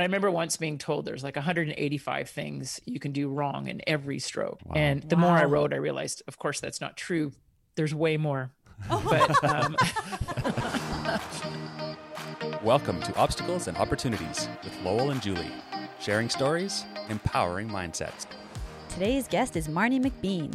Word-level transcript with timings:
I 0.00 0.04
remember 0.04 0.30
once 0.30 0.56
being 0.56 0.78
told 0.78 1.06
there's 1.06 1.24
like 1.24 1.34
185 1.34 2.30
things 2.30 2.80
you 2.84 3.00
can 3.00 3.10
do 3.10 3.28
wrong 3.28 3.66
in 3.66 3.82
every 3.84 4.20
stroke. 4.20 4.60
Wow. 4.64 4.74
And 4.76 5.02
the 5.02 5.16
more 5.16 5.36
I 5.36 5.44
Wow. 5.44 5.50
wrote, 5.50 5.72
I 5.72 5.76
realized, 5.78 6.22
of 6.28 6.38
course, 6.38 6.60
that's 6.60 6.80
not 6.80 6.96
true. 6.96 7.32
There's 7.74 7.92
way 7.92 8.16
more. 8.16 8.52
But 8.88 9.42
um, 9.42 9.76
Welcome 12.62 13.02
to 13.02 13.12
Obstacles 13.16 13.66
and 13.66 13.76
Opportunities 13.76 14.48
with 14.62 14.72
Lowell 14.84 15.10
and 15.10 15.20
Julie, 15.20 15.50
sharing 15.98 16.28
stories, 16.28 16.84
empowering 17.08 17.68
mindsets. 17.68 18.26
Today's 18.90 19.26
guest 19.26 19.56
is 19.56 19.66
Marnie 19.66 20.00
McBean. 20.00 20.54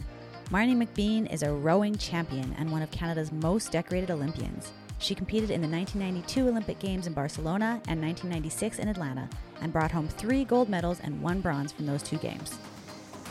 Marnie 0.51 0.77
McBean 0.81 1.29
is 1.33 1.43
a 1.43 1.51
rowing 1.51 1.97
champion 1.97 2.55
and 2.57 2.71
one 2.71 2.81
of 2.81 2.89
Canada's 2.91 3.33
most 3.33 3.73
decorated 3.73 4.09
Olympians. 4.09 4.71
She 5.03 5.15
competed 5.15 5.51
in 5.51 5.61
the 5.61 5.67
1992 5.67 6.47
Olympic 6.47 6.79
Games 6.79 7.07
in 7.07 7.13
Barcelona 7.13 7.81
and 7.89 8.01
1996 8.01 8.79
in 8.79 8.87
Atlanta 8.87 9.27
and 9.59 9.73
brought 9.73 9.91
home 9.91 10.07
three 10.07 10.45
gold 10.45 10.69
medals 10.69 11.01
and 11.01 11.21
one 11.21 11.41
bronze 11.41 11.73
from 11.73 11.85
those 11.85 12.01
two 12.01 12.15
games. 12.15 12.57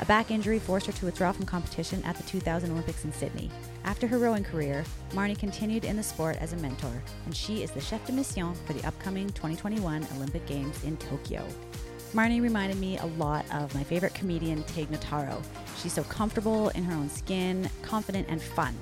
A 0.02 0.05
back 0.05 0.30
injury 0.30 0.59
forced 0.59 0.84
her 0.84 0.92
to 0.92 1.06
withdraw 1.06 1.33
from 1.33 1.47
competition 1.47 2.05
at 2.05 2.14
the 2.16 2.24
2000 2.24 2.70
Olympics 2.70 3.06
in 3.06 3.12
Sydney. 3.12 3.50
After 3.84 4.06
her 4.06 4.19
rowing 4.19 4.45
career, 4.45 4.84
Marnie 5.12 5.38
continued 5.38 5.87
in 5.87 5.97
the 5.97 6.02
sport 6.02 6.37
as 6.41 6.52
a 6.52 6.56
mentor, 6.56 7.02
and 7.24 7.34
she 7.34 7.62
is 7.62 7.70
the 7.70 7.80
chef 7.80 8.05
de 8.05 8.12
mission 8.12 8.52
for 8.66 8.75
the 8.75 8.86
upcoming 8.86 9.28
2021 9.28 10.06
Olympic 10.16 10.45
Games 10.45 10.84
in 10.84 10.98
Tokyo. 10.98 11.47
Marnie 12.12 12.42
reminded 12.42 12.77
me 12.77 12.98
a 12.98 13.06
lot 13.06 13.47
of 13.50 13.75
my 13.75 13.83
favorite 13.83 14.12
comedian, 14.12 14.62
Tig 14.64 14.91
Notaro. 14.91 15.42
She's 15.78 15.95
so 15.95 16.05
comfortable 16.05 16.69
in 16.70 16.84
her 16.84 16.95
own 16.95 17.09
skin, 17.09 17.70
confident, 17.80 18.28
and 18.28 18.42
fun. 18.42 18.77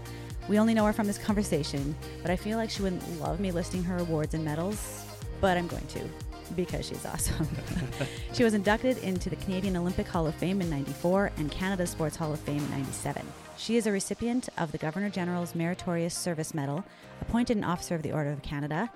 We 0.49 0.59
only 0.59 0.75
know 0.75 0.85
her 0.85 0.93
from 0.93 1.07
this 1.07 1.19
conversation, 1.19 1.95
but 2.23 2.31
I 2.31 2.37
feel 2.37 2.59
like 2.59 2.71
she 2.71 2.83
wouldn't 2.83 3.21
love 3.21 3.41
me 3.41 3.53
listing 3.53 3.83
her 3.85 3.99
awards 3.99 4.35
and 4.35 4.45
medals, 4.45 5.05
but 5.41 5.57
I'm 5.57 5.69
going 5.69 5.87
to 5.89 6.01
because 6.57 6.87
she's 6.87 7.05
awesome. 7.07 7.49
she 8.33 8.45
was 8.45 8.55
inducted 8.55 8.99
into 8.99 9.31
the 9.31 9.37
Canadian 9.37 9.77
Olympic 9.77 10.09
Hall 10.09 10.27
of 10.27 10.35
Fame 10.35 10.61
in 10.61 10.71
94 10.71 11.33
and 11.37 11.51
Canada 11.51 11.87
Sports 11.87 12.17
Hall 12.17 12.33
of 12.33 12.41
Fame 12.41 12.59
in 12.59 12.71
97. 12.71 13.27
She 13.57 13.77
is 13.77 13.87
a 13.87 13.93
recipient 13.93 14.49
of 14.59 14.73
the 14.73 14.79
Governor 14.79 15.11
General's 15.11 15.55
Meritorious 15.55 16.15
Service 16.15 16.55
Medal, 16.55 16.85
appointed 17.21 17.57
an 17.57 17.65
Officer 17.65 17.95
of 17.95 18.03
the 18.03 18.13
Order 18.13 18.31
of 18.31 18.43
Canada, 18.43 18.91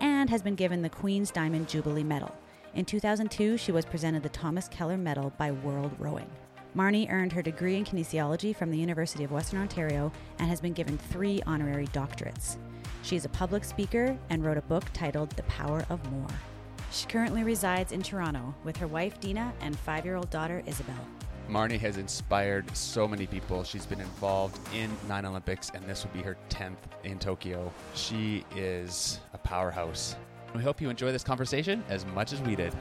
and 0.00 0.28
has 0.30 0.42
been 0.42 0.54
given 0.54 0.82
the 0.82 0.88
Queen's 0.88 1.30
Diamond 1.30 1.68
Jubilee 1.68 2.04
Medal. 2.04 2.34
In 2.74 2.84
2002, 2.84 3.56
she 3.56 3.72
was 3.72 3.84
presented 3.84 4.22
the 4.22 4.28
Thomas 4.28 4.68
Keller 4.68 4.96
Medal 4.96 5.32
by 5.38 5.50
World 5.50 5.92
Rowing. 5.98 6.30
Marnie 6.76 7.10
earned 7.10 7.32
her 7.32 7.42
degree 7.42 7.76
in 7.76 7.84
kinesiology 7.84 8.54
from 8.54 8.70
the 8.70 8.78
University 8.78 9.24
of 9.24 9.32
Western 9.32 9.60
Ontario 9.60 10.12
and 10.38 10.48
has 10.48 10.60
been 10.60 10.72
given 10.72 10.98
three 10.98 11.42
honorary 11.46 11.86
doctorates. 11.88 12.56
She 13.02 13.16
is 13.16 13.24
a 13.24 13.30
public 13.30 13.64
speaker 13.64 14.16
and 14.30 14.44
wrote 14.44 14.58
a 14.58 14.62
book 14.62 14.84
titled 14.92 15.30
The 15.30 15.44
Power 15.44 15.84
of 15.88 16.04
More. 16.12 16.28
She 16.90 17.06
currently 17.06 17.42
resides 17.42 17.92
in 17.92 18.02
Toronto 18.02 18.54
with 18.64 18.76
her 18.78 18.86
wife 18.86 19.18
Dina 19.20 19.52
and 19.60 19.78
five 19.78 20.04
year 20.04 20.16
old 20.16 20.30
daughter 20.30 20.62
Isabel. 20.66 20.96
Marnie 21.48 21.80
has 21.80 21.96
inspired 21.96 22.76
so 22.76 23.08
many 23.08 23.26
people. 23.26 23.64
She's 23.64 23.86
been 23.86 24.00
involved 24.00 24.58
in 24.74 24.90
nine 25.08 25.24
Olympics, 25.24 25.70
and 25.74 25.82
this 25.86 26.04
will 26.04 26.12
be 26.12 26.20
her 26.20 26.36
10th 26.50 26.76
in 27.04 27.18
Tokyo. 27.18 27.72
She 27.94 28.44
is 28.54 29.20
a 29.32 29.38
powerhouse. 29.38 30.16
We 30.54 30.62
hope 30.62 30.80
you 30.80 30.90
enjoy 30.90 31.10
this 31.10 31.24
conversation 31.24 31.82
as 31.88 32.04
much 32.06 32.34
as 32.34 32.42
we 32.42 32.54
did. 32.54 32.74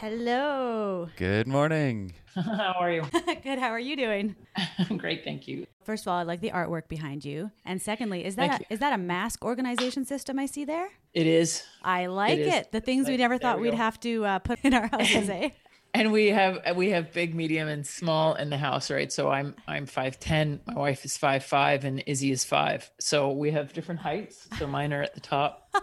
Hello. 0.00 1.08
Good 1.16 1.48
morning. 1.48 2.12
how 2.36 2.76
are 2.78 2.92
you? 2.92 3.02
Good. 3.42 3.58
How 3.58 3.70
are 3.70 3.80
you 3.80 3.96
doing? 3.96 4.36
Great, 4.96 5.24
thank 5.24 5.48
you. 5.48 5.66
First 5.82 6.04
of 6.04 6.12
all, 6.12 6.18
I 6.18 6.22
like 6.22 6.40
the 6.40 6.52
artwork 6.52 6.86
behind 6.86 7.24
you. 7.24 7.50
And 7.64 7.82
secondly, 7.82 8.24
is 8.24 8.36
that 8.36 8.60
a, 8.60 8.72
is 8.72 8.78
that 8.78 8.92
a 8.92 8.96
mask 8.96 9.44
organization 9.44 10.04
system 10.04 10.38
I 10.38 10.46
see 10.46 10.64
there? 10.64 10.88
It 11.14 11.26
is. 11.26 11.64
I 11.82 12.06
like 12.06 12.38
is. 12.38 12.46
it. 12.46 12.70
The 12.70 12.80
things 12.80 13.08
we 13.08 13.16
never 13.16 13.38
thought 13.38 13.56
we 13.56 13.64
we'd 13.64 13.70
go. 13.72 13.76
have 13.78 13.98
to 13.98 14.24
uh, 14.24 14.38
put 14.38 14.60
in 14.62 14.72
our 14.72 14.86
houses, 14.86 15.28
eh? 15.28 15.48
And 15.92 16.12
we 16.12 16.28
have 16.28 16.76
we 16.76 16.90
have 16.90 17.12
big, 17.12 17.34
medium, 17.34 17.66
and 17.66 17.84
small 17.84 18.34
in 18.34 18.50
the 18.50 18.58
house, 18.58 18.92
right? 18.92 19.10
So 19.10 19.30
I'm 19.30 19.56
I'm 19.66 19.86
five 19.86 20.20
ten. 20.20 20.60
My 20.64 20.74
wife 20.74 21.04
is 21.04 21.16
five 21.16 21.44
five, 21.44 21.84
and 21.84 22.04
Izzy 22.06 22.30
is 22.30 22.44
five. 22.44 22.88
So 23.00 23.32
we 23.32 23.50
have 23.50 23.72
different 23.72 24.02
heights. 24.02 24.46
So 24.60 24.68
mine 24.68 24.92
are 24.92 25.02
at 25.02 25.14
the 25.14 25.20
top, 25.20 25.74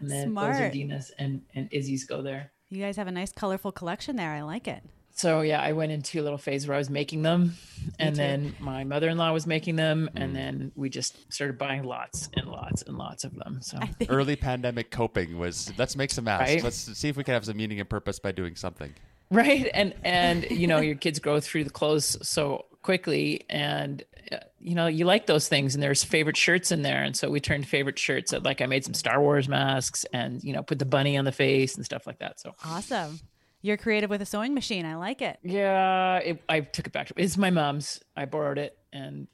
and 0.00 0.10
then 0.10 0.34
those 0.34 0.44
are 0.44 0.54
Smart. 0.56 0.72
Dina's, 0.74 1.12
and 1.18 1.40
and 1.54 1.70
Izzy's 1.72 2.04
go 2.04 2.20
there. 2.20 2.50
You 2.70 2.82
guys 2.82 2.96
have 2.96 3.06
a 3.06 3.12
nice, 3.12 3.32
colorful 3.32 3.72
collection 3.72 4.16
there. 4.16 4.32
I 4.32 4.42
like 4.42 4.66
it. 4.66 4.82
So 5.16 5.42
yeah, 5.42 5.60
I 5.60 5.72
went 5.72 5.92
into 5.92 6.20
a 6.20 6.24
little 6.24 6.38
phase 6.38 6.66
where 6.66 6.74
I 6.74 6.78
was 6.78 6.90
making 6.90 7.22
them, 7.22 7.54
and 8.00 8.16
then 8.16 8.56
my 8.58 8.82
mother-in-law 8.82 9.32
was 9.32 9.46
making 9.46 9.76
them, 9.76 10.10
and 10.16 10.32
mm. 10.32 10.34
then 10.34 10.72
we 10.74 10.88
just 10.88 11.32
started 11.32 11.56
buying 11.56 11.84
lots 11.84 12.28
and 12.34 12.48
lots 12.48 12.82
and 12.82 12.98
lots 12.98 13.22
of 13.22 13.34
them. 13.36 13.60
So 13.62 13.78
Early 14.08 14.34
pandemic 14.34 14.90
coping 14.90 15.38
was 15.38 15.72
let's 15.78 15.94
make 15.94 16.10
some 16.10 16.24
masks. 16.24 16.54
Right. 16.54 16.64
Let's 16.64 16.98
see 16.98 17.08
if 17.08 17.16
we 17.16 17.22
can 17.22 17.34
have 17.34 17.44
some 17.44 17.56
meaning 17.56 17.78
and 17.78 17.88
purpose 17.88 18.18
by 18.18 18.32
doing 18.32 18.56
something. 18.56 18.92
right, 19.30 19.70
and 19.72 19.94
and 20.02 20.50
you 20.50 20.66
know 20.66 20.80
your 20.80 20.96
kids 20.96 21.20
grow 21.20 21.38
through 21.38 21.64
the 21.64 21.70
clothes 21.70 22.16
so 22.26 22.66
quickly, 22.82 23.44
and 23.48 24.02
Uh, 24.32 24.38
you 24.60 24.74
know 24.74 24.86
you 24.86 25.04
like 25.04 25.26
those 25.26 25.48
things, 25.48 25.74
and 25.74 25.82
there's 25.82 26.04
favorite 26.04 26.36
shirts 26.36 26.72
in 26.72 26.82
there, 26.82 27.02
and 27.02 27.16
so 27.16 27.30
we 27.30 27.40
turned 27.40 27.66
favorite 27.66 27.98
shirts. 27.98 28.32
at, 28.32 28.42
Like 28.42 28.60
I 28.60 28.66
made 28.66 28.84
some 28.84 28.94
Star 28.94 29.20
Wars 29.20 29.48
masks, 29.48 30.04
and 30.12 30.42
you 30.42 30.52
know 30.52 30.62
put 30.62 30.78
the 30.78 30.84
bunny 30.84 31.16
on 31.16 31.24
the 31.24 31.32
face 31.32 31.76
and 31.76 31.84
stuff 31.84 32.06
like 32.06 32.18
that. 32.18 32.40
So 32.40 32.54
Awesome. 32.64 33.20
You're 33.62 33.78
creative 33.78 34.10
with 34.10 34.20
a 34.20 34.26
sewing 34.26 34.52
machine. 34.52 34.84
I 34.84 34.96
like 34.96 35.22
it. 35.22 35.38
Yeah, 35.42 36.18
it, 36.18 36.42
I 36.50 36.60
took 36.60 36.86
it 36.86 36.92
back. 36.92 37.10
It's 37.16 37.38
my 37.38 37.48
mom's. 37.48 38.02
I 38.14 38.26
borrowed 38.26 38.58
it, 38.58 38.76
and 38.92 39.26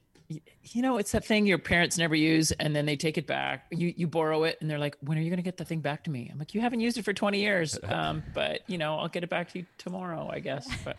you 0.62 0.82
know, 0.82 0.98
it's 0.98 1.10
that 1.12 1.24
thing 1.24 1.46
your 1.46 1.58
parents 1.58 1.98
never 1.98 2.14
use, 2.14 2.52
and 2.52 2.74
then 2.74 2.86
they 2.86 2.96
take 2.96 3.18
it 3.18 3.26
back. 3.26 3.66
You 3.70 3.92
you 3.96 4.06
borrow 4.06 4.44
it, 4.44 4.58
and 4.60 4.70
they're 4.70 4.78
like, 4.78 4.96
"When 5.00 5.18
are 5.18 5.20
you 5.20 5.28
going 5.28 5.38
to 5.38 5.42
get 5.42 5.56
the 5.56 5.64
thing 5.64 5.80
back 5.80 6.04
to 6.04 6.10
me?" 6.10 6.28
I'm 6.30 6.38
like, 6.38 6.54
"You 6.54 6.60
haven't 6.60 6.80
used 6.80 6.98
it 6.98 7.04
for 7.04 7.12
20 7.12 7.40
years, 7.40 7.78
um, 7.84 8.22
but 8.32 8.60
you 8.68 8.78
know, 8.78 8.96
I'll 8.96 9.08
get 9.08 9.24
it 9.24 9.30
back 9.30 9.50
to 9.52 9.58
you 9.60 9.66
tomorrow, 9.78 10.30
I 10.32 10.38
guess." 10.38 10.68
But 10.84 10.96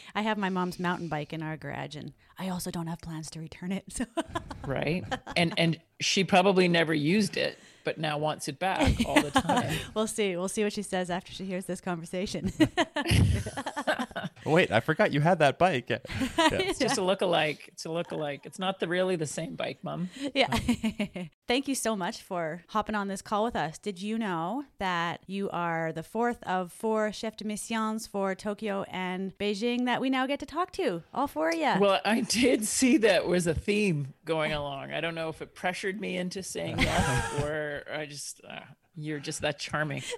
I 0.14 0.22
have 0.22 0.36
my 0.36 0.48
mom's 0.48 0.78
mountain 0.80 1.08
bike 1.08 1.32
in 1.32 1.42
our 1.42 1.56
garage, 1.56 1.94
and 1.94 2.12
I 2.38 2.48
also 2.48 2.70
don't 2.70 2.88
have 2.88 3.00
plans 3.00 3.30
to 3.30 3.40
return 3.40 3.70
it. 3.70 3.84
So 3.88 4.04
right, 4.66 5.04
and 5.36 5.54
and 5.56 5.78
she 6.00 6.24
probably 6.24 6.66
never 6.66 6.92
used 6.92 7.36
it, 7.36 7.58
but 7.84 7.98
now 7.98 8.18
wants 8.18 8.48
it 8.48 8.58
back 8.58 8.92
all 9.06 9.20
the 9.20 9.30
time. 9.30 9.76
we'll 9.94 10.06
see. 10.06 10.36
We'll 10.36 10.48
see 10.48 10.64
what 10.64 10.72
she 10.72 10.82
says 10.82 11.10
after 11.10 11.32
she 11.32 11.44
hears 11.44 11.66
this 11.66 11.80
conversation. 11.80 12.52
Wait, 14.44 14.70
I 14.70 14.80
forgot 14.80 15.12
you 15.12 15.20
had 15.20 15.38
that 15.38 15.58
bike. 15.58 15.88
Yeah. 15.88 15.98
It's 16.38 16.78
just 16.78 16.98
a 16.98 17.02
look-alike. 17.02 17.68
It's 17.68 17.84
a 17.84 17.90
look-alike. 17.90 18.42
It's 18.44 18.58
not 18.58 18.78
the 18.80 18.88
really 18.88 19.16
the 19.16 19.26
same 19.26 19.54
bike, 19.54 19.78
Mom. 19.82 20.10
yeah. 20.34 20.54
Thank 21.48 21.68
you 21.68 21.74
so 21.74 21.96
much 21.96 22.22
for 22.22 22.62
hopping 22.68 22.94
on 22.94 23.08
this 23.08 23.22
call 23.22 23.44
with 23.44 23.56
us. 23.56 23.78
Did 23.78 24.02
you 24.02 24.18
know 24.18 24.64
that 24.78 25.20
you 25.26 25.48
are 25.50 25.92
the 25.92 26.02
fourth 26.02 26.42
of 26.44 26.72
four 26.72 27.12
chef 27.12 27.36
de 27.36 27.44
missions 27.44 28.06
for 28.06 28.34
Tokyo 28.34 28.84
and 28.90 29.36
Beijing 29.38 29.86
that 29.86 30.00
we 30.00 30.10
now 30.10 30.26
get 30.26 30.40
to 30.40 30.46
talk 30.46 30.72
to? 30.72 31.02
All 31.12 31.26
four 31.26 31.48
of 31.50 31.54
you. 31.54 31.72
Well, 31.78 32.00
I 32.04 32.20
did 32.20 32.64
see 32.64 32.96
that 32.98 33.26
was 33.26 33.46
a 33.46 33.54
theme 33.54 34.14
going 34.24 34.52
along. 34.52 34.92
I 34.92 35.00
don't 35.00 35.14
know 35.14 35.28
if 35.28 35.42
it 35.42 35.54
pressured 35.54 36.00
me 36.00 36.16
into 36.16 36.42
saying 36.42 36.78
yes 36.78 37.40
or 37.42 37.84
I 37.92 38.06
just, 38.06 38.40
uh, 38.48 38.60
you're 38.96 39.20
just 39.20 39.40
that 39.42 39.58
charming. 39.58 40.02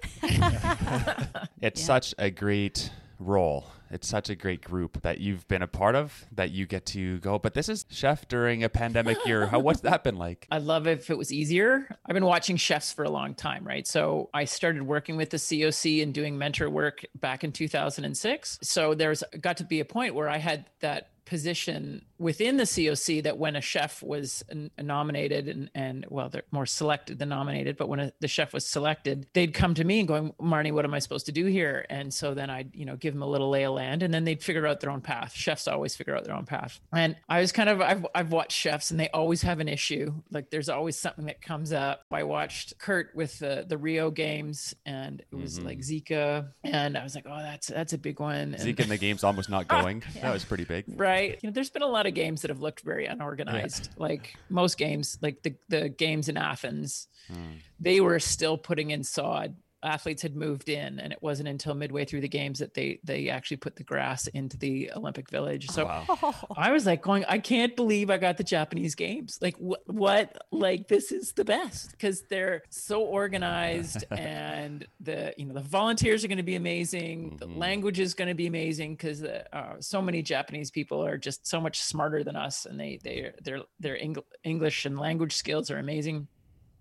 It's 1.59 1.83
such 1.83 2.13
a 2.19 2.29
great 2.29 2.91
role. 3.19 3.65
It's 3.89 4.07
such 4.07 4.29
a 4.29 4.35
great 4.35 4.63
group 4.63 5.01
that 5.01 5.19
you've 5.19 5.47
been 5.47 5.61
a 5.61 5.67
part 5.67 5.95
of 5.95 6.25
that 6.33 6.51
you 6.51 6.65
get 6.65 6.85
to 6.87 7.19
go. 7.19 7.39
But 7.39 7.53
this 7.53 7.69
is 7.69 7.85
chef 7.89 8.27
during 8.27 8.63
a 8.63 8.69
pandemic 8.69 9.17
year. 9.25 9.47
How 9.47 9.59
what's 9.59 9.81
that 9.81 10.03
been 10.03 10.17
like? 10.17 10.45
I'd 10.51 10.63
love 10.63 10.87
if 10.87 11.09
it 11.09 11.17
was 11.17 11.31
easier. 11.31 11.87
I've 12.05 12.13
been 12.13 12.25
watching 12.25 12.57
chefs 12.57 12.91
for 12.91 13.05
a 13.05 13.09
long 13.09 13.33
time, 13.33 13.65
right? 13.65 13.87
So 13.87 14.29
I 14.33 14.45
started 14.45 14.83
working 14.83 15.17
with 15.17 15.29
the 15.29 15.37
COC 15.37 16.03
and 16.03 16.13
doing 16.13 16.37
mentor 16.37 16.69
work 16.69 17.05
back 17.15 17.43
in 17.43 17.51
2006. 17.51 18.59
So 18.61 18.93
there's 18.93 19.23
got 19.39 19.57
to 19.57 19.63
be 19.63 19.79
a 19.79 19.85
point 19.85 20.15
where 20.15 20.29
I 20.29 20.37
had 20.37 20.65
that 20.81 21.09
position 21.25 22.05
within 22.19 22.57
the 22.57 22.63
COC 22.63 23.23
that 23.23 23.37
when 23.37 23.55
a 23.55 23.61
chef 23.61 24.01
was 24.01 24.43
n- 24.49 24.71
nominated 24.81 25.47
and, 25.47 25.69
and 25.75 26.05
well, 26.09 26.29
they're 26.29 26.43
more 26.51 26.65
selected 26.65 27.19
than 27.19 27.29
nominated, 27.29 27.77
but 27.77 27.87
when 27.87 27.99
a, 27.99 28.11
the 28.19 28.27
chef 28.27 28.53
was 28.53 28.65
selected, 28.65 29.27
they'd 29.33 29.53
come 29.53 29.73
to 29.75 29.83
me 29.83 29.99
and 29.99 30.07
going, 30.07 30.33
Marnie, 30.41 30.71
what 30.71 30.85
am 30.85 30.93
I 30.93 30.99
supposed 30.99 31.25
to 31.27 31.31
do 31.31 31.45
here? 31.45 31.85
And 31.89 32.13
so 32.13 32.33
then 32.33 32.49
I'd, 32.49 32.75
you 32.75 32.85
know, 32.85 32.95
give 32.95 33.13
them 33.13 33.21
a 33.23 33.27
little 33.27 33.49
lay 33.49 33.63
of 33.63 33.73
land 33.73 34.03
and 34.03 34.13
then 34.13 34.23
they'd 34.23 34.41
figure 34.43 34.65
out 34.65 34.79
their 34.79 34.89
own 34.89 35.01
path. 35.01 35.33
Chefs 35.33 35.67
always 35.67 35.95
figure 35.95 36.15
out 36.15 36.23
their 36.23 36.35
own 36.35 36.45
path. 36.45 36.79
And 36.91 37.15
I 37.29 37.41
was 37.41 37.51
kind 37.51 37.69
of, 37.69 37.81
I've, 37.81 38.05
I've 38.15 38.31
watched 38.31 38.57
chefs 38.57 38.91
and 38.91 38.99
they 38.99 39.09
always 39.09 39.41
have 39.43 39.59
an 39.59 39.67
issue. 39.67 40.13
Like 40.31 40.49
there's 40.49 40.69
always 40.69 40.97
something 40.97 41.25
that 41.25 41.41
comes 41.41 41.71
up. 41.71 42.01
I 42.11 42.23
watched 42.23 42.77
Curt 42.79 43.11
with 43.15 43.39
the, 43.39 43.65
the 43.67 43.77
Rio 43.77 44.11
games 44.11 44.75
and 44.85 45.21
it 45.31 45.35
was 45.35 45.59
like 45.59 45.79
mm-hmm. 45.79 46.13
Zika. 46.13 46.47
And 46.63 46.97
I 46.97 47.03
was 47.03 47.15
like, 47.15 47.25
oh, 47.27 47.37
that's, 47.37 47.67
that's 47.67 47.93
a 47.93 47.97
big 47.97 48.19
one. 48.19 48.53
And- 48.53 48.59
Zeke 48.59 48.79
in 48.79 48.89
the 48.89 48.97
game's 48.97 49.23
almost 49.23 49.49
not 49.49 49.65
ah, 49.69 49.81
going. 49.81 50.03
That 50.21 50.33
was 50.33 50.43
pretty 50.43 50.65
big. 50.65 50.85
right 50.87 51.37
you 51.41 51.49
know 51.49 51.53
there's 51.53 51.69
been 51.69 51.81
a 51.81 51.87
lot 51.87 52.05
of 52.07 52.13
games 52.13 52.41
that 52.41 52.49
have 52.49 52.61
looked 52.61 52.81
very 52.81 53.05
unorganized. 53.05 53.89
Like 53.97 54.35
most 54.49 54.77
games 54.77 55.17
like 55.21 55.41
the, 55.43 55.55
the 55.69 55.89
games 55.89 56.29
in 56.29 56.37
athens 56.37 57.07
hmm. 57.27 57.57
they 57.79 57.99
were 57.99 58.19
still 58.19 58.57
putting 58.57 58.91
in 58.91 59.03
sod 59.03 59.55
athletes 59.87 60.21
had 60.21 60.35
moved 60.35 60.69
in, 60.69 60.99
and 60.99 61.11
it 61.13 61.19
wasn't 61.21 61.47
until 61.49 61.73
midway 61.73 62.05
through 62.05 62.21
the 62.21 62.27
games 62.27 62.59
that 62.59 62.73
they 62.73 62.99
they 63.03 63.29
actually 63.29 63.57
put 63.57 63.75
the 63.75 63.83
grass 63.83 64.27
into 64.27 64.57
the 64.57 64.91
Olympic 64.95 65.29
Village. 65.29 65.69
So 65.69 65.85
Wow. 65.85 66.35
I 66.57 66.71
was 66.71 66.85
like 66.85 67.01
going, 67.01 67.23
I 67.27 67.39
can't 67.39 67.75
believe 67.75 68.09
I 68.09 68.17
got 68.17 68.37
the 68.37 68.43
Japanese 68.43 68.95
games. 68.95 69.39
Like 69.41 69.55
what? 69.57 69.81
What? 69.87 70.37
Like 70.51 70.87
this 70.87 71.11
is 71.11 71.33
the 71.33 71.45
best 71.45 71.91
because 71.91 72.23
they're 72.29 72.61
so 72.69 73.01
organized, 73.01 74.03
and 74.11 74.85
the 74.99 75.33
you 75.37 75.45
know 75.45 75.53
the 75.53 75.61
volunteers 75.61 76.23
are 76.23 76.27
going 76.27 76.37
to 76.37 76.43
be 76.43 76.55
amazing. 76.55 77.37
The 77.39 77.47
Mhm. 77.47 77.57
language 77.57 77.99
is 77.99 78.13
going 78.13 78.27
to 78.29 78.33
be 78.35 78.47
amazing 78.47 78.95
because 78.95 79.23
uh, 79.23 79.75
so 79.79 80.01
many 80.01 80.21
Japanese 80.21 80.69
people 80.71 81.03
are 81.05 81.17
just 81.17 81.47
so 81.47 81.61
much 81.61 81.79
smarter 81.81 82.23
than 82.23 82.35
us, 82.35 82.65
and 82.65 82.79
they 82.79 82.99
they 83.03 83.31
their 83.43 83.61
their 83.79 83.97
Eng- 83.97 84.17
English 84.43 84.85
and 84.85 84.97
language 84.99 85.33
skills 85.35 85.71
are 85.71 85.77
amazing. 85.79 86.27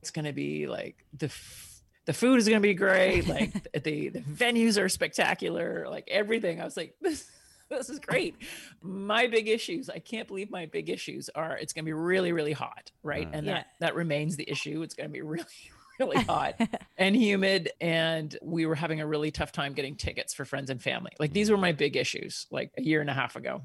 It's 0.02 0.10
going 0.10 0.24
to 0.26 0.32
be 0.32 0.66
like 0.66 0.96
the. 1.16 1.26
F- 1.26 1.75
the 2.06 2.12
food 2.12 2.38
is 2.38 2.48
going 2.48 2.60
to 2.60 2.66
be 2.66 2.74
great. 2.74 3.26
Like 3.28 3.52
the, 3.84 4.08
the 4.08 4.20
venues 4.20 4.80
are 4.80 4.88
spectacular. 4.88 5.86
Like 5.88 6.08
everything. 6.10 6.60
I 6.60 6.64
was 6.64 6.76
like, 6.76 6.94
this, 7.00 7.28
this 7.68 7.90
is 7.90 7.98
great. 7.98 8.36
My 8.80 9.26
big 9.26 9.48
issues, 9.48 9.90
I 9.90 9.98
can't 9.98 10.26
believe 10.28 10.50
my 10.50 10.66
big 10.66 10.88
issues 10.88 11.28
are 11.34 11.56
it's 11.56 11.72
going 11.72 11.84
to 11.84 11.88
be 11.88 11.92
really, 11.92 12.32
really 12.32 12.52
hot, 12.52 12.90
right? 13.02 13.26
Uh. 13.26 13.30
and 13.34 13.46
Yeah. 13.46 13.52
that 13.54 13.66
that 13.80 13.94
remains 13.94 14.36
the 14.36 14.48
issue. 14.50 14.82
It's 14.82 14.94
going 14.94 15.08
to 15.08 15.12
be 15.12 15.20
really, 15.34 15.44
really 15.98 16.22
hot 16.24 16.60
and 16.98 17.16
humid, 17.16 17.70
and 17.80 18.36
we 18.42 18.66
were 18.66 18.74
having 18.74 19.00
a 19.00 19.06
really 19.06 19.30
tough 19.30 19.50
time 19.50 19.72
getting 19.72 19.96
tickets 19.96 20.32
for 20.34 20.44
friends 20.44 20.70
and 20.70 20.80
family. 20.80 21.10
Like 21.18 21.32
these 21.32 21.50
were 21.50 21.56
my 21.56 21.72
big 21.72 21.96
issues, 21.96 22.46
like 22.50 22.70
a 22.78 22.82
year 22.82 23.00
and 23.00 23.08
a 23.10 23.14
half 23.14 23.34
ago. 23.36 23.62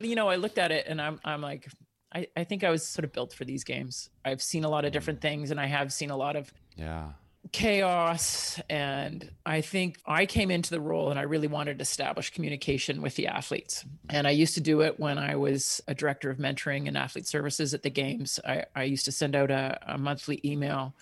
You 0.00 0.16
know, 0.16 0.28
I 0.28 0.36
looked 0.36 0.58
at 0.58 0.72
it 0.72 0.86
and 0.88 1.00
I'm 1.00 1.20
I'm 1.24 1.40
like. 1.40 1.68
I, 2.16 2.28
I 2.36 2.44
think 2.44 2.62
I 2.62 2.70
was 2.70 2.86
sort 2.86 3.04
of 3.04 3.12
built 3.12 3.32
for 3.32 3.44
these 3.44 3.64
games. 3.64 4.08
I've 4.24 4.40
seen 4.40 4.62
a 4.62 4.68
lot 4.68 4.84
of 4.84 4.92
different 4.92 5.20
things 5.20 5.50
and 5.50 5.58
I 5.58 5.66
have 5.66 5.92
seen 5.92 6.10
a 6.10 6.16
lot 6.16 6.36
of 6.36 6.52
Yeah. 6.76 7.08
Chaos 7.52 8.60
and 8.70 9.30
i 9.44 9.60
think 9.60 9.98
i 10.06 10.26
came 10.26 10.50
into 10.50 10.70
the 10.70 10.80
role 10.80 11.10
and 11.10 11.18
i 11.18 11.22
really 11.22 11.46
wanted 11.46 11.78
to 11.78 11.82
establish 11.82 12.30
communication 12.30 13.02
with 13.02 13.14
the 13.16 13.26
athletes. 13.26 13.84
And 14.08 14.26
i 14.26 14.30
used 14.30 14.54
to 14.54 14.60
do 14.60 14.80
it 14.80 14.98
when 14.98 15.18
i 15.18 15.36
was 15.36 15.82
a 15.86 15.94
director 15.94 16.30
of 16.30 16.38
mentoring 16.38 16.88
and 16.88 16.96
athlete 16.96 17.26
services 17.26 17.74
at 17.74 17.82
the 17.82 17.90
games. 17.90 18.40
I, 18.46 18.64
I 18.74 18.84
used 18.84 19.04
to 19.04 19.12
send 19.12 19.36
out 19.36 19.50
a, 19.50 19.78
a 19.86 19.98
monthly 19.98 20.40
email 20.44 20.94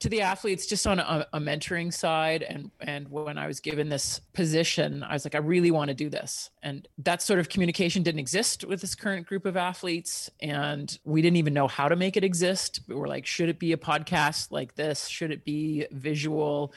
to 0.00 0.08
the 0.08 0.20
athletes 0.20 0.66
just 0.66 0.86
on 0.86 0.98
a, 1.00 1.26
a 1.32 1.40
mentoring 1.40 1.92
side 1.92 2.42
and 2.42 2.70
and 2.80 3.08
when 3.10 3.38
i 3.38 3.46
was 3.46 3.60
given 3.60 3.88
this 3.88 4.20
position 4.32 5.02
i 5.02 5.12
was 5.12 5.24
like 5.24 5.34
i 5.34 5.38
really 5.38 5.70
want 5.70 5.88
to 5.88 5.94
do 5.94 6.08
this. 6.08 6.50
And 6.62 6.88
that 6.98 7.20
sort 7.20 7.40
of 7.40 7.48
communication 7.48 8.02
didn't 8.02 8.20
exist 8.20 8.64
with 8.64 8.80
this 8.80 8.94
current 8.94 9.26
group 9.26 9.44
of 9.44 9.56
athletes 9.56 10.30
and 10.40 10.98
we 11.04 11.22
didn't 11.22 11.36
even 11.36 11.52
know 11.52 11.68
how 11.68 11.88
to 11.88 11.96
make 11.96 12.16
it 12.16 12.24
exist. 12.24 12.80
We 12.86 12.94
were 12.94 13.08
like 13.08 13.26
should 13.26 13.48
it 13.48 13.58
be 13.58 13.72
a 13.72 13.76
podcast 13.76 14.50
like 14.50 14.76
this? 14.76 15.08
Should 15.08 15.30
it 15.30 15.44
be 15.44 15.86
visual 15.90 16.72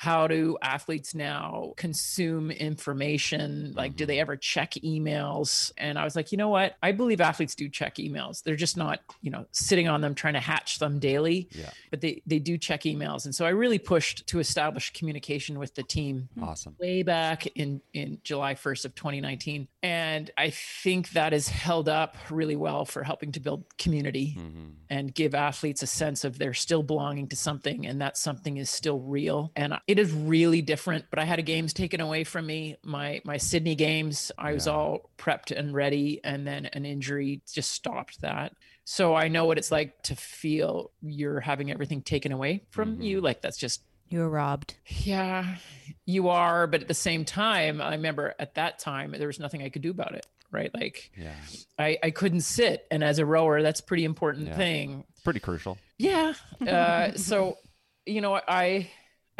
how 0.00 0.26
do 0.26 0.56
athletes 0.62 1.14
now 1.14 1.74
consume 1.76 2.50
information? 2.50 3.74
Like 3.76 3.96
do 3.96 4.06
they 4.06 4.18
ever 4.18 4.34
check 4.34 4.70
emails? 4.82 5.70
And 5.76 5.98
i 5.98 6.04
was 6.04 6.16
like 6.16 6.32
you 6.32 6.38
know 6.38 6.48
what? 6.48 6.76
I 6.82 6.92
believe 6.92 7.20
athletes 7.20 7.54
do 7.54 7.68
check 7.68 7.96
emails. 7.96 8.42
They're 8.42 8.56
just 8.56 8.78
not 8.78 9.00
you 9.20 9.30
know 9.30 9.44
sitting 9.52 9.88
on 9.88 10.00
them 10.00 10.14
trying 10.14 10.32
to 10.34 10.40
hatch 10.40 10.78
them 10.78 11.00
daily 11.00 11.48
Yeah. 11.52 11.68
but 11.90 12.00
they 12.00 12.22
they 12.26 12.38
do 12.38 12.56
check 12.56 12.84
emails. 12.84 13.26
And 13.26 13.34
so 13.34 13.44
i 13.44 13.50
really 13.50 13.78
pushed 13.78 14.26
to 14.28 14.38
establish 14.40 14.90
communication 14.94 15.58
with 15.58 15.74
the 15.74 15.82
team 15.82 16.30
Awesome. 16.40 16.76
way 16.80 17.02
back 17.02 17.46
in 17.48 17.82
in 17.92 18.20
July 18.24 18.54
1st 18.54 18.86
of 18.86 18.94
2019 18.94 19.68
and 19.82 20.30
I 20.38 20.48
think 20.48 21.10
that 21.10 21.34
has 21.34 21.48
held 21.48 21.90
up 21.90 22.16
really 22.30 22.56
well 22.56 22.86
for 22.86 23.02
helping 23.02 23.32
to 23.32 23.40
build 23.40 23.64
community 23.76 24.30
hmm 24.38 24.68
and 24.92 25.14
give 25.14 25.36
athletes 25.36 25.84
a 25.84 25.86
sense 25.86 26.24
of 26.24 26.36
they're 26.36 26.52
still 26.52 26.82
belonging 26.82 27.28
to 27.28 27.36
something 27.36 27.86
and 27.86 28.00
that 28.00 28.16
something 28.18 28.56
is 28.56 28.68
still 28.68 28.98
real. 28.98 29.52
And 29.54 29.78
it 29.90 29.98
is 29.98 30.12
really 30.12 30.62
different 30.62 31.04
but 31.10 31.18
I 31.18 31.24
had 31.24 31.38
a 31.38 31.42
games 31.42 31.72
taken 31.72 32.00
away 32.00 32.24
from 32.24 32.46
me 32.46 32.76
my 32.82 33.20
my 33.24 33.36
Sydney 33.38 33.74
games 33.74 34.30
I 34.38 34.52
was 34.52 34.66
all 34.68 35.10
prepped 35.18 35.50
and 35.56 35.74
ready 35.74 36.20
and 36.24 36.46
then 36.46 36.66
an 36.66 36.84
injury 36.84 37.42
just 37.52 37.70
stopped 37.72 38.20
that 38.20 38.52
so 38.84 39.14
I 39.14 39.28
know 39.28 39.44
what 39.46 39.58
it's 39.58 39.70
like 39.72 40.00
to 40.04 40.14
feel 40.16 40.90
you're 41.02 41.40
having 41.40 41.70
everything 41.70 42.02
taken 42.02 42.32
away 42.32 42.64
from 42.70 42.98
Mhm. 42.98 43.04
you 43.04 43.20
like 43.20 43.40
that's 43.42 43.58
just 43.58 43.82
You 44.08 44.20
were 44.20 44.28
robbed. 44.30 44.74
yeah, 44.88 45.56
you 46.04 46.28
are. 46.28 46.66
But 46.66 46.80
at 46.82 46.88
the 46.88 46.94
same 47.08 47.24
time, 47.24 47.80
I 47.80 47.92
remember 47.92 48.34
at 48.40 48.54
that 48.56 48.80
time, 48.80 49.14
there 49.16 49.28
was 49.28 49.38
nothing 49.38 49.62
I 49.62 49.68
could 49.68 49.82
do 49.82 49.90
about 49.92 50.14
it, 50.16 50.26
right? 50.50 50.72
Like 50.74 51.12
Yeah. 51.16 51.34
I, 51.78 51.98
I 52.02 52.10
couldn't 52.10 52.40
sit. 52.40 52.86
And 52.90 53.04
as 53.04 53.20
a 53.20 53.24
rower, 53.26 53.62
that's 53.62 53.78
a 53.78 53.84
pretty 53.84 54.04
important 54.04 54.48
Yeah. 54.48 54.56
thing. 54.56 55.04
Pretty 55.22 55.38
crucial. 55.38 55.78
Yeah. 55.98 56.32
Uh, 56.66 57.12
so, 57.14 57.58
you 58.06 58.20
know, 58.20 58.34
I, 58.48 58.90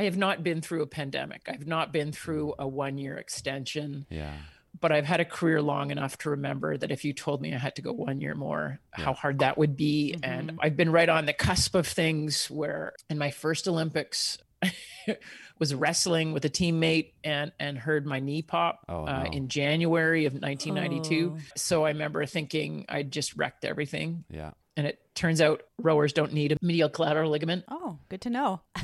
I 0.01 0.05
have 0.05 0.17
not 0.17 0.43
been 0.43 0.63
through 0.63 0.81
a 0.81 0.87
pandemic. 0.87 1.43
I've 1.47 1.67
not 1.67 1.93
been 1.93 2.11
through 2.11 2.55
a 2.59 2.67
one 2.67 2.97
year 2.97 3.19
extension, 3.19 4.07
Yeah. 4.09 4.33
but 4.81 4.93
I've 4.93 5.05
had 5.05 5.21
a 5.21 5.27
career 5.27 5.61
long 5.61 5.91
enough 5.91 6.17
to 6.19 6.31
remember 6.31 6.75
that 6.79 6.91
if 6.91 7.05
you 7.05 7.13
told 7.13 7.43
me 7.43 7.55
I 7.55 7.59
had 7.59 7.77
to 7.77 7.83
go 7.83 7.93
one 7.93 8.19
year 8.23 8.35
more, 8.35 8.81
how 8.93 9.13
hard 9.13 9.41
that 9.41 9.59
would 9.59 9.77
be. 9.77 10.15
Mhm. 10.17 10.21
And 10.27 10.59
I've 10.63 10.75
been 10.75 10.91
right 10.91 11.09
on 11.11 11.27
the 11.27 11.35
cusp 11.35 11.75
of 11.75 11.87
things 11.87 12.51
where 12.51 12.95
in 13.11 13.19
my 13.19 13.31
first 13.31 13.69
Olympics, 13.69 14.39
was 15.59 15.75
wrestling 15.75 16.33
with 16.33 16.45
a 16.47 16.51
teammate 16.51 17.13
and 17.23 17.53
and 17.61 17.77
heard 17.77 18.07
my 18.07 18.21
knee 18.21 18.41
pop 18.43 18.85
Oh, 18.89 19.05
uh, 19.05 19.27
in 19.31 19.49
January 19.49 20.25
of 20.25 20.33
1992. 20.33 21.37
Oh. 21.37 21.41
So 21.57 21.85
I 21.85 21.91
remember 21.91 22.25
thinking 22.25 22.87
I 22.89 23.03
just 23.03 23.37
wrecked 23.37 23.67
everything. 23.67 24.25
Yeah. 24.31 24.53
And 24.79 24.87
it 24.87 24.99
turns 25.15 25.43
out 25.43 25.63
rowers 25.79 26.15
don't 26.15 26.33
need 26.33 26.53
a 26.53 26.57
medial 26.63 26.89
collateral 26.89 27.31
ligament. 27.31 27.65
Oh, 27.69 27.99
good 28.09 28.23
to 28.23 28.31
know. 28.31 28.63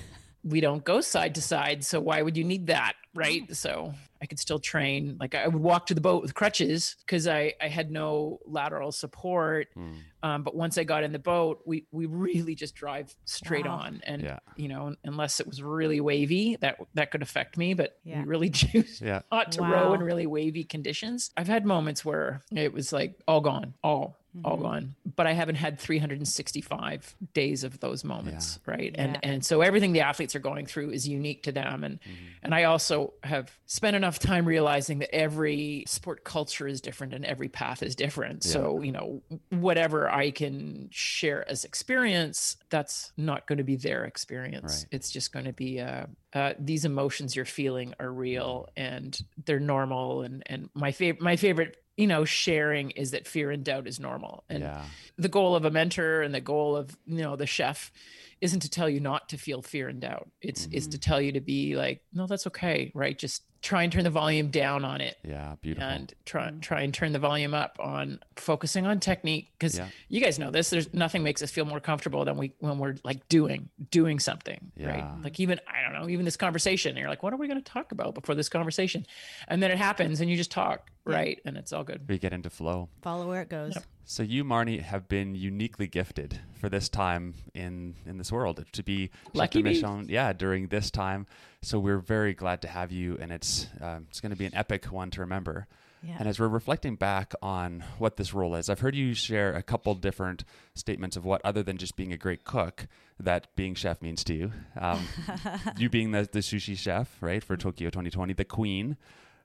We 0.46 0.60
don't 0.60 0.84
go 0.84 1.00
side 1.00 1.34
to 1.34 1.42
side. 1.42 1.84
So 1.84 2.00
why 2.00 2.22
would 2.22 2.36
you 2.36 2.44
need 2.44 2.68
that? 2.68 2.94
Right. 3.14 3.54
So 3.56 3.94
I 4.22 4.26
could 4.26 4.38
still 4.38 4.58
train. 4.58 5.16
Like 5.18 5.34
I 5.34 5.48
would 5.48 5.60
walk 5.60 5.86
to 5.86 5.94
the 5.94 6.00
boat 6.00 6.22
with 6.22 6.34
crutches 6.34 6.94
because 7.00 7.26
I, 7.26 7.54
I 7.60 7.66
had 7.68 7.90
no 7.90 8.38
lateral 8.46 8.92
support. 8.92 9.68
Mm. 9.76 9.94
Um, 10.22 10.42
but 10.42 10.54
once 10.54 10.78
I 10.78 10.84
got 10.84 11.02
in 11.02 11.12
the 11.12 11.18
boat, 11.18 11.62
we, 11.66 11.86
we 11.90 12.06
really 12.06 12.54
just 12.54 12.74
drive 12.74 13.14
straight 13.24 13.66
Wow. 13.66 13.78
on. 13.78 14.00
And, 14.04 14.22
Yeah. 14.22 14.38
you 14.56 14.68
know, 14.68 14.94
unless 15.04 15.40
it 15.40 15.46
was 15.46 15.62
really 15.62 16.00
wavy, 16.00 16.56
that, 16.60 16.78
that 16.94 17.10
could 17.10 17.22
affect 17.22 17.56
me. 17.56 17.74
But 17.74 17.98
Yeah. 18.04 18.20
we 18.20 18.26
really 18.26 18.50
choose 18.62 19.00
Yeah. 19.00 19.22
not 19.32 19.52
to 19.52 19.62
row 19.62 19.94
in 19.94 20.02
really 20.02 20.26
wavy 20.26 20.62
conditions. 20.64 21.30
I've 21.36 21.48
had 21.48 21.64
moments 21.66 22.04
where 22.04 22.42
it 22.54 22.72
was 22.72 22.92
like 22.92 23.18
all 23.26 23.40
gone, 23.40 23.74
all 23.82 24.16
all 24.44 24.58
Mhm. 24.58 24.62
gone. 24.62 24.94
But 25.16 25.26
I 25.26 25.32
haven't 25.32 25.54
had 25.56 25.78
365 25.78 27.14
days 27.34 27.64
of 27.64 27.80
those 27.80 28.04
moments, 28.04 28.58
right? 28.66 28.94
And 28.96 29.14
Yeah. 29.14 29.20
and 29.30 29.44
so 29.44 29.60
everything 29.62 29.92
the 29.92 30.00
athletes 30.00 30.34
are 30.34 30.40
going 30.40 30.66
through 30.66 30.90
is 30.90 31.08
unique 31.08 31.42
to 31.44 31.52
them 31.52 31.84
and 31.84 32.00
Mhm. 32.00 32.10
and 32.42 32.54
I 32.54 32.64
also 32.64 33.14
have 33.24 33.58
spent 33.66 33.96
enough 33.96 34.18
time 34.18 34.44
realizing 34.46 34.98
that 35.00 35.14
every 35.14 35.84
sport 35.86 36.24
culture 36.24 36.68
is 36.68 36.80
different 36.80 37.12
and 37.14 37.24
every 37.24 37.48
path 37.48 37.82
is 37.82 37.94
different. 37.96 38.44
So, 38.44 38.82
you 38.82 38.92
know, 38.92 39.22
whatever 39.50 40.08
I 40.10 40.30
can 40.30 40.88
share 40.90 41.48
as 41.48 41.64
experience, 41.64 42.56
that's 42.68 43.12
not 43.16 43.46
going 43.46 43.58
to 43.58 43.64
be 43.64 43.76
their 43.76 44.04
experience. 44.04 44.84
Right. 44.84 44.96
It's 44.96 45.10
just 45.10 45.32
going 45.32 45.46
to 45.46 45.52
be 45.52 45.80
uh, 45.80 46.06
uh, 46.32 46.52
these 46.58 46.84
emotions 46.84 47.34
you're 47.34 47.44
feeling 47.44 47.94
are 47.98 48.12
real 48.12 48.68
and 48.76 49.18
they're 49.44 49.58
normal. 49.60 50.22
And 50.22 50.42
and 50.46 50.68
my 50.74 50.92
favorite 50.92 51.22
my 51.22 51.36
favorite 51.36 51.82
you 51.96 52.06
know 52.06 52.24
sharing 52.24 52.90
is 52.90 53.12
that 53.12 53.26
fear 53.26 53.50
and 53.50 53.64
doubt 53.64 53.86
is 53.86 53.98
normal. 53.98 54.44
And 54.48 54.62
yeah. 54.62 54.84
the 55.16 55.28
goal 55.28 55.54
of 55.56 55.64
a 55.64 55.70
mentor 55.70 56.22
and 56.22 56.34
the 56.34 56.40
goal 56.40 56.76
of 56.76 56.96
you 57.06 57.22
know 57.22 57.36
the 57.36 57.46
chef 57.46 57.92
isn't 58.40 58.60
to 58.60 58.70
tell 58.70 58.88
you 58.88 59.00
not 59.00 59.30
to 59.30 59.38
feel 59.38 59.62
fear 59.62 59.88
and 59.88 60.00
doubt. 60.00 60.28
It's 60.40 60.66
is 60.66 60.84
mm-hmm. 60.84 60.90
to 60.90 60.98
tell 60.98 61.20
you 61.20 61.32
to 61.32 61.40
be 61.40 61.76
like 61.76 62.02
no 62.12 62.26
that's 62.26 62.46
okay 62.48 62.92
right? 62.94 63.18
Just 63.18 63.42
try 63.62 63.82
and 63.82 63.92
turn 63.92 64.04
the 64.04 64.10
volume 64.10 64.48
down 64.50 64.84
on 64.84 65.00
it 65.00 65.16
Yeah. 65.24 65.56
Beautiful. 65.60 65.88
and 65.88 66.14
try 66.24 66.48
mm-hmm. 66.48 66.60
try 66.60 66.82
and 66.82 66.92
turn 66.94 67.12
the 67.12 67.18
volume 67.18 67.54
up 67.54 67.76
on 67.80 68.20
focusing 68.36 68.86
on 68.86 69.00
technique 69.00 69.50
because 69.58 69.76
Yeah. 69.78 69.88
you 70.08 70.20
guys 70.20 70.38
know 70.38 70.50
this 70.50 70.70
there's 70.70 70.92
nothing 70.94 71.22
makes 71.22 71.42
us 71.42 71.50
feel 71.50 71.64
more 71.64 71.80
comfortable 71.80 72.24
than 72.24 72.36
we 72.36 72.52
when 72.60 72.78
we're 72.78 72.96
like 73.04 73.28
doing 73.28 73.68
doing 73.90 74.18
something 74.18 74.72
Yeah. 74.76 74.90
right 74.90 75.22
like 75.24 75.40
even 75.40 75.60
i 75.66 75.82
don't 75.82 76.00
know 76.00 76.08
even 76.08 76.24
this 76.24 76.36
conversation 76.36 76.96
you're 76.96 77.08
like 77.08 77.22
what 77.22 77.32
are 77.32 77.36
we 77.36 77.48
going 77.48 77.62
to 77.62 77.72
talk 77.72 77.92
about 77.92 78.14
before 78.14 78.34
this 78.34 78.48
conversation 78.48 79.06
and 79.48 79.62
then 79.62 79.70
it 79.70 79.78
happens 79.78 80.20
and 80.20 80.30
you 80.30 80.36
just 80.36 80.50
talk 80.50 80.90
right 81.04 81.40
and 81.44 81.56
it's 81.56 81.72
all 81.72 81.84
good 81.84 82.02
we 82.08 82.18
get 82.18 82.32
into 82.32 82.50
flow. 82.50 82.88
Follow 83.02 83.28
where 83.28 83.42
it 83.42 83.48
goes. 83.48 83.74
Yep. 83.74 83.84
So 84.08 84.22
you, 84.22 84.44
Marnie, 84.44 84.80
have 84.80 85.08
been 85.08 85.34
uniquely 85.34 85.88
gifted 85.88 86.38
for 86.60 86.68
this 86.68 86.88
time 86.88 87.34
in 87.54 87.94
in 88.06 88.18
this 88.18 88.30
world 88.30 88.64
to 88.72 88.82
be 88.84 89.10
Lucky 89.34 89.62
de. 89.62 89.68
Mission, 89.68 90.06
yeah, 90.08 90.32
during 90.32 90.68
this 90.68 90.90
time. 90.90 91.26
So 91.66 91.80
we're 91.80 91.98
very 91.98 92.32
glad 92.32 92.62
to 92.62 92.68
have 92.68 92.92
you, 92.92 93.18
and 93.20 93.32
it's 93.32 93.66
um, 93.80 94.06
it's 94.08 94.20
going 94.20 94.30
to 94.30 94.36
be 94.36 94.46
an 94.46 94.54
epic 94.54 94.84
one 94.84 95.10
to 95.10 95.20
remember. 95.22 95.66
Yeah. 96.00 96.14
And 96.20 96.28
as 96.28 96.38
we're 96.38 96.46
reflecting 96.46 96.94
back 96.94 97.34
on 97.42 97.82
what 97.98 98.16
this 98.16 98.32
role 98.32 98.54
is, 98.54 98.70
I've 98.70 98.78
heard 98.78 98.94
you 98.94 99.14
share 99.14 99.52
a 99.52 99.64
couple 99.64 99.92
different 99.96 100.44
statements 100.74 101.16
of 101.16 101.24
what, 101.24 101.40
other 101.44 101.64
than 101.64 101.76
just 101.76 101.96
being 101.96 102.12
a 102.12 102.16
great 102.16 102.44
cook, 102.44 102.86
that 103.18 103.48
being 103.56 103.74
chef 103.74 104.00
means 104.00 104.22
to 104.24 104.34
you. 104.34 104.52
Um, 104.80 105.08
you 105.76 105.90
being 105.90 106.12
the, 106.12 106.28
the 106.30 106.38
sushi 106.38 106.78
chef, 106.78 107.16
right, 107.20 107.42
for 107.42 107.56
Tokyo 107.56 107.90
2020, 107.90 108.34
the 108.34 108.44
queen, 108.44 108.96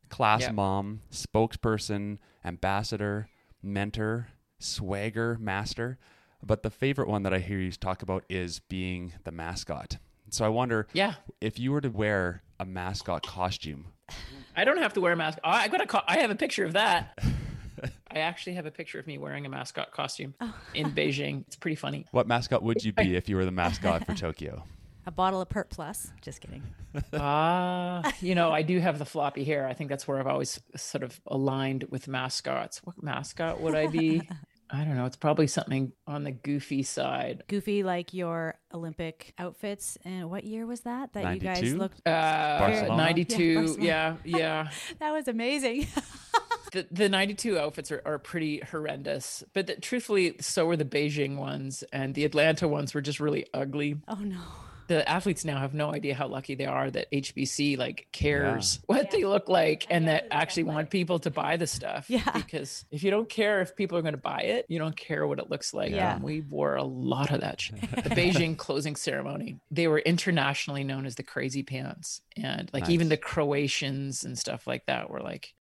class 0.09 0.41
Yeah. 0.41 0.51
mom, 0.51 1.01
spokesperson, 1.11 2.19
ambassador, 2.45 3.29
mentor, 3.63 4.27
swagger 4.59 5.37
master. 5.39 5.97
But 6.43 6.61
the 6.61 6.69
favorite 6.69 7.07
one 7.07 7.23
that 7.23 7.33
I 7.33 7.39
hear 7.39 7.57
you 7.57 7.71
talk 7.71 8.03
about 8.03 8.25
is 8.29 8.59
being 8.59 9.13
the 9.23 9.31
mascot, 9.31 9.97
So 10.31 10.45
I 10.45 10.47
wonder 10.49 10.87
Yeah. 10.93 11.15
if 11.41 11.59
you 11.59 11.71
were 11.73 11.81
to 11.81 11.89
wear 11.89 12.41
a 12.59 12.65
mascot 12.65 13.27
costume. 13.27 13.85
I 14.55 14.63
don't 14.63 14.77
have 14.79 14.93
to 14.93 15.01
wear 15.01 15.13
a 15.13 15.15
mask. 15.15 15.37
I 15.43 15.67
got 15.67 15.81
a. 15.81 15.85
Co- 15.85 16.01
I 16.07 16.17
have 16.19 16.31
a 16.31 16.35
picture 16.35 16.65
of 16.65 16.73
that. 16.73 17.17
I 18.11 18.19
actually 18.19 18.53
have 18.53 18.65
a 18.65 18.71
picture 18.71 18.99
of 18.99 19.07
me 19.07 19.17
wearing 19.17 19.45
a 19.45 19.49
mascot 19.49 19.91
costume 19.91 20.33
in 20.73 20.91
Beijing. 20.91 21.45
It's 21.47 21.55
pretty 21.55 21.75
funny. 21.75 22.05
What 22.11 22.27
mascot 22.27 22.61
would 22.63 22.83
you 22.83 22.91
be 22.93 23.15
if 23.15 23.27
you 23.29 23.35
were 23.37 23.45
the 23.45 23.51
mascot 23.51 24.05
for 24.05 24.13
Tokyo? 24.15 24.63
A 25.05 25.11
bottle 25.11 25.41
of 25.41 25.49
Pert 25.49 25.69
Plus. 25.69 26.11
Just 26.21 26.41
kidding. 26.41 26.61
Ah, 27.13 28.13
you 28.21 28.35
know, 28.35 28.51
I 28.51 28.61
do 28.61 28.79
have 28.79 28.99
the 28.99 29.05
floppy 29.05 29.43
hair. 29.43 29.67
I 29.67 29.73
think 29.73 29.89
that's 29.89 30.07
where 30.07 30.19
I've 30.19 30.27
always 30.27 30.59
sort 30.75 31.03
of 31.03 31.19
aligned 31.25 31.85
with 31.89 32.07
mascots. 32.07 32.81
What 32.83 33.01
mascot 33.01 33.61
would 33.61 33.75
I 33.75 33.87
be? 33.87 34.21
I 34.73 34.83
don't 34.83 34.95
know. 34.95 35.05
It's 35.05 35.17
probably 35.17 35.47
something 35.47 35.91
on 36.07 36.23
the 36.23 36.31
goofy 36.31 36.83
side. 36.83 37.43
Goofy 37.47 37.83
like 37.83 38.13
your 38.13 38.55
Olympic 38.73 39.33
outfits. 39.37 39.97
And 40.05 40.29
what 40.29 40.43
year 40.43 40.65
was 40.65 40.81
that? 40.81 41.13
That 41.13 41.33
you 41.33 41.39
guys 41.39 41.73
looked. 41.73 42.07
Uh, 42.07 42.59
Barcelona? 42.59 42.95
92. 42.95 43.77
Yeah, 43.79 44.15
Yeah, 44.23 44.37
yeah. 44.37 44.69
That 44.99 45.11
was 45.11 45.27
amazing. 45.27 45.87
the, 46.71 46.87
the 46.91 47.09
92 47.09 47.57
outfits 47.59 47.91
are, 47.91 48.01
are 48.05 48.19
pretty 48.19 48.59
horrendous. 48.59 49.43
But 49.53 49.67
the, 49.67 49.75
truthfully, 49.75 50.35
so 50.39 50.65
were 50.65 50.77
the 50.77 50.85
Beijing 50.85 51.35
ones. 51.37 51.83
And 51.91 52.15
the 52.15 52.23
Atlanta 52.23 52.67
ones 52.67 52.93
were 52.93 53.01
just 53.01 53.19
really 53.19 53.45
ugly. 53.53 53.97
oh 54.07 54.15
no. 54.15 54.39
The 54.91 55.07
athletes 55.07 55.45
now 55.45 55.57
have 55.57 55.73
no 55.73 55.93
idea 55.93 56.13
how 56.13 56.27
lucky 56.27 56.53
they 56.53 56.65
are 56.65 56.91
that 56.91 57.09
HBC 57.11 57.77
like 57.77 58.07
cares 58.11 58.81
what 58.87 59.09
they 59.09 59.23
look 59.23 59.47
like 59.47 59.87
and 59.89 60.09
that 60.09 60.27
actually 60.31 60.63
want 60.63 60.89
people 60.89 61.17
to 61.19 61.31
buy 61.31 61.55
the 61.55 61.65
stuff. 61.65 62.09
Yeah. 62.09 62.29
Because 62.33 62.83
if 62.91 63.01
you 63.01 63.09
don't 63.09 63.29
care 63.29 63.61
if 63.61 63.73
people 63.73 63.97
are 63.97 64.01
going 64.01 64.15
to 64.15 64.19
buy 64.19 64.41
it, 64.41 64.65
you 64.67 64.79
don't 64.79 64.95
care 64.95 65.25
what 65.25 65.39
it 65.39 65.49
looks 65.49 65.73
like. 65.73 65.91
Yeah. 65.91 66.15
Um, 66.15 66.23
we 66.23 66.41
wore 66.41 66.75
a 66.75 66.83
lot 66.83 67.31
of 67.31 67.39
that 67.39 67.61
shit. 67.61 67.79
The 68.01 68.09
Beijing 68.09 68.57
closing 68.57 68.95
ceremony, 68.95 69.59
they 69.69 69.87
were 69.87 69.99
internationally 69.99 70.83
known 70.83 71.05
as 71.05 71.15
the 71.15 71.23
crazy 71.23 71.63
pants. 71.63 72.21
And 72.35 72.69
like 72.73 72.89
even 72.89 73.07
the 73.07 73.17
Croatians 73.17 74.25
and 74.25 74.37
stuff 74.37 74.67
like 74.67 74.87
that 74.87 75.09
were 75.09 75.21
like 75.21 75.53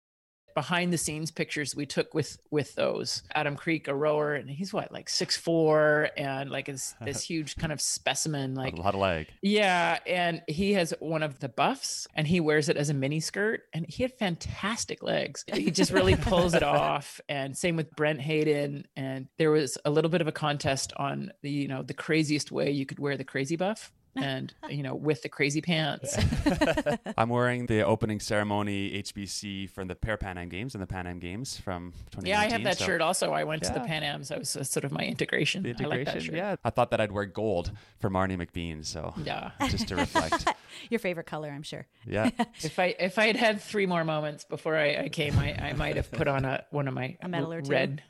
behind 0.59 0.91
the 0.91 0.97
scenes 0.97 1.31
pictures 1.31 1.73
we 1.73 1.85
took 1.85 2.13
with 2.13 2.37
with 2.51 2.75
those 2.75 3.23
Adam 3.33 3.55
Kreek 3.55 3.87
a 3.87 3.95
rower 3.95 4.33
and 4.33 4.49
he's 4.49 4.73
what 4.73 4.91
like 4.91 5.07
six 5.07 5.37
four 5.37 6.09
and 6.17 6.51
like 6.51 6.65
this, 6.65 6.95
this 7.01 7.23
huge 7.23 7.55
kind 7.55 7.71
of 7.71 7.79
specimen 7.79 8.55
like 8.55 8.73
a 8.73 8.75
lot 8.75 8.93
of 8.93 8.99
leg. 8.99 9.27
yeah, 9.41 9.99
and 10.05 10.41
he 10.47 10.73
has 10.73 10.93
one 10.99 11.23
of 11.23 11.39
the 11.39 11.47
buffs 11.47 12.09
and 12.13 12.27
he 12.27 12.41
wears 12.41 12.67
it 12.67 12.75
as 12.75 12.89
a 12.89 12.93
mini 12.93 13.21
skirt 13.21 13.61
and 13.73 13.85
he 13.87 14.03
had 14.03 14.11
fantastic 14.19 15.01
legs. 15.01 15.45
He 15.47 15.71
just 15.71 15.93
really 15.93 16.15
pulls 16.29 16.53
it 16.53 16.63
off 16.63 17.21
and 17.29 17.57
same 17.57 17.77
with 17.77 17.95
Brent 17.95 18.19
Hayden 18.19 18.85
and 18.97 19.29
there 19.37 19.51
was 19.51 19.77
a 19.85 19.89
little 19.89 20.11
bit 20.11 20.19
of 20.19 20.27
a 20.27 20.33
contest 20.33 20.91
on 20.97 21.31
the 21.41 21.49
you 21.49 21.69
know 21.69 21.83
the 21.83 21.93
craziest 21.93 22.51
way 22.51 22.69
you 22.69 22.85
could 22.85 22.99
wear 22.99 23.15
the 23.15 23.23
crazy 23.23 23.55
buff 23.55 23.93
and 24.15 24.53
you 24.69 24.83
know 24.83 24.95
with 24.95 25.21
the 25.21 25.29
crazy 25.29 25.61
pants. 25.61 26.17
I'm 27.17 27.29
wearing 27.29 27.65
the 27.67 27.83
opening 27.85 28.19
ceremony 28.19 29.01
HBC 29.03 29.69
from 29.69 29.87
the 29.87 29.95
Parapan 29.95 30.37
Am 30.37 30.49
Games 30.49 30.73
and 30.75 30.81
the 30.81 30.87
Pan 30.87 31.07
Am 31.07 31.19
Games 31.19 31.57
from 31.57 31.93
2019. 32.11 32.27
Yeah, 32.27 32.39
I 32.39 32.51
have 32.51 32.63
that 32.63 32.77
so 32.79 32.85
shirt 32.85 33.01
also. 33.01 33.31
I 33.31 33.43
went 33.43 33.63
to 33.63 33.73
the 33.73 33.79
Yeah. 33.79 33.85
Pan 33.85 34.03
Am's. 34.03 34.29
That 34.29 34.39
was 34.39 34.55
uh, 34.57 34.63
sort 34.63 34.83
of 34.83 34.91
my 34.91 35.03
integration. 35.03 35.63
The 35.63 35.69
I 35.69 35.73
like 35.73 35.79
that 35.79 35.99
integration. 35.99 36.21
shirt. 36.33 36.35
yeah. 36.35 36.55
I 36.63 36.69
thought 36.69 36.91
that 36.91 37.01
I'd 37.01 37.11
wear 37.11 37.25
gold 37.25 37.71
for 37.99 38.09
Marnie 38.09 38.37
McBean. 38.37 38.85
So 38.85 39.13
Yeah. 39.23 39.51
just 39.69 39.87
to 39.89 39.95
reflect. 39.95 40.47
Your 40.89 40.99
favorite 40.99 41.25
color, 41.27 41.49
I'm 41.49 41.63
sure. 41.63 41.85
Yeah. 42.05 42.29
If 42.61 42.79
I 42.79 42.95
if 42.99 43.17
I 43.19 43.27
had 43.27 43.35
had 43.35 43.61
three 43.61 43.85
more 43.85 44.03
moments 44.03 44.43
before 44.43 44.75
I, 44.75 44.95
I 45.03 45.09
came, 45.09 45.37
I, 45.37 45.53
I 45.69 45.73
might 45.73 45.95
have 45.95 46.11
put 46.11 46.27
on 46.27 46.45
a 46.45 46.63
one 46.71 46.87
of 46.87 46.93
my 46.93 47.17
A 47.21 47.27
medal 47.27 47.53
or 47.53 47.61
two? 47.61 47.71
red 47.71 48.03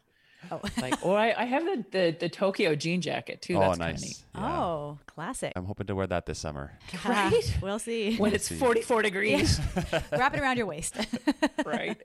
Oh. 0.52 0.62
like 0.82 0.96
oh 1.04 1.14
I, 1.14 1.34
I 1.42 1.46
have 1.46 1.64
the, 1.66 1.86
the 1.92 2.18
the 2.20 2.30
Tokyo 2.30 2.76
jean 2.76 3.02
jacket 3.02 3.42
too. 3.42 3.56
oh, 3.58 3.60
That's 3.60 3.78
kinda 3.78 3.92
nice. 3.94 4.02
neat. 4.02 4.18
Yeah. 4.36 4.60
Oh, 4.60 4.98
classic. 5.08 5.54
I'm 5.56 5.66
hoping 5.66 5.88
to 5.88 5.96
wear 5.96 6.08
that 6.08 6.26
this 6.26 6.40
summer. 6.40 6.72
Right? 7.06 7.58
we'll 7.62 7.80
see. 7.80 8.16
When 8.18 8.34
it's 8.34 8.50
44 8.50 9.02
degrees, 9.04 9.60
Wrap 10.12 10.34
it 10.34 10.40
around 10.40 10.58
your 10.58 10.66
waist. 10.68 10.96
right? 11.66 11.98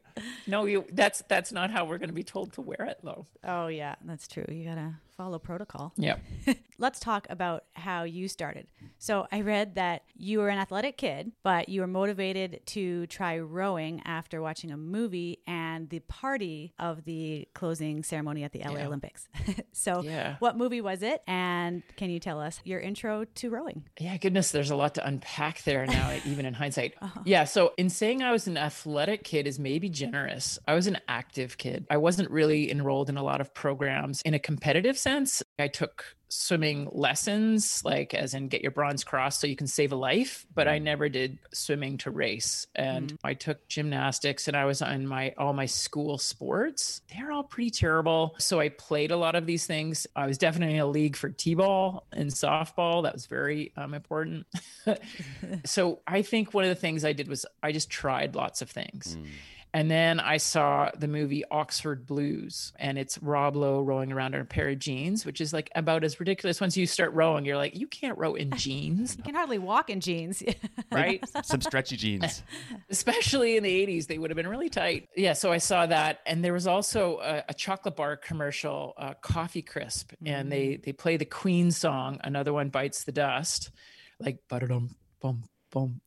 No, 0.47 0.65
you 0.67 0.85
that's 0.93 1.23
that's 1.29 1.53
not 1.53 1.71
how 1.71 1.85
we're 1.85 1.99
going 1.99 2.09
to 2.11 2.15
be 2.15 2.25
told 2.25 2.53
to 2.55 2.61
wear 2.61 2.87
it 2.89 2.99
though. 3.03 3.27
oh, 3.45 3.69
yeah, 3.69 3.95
that's 4.05 4.27
true. 4.29 4.45
You 4.49 4.65
got 4.65 4.75
to 4.77 4.95
follow 5.17 5.39
protocol. 5.39 5.93
Yeah. 5.97 6.17
Let's 6.79 6.99
talk 6.99 7.27
about 7.31 7.65
how 7.75 8.03
you 8.03 8.27
started. 8.29 8.67
So, 8.99 9.27
I 9.31 9.43
read 9.43 9.77
that 9.77 10.03
you 10.17 10.41
were 10.41 10.49
an 10.49 10.59
athletic 10.59 10.97
kid, 10.97 11.31
but 11.45 11.69
you 11.69 11.83
were 11.83 11.87
motivated 11.87 12.61
to 12.67 13.07
try 13.07 13.39
rowing 13.39 14.03
after 14.05 14.43
watching 14.43 14.73
a 14.73 14.77
movie 14.77 15.39
and 15.47 15.89
the 15.91 16.01
party 16.01 16.73
of 16.79 17.05
the 17.05 17.47
closing 17.55 18.03
ceremony 18.03 18.43
at 18.43 18.53
the 18.53 18.61
LA 18.65 18.79
Yeah. 18.81 18.87
Olympics. 18.87 19.29
so, 19.73 20.03
Yeah. 20.03 20.37
what 20.41 20.57
movie 20.57 20.81
was 20.81 21.03
it? 21.03 21.23
And 21.29 21.83
can 21.97 22.11
you 22.11 22.19
tell 22.19 22.41
us 22.41 22.61
your 22.65 22.81
intro 22.81 23.25
to 23.25 23.51
rowing? 23.51 23.85
Yeah, 24.01 24.17
goodness, 24.17 24.51
there's 24.51 24.71
a 24.71 24.77
lot 24.77 24.95
to 24.97 25.07
unpack 25.07 25.63
there 25.63 25.87
now, 25.87 26.13
even 26.27 26.45
in 26.45 26.55
hindsight. 26.55 26.95
Uh-huh. 27.01 27.21
Yeah, 27.25 27.45
so 27.45 27.73
in 27.79 27.89
saying 27.89 28.23
I 28.23 28.33
was 28.33 28.49
an 28.49 28.57
athletic 28.57 29.23
kid 29.23 29.47
is 29.47 29.59
maybe 29.61 29.89
generous. 29.89 30.59
I 30.67 30.75
was 30.75 30.87
an 30.89 30.99
active 31.07 31.57
kid. 31.57 31.87
I 31.89 31.99
wasn't 31.99 32.31
really 32.31 32.71
enrolled 32.71 33.09
in 33.09 33.17
a 33.17 33.23
lot 33.23 33.41
of 33.41 33.55
programs 33.55 34.23
in 34.23 34.35
a 34.35 34.39
competitive 34.41 34.99
sense. 35.05 35.43
I 35.59 35.69
took 35.69 36.17
swimming 36.29 36.89
lessons, 36.91 37.83
like 37.85 38.13
as 38.13 38.35
in 38.35 38.49
get 38.49 38.63
your 38.63 38.73
bronze 38.73 39.05
cross 39.05 39.39
so 39.39 39.47
you 39.47 39.55
can 39.55 39.67
save 39.67 39.93
a 39.93 39.97
life, 39.97 40.47
but 40.53 40.67
I 40.67 40.79
mm. 40.79 40.83
never 40.83 41.09
did 41.09 41.39
swimming 41.53 41.99
to 41.99 42.11
race. 42.11 42.67
And 42.75 43.13
mm. 43.13 43.17
I 43.23 43.35
took 43.35 43.69
gymnastics 43.69 44.49
and 44.49 44.57
I 44.57 44.65
was 44.65 44.83
on 44.83 45.07
my 45.07 45.33
all 45.39 45.53
my 45.53 45.67
school 45.67 46.19
sports. 46.19 47.03
They're 47.15 47.31
all 47.31 47.45
pretty 47.45 47.71
terrible. 47.71 48.35
So 48.39 48.59
I 48.59 48.71
played 48.71 49.13
a 49.13 49.17
lot 49.17 49.37
of 49.37 49.47
these 49.47 49.67
things. 49.67 50.07
I 50.17 50.27
was 50.27 50.39
definitely 50.39 50.75
in 50.75 50.81
a 50.81 50.87
league 50.87 51.17
for 51.17 51.29
T-ball 51.29 52.07
and 52.13 52.31
softball. 52.31 53.05
That 53.05 53.15
was 53.15 53.27
very 53.27 53.73
um, 53.77 53.95
important. 53.95 54.47
so 55.65 56.01
I 56.07 56.23
think 56.23 56.53
one 56.53 56.65
of 56.65 56.71
the 56.71 56.75
things 56.75 57.05
I 57.05 57.13
did 57.13 57.29
was 57.29 57.47
I 57.63 57.71
just 57.71 57.91
tried 57.91 58.35
lots 58.35 58.63
of 58.63 58.71
things. 58.71 59.17
Mm. 59.17 59.27
And 59.75 59.91
then 59.91 60.21
I 60.21 60.37
saw 60.37 60.89
the 60.97 61.09
movie 61.09 61.43
Oxford 61.51 62.07
Blues, 62.07 62.73
and 62.77 62.97
it's 62.97 63.19
Rob 63.19 63.57
Lowe 63.57 63.83
rowing 63.83 64.13
around 64.13 64.37
in 64.37 64.41
a 64.41 64.45
pair 64.45 64.69
of 64.69 64.79
jeans, 64.79 65.27
which 65.27 65.41
is 65.41 65.53
like 65.53 65.69
about 65.75 66.05
as 66.05 66.21
ridiculous. 66.21 66.61
Once 66.61 66.77
you 66.77 66.87
start 66.87 67.13
rowing, 67.13 67.45
you're 67.45 67.57
like, 67.57 67.77
you 67.77 67.89
can't 67.89 68.17
row 68.17 68.37
in 68.37 68.51
jeans, 68.57 69.17
You 69.17 69.25
can 69.25 69.35
hardly 69.35 69.59
walk 69.59 69.91
in 69.91 69.99
jeans. 69.99 70.45
right? 70.93 71.25
Some 71.43 71.61
stretchy 71.61 71.97
jeans. 71.97 72.45
Especially 72.89 73.57
in 73.57 73.65
the 73.65 73.87
80s, 73.87 74.07
they 74.07 74.17
would 74.17 74.31
have 74.31 74.37
been 74.37 74.47
really 74.47 74.69
tight. 74.69 75.09
Yeah, 75.17 75.33
so 75.33 75.51
I 75.51 75.59
saw 75.59 75.87
that. 75.87 76.21
And 76.25 76.45
there 76.45 76.53
was 76.53 76.69
also 76.69 77.19
a, 77.19 77.43
a 77.49 77.55
chocolate 77.55 77.97
bar 77.97 78.17
commercial, 78.17 78.95
uh, 78.97 79.15
Coffee 79.23 79.63
Crisp, 79.63 80.13
and 80.25 80.53
they 80.53 80.77
they 80.77 80.93
play 80.93 81.17
the 81.17 81.25
Queen 81.25 81.73
song, 81.73 82.21
Another 82.23 82.53
One 82.53 82.69
Bites 82.69 83.03
the 83.03 83.13
Dust, 83.13 83.73
like, 84.21 84.39
ba-da-dum, 84.49 84.95
bum, 85.21 85.43
bum, 85.73 86.01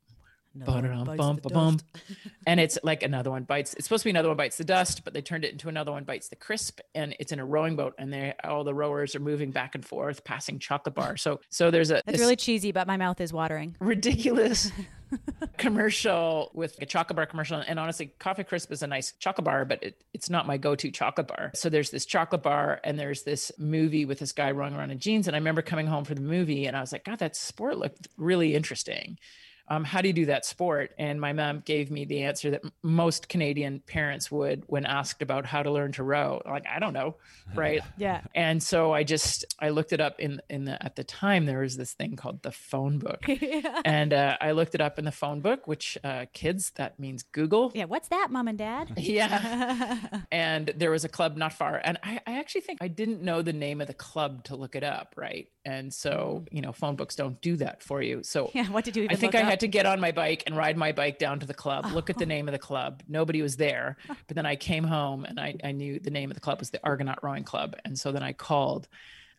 Bum, 1.17 1.39
ba-bum. 1.41 1.79
and 2.47 2.59
it's 2.59 2.77
like 2.83 3.03
another 3.03 3.31
one 3.31 3.43
bites. 3.43 3.73
It's 3.73 3.85
supposed 3.85 4.03
to 4.03 4.07
be 4.07 4.11
another 4.11 4.29
one 4.29 4.37
bites 4.37 4.57
the 4.57 4.63
dust, 4.63 5.03
but 5.03 5.13
they 5.13 5.21
turned 5.21 5.45
it 5.45 5.51
into 5.51 5.69
another 5.69 5.91
one 5.91 6.03
bites 6.03 6.29
the 6.29 6.35
crisp, 6.35 6.79
and 6.95 7.15
it's 7.19 7.31
in 7.31 7.39
a 7.39 7.45
rowing 7.45 7.75
boat, 7.75 7.95
and 7.97 8.11
they 8.11 8.33
all 8.43 8.63
the 8.63 8.73
rowers 8.73 9.15
are 9.15 9.19
moving 9.19 9.51
back 9.51 9.75
and 9.75 9.85
forth, 9.85 10.23
passing 10.23 10.59
chocolate 10.59 10.95
bar. 10.95 11.17
So 11.17 11.39
so 11.49 11.71
there's 11.71 11.91
a 11.91 11.95
That's 12.05 12.17
this 12.17 12.19
really 12.19 12.35
cheesy, 12.35 12.71
but 12.71 12.87
my 12.87 12.97
mouth 12.97 13.21
is 13.21 13.33
watering. 13.33 13.75
ridiculous 13.79 14.71
commercial 15.57 16.51
with 16.53 16.81
a 16.81 16.85
chocolate 16.85 17.15
bar 17.15 17.25
commercial, 17.25 17.63
and 17.65 17.79
honestly, 17.79 18.11
coffee 18.19 18.43
crisp 18.43 18.71
is 18.71 18.83
a 18.83 18.87
nice 18.87 19.13
chocolate 19.13 19.45
bar, 19.45 19.65
but 19.65 19.81
it, 19.83 20.03
it's 20.13 20.29
not 20.29 20.47
my 20.47 20.57
go-to 20.57 20.91
chocolate 20.91 21.27
bar. 21.27 21.51
So 21.55 21.69
there's 21.69 21.91
this 21.91 22.05
chocolate 22.05 22.43
bar, 22.43 22.79
and 22.83 22.99
there's 22.99 23.23
this 23.23 23.51
movie 23.57 24.05
with 24.05 24.19
this 24.19 24.31
guy 24.31 24.51
rowing 24.51 24.75
around 24.75 24.91
in 24.91 24.99
jeans, 24.99 25.27
and 25.27 25.35
I 25.35 25.39
remember 25.39 25.61
coming 25.61 25.87
home 25.87 26.03
from 26.03 26.15
the 26.15 26.21
movie, 26.21 26.65
and 26.65 26.75
I 26.75 26.81
was 26.81 26.91
like, 26.91 27.05
God, 27.05 27.19
that 27.19 27.35
sport 27.35 27.77
looked 27.77 28.07
really 28.17 28.55
interesting 28.55 29.17
um, 29.69 29.83
how 29.83 30.01
do 30.01 30.07
you 30.07 30.13
do 30.13 30.25
that 30.27 30.45
sport? 30.45 30.91
And 30.97 31.19
my 31.19 31.33
mom 31.33 31.61
gave 31.65 31.91
me 31.91 32.05
the 32.05 32.23
answer 32.23 32.51
that 32.51 32.61
m- 32.63 32.71
most 32.83 33.27
Canadian 33.29 33.81
parents 33.81 34.31
would 34.31 34.63
when 34.67 34.85
asked 34.85 35.21
about 35.21 35.45
how 35.45 35.63
to 35.63 35.71
learn 35.71 35.91
to 35.93 36.03
row. 36.03 36.41
Like, 36.45 36.65
I 36.67 36.79
don't 36.79 36.93
know, 36.93 37.15
right? 37.55 37.81
Yeah. 37.97 38.21
And 38.33 38.61
so 38.61 38.93
I 38.93 39.03
just 39.03 39.45
I 39.59 39.69
looked 39.69 39.93
it 39.93 39.99
up 40.01 40.19
in 40.19 40.41
in 40.49 40.65
the 40.65 40.81
at 40.83 40.95
the 40.95 41.03
time 41.03 41.45
there 41.45 41.59
was 41.59 41.77
this 41.77 41.93
thing 41.93 42.15
called 42.15 42.43
the 42.43 42.51
phone 42.51 42.99
book, 42.99 43.23
yeah. 43.27 43.81
and 43.85 44.13
uh, 44.13 44.37
I 44.39 44.51
looked 44.51 44.75
it 44.75 44.81
up 44.81 44.97
in 44.99 45.05
the 45.05 45.11
phone 45.11 45.41
book, 45.41 45.67
which 45.67 45.97
uh, 46.03 46.25
kids 46.33 46.71
that 46.75 46.99
means 46.99 47.23
Google. 47.23 47.71
Yeah. 47.75 47.85
What's 47.85 48.07
that, 48.09 48.29
mom 48.31 48.47
and 48.47 48.57
dad? 48.57 48.93
Yeah. 49.07 50.21
and 50.31 50.71
there 50.75 50.91
was 50.91 51.03
a 51.03 51.09
club 51.09 51.37
not 51.37 51.53
far. 51.53 51.81
And 51.83 51.97
I, 52.03 52.19
I 52.27 52.39
actually 52.39 52.61
think 52.61 52.79
I 52.81 52.87
didn't 52.87 53.21
know 53.21 53.41
the 53.41 53.53
name 53.53 53.81
of 53.81 53.87
the 53.87 53.93
club 53.93 54.43
to 54.45 54.55
look 54.55 54.75
it 54.75 54.83
up. 54.83 55.13
Right. 55.17 55.47
And 55.65 55.93
so, 55.93 56.45
you 56.51 56.61
know, 56.61 56.71
phone 56.71 56.95
books 56.95 57.15
don't 57.15 57.39
do 57.41 57.55
that 57.57 57.81
for 57.83 58.01
you. 58.01 58.21
So 58.23 58.51
Yeah. 58.53 58.67
What 58.67 58.85
did 58.85 58.95
you 58.95 59.03
even 59.03 59.15
I 59.15 59.19
think 59.19 59.33
look 59.33 59.43
I 59.43 59.45
up? 59.47 59.49
Had 59.57 59.61
to 59.61 59.67
get 59.67 59.87
on 59.87 59.99
my 59.99 60.11
bike 60.11 60.43
and 60.45 60.55
ride 60.55 60.77
my 60.77 60.91
bike 60.91 61.17
down 61.17 61.39
to 61.39 61.47
the 61.47 61.53
club, 61.53 61.85
oh. 61.87 61.93
look 61.93 62.11
at 62.11 62.17
the 62.17 62.25
name 62.27 62.47
of 62.47 62.51
the 62.51 62.59
club. 62.59 63.01
Nobody 63.07 63.41
was 63.41 63.57
there. 63.57 63.97
But 64.07 64.35
then 64.35 64.45
I 64.45 64.55
came 64.55 64.83
home 64.83 65.25
and 65.25 65.39
I, 65.39 65.55
I 65.63 65.71
knew 65.71 65.99
the 65.99 66.11
name 66.11 66.29
of 66.29 66.35
the 66.35 66.41
club 66.41 66.59
was 66.59 66.69
the 66.69 66.79
Argonaut 66.83 67.23
Rowing 67.23 67.43
Club. 67.43 67.75
And 67.83 67.97
so 67.97 68.11
then 68.11 68.21
I 68.21 68.33
called. 68.33 68.87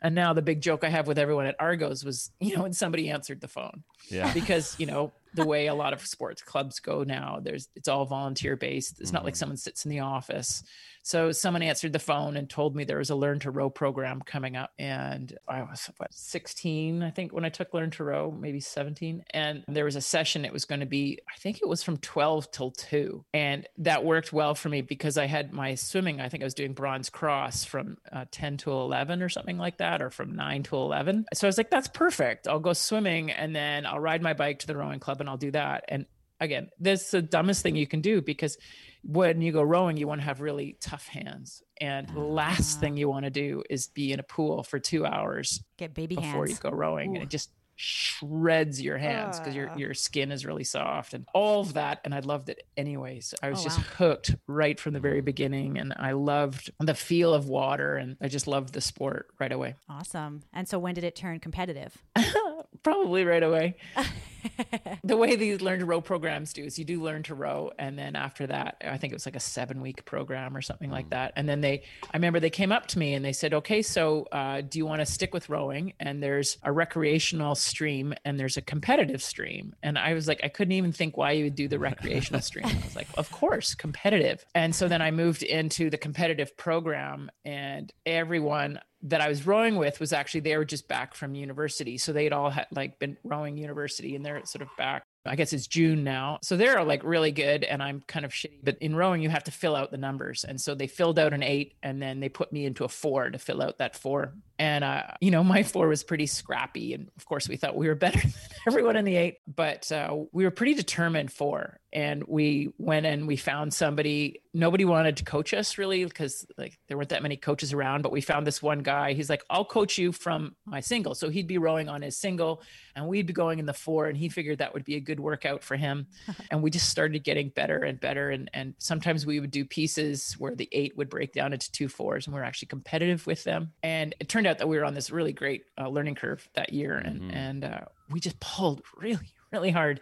And 0.02 0.14
now 0.14 0.32
the 0.32 0.42
big 0.42 0.60
joke 0.60 0.82
I 0.82 0.88
have 0.88 1.06
with 1.06 1.18
everyone 1.18 1.46
at 1.46 1.56
Argos 1.60 2.04
was, 2.04 2.30
you 2.40 2.56
know, 2.56 2.62
when 2.62 2.72
somebody 2.72 3.10
answered 3.10 3.40
the 3.40 3.48
phone 3.48 3.84
Yeah. 4.08 4.32
because, 4.34 4.74
you 4.78 4.86
know, 4.86 5.12
the 5.34 5.44
way 5.46 5.66
a 5.66 5.74
lot 5.74 5.92
of 5.92 6.04
sports 6.06 6.42
clubs 6.42 6.80
go 6.80 7.02
now. 7.04 7.38
There's 7.42 7.68
it's 7.76 7.88
all 7.88 8.04
volunteer 8.06 8.56
based. 8.56 9.00
It's 9.00 9.12
not 9.12 9.24
like 9.24 9.34
Mhm. 9.34 9.38
someone 9.38 9.56
sits 9.56 9.84
in 9.84 9.90
the 9.90 10.00
office. 10.00 10.62
So 11.04 11.32
someone 11.32 11.62
answered 11.62 11.94
the 11.94 11.98
phone 11.98 12.36
and 12.36 12.50
told 12.50 12.76
me 12.76 12.84
there 12.84 12.98
was 12.98 13.08
a 13.08 13.14
learn 13.14 13.38
to 13.40 13.50
row 13.50 13.70
program 13.70 14.20
coming 14.20 14.56
up. 14.56 14.72
And 14.78 15.34
I 15.48 15.62
was 15.62 15.88
what 15.96 16.12
16, 16.12 17.02
I 17.02 17.10
think, 17.10 17.32
when 17.32 17.46
I 17.46 17.48
took 17.48 17.72
learn 17.72 17.90
to 17.92 18.04
row, 18.04 18.30
maybe 18.30 18.60
17. 18.60 19.24
And 19.30 19.64
there 19.68 19.86
was 19.86 19.96
a 19.96 20.02
session. 20.02 20.44
It 20.44 20.52
was 20.52 20.66
going 20.66 20.80
to 20.80 20.86
be, 20.86 21.18
I 21.32 21.38
think 21.38 21.62
it 21.62 21.68
was 21.68 21.82
from 21.82 21.96
12 21.98 22.50
till 22.50 22.70
2. 22.72 23.24
And 23.32 23.66
that 23.78 24.04
worked 24.04 24.34
well 24.34 24.54
for 24.54 24.68
me 24.68 24.82
because 24.82 25.16
I 25.16 25.26
had 25.26 25.52
my 25.52 25.76
swimming, 25.76 26.20
I 26.20 26.28
think 26.28 26.42
I 26.42 26.46
was 26.46 26.52
doing 26.54 26.74
bronze 26.74 27.08
cross 27.08 27.64
from 27.64 27.96
uh, 28.12 28.26
10 28.30 28.58
to 28.58 28.72
11 28.72 29.22
or 29.22 29.30
something 29.30 29.56
like 29.56 29.78
that, 29.78 30.02
or 30.02 30.10
from 30.10 30.34
9 30.36 30.62
to 30.64 30.76
11. 30.76 31.24
So 31.32 31.46
I 31.46 31.48
was 31.48 31.56
like, 31.56 31.70
that's 31.70 31.88
perfect. 31.88 32.46
I'll 32.46 32.60
go 32.60 32.74
swimming 32.74 33.30
and 33.30 33.56
then 33.56 33.86
I'll 33.86 34.00
ride 34.00 34.20
my 34.20 34.34
bike 34.34 34.58
to 34.58 34.66
the 34.66 34.76
rowing 34.76 35.00
club 35.00 35.17
and 35.20 35.28
I'll 35.28 35.36
do 35.36 35.50
that. 35.52 35.84
And 35.88 36.06
again, 36.40 36.68
this 36.78 37.04
is 37.06 37.10
the 37.10 37.22
dumbest 37.22 37.62
thing 37.62 37.76
you 37.76 37.86
can 37.86 38.00
do 38.00 38.20
because 38.22 38.56
when 39.02 39.40
you 39.40 39.52
go 39.52 39.62
rowing, 39.62 39.96
you 39.96 40.06
want 40.06 40.20
to 40.20 40.24
have 40.24 40.40
really 40.40 40.76
tough 40.80 41.06
hands. 41.08 41.62
And 41.80 42.08
the 42.08 42.20
last 42.20 42.76
Ah. 42.78 42.80
thing 42.80 42.96
you 42.96 43.08
want 43.08 43.24
to 43.24 43.30
do 43.30 43.62
is 43.70 43.86
be 43.88 44.12
in 44.12 44.20
a 44.20 44.24
pool 44.24 44.62
for 44.62 44.78
two 44.78 45.04
hours 45.06 45.62
Get 45.76 45.94
baby 45.94 46.16
before 46.16 46.46
hands. 46.46 46.50
you 46.50 46.56
go 46.56 46.70
rowing. 46.70 47.14
And 47.16 47.22
it 47.22 47.30
just 47.30 47.50
shreds 47.80 48.82
your 48.82 48.98
hands 48.98 49.38
because 49.38 49.54
your, 49.54 49.70
Ah. 49.70 49.76
your 49.76 49.94
skin 49.94 50.32
is 50.32 50.44
really 50.44 50.64
soft 50.64 51.14
and 51.14 51.26
all 51.32 51.60
of 51.60 51.74
that. 51.74 52.00
And 52.04 52.12
I 52.12 52.18
loved 52.20 52.48
it 52.48 52.62
anyways. 52.76 53.34
I 53.40 53.50
was 53.50 53.60
Oh, 53.60 53.64
just 53.64 53.78
wow. 53.78 53.84
hooked 53.98 54.34
right 54.48 54.78
from 54.80 54.94
the 54.94 55.00
very 55.00 55.20
beginning. 55.20 55.78
And 55.78 55.94
I 55.96 56.12
loved 56.12 56.72
the 56.80 56.94
feel 56.94 57.32
of 57.34 57.48
water 57.48 57.94
and 57.96 58.16
I 58.20 58.26
just 58.26 58.48
loved 58.48 58.74
the 58.74 58.80
sport 58.80 59.28
right 59.38 59.52
away. 59.52 59.76
Awesome. 59.88 60.42
And 60.52 60.68
so 60.68 60.78
when 60.80 60.94
did 60.94 61.04
it 61.04 61.14
turn 61.14 61.38
competitive? 61.38 61.96
Probably 62.82 63.24
right 63.24 63.42
away. 63.42 63.76
the 65.04 65.16
way 65.16 65.36
these 65.36 65.60
learn 65.60 65.80
to 65.80 65.84
row 65.84 66.00
programs 66.00 66.52
do 66.52 66.64
is 66.64 66.78
you 66.78 66.84
do 66.84 67.02
learn 67.02 67.22
to 67.22 67.34
row 67.34 67.70
and 67.78 67.98
then 67.98 68.16
after 68.16 68.46
that 68.46 68.76
i 68.84 68.96
think 68.96 69.12
it 69.12 69.16
was 69.16 69.26
like 69.26 69.36
a 69.36 69.40
seven 69.40 69.80
week 69.80 70.04
program 70.04 70.56
or 70.56 70.62
something 70.62 70.90
like 70.90 71.10
that. 71.10 71.32
And 71.36 71.48
then 71.48 71.60
they 71.60 71.82
i 72.02 72.16
remember 72.16 72.40
they 72.40 72.50
came 72.50 72.72
up 72.72 72.86
to 72.88 72.98
me 72.98 73.14
and 73.14 73.24
they 73.24 73.32
said 73.32 73.54
okay 73.54 73.82
so 73.82 74.26
uh, 74.32 74.60
do 74.60 74.78
you 74.78 74.86
want 74.86 75.00
to 75.00 75.06
stick 75.06 75.32
with 75.32 75.48
rowing? 75.48 75.92
And 76.00 76.22
there's 76.22 76.58
a 76.62 76.72
recreational 76.72 77.54
stream 77.54 78.14
and 78.24 78.38
there's 78.38 78.56
a 78.56 78.62
competitive 78.62 79.22
stream. 79.22 79.74
And 79.82 79.98
i 79.98 80.14
was 80.14 80.28
like 80.28 80.40
i 80.42 80.48
couldn't 80.48 80.72
even 80.72 80.92
think 80.92 81.16
why 81.16 81.32
you 81.32 81.44
would 81.44 81.54
do 81.54 81.68
the 81.68 81.78
recreational 81.88 82.40
stream. 82.40 82.66
I 82.66 82.80
was 82.84 82.96
like 82.96 83.08
of 83.16 83.30
course 83.30 83.74
competitive. 83.74 84.44
And 84.54 84.74
so 84.74 84.88
then 84.88 85.02
i 85.02 85.10
moved 85.10 85.42
into 85.42 85.90
the 85.90 85.98
competitive 85.98 86.56
program 86.56 87.30
and 87.44 87.92
everyone 88.06 88.80
that 89.02 89.20
I 89.20 89.28
was 89.28 89.46
rowing 89.46 89.76
with 89.76 90.00
was 90.00 90.12
actually 90.12 90.40
they 90.40 90.56
were 90.56 90.64
just 90.64 90.88
back 90.88 91.14
from 91.14 91.34
university. 91.34 91.98
So 91.98 92.12
they'd 92.12 92.32
all 92.32 92.50
had 92.50 92.66
like 92.72 92.98
been 92.98 93.16
rowing 93.22 93.56
university 93.56 94.16
and 94.16 94.24
they're 94.24 94.44
sort 94.44 94.62
of 94.62 94.68
back. 94.76 95.04
I 95.24 95.36
guess 95.36 95.52
it's 95.52 95.66
June 95.66 96.04
now. 96.04 96.38
So 96.42 96.56
they're 96.56 96.82
like 96.84 97.04
really 97.04 97.32
good 97.32 97.64
and 97.64 97.82
I'm 97.82 98.02
kind 98.06 98.24
of 98.24 98.32
shitty. 98.32 98.60
But 98.62 98.78
in 98.80 98.96
rowing, 98.96 99.22
you 99.22 99.28
have 99.28 99.44
to 99.44 99.50
fill 99.50 99.76
out 99.76 99.90
the 99.90 99.98
numbers. 99.98 100.44
And 100.44 100.60
so 100.60 100.74
they 100.74 100.86
filled 100.86 101.18
out 101.18 101.32
an 101.32 101.42
eight 101.42 101.74
and 101.82 102.02
then 102.02 102.20
they 102.20 102.28
put 102.28 102.52
me 102.52 102.64
into 102.64 102.84
a 102.84 102.88
four 102.88 103.30
to 103.30 103.38
fill 103.38 103.62
out 103.62 103.78
that 103.78 103.96
four. 103.96 104.34
And, 104.58 104.84
uh, 104.84 105.02
you 105.20 105.30
know, 105.30 105.44
my 105.48 105.62
four 105.62 105.88
was 105.88 106.02
pretty 106.02 106.26
scrappy. 106.26 106.94
And 106.94 107.10
of 107.16 107.26
course, 107.26 107.48
we 107.48 107.56
thought 107.56 107.76
we 107.76 107.88
were 107.88 107.94
better 107.94 108.20
than 108.22 108.32
everyone 108.66 108.96
in 108.96 109.04
the 109.04 109.16
eight, 109.16 109.38
but 109.46 109.90
uh, 109.92 110.16
we 110.32 110.44
were 110.44 110.50
pretty 110.50 110.74
determined 110.74 111.32
for. 111.32 111.80
And 111.90 112.22
we 112.28 112.68
went 112.76 113.06
and 113.06 113.26
we 113.26 113.36
found 113.36 113.72
somebody. 113.72 114.42
Nobody 114.52 114.84
wanted 114.84 115.16
to 115.18 115.24
coach 115.24 115.54
us 115.54 115.78
really 115.78 116.04
because 116.04 116.46
like 116.58 116.78
there 116.86 116.98
weren't 116.98 117.08
that 117.10 117.22
many 117.22 117.38
coaches 117.38 117.72
around. 117.72 118.02
But 118.02 118.12
we 118.12 118.20
found 118.20 118.46
this 118.46 118.60
one 118.60 118.80
guy. 118.80 119.14
He's 119.14 119.30
like, 119.30 119.42
"I'll 119.48 119.64
coach 119.64 119.96
you 119.96 120.12
from 120.12 120.54
my 120.66 120.80
single." 120.80 121.14
So 121.14 121.30
he'd 121.30 121.46
be 121.46 121.56
rowing 121.56 121.88
on 121.88 122.02
his 122.02 122.18
single, 122.18 122.60
and 122.94 123.08
we'd 123.08 123.26
be 123.26 123.32
going 123.32 123.58
in 123.58 123.64
the 123.64 123.72
four. 123.72 124.06
And 124.06 124.18
he 124.18 124.28
figured 124.28 124.58
that 124.58 124.74
would 124.74 124.84
be 124.84 124.96
a 124.96 125.00
good 125.00 125.18
workout 125.18 125.64
for 125.64 125.76
him. 125.76 126.08
and 126.50 126.62
we 126.62 126.70
just 126.70 126.90
started 126.90 127.24
getting 127.24 127.48
better 127.48 127.78
and 127.78 127.98
better. 127.98 128.28
And 128.28 128.50
and 128.52 128.74
sometimes 128.76 129.24
we 129.24 129.40
would 129.40 129.50
do 129.50 129.64
pieces 129.64 130.34
where 130.34 130.54
the 130.54 130.68
eight 130.72 130.94
would 130.98 131.08
break 131.08 131.32
down 131.32 131.54
into 131.54 131.72
two 131.72 131.88
fours, 131.88 132.26
and 132.26 132.34
we 132.34 132.40
are 132.42 132.44
actually 132.44 132.68
competitive 132.68 133.26
with 133.26 133.44
them. 133.44 133.72
And 133.82 134.14
it 134.20 134.28
turned 134.28 134.46
out 134.48 134.58
that 134.58 134.68
we 134.68 134.76
were 134.78 134.84
on 134.84 134.94
this 134.94 135.10
really 135.10 135.32
great 135.32 135.64
uh, 135.80 135.88
learning 135.88 136.16
curve 136.16 136.48
that 136.54 136.72
year, 136.72 136.96
and 136.98 137.20
Mhm. 137.22 137.34
and 137.34 137.64
uh, 137.64 137.80
we 138.10 138.18
just 138.20 138.40
pulled 138.40 138.82
really 138.96 139.28
really 139.52 139.70
hard. 139.70 140.00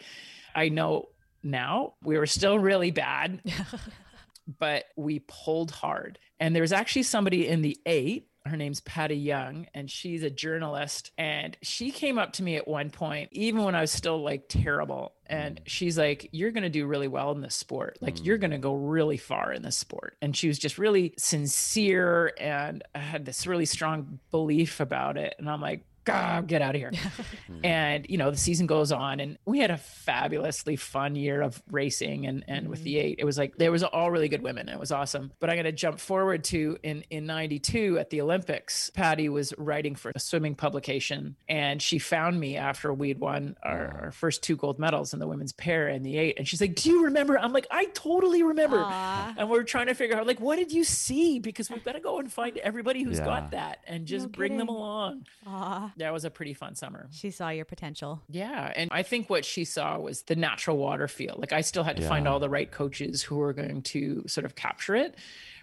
I 0.55 0.69
know 0.71 1.09
now 1.43 1.95
we 2.03 2.17
were 2.19 2.27
still 2.27 2.59
really 2.59 2.91
bad 2.91 3.41
but 4.59 4.85
we 4.97 5.21
pulled 5.27 5.71
hard. 5.71 6.19
And 6.41 6.55
there 6.55 6.63
was 6.63 6.73
actually 6.73 7.03
somebody 7.05 7.49
in 7.49 7.63
the 7.63 7.77
eight. 7.87 8.29
Her 8.47 8.57
name's 8.57 8.81
Patty 8.81 9.17
Young, 9.17 9.67
and 9.75 9.91
she's 9.91 10.23
a 10.23 10.31
journalist. 10.31 11.11
And 11.19 11.57
she 11.63 11.91
came 11.91 12.19
up 12.19 12.35
to 12.35 12.43
me 12.43 12.57
at 12.57 12.67
one 12.67 12.91
point, 12.91 13.31
even 13.33 13.63
when 13.63 13.75
I 13.75 13.81
was 13.81 13.91
still 13.91 14.23
like 14.23 14.45
terrible. 14.49 15.13
And 15.27 15.57
mm. 15.57 15.63
she's 15.67 15.99
like, 15.99 16.29
You're 16.33 16.53
going 16.53 16.63
to 16.63 16.71
do 16.71 16.87
really 16.87 17.09
well 17.09 17.33
in 17.33 17.41
this 17.41 17.55
sport. 17.55 17.99
Like, 18.01 18.25
you're 18.25 18.39
mm. 18.39 18.43
going 18.43 18.51
to 18.53 18.59
go 18.59 18.75
really 18.75 19.17
far 19.17 19.53
in 19.53 19.63
this 19.63 19.77
sport. 19.77 20.17
And 20.23 20.37
she 20.37 20.49
was 20.49 20.59
just 20.59 20.79
really 20.79 21.15
sincere 21.19 22.33
and 22.39 22.83
had 22.95 23.25
this 23.25 23.47
really 23.47 23.67
strong 23.67 24.19
belief 24.31 24.81
about 24.81 25.17
it. 25.17 25.35
And 25.39 25.51
I'm 25.51 25.61
like, 25.61 25.85
get 26.07 26.63
out 26.63 26.75
of 26.75 26.81
here. 26.81 26.93
and, 27.65 28.07
you 28.09 28.19
know, 28.19 28.31
the 28.31 28.37
season 28.37 28.67
goes 28.67 28.93
on 28.93 29.21
and 29.21 29.39
we 29.45 29.59
had 29.59 29.71
a 29.71 29.77
fabulously 29.77 30.77
fun 30.77 31.17
year 31.17 31.43
of 31.43 31.63
racing 31.71 32.27
and, 32.27 32.45
and 32.49 32.69
with 32.69 32.81
mm-hmm. 32.81 32.85
the 32.85 32.99
eight, 32.99 33.17
it 33.19 33.25
was 33.25 33.39
like, 33.39 33.57
there 33.57 33.73
was 33.73 33.83
all 33.83 34.11
really 34.11 34.29
good 34.29 34.43
women. 34.43 34.69
It 34.69 34.79
was 34.79 34.93
awesome. 34.93 35.33
But 35.41 35.51
I'm 35.51 35.57
going 35.57 35.65
to 35.65 35.73
jump 35.73 36.01
forward 36.01 36.45
to 36.45 36.79
in, 36.83 37.05
in 37.11 37.27
92 37.27 37.99
at 37.99 38.11
the 38.11 38.21
Olympics, 38.21 38.91
Patty 38.91 39.29
was 39.29 39.53
writing 39.59 39.95
for 39.95 40.13
a 40.15 40.21
swimming 40.21 40.55
publication 40.55 41.37
and 41.49 41.83
she 41.83 41.99
found 41.99 42.39
me 42.39 42.57
after 42.57 42.93
we'd 42.93 43.19
won 43.19 43.57
our, 43.63 44.03
our 44.05 44.13
first 44.13 44.43
two 44.43 44.57
gold 44.57 44.79
medals 44.79 45.13
in 45.13 45.19
the 45.19 45.27
women's 45.27 45.53
pair 45.53 45.89
and 45.89 46.05
the 46.05 46.19
eight. 46.19 46.39
And 46.39 46.47
she's 46.47 46.61
like, 46.61 46.75
do 46.75 46.91
you 46.91 47.05
remember? 47.05 47.39
I'm 47.39 47.53
like, 47.53 47.67
I 47.71 47.87
totally 47.87 48.43
remember. 48.43 48.79
Aw. 48.79 49.35
And 49.37 49.51
we're 49.51 49.65
trying 49.65 49.87
to 49.87 49.95
figure 49.95 50.17
out 50.17 50.27
like, 50.27 50.41
what 50.41 50.57
did 50.57 50.73
you 50.73 50.85
see? 50.85 51.39
Because 51.39 51.71
we've 51.71 51.85
got 51.85 51.93
to 51.93 52.01
go 52.01 52.19
and 52.19 52.33
find 52.33 52.57
everybody 52.59 53.03
who's 53.03 53.19
Yeah. 53.19 53.25
got 53.25 53.51
that 53.53 53.81
and 53.87 54.07
just 54.07 54.27
No 54.27 54.33
bring 54.33 54.57
them 54.57 54.69
along. 54.69 55.27
Aw. 55.47 55.93
That 55.97 56.13
was 56.13 56.25
a 56.25 56.31
pretty 56.31 56.53
fun 56.55 56.75
summer. 56.75 57.09
She 57.13 57.31
saw 57.31 57.49
your 57.49 57.65
potential. 57.65 58.23
Yeah. 58.29 58.73
And 58.77 58.91
I 58.93 59.03
think 59.03 59.31
what 59.31 59.45
she 59.45 59.65
saw 59.65 59.99
was 59.99 60.23
the 60.23 60.37
natural 60.37 60.77
water 60.77 61.09
feel. 61.09 61.35
Like 61.39 61.53
I 61.53 61.63
still 61.63 61.85
had 61.85 61.97
to 61.97 62.07
find 62.07 62.29
all 62.29 62.39
the 62.39 62.51
right 62.51 62.71
coaches 62.71 63.23
who 63.23 63.37
were 63.37 63.53
going 63.55 63.83
to 63.83 64.25
sort 64.27 64.45
of 64.45 64.55
capture 64.55 64.95
it. 64.95 65.15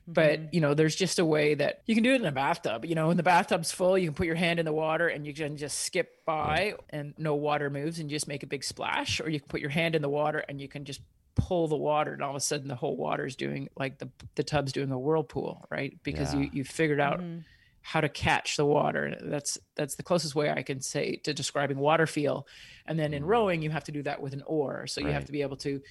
But, 0.06 0.40
Mm-hmm. 0.40 0.48
you 0.52 0.60
know, 0.62 0.74
there's 0.74 0.96
just 0.96 1.18
a 1.20 1.24
way 1.24 1.54
that 1.54 1.82
you 1.86 1.96
can 1.96 2.04
do 2.04 2.12
it 2.14 2.20
in 2.20 2.26
a 2.28 2.32
bathtub. 2.32 2.84
You 2.84 2.94
know, 2.96 3.08
when 3.08 3.16
the 3.18 3.24
bathtub's 3.24 3.72
full, 3.72 3.98
you 3.98 4.08
can 4.08 4.16
put 4.16 4.26
your 4.26 4.36
hand 4.36 4.60
in 4.60 4.66
the 4.66 4.74
water 4.74 5.08
and 5.08 5.26
you 5.26 5.34
can 5.34 5.56
just 5.56 5.80
skip 5.80 6.26
by 6.26 6.74
and 6.90 7.14
no 7.18 7.36
water 7.36 7.70
moves 7.70 8.00
and 8.00 8.12
you 8.12 8.16
just 8.18 8.28
make 8.28 8.44
a 8.44 8.48
big 8.48 8.64
splash. 8.66 9.22
Or 9.22 9.30
you 9.30 9.40
can 9.40 9.48
put 9.48 9.62
your 9.62 9.70
hand 9.70 9.96
in 9.96 10.02
the 10.02 10.10
water 10.10 10.40
and 10.50 10.60
you 10.60 10.68
can 10.68 10.84
just 10.84 11.00
pull 11.36 11.68
the 11.70 11.78
water 11.78 12.12
and 12.14 12.22
all 12.22 12.32
of 12.32 12.36
a 12.36 12.40
sudden 12.42 12.68
the 12.68 12.76
whole 12.76 12.98
water's 12.98 13.36
doing 13.36 13.70
like 13.78 13.98
the, 14.00 14.10
the 14.36 14.44
tub's 14.44 14.72
doing 14.74 14.92
a 14.92 15.00
whirlpool, 15.00 15.66
right? 15.72 15.98
Because 16.04 16.34
you, 16.34 16.42
Yeah. 16.42 16.50
you 16.52 16.64
figured 16.66 17.00
out 17.00 17.22
Mhm. 17.22 17.44
How 17.84 18.00
to 18.02 18.10
catch 18.10 18.56
the 18.58 18.66
water. 18.66 19.16
That's 19.22 19.58
that's 19.76 19.96
the 19.96 20.04
closest 20.04 20.36
way 20.36 20.50
I 20.50 20.64
can 20.64 20.82
say 20.82 21.18
to 21.26 21.34
describing 21.34 21.78
water 21.78 22.08
feel. 22.08 22.48
And 22.88 22.98
then 22.98 23.14
in 23.14 23.24
mm. 23.24 23.28
rowing, 23.28 23.62
you 23.62 23.70
have 23.70 23.84
to 23.84 23.92
do 23.92 24.02
that 24.04 24.22
with 24.22 24.34
an 24.34 24.42
oar. 24.48 24.88
So 24.88 25.02
you 25.02 25.08
have 25.08 25.26
to 25.26 25.32
be 25.32 25.42
able 25.42 25.58
to, 25.58 25.82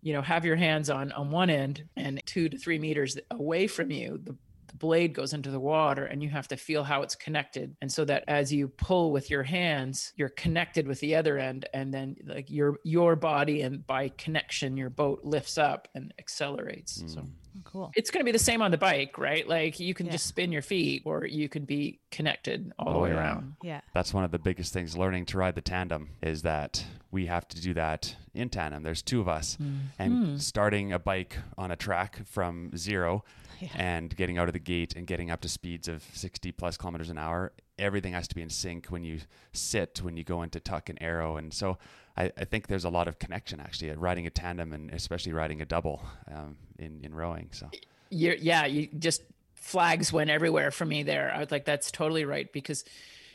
you 0.00 0.12
know, 0.14 0.22
have 0.22 0.46
your 0.46 0.56
hands 0.56 0.88
on 0.90 1.12
on 1.12 1.30
one 1.30 1.50
end 1.50 1.84
and 1.96 2.20
two 2.26 2.48
to 2.48 2.58
three 2.58 2.78
meters 2.78 3.18
away 3.30 3.66
from 3.66 3.90
you, 3.90 4.18
the 4.24 4.34
the 4.68 4.78
blade 4.78 5.12
goes 5.12 5.34
into 5.34 5.50
the 5.50 5.60
water 5.60 6.06
and 6.06 6.22
you 6.22 6.30
have 6.30 6.48
to 6.48 6.56
feel 6.56 6.82
how 6.82 7.02
it's 7.02 7.14
connected 7.14 7.76
and 7.82 7.92
so 7.92 8.06
that 8.06 8.24
as 8.26 8.50
you 8.50 8.68
pull 8.68 9.12
with 9.12 9.28
your 9.28 9.42
hands 9.42 10.14
you're 10.16 10.30
connected 10.30 10.88
with 10.88 10.98
the 11.00 11.14
other 11.14 11.36
end 11.36 11.68
and 11.74 11.92
then 11.92 12.16
like 12.24 12.50
your 12.50 12.76
your 12.82 13.14
body 13.14 13.60
and 13.60 13.86
by 13.86 14.08
connection 14.16 14.76
your 14.76 14.88
boat 14.88 15.20
lifts 15.24 15.58
up 15.58 15.88
and 15.94 16.14
accelerates 16.18 17.02
so 17.06 17.20
Oh, 17.20 17.41
cool. 17.64 17.90
it's 17.94 18.10
going 18.10 18.20
to 18.20 18.24
be 18.24 18.32
the 18.32 18.38
same 18.38 18.62
on 18.62 18.70
the 18.70 18.78
bike, 18.78 19.18
right? 19.18 19.46
Like 19.48 19.78
you 19.80 19.94
can 19.94 20.06
Yeah. 20.06 20.12
just 20.12 20.26
spin 20.26 20.52
your 20.52 20.62
feet 20.62 21.02
or 21.04 21.24
you 21.26 21.48
can 21.48 21.64
be 21.64 22.00
connected 22.10 22.72
all 22.78 22.92
the 22.92 22.98
Oh, 22.98 23.02
way 23.02 23.10
yeah. 23.10 23.16
around. 23.16 23.54
Yeah. 23.62 23.80
That's 23.94 24.12
one 24.14 24.24
of 24.24 24.30
the 24.30 24.38
biggest 24.38 24.72
things 24.72 24.96
learning 24.96 25.26
to 25.26 25.38
ride 25.38 25.54
the 25.54 25.60
tandem 25.60 26.10
is 26.22 26.42
that 26.42 26.84
we 27.10 27.26
have 27.26 27.46
to 27.48 27.60
do 27.60 27.74
that 27.74 28.16
in 28.34 28.48
tandem. 28.48 28.82
There's 28.82 29.02
two 29.02 29.20
of 29.20 29.28
us. 29.28 29.56
And 29.98 30.12
mm-hmm. 30.12 30.36
starting 30.38 30.92
a 30.92 30.98
bike 30.98 31.36
on 31.58 31.70
a 31.70 31.76
track 31.76 32.20
from 32.26 32.76
zero 32.76 33.24
Yeah. 33.60 33.68
and 33.76 34.16
getting 34.16 34.38
out 34.38 34.48
of 34.48 34.54
the 34.54 34.58
gate 34.58 34.94
and 34.96 35.06
getting 35.06 35.30
up 35.30 35.40
to 35.42 35.48
speeds 35.48 35.86
of 35.86 36.02
60 36.14 36.50
plus 36.52 36.76
kilometers 36.76 37.10
an 37.10 37.18
hour, 37.18 37.52
everything 37.78 38.12
has 38.12 38.26
to 38.28 38.34
be 38.34 38.42
in 38.42 38.50
sync 38.50 38.86
when 38.86 39.04
you 39.04 39.20
sit, 39.52 40.00
when 40.02 40.16
you 40.16 40.24
go 40.24 40.42
into 40.42 40.58
tuck 40.58 40.88
and 40.88 41.00
arrow. 41.00 41.36
And 41.36 41.52
so 41.54 41.78
I, 42.16 42.32
I 42.36 42.44
think 42.44 42.66
there's 42.66 42.84
a 42.84 42.90
lot 42.90 43.08
of 43.08 43.18
connection 43.18 43.60
actually 43.60 43.90
at 43.90 43.98
riding 43.98 44.26
a 44.26 44.30
tandem 44.30 44.72
and 44.72 44.90
especially 44.90 45.32
riding 45.32 45.62
a 45.62 45.64
double 45.64 46.02
um, 46.30 46.56
in, 46.78 47.00
in 47.02 47.14
rowing. 47.14 47.48
So 47.52 47.70
You're, 48.10 48.34
yeah, 48.34 48.66
you 48.66 48.88
just 48.98 49.22
flags 49.54 50.12
went 50.12 50.28
everywhere 50.28 50.70
for 50.70 50.84
me 50.84 51.02
there. 51.02 51.32
I 51.34 51.38
was 51.38 51.50
like, 51.50 51.64
that's 51.64 51.90
totally 51.90 52.24
right. 52.24 52.52
Because 52.52 52.84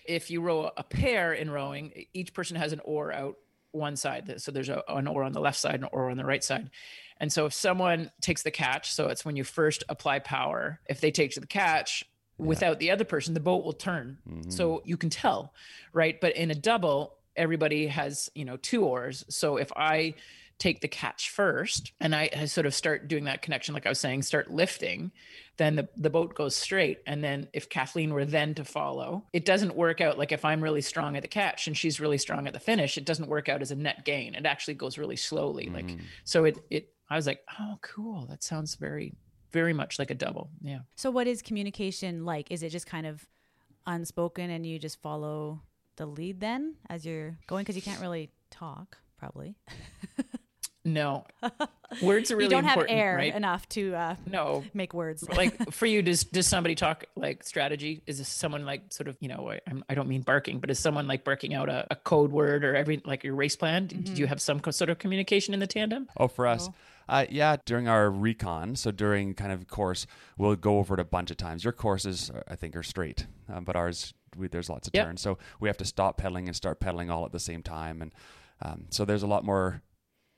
if 0.06 0.30
you 0.30 0.42
row 0.42 0.72
a 0.78 0.84
pair 0.84 1.34
in 1.34 1.50
rowing, 1.50 2.06
each 2.13 2.34
person 2.34 2.56
has 2.58 2.74
an 2.74 2.82
oar 2.82 3.12
out 3.12 3.38
one 3.72 3.96
side. 3.96 4.42
So 4.42 4.52
there's 4.52 4.70
a, 4.70 4.84
an 4.88 5.08
oar 5.08 5.24
on 5.24 5.34
the 5.34 5.42
left 5.42 5.58
side 5.58 5.76
and 5.76 5.84
an 5.84 5.90
oar 5.92 6.10
on 6.10 6.18
the 6.18 6.26
right 6.26 6.44
side. 6.44 6.70
And 7.20 7.34
so 7.34 7.46
if 7.48 7.54
someone 7.54 8.12
takes 8.22 8.44
the 8.44 8.52
catch, 8.52 8.94
so 8.94 9.08
it's 9.08 9.26
when 9.26 9.36
you 9.36 9.44
first 9.44 9.84
apply 9.90 10.20
power, 10.20 10.80
if 10.88 11.02
they 11.02 11.12
take 11.12 11.32
to 11.32 11.40
the 11.40 11.48
catch 11.48 12.04
without 12.38 12.80
the 12.80 12.92
other 12.92 13.04
person, 13.04 13.34
the 13.34 13.40
boat 13.40 13.66
will 13.66 13.74
turn. 13.74 14.20
So 14.50 14.84
you 14.86 14.98
can 14.98 15.10
tell, 15.10 15.54
right? 15.94 16.22
But 16.22 16.36
in 16.36 16.52
a 16.52 16.56
double, 16.56 17.17
everybody 17.38 17.88
has, 17.88 18.30
you 18.36 18.45
know, 18.45 18.58
two 18.58 18.84
oars. 18.84 19.26
So 19.30 19.58
if 19.58 19.71
I 19.76 20.15
take 20.60 20.82
the 20.82 20.88
catch 20.88 21.30
first 21.30 21.91
and 22.00 22.15
I, 22.15 22.30
I 22.36 22.45
sort 22.45 22.65
of 22.65 22.73
start 22.73 23.08
doing 23.08 23.26
that 23.26 23.41
connection, 23.41 23.73
like 23.73 23.86
I 23.86 23.89
was 23.89 24.00
saying, 24.00 24.23
start 24.23 24.52
lifting, 24.52 25.12
then 25.58 25.76
the, 25.76 25.88
the 25.95 26.10
boat 26.10 26.34
goes 26.34 26.56
straight. 26.56 27.00
And 27.06 27.23
then 27.23 27.47
if 27.54 27.69
Kathleen 27.69 28.13
were 28.13 28.26
then 28.26 28.56
to 28.56 28.65
follow, 28.65 29.23
it 29.34 29.45
doesn't 29.45 29.76
work 29.76 30.02
out 30.02 30.17
like 30.17 30.32
if 30.32 30.43
I'm 30.43 30.63
really 30.63 30.82
strong 30.82 31.15
at 31.15 31.21
the 31.21 31.28
catch 31.28 31.67
and 31.67 31.78
she's 31.78 32.00
really 32.00 32.17
strong 32.17 32.47
at 32.47 32.54
the 32.54 32.60
finish, 32.60 32.97
it 32.97 33.06
doesn't 33.06 33.30
work 33.30 33.50
out 33.50 33.62
as 33.62 33.71
a 33.71 33.76
net 33.76 34.04
gain. 34.04 34.34
It 34.34 34.45
actually 34.45 34.76
goes 34.76 34.97
really 34.97 35.15
slowly. 35.15 35.69
Like 35.69 35.88
mm. 35.88 36.02
so 36.23 36.45
it 36.45 36.58
it 36.69 36.89
I 37.10 37.15
was 37.15 37.28
like, 37.28 37.43
oh 37.60 37.78
cool. 37.82 38.26
That 38.28 38.43
sounds 38.43 38.76
very, 38.76 39.13
very 39.52 39.73
much 39.73 40.00
like 40.00 40.12
a 40.12 40.15
double. 40.15 40.50
Yeah. 40.62 40.80
So, 40.95 41.12
what 41.12 41.28
is 41.28 41.41
communication 41.41 42.26
like? 42.26 42.52
Is 42.52 42.63
it 42.63 42.69
just 42.69 42.88
kind 42.88 43.08
of 43.08 43.26
unspoken 43.86 44.50
and 44.50 44.65
you 44.65 44.78
just 44.80 45.02
follow 45.02 45.62
the 45.98 46.06
lead 46.06 46.40
then 46.40 46.76
as 46.90 47.06
you're 47.06 47.38
going? 47.48 47.64
Because 47.64 47.76
you 47.76 47.82
can't 47.82 48.02
really 48.02 48.30
talk, 48.50 48.98
probably. 49.18 49.56
No. 50.86 51.26
Words 52.02 52.32
are 52.32 52.38
really 52.38 52.46
you 52.46 52.50
don't 52.50 52.64
have 52.64 52.86
air 52.88 53.18
right? 53.18 53.36
enough 53.36 53.68
to 53.70 53.94
uh, 53.94 54.16
no. 54.26 54.64
make 54.74 54.94
words. 54.94 55.28
like 55.38 55.72
for 55.74 55.86
you 55.86 56.02
does 56.02 56.24
does 56.24 56.48
somebody 56.48 56.76
talk 56.76 57.04
like 57.18 57.44
strategy 57.44 58.02
is 58.08 58.20
this 58.20 58.30
someone 58.30 58.66
like 58.66 58.84
sort 58.94 59.10
of 59.10 59.18
you 59.20 59.28
know 59.28 59.50
I, 59.50 59.60
I'm- 59.68 59.84
don't 59.94 60.08
mean 60.08 60.22
barking 60.22 60.60
but 60.60 60.70
is 60.72 60.80
someone 60.80 61.06
like 61.06 61.26
barking 61.26 61.54
out 61.54 61.68
a, 61.68 61.88
a 61.92 61.96
code 61.98 62.32
word 62.32 62.64
or 62.64 62.74
every 62.74 63.02
like 63.04 63.26
your 63.26 63.36
race 63.36 63.58
plan 63.58 63.88
Mm-hmm. 63.90 64.02
did 64.04 64.18
you 64.18 64.28
have 64.28 64.42
some 64.42 64.62
co- 64.62 64.72
sort 64.72 64.90
of 64.90 64.98
communication 64.98 65.54
in 65.54 65.60
the 65.60 65.68
tandem 65.68 66.08
Oh, 66.16 66.30
for 66.30 66.48
us, 66.48 66.70
uh, 67.10 67.26
yeah, 67.30 67.58
during 67.66 67.88
our 67.90 68.10
recon, 68.10 68.76
so 68.78 68.92
during 68.92 69.34
kind 69.34 69.52
of 69.52 69.68
course, 69.68 70.08
we'll 70.38 70.56
go 70.56 70.78
over 70.80 70.94
it 70.94 71.00
a 71.00 71.06
bunch 71.06 71.32
of 71.32 71.38
times. 71.38 71.64
Your 71.64 71.72
courses, 71.74 72.32
I 72.50 72.56
think, 72.56 72.76
are 72.76 72.84
straight, 72.84 73.28
um, 73.50 73.64
but 73.64 73.76
ours, 73.78 74.14
we, 74.36 74.48
there's 74.48 74.70
lots 74.70 74.88
of 74.88 74.94
Yep. 74.96 75.06
turns, 75.06 75.22
so 75.22 75.38
we 75.60 75.70
have 75.70 75.78
to 75.78 75.86
stop 75.86 76.18
pedaling 76.18 76.48
and 76.48 76.56
start 76.56 76.80
pedaling 76.80 77.10
all 77.10 77.26
at 77.26 77.32
the 77.32 77.40
same 77.40 77.62
time, 77.63 78.02
and 78.02 78.13
um, 78.62 78.86
so 78.90 79.06
there's 79.06 79.24
a 79.24 79.28
lot 79.28 79.44
more 79.46 79.82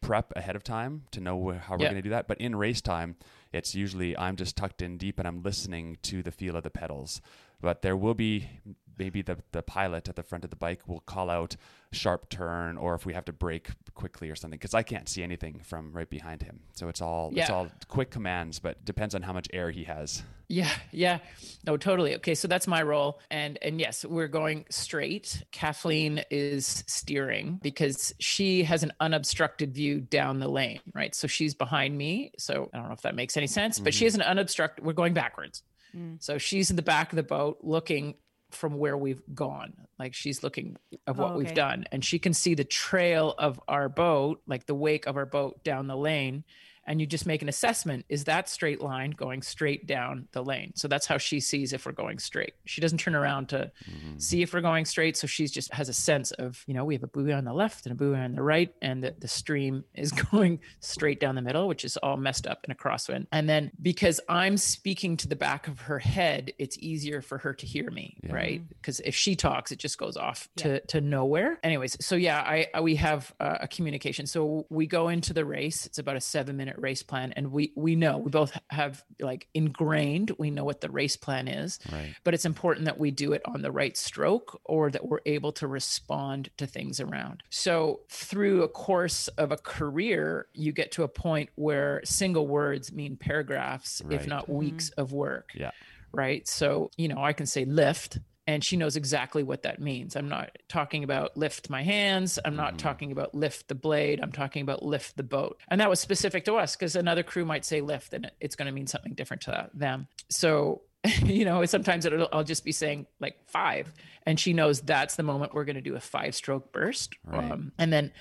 prep 0.02 0.32
ahead 0.36 0.56
of 0.56 0.64
time 0.64 1.04
to 1.12 1.20
know 1.20 1.52
how 1.52 1.76
we're 1.76 1.84
Yeah. 1.84 1.90
going 1.90 1.96
to 1.96 2.02
do 2.02 2.10
that. 2.12 2.28
But 2.28 2.40
in 2.40 2.56
race 2.56 2.82
time, 2.82 3.18
it's 3.52 3.76
usually 3.76 4.18
I'm 4.18 4.38
just 4.38 4.56
tucked 4.56 4.82
in 4.82 4.98
deep 4.98 5.20
and 5.20 5.28
I'm 5.28 5.42
listening 5.44 5.98
to 6.04 6.24
the 6.24 6.32
feel 6.32 6.56
of 6.56 6.64
the 6.64 6.70
pedals. 6.70 7.22
But 7.62 7.82
there 7.82 7.98
will 7.98 8.14
be 8.14 8.50
maybe 8.98 9.22
the 9.22 9.38
the 9.52 9.62
pilot 9.62 10.08
at 10.10 10.16
the 10.16 10.24
front 10.24 10.44
of 10.46 10.50
the 10.50 10.56
bike 10.56 10.88
will 10.88 11.02
call 11.02 11.30
out 11.30 11.56
sharp 11.92 12.30
turn 12.30 12.78
or 12.78 12.96
if 12.96 13.06
we 13.06 13.14
have 13.14 13.26
to 13.26 13.34
brake 13.34 13.70
quickly 13.94 14.30
or 14.30 14.36
something 14.36 14.58
because 14.58 14.74
I 14.74 14.84
can't 14.84 15.08
see 15.10 15.22
anything 15.24 15.60
from 15.64 15.92
right 15.92 16.10
behind 16.10 16.44
him. 16.44 16.62
So 16.74 16.88
it's 16.88 17.02
all 17.02 17.32
it's 17.42 17.50
all 17.50 17.70
quick 17.90 18.10
commands, 18.10 18.60
but 18.60 18.84
depends 18.86 19.14
on 19.16 19.22
how 19.24 19.34
much 19.34 19.48
air 19.52 19.72
he 19.72 19.84
has. 19.86 20.24
Yeah, 20.50 20.72
yeah. 20.92 21.20
No, 21.66 21.78
totally. 21.78 22.16
Okay, 22.16 22.34
so 22.34 22.48
that's 22.48 22.66
my 22.66 22.82
role. 22.82 23.20
And 23.30 23.60
and 23.62 23.80
yes, 23.80 24.04
we're 24.04 24.28
going 24.28 24.66
straight. 24.72 25.44
Kathleen 25.52 26.24
is 26.32 26.84
steering 26.88 27.60
because 27.62 28.16
she 28.20 28.64
has 28.64 28.82
an 28.82 28.92
unobstructed 29.00 29.76
view 29.76 30.02
down 30.02 30.40
the 30.40 30.48
lane, 30.48 30.82
right? 30.94 31.14
So 31.14 31.28
she's 31.28 31.54
behind 31.54 31.96
me. 31.96 32.32
So 32.40 32.70
I 32.74 32.78
don't 32.78 32.88
know 32.88 32.94
if 32.94 33.04
that 33.04 33.14
makes 33.14 33.38
any 33.38 33.46
sense, 33.46 33.78
but 33.78 33.94
she 33.94 34.00
mm-hmm. 34.00 34.06
has 34.08 34.16
an 34.16 34.22
unobstructed 34.24 34.84
we're 34.84 34.94
going 34.94 35.14
backwards. 35.14 35.62
Mm. 35.96 36.22
So 36.22 36.40
she's 36.40 36.72
in 36.72 36.76
the 36.76 36.82
back 36.82 37.12
of 37.12 37.16
the 37.16 37.24
boat 37.24 37.60
looking 37.62 38.16
from 38.50 38.80
where 38.80 38.98
we've 38.98 39.22
gone. 39.36 39.74
Like 40.00 40.16
she's 40.16 40.42
looking 40.42 40.78
of 41.06 41.20
what 41.20 41.34
Oh, 41.34 41.38
we've 41.38 41.54
done 41.54 41.86
and 41.92 42.04
she 42.04 42.18
can 42.18 42.34
see 42.34 42.56
the 42.56 42.64
trail 42.64 43.36
of 43.38 43.62
our 43.68 43.88
boat, 43.88 44.42
like 44.48 44.66
the 44.66 44.74
wake 44.74 45.06
of 45.06 45.16
our 45.16 45.28
boat 45.28 45.64
down 45.64 45.86
the 45.86 45.98
lane 45.98 46.44
and 46.90 47.00
you 47.00 47.08
just 47.08 47.26
make 47.26 47.42
an 47.42 47.48
assessment 47.48 48.06
is 48.10 48.26
that 48.26 48.50
straight 48.50 48.82
line 48.82 49.12
going 49.12 49.42
straight 49.42 49.88
down 49.88 50.28
the 50.34 50.44
lane? 50.44 50.74
So 50.76 50.90
that's 50.90 51.06
how 51.06 51.18
she 51.18 51.40
sees 51.40 51.72
if 51.72 51.86
we're 51.86 51.94
going 51.94 52.20
straight. 52.20 52.54
She 52.66 52.82
doesn't 52.82 52.98
turn 52.98 53.16
around 53.16 53.50
to 53.50 53.72
see 54.18 54.42
if 54.42 54.54
we're 54.54 54.62
going 54.62 54.86
straight 54.86 55.16
so 55.16 55.28
she's 55.28 55.52
just 55.52 55.74
has 55.74 55.88
a 55.88 55.94
sense 55.94 56.32
of 56.34 56.64
you 56.68 56.74
know 56.74 56.84
we 56.84 56.94
have 56.94 57.04
a 57.04 57.08
buoy 57.08 57.32
on 57.32 57.46
the 57.46 57.54
left 57.54 57.86
and 57.86 57.94
a 57.94 57.96
buoy 57.96 58.18
on 58.18 58.36
the 58.36 58.42
right 58.42 58.74
and 58.82 59.04
the, 59.04 59.16
the 59.20 59.28
stream 59.28 59.84
is 59.94 60.12
going 60.32 60.60
straight 60.82 61.20
down 61.20 61.36
the 61.36 61.42
middle 61.42 61.68
which 61.68 61.86
is 61.86 61.96
all 61.98 62.18
messed 62.18 62.46
up 62.48 62.66
in 62.66 62.72
a 62.72 62.76
crosswind. 62.76 63.28
And 63.32 63.48
then 63.48 63.72
because 63.82 64.20
i'm 64.28 64.58
speaking 64.58 65.16
to 65.18 65.28
the 65.28 65.36
back 65.36 65.68
of 65.68 65.80
her 65.82 66.00
head 66.00 66.52
it's 66.58 66.78
easier 66.80 67.22
for 67.22 67.38
her 67.38 67.54
to 67.54 67.66
hear 67.66 67.90
me 67.90 68.18
right? 68.30 68.62
Because 68.68 69.00
if 69.02 69.16
she 69.16 69.36
talks 69.36 69.72
it 69.72 69.80
just 69.80 69.98
goes 69.98 70.18
off 70.18 70.50
to 70.58 70.80
to 70.88 71.02
nowhere. 71.02 71.60
Anyways 71.64 72.04
so 72.04 72.16
yeah 72.16 72.40
i, 72.42 72.68
I 72.74 72.82
we 72.82 72.96
have 72.96 73.34
uh, 73.40 73.58
a 73.62 73.68
communication. 73.68 74.26
So 74.26 74.66
we 74.70 74.88
go 74.88 75.10
into 75.10 75.34
the 75.34 75.46
race. 75.46 75.86
It's 75.86 76.00
about 76.00 76.16
a 76.16 76.22
seven 76.22 76.58
minute 76.58 76.78
race 76.80 77.04
plan 77.04 77.34
and 77.36 77.52
we 77.52 77.72
we 77.76 77.96
know 77.96 78.18
we 78.18 78.30
both 78.30 78.58
have 78.70 79.04
like 79.20 79.48
ingrained 79.54 80.32
we 80.38 80.52
know 80.52 80.64
what 80.64 80.82
the 80.82 80.90
race 80.90 81.16
plan 81.16 81.48
is 81.48 81.80
Right. 81.92 82.16
but 82.24 82.34
it's 82.34 82.46
important 82.46 82.86
that 82.86 83.00
we 83.00 83.12
do 83.12 83.34
it 83.34 83.42
on 83.46 83.62
the 83.62 83.72
right 83.72 83.96
stroke 83.98 84.60
or 84.66 84.90
that 84.92 85.08
we're 85.08 85.20
able 85.26 85.52
to 85.54 85.68
respond 85.68 86.50
to 86.58 86.66
things 86.68 87.00
around. 87.00 87.44
So, 87.50 88.02
through 88.10 88.64
a 88.64 88.68
course 88.68 89.28
of 89.30 89.52
a 89.52 89.58
career, 89.58 90.48
you 90.54 90.72
get 90.72 90.92
to 90.94 91.04
a 91.04 91.08
point 91.08 91.50
where 91.56 92.02
single 92.04 92.48
words 92.48 92.92
mean 92.92 93.16
paragraphs, 93.18 94.02
if 94.02 94.22
Right. 94.22 94.28
not 94.28 94.44
mm-hmm. 94.44 94.54
weeks 94.54 94.90
of 94.92 95.12
work. 95.14 95.52
Yeah. 95.56 95.72
Right. 96.12 96.48
So, 96.48 96.92
you 96.98 97.08
know, 97.08 97.22
I 97.24 97.34
can 97.34 97.46
say 97.46 97.66
lift. 97.66 98.20
And 98.50 98.64
she 98.64 98.78
knows 98.78 98.96
exactly 98.96 99.44
what 99.44 99.62
that 99.62 99.80
means. 99.80 100.16
I'm 100.16 100.28
not 100.28 100.58
talking 100.68 101.04
about 101.04 101.38
lift 101.38 101.70
my 101.70 101.84
hands. 101.84 102.40
I'm 102.44 102.56
not 102.56 102.80
talking 102.80 103.12
about 103.12 103.36
lift 103.36 103.68
the 103.68 103.76
blade. 103.76 104.20
I'm 104.24 104.32
talking 104.32 104.64
about 104.64 104.82
lift 104.82 105.18
the 105.18 105.24
boat. 105.24 105.60
And 105.68 105.80
that 105.82 105.88
was 105.90 106.00
specific 106.00 106.46
to 106.46 106.56
us 106.56 106.76
because 106.76 106.96
another 106.96 107.22
crew 107.22 107.46
might 107.46 107.64
say 107.64 107.82
lift 107.82 108.12
and 108.16 108.32
it's 108.42 108.56
going 108.56 108.66
to 108.66 108.72
mean 108.72 108.88
something 108.88 109.14
different 109.14 109.44
to 109.44 109.70
them. 109.76 110.08
So 110.30 110.82
you 111.24 111.46
know, 111.46 111.64
sometimes 111.66 112.06
it'll, 112.06 112.28
I'll 112.34 112.44
just 112.44 112.66
be 112.66 112.72
saying 112.72 113.06
like 113.20 113.38
five, 113.46 113.94
and 114.26 114.40
she 114.40 114.52
knows 114.54 114.82
that's 114.82 115.16
the 115.16 115.24
moment 115.24 115.54
we're 115.54 115.64
going 115.66 115.76
to 115.76 115.82
do 115.82 115.96
a 115.96 116.00
five 116.00 116.34
stroke 116.34 116.72
burst. 116.72 117.14
Right. 117.24 117.52
Um, 117.52 117.72
and 117.78 117.94
then 117.94 118.12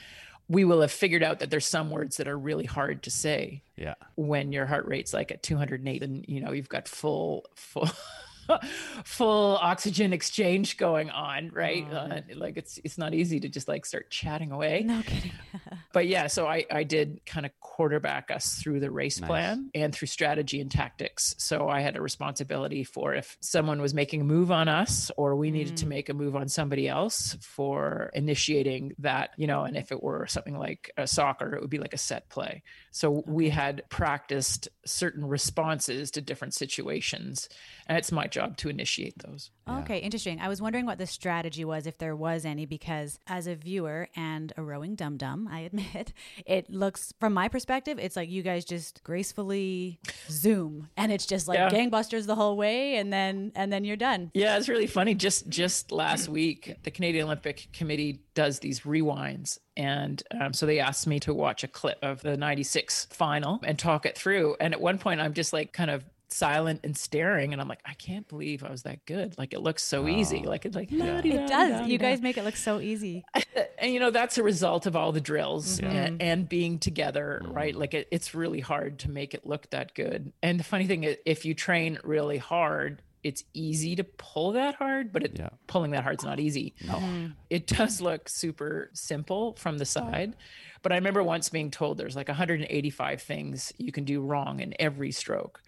we 0.47 0.65
will 0.65 0.83
have 0.83 0.93
figured 0.93 1.23
out 1.23 1.39
that 1.41 1.51
there's 1.51 1.67
some 1.67 1.91
words 1.91 2.19
that 2.19 2.29
are 2.29 2.39
really 2.39 2.67
hard 2.67 3.03
to 3.05 3.11
say 3.11 3.63
Yeah. 3.77 3.95
when 4.17 4.53
your 4.53 4.67
heart 4.67 4.87
rate's 4.87 5.13
like 5.15 5.31
at 5.33 5.43
208 5.43 6.03
and 6.03 6.25
you 6.29 6.41
know 6.41 6.53
you've 6.53 6.69
got 6.69 6.87
full 6.87 7.47
full 7.55 7.89
full 9.05 9.57
oxygen 9.61 10.13
exchange 10.13 10.77
going 10.77 11.11
on 11.11 11.51
right? 11.53 11.87
Uh, 11.93 12.21
like 12.37 12.57
it's 12.57 12.79
it's 12.85 12.99
not 12.99 13.15
easy 13.15 13.41
to 13.41 13.49
just 13.49 13.69
like 13.69 13.85
start 13.87 14.11
chatting 14.11 14.53
away. 14.53 14.83
No 14.85 15.03
kidding. 15.03 15.33
but 15.93 16.07
yeah 16.07 16.27
so 16.27 16.47
i 16.47 16.65
i 16.71 16.83
did 16.85 17.21
kind 17.27 17.47
of 17.47 17.53
quarterback 17.61 18.31
us 18.31 18.55
through 18.61 18.81
the 18.81 18.91
race 18.91 19.21
Nice. 19.21 19.29
plan 19.29 19.71
and 19.75 19.95
through 19.95 20.09
strategy 20.09 20.61
and 20.61 20.71
tactics. 20.71 21.35
So 21.39 21.69
i 21.69 21.81
had 21.81 21.97
a 21.97 22.01
responsibility 22.03 22.85
for 22.85 23.15
if 23.15 23.37
someone 23.41 23.81
was 23.81 23.95
making 23.95 24.21
a 24.23 24.25
move 24.25 24.51
on 24.51 24.69
us 24.69 25.11
or 25.17 25.37
we 25.37 25.51
needed 25.51 25.77
to 25.79 25.87
make 25.87 26.09
a 26.09 26.15
move 26.15 26.37
on 26.37 26.49
somebody 26.49 26.89
else 26.89 27.37
for 27.41 28.11
initiating 28.15 28.93
that 28.99 29.31
you 29.37 29.47
know 29.47 29.65
and 29.65 29.77
if 29.77 29.93
it 29.93 30.03
were 30.03 30.27
something 30.27 30.59
like 30.59 30.91
a 30.97 31.07
soccer 31.07 31.55
it 31.55 31.61
would 31.61 31.71
be 31.71 31.79
like 31.79 31.95
a 31.95 31.99
set 31.99 32.29
play 32.29 32.63
so 32.99 33.23
we 33.27 33.49
had 33.49 33.85
practiced 33.91 34.69
certain 34.85 35.25
responses 35.25 36.11
to 36.11 36.21
different 36.21 36.53
situations 36.53 37.49
and 37.87 37.97
it's 37.97 38.11
my 38.11 38.27
job 38.27 38.57
to 38.57 38.69
initiate 38.69 39.17
those 39.19 39.53
Okay, 39.71 39.99
interesting. 39.99 40.41
I 40.41 40.49
was 40.49 40.63
wondering 40.63 40.87
what 40.87 40.99
the 40.99 41.07
strategy 41.07 41.65
was, 41.65 41.87
if 41.87 41.99
there 41.99 42.17
was 42.17 42.45
any, 42.45 42.65
because 42.67 43.19
as 43.27 43.47
a 43.47 43.55
viewer 43.55 44.09
and 44.17 44.53
a 44.57 44.63
rowing 44.63 44.95
dum 44.95 45.17
dum, 45.17 45.49
I 45.51 45.61
admit, 45.69 46.13
it 46.47 46.71
looks, 46.71 47.13
from 47.21 47.35
my 47.35 47.49
perspective, 47.49 47.99
it's 47.99 48.17
like 48.17 48.31
you 48.31 48.43
guys 48.43 48.65
just 48.65 49.03
gracefully 49.05 50.01
zoom, 50.29 50.89
and 50.97 51.13
it's 51.13 51.27
just 51.27 51.49
like 51.49 51.57
Yeah. 51.57 51.71
gangbusters 51.71 52.27
the 52.27 52.35
whole 52.35 52.57
way, 52.57 52.97
and 52.97 53.13
then 53.13 53.53
and 53.55 53.73
then 53.73 53.85
you're 53.85 53.97
done. 53.97 54.31
Yeah, 54.35 54.57
it's 54.57 54.69
really 54.69 54.87
funny. 54.87 55.15
Just 55.15 55.49
just 55.49 55.93
last 55.93 56.29
week, 56.29 56.77
the 56.83 56.91
Canadian 56.91 57.27
Olympic 57.27 57.69
Committee 57.73 58.21
does 58.35 58.61
these 58.61 58.81
rewinds, 58.81 59.59
and 59.77 60.23
um, 60.41 60.53
so 60.53 60.67
they 60.67 60.81
asked 60.81 61.07
me 61.07 61.21
to 61.21 61.35
watch 61.35 61.63
a 61.65 61.69
clip 61.69 61.99
of 62.03 62.21
the 62.23 62.37
'96 62.37 63.07
final 63.11 63.61
and 63.63 63.79
talk 63.79 64.07
it 64.07 64.17
through. 64.17 64.57
And 64.61 64.73
at 64.75 64.81
one 64.81 64.99
point, 64.99 65.21
I'm 65.21 65.35
just 65.35 65.53
like 65.53 65.73
kind 65.73 65.91
of 65.91 66.05
silent 66.29 66.81
and 66.85 66.97
staring, 66.97 67.53
and 67.53 67.61
I'm 67.61 67.69
like, 67.69 67.83
I 67.85 67.95
can't 67.95 68.29
believe 68.29 68.65
I 68.65 68.71
was 68.71 68.83
that 68.83 69.05
good. 69.07 69.37
Like 69.39 69.53
it 69.53 69.61
looks 69.61 69.83
so 69.83 70.09
easy. 70.09 70.43
Ah. 70.45 70.51
Like 70.51 70.67
it's 70.67 70.77
like 70.77 70.91
It 70.91 71.49
does. 71.49 71.89
You 71.89 71.99
guys 71.99 72.21
make 72.21 72.37
it 72.37 72.45
look 72.45 72.57
so 72.57 72.81
easy. 72.81 73.25
and 73.79 73.93
you 73.93 74.01
know 74.01 74.11
that's 74.11 74.39
a 74.39 74.43
result 74.43 74.87
of 74.87 74.97
all 74.97 75.13
the 75.13 75.21
drills 75.21 75.79
and, 75.81 75.93
mm-hmm. 75.93 76.17
and 76.21 76.49
being 76.49 76.79
together 76.79 77.43
right 77.47 77.73
mm-hmm. 77.73 77.81
like 77.81 77.95
it, 77.95 78.09
it's 78.11 78.35
really 78.35 78.61
hard 78.61 78.99
to 78.99 79.11
make 79.11 79.35
it 79.35 79.47
look 79.47 79.69
that 79.71 79.95
good 79.95 80.33
and 80.43 80.59
the 80.59 80.65
funny 80.65 80.87
thing 80.87 81.05
is 81.05 81.17
if 81.25 81.45
you 81.45 81.55
train 81.55 81.99
really 82.05 82.39
hard 82.39 83.03
it's 83.25 83.43
easy 83.53 83.97
to 83.97 84.05
pull 84.05 84.53
that 84.53 84.77
hard 84.77 85.13
but 85.13 85.25
it, 85.25 85.39
Yeah. 85.39 85.49
pulling 85.67 85.91
that 85.93 86.05
hard's 86.05 86.25
not 86.25 86.41
easy 86.41 86.75
No. 86.85 86.95
Mm-hmm. 86.95 87.27
it 87.51 87.67
does 87.67 88.01
look 88.01 88.29
super 88.29 88.91
simple 88.93 89.55
from 89.55 89.79
the 89.79 89.87
side 89.87 90.37
but 90.83 90.93
i 90.93 90.97
remember 90.97 91.23
once 91.23 91.49
being 91.49 91.71
told 91.71 91.99
there's 91.99 92.17
like 92.17 92.29
185 92.29 93.23
things 93.23 93.73
you 93.79 93.93
can 93.93 94.05
do 94.05 94.21
wrong 94.21 94.61
in 94.61 94.75
every 94.79 95.13
stroke 95.13 95.63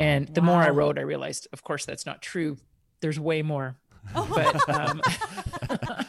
and 0.00 0.28
the 0.28 0.40
more 0.42 0.62
i 0.62 0.70
wrote 0.70 0.98
i 0.98 1.02
realized 1.02 1.46
of 1.52 1.62
course 1.62 1.84
that's 1.84 2.06
not 2.06 2.22
true. 2.22 2.56
There's 3.00 3.18
way 3.20 3.42
more. 3.42 3.76
Oh. 4.16 4.28
but 4.34 4.68
um, 4.68 5.00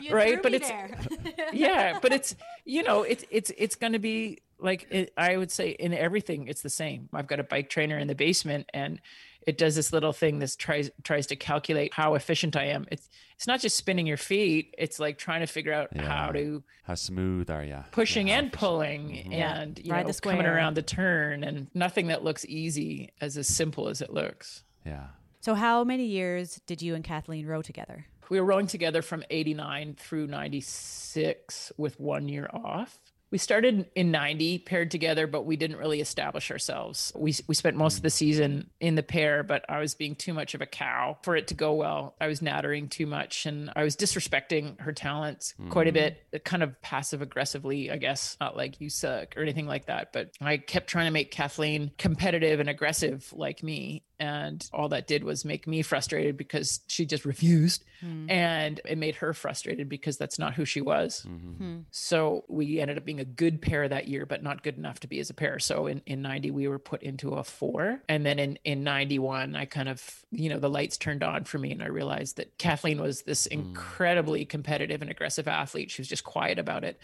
You 0.00 0.14
Right, 0.14 0.34
threw 0.34 0.42
but 0.42 0.52
me 0.52 0.56
it's- 0.56 0.68
there. 0.70 1.46
yeah 1.52 1.98
but 2.02 2.12
it's 2.12 2.34
you 2.64 2.82
know 2.82 3.02
it's 3.02 3.24
it's 3.30 3.50
it's 3.56 3.76
going 3.76 3.92
to 3.94 3.98
be 3.98 4.38
like 4.58 4.86
it, 4.90 5.12
i 5.16 5.36
would 5.36 5.50
say 5.50 5.70
in 5.70 5.92
everything 5.94 6.48
it's 6.48 6.62
the 6.62 6.70
same. 6.70 7.08
I've 7.14 7.26
got 7.26 7.40
a 7.40 7.44
bike 7.44 7.70
trainer 7.70 7.98
in 7.98 8.08
the 8.08 8.14
basement 8.14 8.68
and 8.74 9.00
it 9.46 9.56
does 9.58 9.74
this 9.74 9.92
little 9.92 10.12
thing 10.12 10.38
this 10.38 10.56
tries 10.56 10.90
tries 11.02 11.26
to 11.28 11.36
calculate 11.36 11.94
how 11.94 12.14
efficient 12.14 12.56
I 12.56 12.64
am. 12.66 12.86
It's 12.90 13.08
it's 13.36 13.46
not 13.46 13.60
just 13.60 13.76
spinning 13.76 14.06
your 14.06 14.18
feet, 14.18 14.74
it's 14.76 14.98
like 15.00 15.16
trying 15.16 15.40
to 15.40 15.46
figure 15.46 15.72
out 15.72 15.88
Yeah. 15.94 16.02
how 16.02 16.32
to 16.32 16.62
How 16.84 16.94
smooth 16.94 17.50
are 17.50 17.64
you? 17.64 17.84
pushing 17.90 18.28
Yeah, 18.28 18.38
and 18.38 18.52
for 18.52 18.58
sure. 18.58 18.68
pulling 18.68 19.08
mm-hmm. 19.08 19.32
and 19.32 19.80
you 19.82 19.92
Ride 19.92 20.06
know 20.06 20.12
the 20.12 20.20
coming 20.20 20.46
around 20.46 20.74
the 20.76 20.82
turn 20.82 21.42
and 21.44 21.68
nothing 21.74 22.08
that 22.08 22.22
looks 22.22 22.44
easy 22.44 23.10
as 23.20 23.36
as 23.36 23.48
simple 23.48 23.88
as 23.88 24.00
it 24.02 24.12
looks. 24.12 24.62
Yeah. 24.84 25.06
So, 25.40 25.54
how 25.54 25.84
many 25.84 26.04
years 26.04 26.60
did 26.66 26.82
you 26.82 26.94
and 26.94 27.02
Kathleen 27.02 27.46
row 27.46 27.62
together? 27.62 28.04
We 28.28 28.38
were 28.38 28.46
rowing 28.46 28.66
together 28.66 29.00
from 29.02 29.24
89 29.30 29.94
through 29.98 30.26
96 30.28 31.72
with 31.76 31.98
one 31.98 32.28
year 32.28 32.48
off. 32.52 32.98
We 33.30 33.38
started 33.38 33.86
in 33.94 34.10
90 34.10 34.58
paired 34.60 34.90
together, 34.90 35.26
but 35.26 35.46
we 35.46 35.56
didn't 35.56 35.76
really 35.76 36.00
establish 36.00 36.50
ourselves. 36.50 37.12
We, 37.14 37.34
we 37.46 37.54
spent 37.54 37.76
most 37.76 37.96
of 37.96 38.02
the 38.02 38.10
season 38.10 38.70
in 38.80 38.96
the 38.96 39.02
pair, 39.02 39.42
but 39.42 39.64
I 39.68 39.78
was 39.78 39.94
being 39.94 40.16
too 40.16 40.34
much 40.34 40.54
of 40.54 40.60
a 40.60 40.66
cow 40.66 41.18
for 41.22 41.36
it 41.36 41.48
to 41.48 41.54
go 41.54 41.74
well. 41.74 42.16
I 42.20 42.26
was 42.26 42.42
nattering 42.42 42.88
too 42.88 43.06
much 43.06 43.46
and 43.46 43.70
I 43.76 43.84
was 43.84 43.96
disrespecting 43.96 44.80
her 44.80 44.92
talents 44.92 45.54
quite 45.68 45.86
a 45.86 45.90
hmm. 45.90 45.94
bit, 45.94 46.22
uh, 46.34 46.38
kind 46.38 46.62
of 46.62 46.80
passive 46.82 47.22
aggressively, 47.22 47.90
I 47.90 47.98
guess, 47.98 48.36
not 48.40 48.56
like 48.56 48.80
you 48.80 48.90
suck 48.90 49.36
or 49.36 49.42
anything 49.42 49.66
like 49.66 49.86
that. 49.86 50.12
But 50.12 50.30
I 50.40 50.56
kept 50.56 50.88
trying 50.88 51.06
to 51.06 51.12
make 51.12 51.30
Kathleen 51.30 51.92
competitive 51.98 52.58
and 52.58 52.68
aggressive 52.68 53.32
like 53.32 53.62
me. 53.62 54.02
And 54.20 54.68
all 54.70 54.90
that 54.90 55.06
did 55.06 55.24
was 55.24 55.46
make 55.46 55.66
me 55.66 55.80
frustrated 55.80 56.36
because 56.36 56.80
she 56.86 57.06
just 57.06 57.24
refused. 57.24 57.84
Hmm. 58.00 58.30
And 58.30 58.80
it 58.84 58.98
made 58.98 59.16
her 59.16 59.32
frustrated 59.32 59.88
because 59.88 60.18
that's 60.18 60.38
not 60.38 60.54
who 60.54 60.66
she 60.66 60.82
was. 60.82 61.26
Mm-hmm. 61.26 61.50
Hmm. 61.52 61.78
So 61.90 62.44
we 62.46 62.80
ended 62.80 62.98
up 62.98 63.04
being 63.06 63.20
a 63.20 63.24
good 63.24 63.62
pair 63.62 63.88
that 63.88 64.08
year, 64.08 64.26
but 64.26 64.42
not 64.42 64.62
good 64.62 64.76
enough 64.76 65.00
to 65.00 65.08
be 65.08 65.20
as 65.20 65.30
a 65.30 65.34
pair. 65.34 65.58
So 65.58 65.86
in, 65.86 66.02
in 66.04 66.20
90, 66.20 66.50
we 66.50 66.68
were 66.68 66.78
put 66.78 67.02
into 67.02 67.30
a 67.30 67.42
four. 67.42 68.02
And 68.10 68.24
then 68.24 68.38
in, 68.38 68.58
in 68.62 68.84
91, 68.84 69.56
I 69.56 69.64
kind 69.64 69.88
of, 69.88 70.24
you 70.30 70.50
know, 70.50 70.58
the 70.58 70.68
lights 70.68 70.98
turned 70.98 71.22
on 71.22 71.44
for 71.44 71.58
me 71.58 71.72
and 71.72 71.82
I 71.82 71.86
realized 71.86 72.36
that 72.36 72.58
Kathleen 72.58 73.00
was 73.00 73.22
this 73.22 73.46
hmm. 73.46 73.58
incredibly 73.58 74.44
competitive 74.44 75.00
and 75.00 75.10
aggressive 75.10 75.48
athlete. 75.48 75.90
She 75.90 76.02
was 76.02 76.08
just 76.08 76.24
quiet 76.24 76.58
about 76.58 76.84
it. 76.84 77.00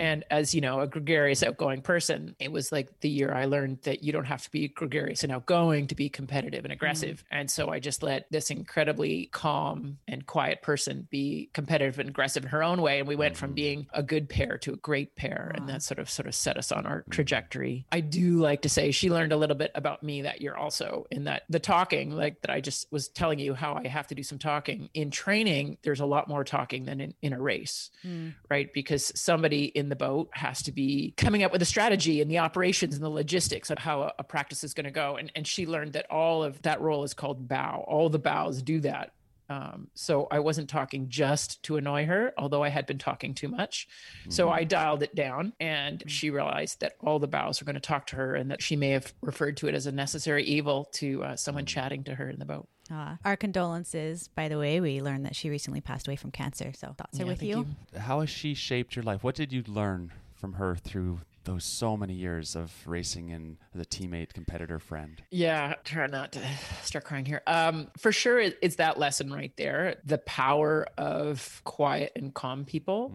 And 0.00 0.24
as, 0.28 0.54
you 0.54 0.60
know, 0.60 0.80
a 0.80 0.88
gregarious, 0.88 1.44
outgoing 1.44 1.82
person, 1.82 2.34
it 2.40 2.50
was 2.50 2.72
like 2.72 2.98
the 3.00 3.08
year 3.08 3.32
I 3.32 3.44
learned 3.44 3.82
that 3.82 4.02
you 4.02 4.12
don't 4.12 4.24
have 4.24 4.42
to 4.42 4.50
be 4.50 4.66
gregarious 4.66 5.22
and 5.22 5.32
outgoing 5.32 5.86
to 5.86 5.94
be 5.94 6.08
competitive 6.08 6.47
and 6.54 6.64
mm-hmm. 6.64 6.72
aggressive. 6.72 7.24
And 7.30 7.50
so 7.50 7.70
I 7.70 7.80
just 7.80 8.02
let 8.02 8.26
this 8.30 8.50
incredibly 8.50 9.26
calm 9.32 9.98
and 10.06 10.26
quiet 10.26 10.62
person 10.62 11.06
be 11.10 11.50
competitive 11.52 11.98
and 11.98 12.08
aggressive 12.08 12.44
in 12.44 12.50
her 12.50 12.62
own 12.62 12.82
way. 12.82 12.98
And 12.98 13.08
we 13.08 13.16
went 13.16 13.36
from 13.36 13.50
mm-hmm. 13.50 13.54
being 13.56 13.86
a 13.92 14.02
good 14.02 14.28
pair 14.28 14.58
to 14.58 14.72
a 14.72 14.76
great 14.76 15.16
pair. 15.16 15.52
And 15.54 15.68
that 15.68 15.82
sort 15.82 15.98
of 15.98 16.10
sort 16.10 16.26
of 16.26 16.34
set 16.34 16.56
us 16.56 16.72
on 16.72 16.86
our 16.86 17.00
mm-hmm. 17.00 17.10
trajectory. 17.10 17.86
I 17.92 18.00
do 18.00 18.38
like 18.38 18.62
to 18.62 18.68
say 18.68 18.90
she 18.90 19.10
learned 19.10 19.32
a 19.32 19.36
little 19.36 19.56
bit 19.56 19.70
about 19.74 20.02
me 20.02 20.22
that 20.22 20.40
year 20.40 20.54
also 20.54 21.06
in 21.10 21.24
that 21.24 21.42
the 21.48 21.60
talking, 21.60 22.10
like 22.10 22.40
that 22.42 22.50
I 22.50 22.60
just 22.60 22.90
was 22.92 23.08
telling 23.08 23.38
you 23.38 23.54
how 23.54 23.74
I 23.74 23.88
have 23.88 24.06
to 24.08 24.14
do 24.14 24.22
some 24.22 24.38
talking. 24.38 24.88
In 24.94 25.10
training, 25.10 25.78
there's 25.82 26.00
a 26.00 26.06
lot 26.06 26.28
more 26.28 26.44
talking 26.44 26.84
than 26.84 27.00
in, 27.00 27.14
in 27.22 27.32
a 27.32 27.40
race 27.40 27.90
mm. 28.04 28.34
right? 28.50 28.72
Because 28.72 29.12
somebody 29.14 29.64
in 29.64 29.88
the 29.88 29.96
boat 29.96 30.30
has 30.32 30.62
to 30.64 30.72
be 30.72 31.14
coming 31.16 31.42
up 31.42 31.52
with 31.52 31.62
a 31.62 31.66
strategy 31.66 32.20
and 32.20 32.30
the 32.30 32.38
operations 32.38 32.94
and 32.94 33.02
the 33.02 33.08
logistics 33.08 33.70
of 33.70 33.78
how 33.78 34.02
a, 34.02 34.12
a 34.20 34.24
practice 34.24 34.64
is 34.64 34.74
going 34.74 34.84
to 34.84 34.90
go. 34.90 35.16
And, 35.16 35.30
and 35.34 35.46
she 35.46 35.66
learned 35.66 35.92
that 35.94 36.10
all 36.10 36.37
of 36.42 36.60
that 36.62 36.80
role 36.80 37.04
is 37.04 37.14
called 37.14 37.48
bow. 37.48 37.84
All 37.86 38.08
the 38.08 38.18
bows 38.18 38.62
do 38.62 38.80
that. 38.80 39.12
Um, 39.50 39.88
so 39.94 40.28
I 40.30 40.40
wasn't 40.40 40.68
talking 40.68 41.08
just 41.08 41.62
to 41.64 41.78
annoy 41.78 42.04
her, 42.04 42.34
although 42.36 42.62
I 42.62 42.68
had 42.68 42.84
been 42.86 42.98
talking 42.98 43.32
too 43.32 43.48
much. 43.48 43.88
So 44.28 44.50
I 44.50 44.64
dialed 44.64 45.02
it 45.02 45.14
down 45.14 45.54
and 45.58 46.02
she 46.06 46.28
realized 46.28 46.80
that 46.80 46.96
all 47.00 47.18
the 47.18 47.28
bows 47.28 47.60
were 47.60 47.64
going 47.64 47.74
to 47.74 47.80
talk 47.80 48.06
to 48.08 48.16
her 48.16 48.34
and 48.34 48.50
that 48.50 48.62
she 48.62 48.76
may 48.76 48.90
have 48.90 49.14
referred 49.22 49.56
to 49.58 49.68
it 49.68 49.74
as 49.74 49.86
a 49.86 49.92
necessary 49.92 50.44
evil 50.44 50.88
to 50.92 51.24
uh, 51.24 51.36
someone 51.36 51.64
chatting 51.64 52.04
to 52.04 52.14
her 52.14 52.28
in 52.28 52.38
the 52.38 52.44
boat. 52.44 52.68
Uh, 52.92 53.16
our 53.24 53.36
condolences, 53.36 54.28
by 54.28 54.48
the 54.48 54.58
way. 54.58 54.80
We 54.80 55.00
learned 55.02 55.24
that 55.26 55.36
she 55.36 55.50
recently 55.50 55.80
passed 55.80 56.08
away 56.08 56.16
from 56.16 56.30
cancer. 56.30 56.72
So, 56.74 56.94
thoughts 56.96 57.20
are 57.20 57.26
with 57.26 57.40
thank 57.40 57.50
you. 57.50 57.66
How 57.98 58.20
has 58.20 58.30
she 58.30 58.54
shaped 58.54 58.96
your 58.96 59.02
life? 59.02 59.22
What 59.22 59.34
did 59.34 59.52
you 59.52 59.62
learn 59.66 60.10
from 60.34 60.54
her 60.54 60.74
through 60.74 61.20
those 61.48 61.64
so 61.64 61.96
many 61.96 62.14
years 62.14 62.54
of 62.54 62.72
racing 62.86 63.32
and 63.32 63.56
the 63.74 63.84
teammate, 63.86 64.32
competitor, 64.32 64.78
friend? 64.78 65.22
Yeah, 65.30 65.74
try 65.84 66.06
not 66.06 66.32
to 66.32 66.40
start 66.82 67.04
crying 67.04 67.24
here. 67.24 67.42
Um, 67.46 67.88
for 67.98 68.12
sure, 68.12 68.38
it, 68.38 68.58
it's 68.62 68.76
that 68.76 68.98
lesson 68.98 69.32
right 69.32 69.52
there 69.56 69.96
the 70.04 70.18
power 70.18 70.86
of 70.96 71.60
quiet 71.64 72.12
and 72.16 72.32
calm 72.34 72.64
people, 72.64 73.12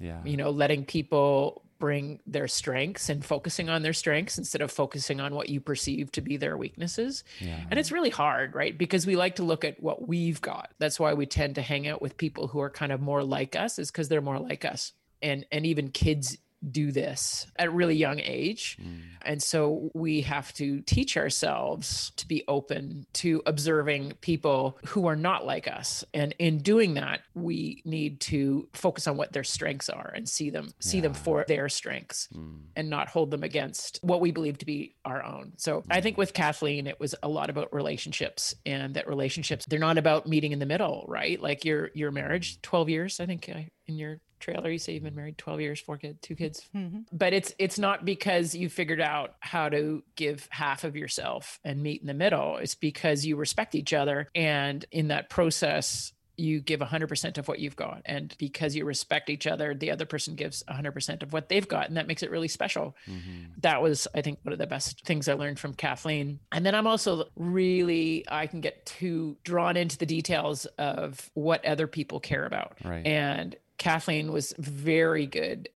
Yeah. 0.00 0.20
you 0.24 0.36
know, 0.36 0.50
letting 0.50 0.84
people 0.84 1.62
bring 1.78 2.20
their 2.28 2.46
strengths 2.46 3.08
and 3.08 3.24
focusing 3.24 3.68
on 3.68 3.82
their 3.82 3.92
strengths 3.92 4.38
instead 4.38 4.60
of 4.62 4.70
focusing 4.70 5.20
on 5.20 5.34
what 5.34 5.48
you 5.48 5.60
perceive 5.60 6.12
to 6.12 6.20
be 6.20 6.36
their 6.36 6.56
weaknesses. 6.56 7.24
Yeah. 7.40 7.58
And 7.70 7.78
it's 7.78 7.90
really 7.90 8.10
hard, 8.10 8.54
right? 8.54 8.76
Because 8.78 9.04
we 9.04 9.16
like 9.16 9.36
to 9.36 9.42
look 9.42 9.64
at 9.64 9.82
what 9.82 10.06
we've 10.06 10.40
got. 10.40 10.70
That's 10.78 11.00
why 11.00 11.14
we 11.14 11.26
tend 11.26 11.56
to 11.56 11.62
hang 11.62 11.88
out 11.88 12.00
with 12.00 12.16
people 12.16 12.46
who 12.46 12.60
are 12.60 12.70
kind 12.70 12.92
of 12.92 13.00
more 13.00 13.24
like 13.24 13.56
us, 13.56 13.80
is 13.80 13.90
because 13.90 14.08
they're 14.08 14.20
more 14.20 14.38
like 14.38 14.64
us. 14.64 14.92
And 15.20 15.44
and 15.52 15.66
even 15.66 15.90
kids 15.90 16.36
do 16.70 16.92
this 16.92 17.46
at 17.56 17.68
a 17.68 17.70
really 17.70 17.96
young 17.96 18.20
age. 18.20 18.78
And 19.24 19.42
so 19.42 19.90
we 19.94 20.22
have 20.22 20.52
to 20.54 20.80
teach 20.82 21.16
ourselves 21.16 22.12
to 22.16 22.26
be 22.26 22.44
open 22.48 23.06
to 23.14 23.42
observing 23.46 24.12
people 24.20 24.78
who 24.86 25.06
are 25.06 25.16
not 25.16 25.44
like 25.46 25.68
us. 25.68 26.04
And 26.14 26.34
in 26.38 26.58
doing 26.58 26.94
that, 26.94 27.20
we 27.34 27.82
need 27.84 28.20
to 28.20 28.68
focus 28.72 29.06
on 29.06 29.16
what 29.16 29.32
their 29.32 29.44
strengths 29.44 29.88
are 29.88 30.12
and 30.14 30.28
see 30.28 30.50
them 30.50 30.72
see 30.80 31.00
them 31.00 31.14
for 31.14 31.44
their 31.48 31.68
strengths 31.68 32.28
and 32.76 32.90
not 32.90 33.08
hold 33.08 33.30
them 33.30 33.42
against 33.42 33.98
what 34.02 34.20
we 34.20 34.30
believe 34.30 34.58
to 34.58 34.66
be 34.66 34.94
our 35.04 35.22
own. 35.22 35.52
So 35.56 35.82
I 35.90 36.00
think 36.00 36.16
with 36.18 36.32
Kathleen 36.32 36.86
it 36.86 36.98
was 37.00 37.14
a 37.22 37.28
lot 37.28 37.50
about 37.50 37.72
relationships 37.72 38.54
and 38.66 38.94
that 38.94 39.08
relationships 39.08 39.64
they're 39.66 39.78
not 39.78 39.98
about 39.98 40.26
meeting 40.26 40.52
in 40.52 40.58
the 40.58 40.66
middle, 40.66 41.04
right? 41.08 41.40
Like 41.40 41.64
your 41.64 41.90
your 41.94 42.10
marriage 42.10 42.60
12 42.62 42.88
years, 42.88 43.20
I 43.20 43.26
think 43.26 43.48
uh, 43.54 43.60
in 43.86 43.96
your 43.96 44.20
trailer 44.42 44.70
you 44.70 44.78
say 44.78 44.92
you've 44.92 45.04
been 45.04 45.14
married 45.14 45.38
12 45.38 45.60
years, 45.60 45.80
four 45.80 45.96
kids, 45.96 46.18
two 46.20 46.34
kids. 46.34 46.68
Mm-hmm. 46.74 47.00
But 47.12 47.32
it's 47.32 47.54
it's 47.58 47.78
not 47.78 48.04
because 48.04 48.54
you 48.54 48.68
figured 48.68 49.00
out 49.00 49.36
how 49.40 49.68
to 49.68 50.02
give 50.16 50.48
half 50.50 50.84
of 50.84 50.96
yourself 50.96 51.58
and 51.64 51.82
meet 51.82 52.00
in 52.00 52.06
the 52.06 52.14
middle. 52.14 52.56
It's 52.56 52.74
because 52.74 53.24
you 53.24 53.36
respect 53.36 53.74
each 53.74 53.92
other. 53.92 54.28
And 54.34 54.84
in 54.90 55.08
that 55.08 55.30
process 55.30 56.12
you 56.38 56.60
give 56.60 56.80
100% 56.80 57.38
of 57.38 57.46
what 57.46 57.58
you've 57.58 57.76
got. 57.76 58.02
And 58.06 58.34
because 58.38 58.74
you 58.74 58.84
respect 58.84 59.30
each 59.30 59.46
other 59.46 59.74
the 59.74 59.90
other 59.90 60.06
person 60.06 60.34
gives 60.34 60.62
100% 60.64 61.22
of 61.22 61.32
what 61.32 61.48
they've 61.48 61.68
got. 61.68 61.88
And 61.88 61.96
that 61.96 62.06
makes 62.06 62.22
it 62.22 62.30
really 62.30 62.48
special. 62.48 62.96
Mm-hmm. 63.06 63.52
That 63.60 63.82
was 63.82 64.08
i 64.14 64.22
think 64.22 64.40
one 64.42 64.52
of 64.52 64.58
the 64.58 64.66
best 64.66 65.04
things 65.04 65.28
i 65.28 65.34
learned 65.34 65.58
from 65.58 65.74
kathleen. 65.74 66.40
And 66.50 66.66
then 66.66 66.74
i'm 66.74 66.86
also 66.86 67.26
really 67.36 68.24
i 68.28 68.46
can 68.46 68.60
get 68.60 68.84
too 68.86 69.36
drawn 69.44 69.76
into 69.76 69.98
the 69.98 70.06
details 70.06 70.66
of 70.78 71.30
what 71.34 71.64
other 71.64 71.86
people 71.86 72.20
care 72.20 72.44
about. 72.44 72.78
Right. 72.84 73.06
and 73.06 73.56
kathleen 73.82 74.32
was 74.32 74.54
very 74.58 75.26
good 75.26 75.68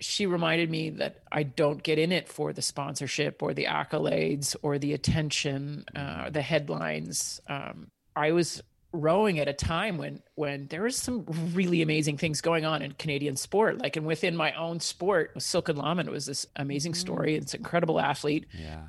she 0.00 0.26
reminded 0.26 0.70
me 0.70 0.90
that 0.90 1.22
I 1.32 1.42
don't 1.42 1.82
get 1.82 1.98
in 1.98 2.12
it 2.12 2.28
for 2.28 2.52
the 2.52 2.62
sponsorship 2.62 3.42
or 3.42 3.52
the 3.52 3.64
accolades 3.64 4.54
or 4.62 4.78
the 4.78 4.92
attention, 4.94 5.84
uh, 5.96 6.30
the 6.30 6.40
headlines. 6.40 7.40
Um, 7.48 7.88
I 8.14 8.30
was 8.30 8.62
rowing 8.92 9.40
at 9.40 9.48
a 9.48 9.52
time 9.52 9.98
when 9.98 10.22
when 10.36 10.68
there 10.68 10.82
was 10.82 10.94
some 10.96 11.26
really 11.52 11.82
amazing 11.82 12.16
things 12.16 12.40
going 12.40 12.64
on 12.64 12.80
in 12.80 12.92
Canadian 12.92 13.34
sport, 13.34 13.82
like 13.82 13.96
and 13.96 14.06
within 14.06 14.36
my 14.36 14.52
own 14.52 14.78
sport, 14.78 15.32
Silken 15.42 15.74
Laumann 15.76 16.08
was 16.10 16.26
this 16.26 16.46
amazing 16.54 16.94
story. 16.94 17.34
It's 17.34 17.54
an 17.54 17.58
incredible 17.58 17.98
athlete 17.98 18.46
Yeah. 18.56 18.82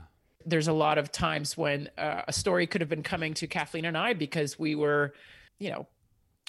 there's 0.45 0.67
a 0.67 0.73
lot 0.73 0.99
of 0.99 1.12
times 1.12 1.58
when 1.58 1.89
uh, 1.97 2.21
a 2.28 2.34
story 2.34 2.67
could 2.67 2.82
have 2.82 2.89
been 2.89 3.02
coming 3.02 3.34
to 3.34 3.47
Kathleen 3.47 3.86
and 3.86 3.97
I 3.97 4.13
because 4.13 4.60
we 4.60 4.75
were, 4.75 5.15
you 5.58 5.71
know, 5.71 5.88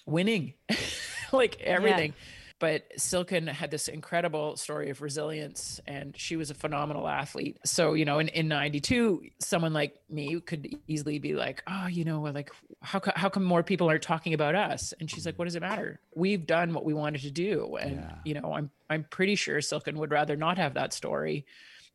winning 0.04 0.52
like 1.32 1.60
everything. 1.60 2.14
But 2.58 2.84
Silken 2.98 3.46
had 3.46 3.70
this 3.70 3.88
incredible 3.88 4.54
story 4.58 4.90
of 4.90 5.00
resilience 5.00 5.80
and 5.86 6.14
she 6.14 6.36
was 6.36 6.50
a 6.50 6.54
phenomenal 6.54 7.08
athlete. 7.08 7.56
So, 7.64 7.94
you 7.94 8.04
know, 8.04 8.18
in, 8.18 8.28
in 8.28 8.48
92, 8.48 9.22
someone 9.38 9.72
like 9.72 9.96
me 10.10 10.38
could 10.40 10.68
easily 10.86 11.18
be 11.18 11.32
like, 11.32 11.62
oh, 11.66 11.86
you 11.86 12.04
know, 12.04 12.20
like, 12.20 12.50
how, 12.82 12.98
co- 12.98 13.12
how 13.16 13.30
come 13.30 13.44
more 13.44 13.62
people 13.62 13.88
are 13.90 13.98
talking 13.98 14.34
about 14.34 14.54
us? 14.54 14.92
And 15.00 15.10
she's 15.10 15.24
like, 15.24 15.38
what 15.38 15.46
does 15.46 15.56
it 15.56 15.60
matter? 15.62 16.00
We've 16.14 16.46
done 16.46 16.74
what 16.74 16.84
we 16.84 16.92
wanted 16.92 17.22
to 17.22 17.30
do. 17.30 17.76
And, 17.76 17.92
Yeah. 17.96 18.14
you 18.26 18.34
know, 18.34 18.52
I'm, 18.52 18.70
I'm 18.90 19.04
pretty 19.08 19.36
sure 19.36 19.58
Silken 19.62 19.96
would 19.98 20.10
rather 20.10 20.36
not 20.36 20.58
have 20.58 20.74
that 20.74 20.92
story 20.92 21.46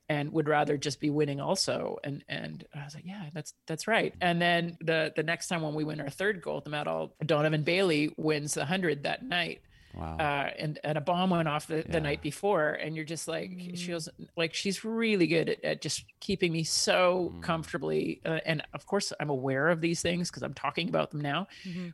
and 0.10 0.32
would 0.32 0.48
rather 0.48 0.78
just 0.78 1.00
be 1.00 1.10
winning 1.10 1.40
also 1.42 1.98
and 2.04 2.24
and 2.30 2.66
i 2.76 2.84
was 2.84 2.94
like 2.96 3.06
yeah 3.06 3.24
that's 3.34 3.54
that's 3.68 3.88
right 3.88 4.14
and 4.22 4.42
then 4.42 4.78
the 4.82 5.12
the 5.16 5.24
next 5.24 5.48
time 5.48 5.62
when 5.62 5.74
we 5.74 5.84
win 5.84 6.00
our 6.00 6.10
third 6.10 6.42
gold 6.42 6.68
medal 6.70 7.14
donovan 7.26 7.64
bailey 7.64 8.14
wins 8.18 8.54
the 8.54 8.62
100 8.62 9.04
that 9.04 9.24
night 9.24 9.62
Wow. 9.98 10.18
uh, 10.20 10.50
and 10.60 10.78
and 10.84 10.98
a 10.98 11.02
bomb 11.02 11.30
went 11.30 11.48
off 11.48 11.68
the, 11.68 11.78
Yeah. 11.78 11.84
the 11.88 12.02
night 12.02 12.22
before, 12.22 12.72
and 12.74 12.98
you're 12.98 13.06
just 13.06 13.30
like 13.30 13.50
she 13.76 13.94
was 13.94 14.10
like 14.36 14.54
she's 14.54 14.84
really 14.84 15.26
good 15.26 15.48
at, 15.48 15.64
at 15.64 15.82
just 15.82 16.04
keeping 16.20 16.52
me 16.52 16.66
so 16.66 17.34
comfortably. 17.40 18.20
Uh, 18.26 18.40
and 18.46 18.62
of 18.74 18.86
course, 18.88 19.14
I'm 19.22 19.30
aware 19.30 19.70
of 19.70 19.80
these 19.80 20.02
things 20.02 20.30
because 20.30 20.44
I'm 20.44 20.54
talking 20.54 20.90
about 20.90 21.12
them 21.12 21.22
now. 21.22 21.48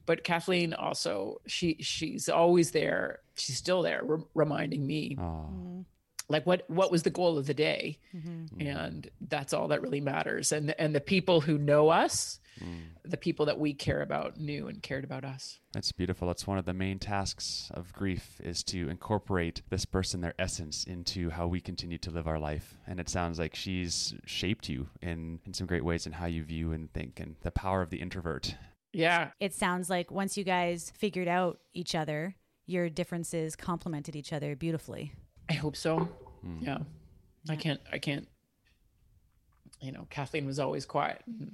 But 0.08 0.24
Kathleen 0.24 0.74
also 0.74 1.42
she 1.46 1.78
she's 1.80 2.28
always 2.28 2.72
there. 2.72 3.20
She's 3.36 3.58
still 3.58 3.84
there, 3.84 4.02
re- 4.04 4.24
reminding 4.34 4.84
me 4.88 5.16
oh. 5.22 5.86
Like 6.32 6.46
what 6.46 6.64
what 6.70 6.92
was 6.92 7.04
the 7.04 7.10
goal 7.10 7.38
of 7.38 7.46
the 7.46 7.54
day 7.54 7.98
mm-hmm. 8.16 8.46
mm. 8.46 8.76
and 8.76 9.10
that's 9.28 9.54
all 9.54 9.68
that 9.68 9.82
really 9.82 10.02
matters 10.02 10.52
and 10.52 10.74
and 10.80 10.96
the 10.96 11.02
people 11.02 11.42
who 11.42 11.58
know 11.58 11.90
us 11.90 12.40
mm. 12.60 12.82
the 13.04 13.18
people 13.18 13.46
that 13.46 13.60
we 13.60 13.74
care 13.74 14.02
about 14.02 14.38
knew 14.38 14.68
and 14.68 14.82
cared 14.82 15.04
about 15.04 15.24
us 15.24 15.60
That's 15.74 15.92
beautiful. 15.92 16.28
That's 16.28 16.46
one 16.46 16.58
of 16.58 16.66
the 16.66 16.74
main 16.74 17.00
tasks 17.00 17.72
of 17.74 17.94
grief 17.94 18.42
is 18.44 18.64
to 18.66 18.90
incorporate 18.90 19.62
this 19.70 19.86
person, 19.86 20.22
their 20.22 20.34
essence, 20.38 20.84
into 20.84 21.30
how 21.30 21.48
we 21.48 21.62
continue 21.62 21.98
to 22.00 22.12
live 22.12 22.28
our 22.28 22.40
life. 22.40 22.78
And 22.86 23.00
it 23.00 23.08
sounds 23.08 23.40
like 23.40 23.56
she's 23.56 24.14
shaped 24.26 24.68
you 24.68 24.90
in, 25.02 25.40
in 25.46 25.54
some 25.54 25.68
great 25.68 25.86
ways 25.86 26.06
in 26.06 26.14
how 26.14 26.26
you 26.26 26.44
view 26.44 26.74
and 26.74 26.92
think 26.92 27.20
and 27.20 27.36
the 27.42 27.52
power 27.52 27.82
of 27.82 27.90
the 27.90 28.02
introvert. 28.02 28.56
yeah 28.92 29.30
It 29.40 29.54
sounds 29.54 29.90
like 29.90 30.12
once 30.12 30.38
you 30.38 30.44
guys 30.44 30.92
figured 30.96 31.30
out 31.30 31.60
each 31.74 31.96
other, 31.96 32.36
your 32.66 32.90
differences 32.90 33.56
complemented 33.56 34.16
each 34.16 34.34
other 34.34 34.56
beautifully. 34.56 35.14
I 35.50 35.54
hope 35.54 35.76
so 35.76 36.10
hmm. 36.42 36.58
yeah 36.62 36.80
i 37.50 37.56
can't 37.56 37.82
i 37.92 37.98
can't 37.98 38.28
you 39.80 39.92
know 39.92 40.08
kathleen 40.10 40.46
was 40.46 40.60
always 40.60 40.86
quiet 40.86 41.22
hmm. 41.26 41.50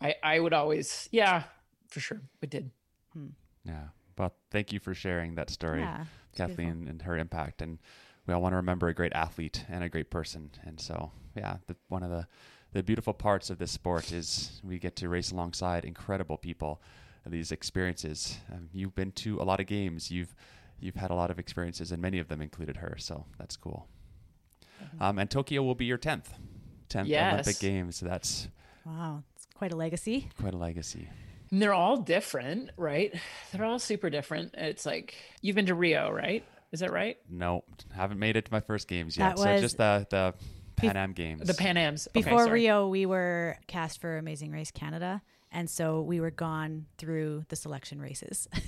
i 0.00 0.14
i 0.22 0.38
would 0.38 0.52
always 0.52 1.08
yeah 1.12 1.44
for 1.88 2.00
sure 2.00 2.20
we 2.40 2.48
did 2.48 2.70
hmm. 3.12 3.28
Yeah. 3.68 3.88
Well, 4.16 4.34
thank 4.50 4.72
you 4.72 4.80
for 4.80 4.94
sharing 4.94 5.34
that 5.36 5.50
story, 5.50 5.80
Yeah, 5.80 6.04
it's 6.30 6.38
Kathleen, 6.38 6.86
and 6.88 7.02
her 7.02 7.16
impact. 7.16 7.62
And 7.62 7.78
we 8.26 8.34
all 8.34 8.42
want 8.42 8.52
to 8.52 8.56
remember 8.56 8.88
a 8.88 8.94
great 8.94 9.12
athlete 9.12 9.64
and 9.68 9.84
a 9.84 9.88
great 9.88 10.10
person. 10.10 10.50
And 10.64 10.80
so, 10.80 11.12
yeah, 11.36 11.58
the, 11.66 11.76
one 11.88 12.02
of 12.02 12.10
the, 12.10 12.26
the 12.72 12.82
beautiful 12.82 13.12
parts 13.12 13.50
of 13.50 13.58
this 13.58 13.70
sport 13.70 14.12
is 14.12 14.60
we 14.64 14.78
get 14.78 14.96
to 14.96 15.08
race 15.08 15.30
alongside 15.30 15.84
incredible 15.84 16.36
people. 16.36 16.82
These 17.26 17.52
experiences. 17.52 18.38
Um, 18.50 18.70
you've 18.72 18.94
been 18.94 19.12
to 19.12 19.38
a 19.38 19.44
lot 19.44 19.60
of 19.60 19.66
games. 19.66 20.10
You've 20.10 20.34
you've 20.80 20.96
had 20.96 21.10
a 21.10 21.14
lot 21.14 21.30
of 21.30 21.38
experiences, 21.38 21.92
and 21.92 22.00
many 22.02 22.18
of 22.18 22.28
them 22.28 22.40
included 22.40 22.78
her. 22.78 22.96
So 22.98 23.26
that's 23.38 23.56
cool. 23.56 23.88
Um, 25.00 25.18
and 25.18 25.28
Tokyo 25.30 25.62
will 25.62 25.74
be 25.74 25.84
your 25.86 25.98
tenth, 25.98 26.32
tenth 26.88 27.08
Olympic 27.10 27.58
Games. 27.58 27.96
So 27.96 28.06
that's 28.06 28.48
Wow, 28.84 29.22
it's 29.34 29.46
quite 29.54 29.72
a 29.72 29.76
legacy. 29.76 30.28
quite 30.40 30.54
a 30.54 30.58
legacy. 30.58 31.08
And 31.50 31.60
they're 31.62 31.74
all 31.74 31.96
different, 31.98 32.70
right? 32.76 33.12
They're 33.52 33.64
all 33.64 33.78
super 33.78 34.10
different. 34.10 34.54
It's 34.56 34.84
like 34.86 35.14
you've 35.40 35.56
been 35.56 35.66
to 35.66 35.74
Rio, 35.74 36.10
right? 36.10 36.44
Is 36.72 36.80
that 36.80 36.92
right? 36.92 37.16
No, 37.28 37.64
haven't 37.94 38.18
made 38.18 38.36
it 38.36 38.44
to 38.46 38.52
my 38.52 38.60
first 38.60 38.86
games 38.88 39.16
yet. 39.16 39.36
That 39.36 39.42
so 39.42 39.60
just 39.60 39.78
the 39.78 40.06
the 40.10 40.34
Pan 40.76 40.96
Am 40.96 41.12
Games. 41.12 41.46
The 41.46 41.54
Pan 41.54 41.76
Am's 41.76 42.06
Okay, 42.08 42.22
Before 42.22 42.44
sorry. 42.44 42.60
Rio, 42.60 42.88
we 42.88 43.06
were 43.06 43.56
cast 43.66 44.00
for 44.00 44.18
Amazing 44.18 44.52
Race 44.52 44.70
Canada, 44.70 45.22
and 45.50 45.68
so 45.68 46.02
we 46.02 46.20
were 46.20 46.30
gone 46.30 46.86
through 46.98 47.44
the 47.48 47.56
selection 47.56 48.00
races. 48.00 48.48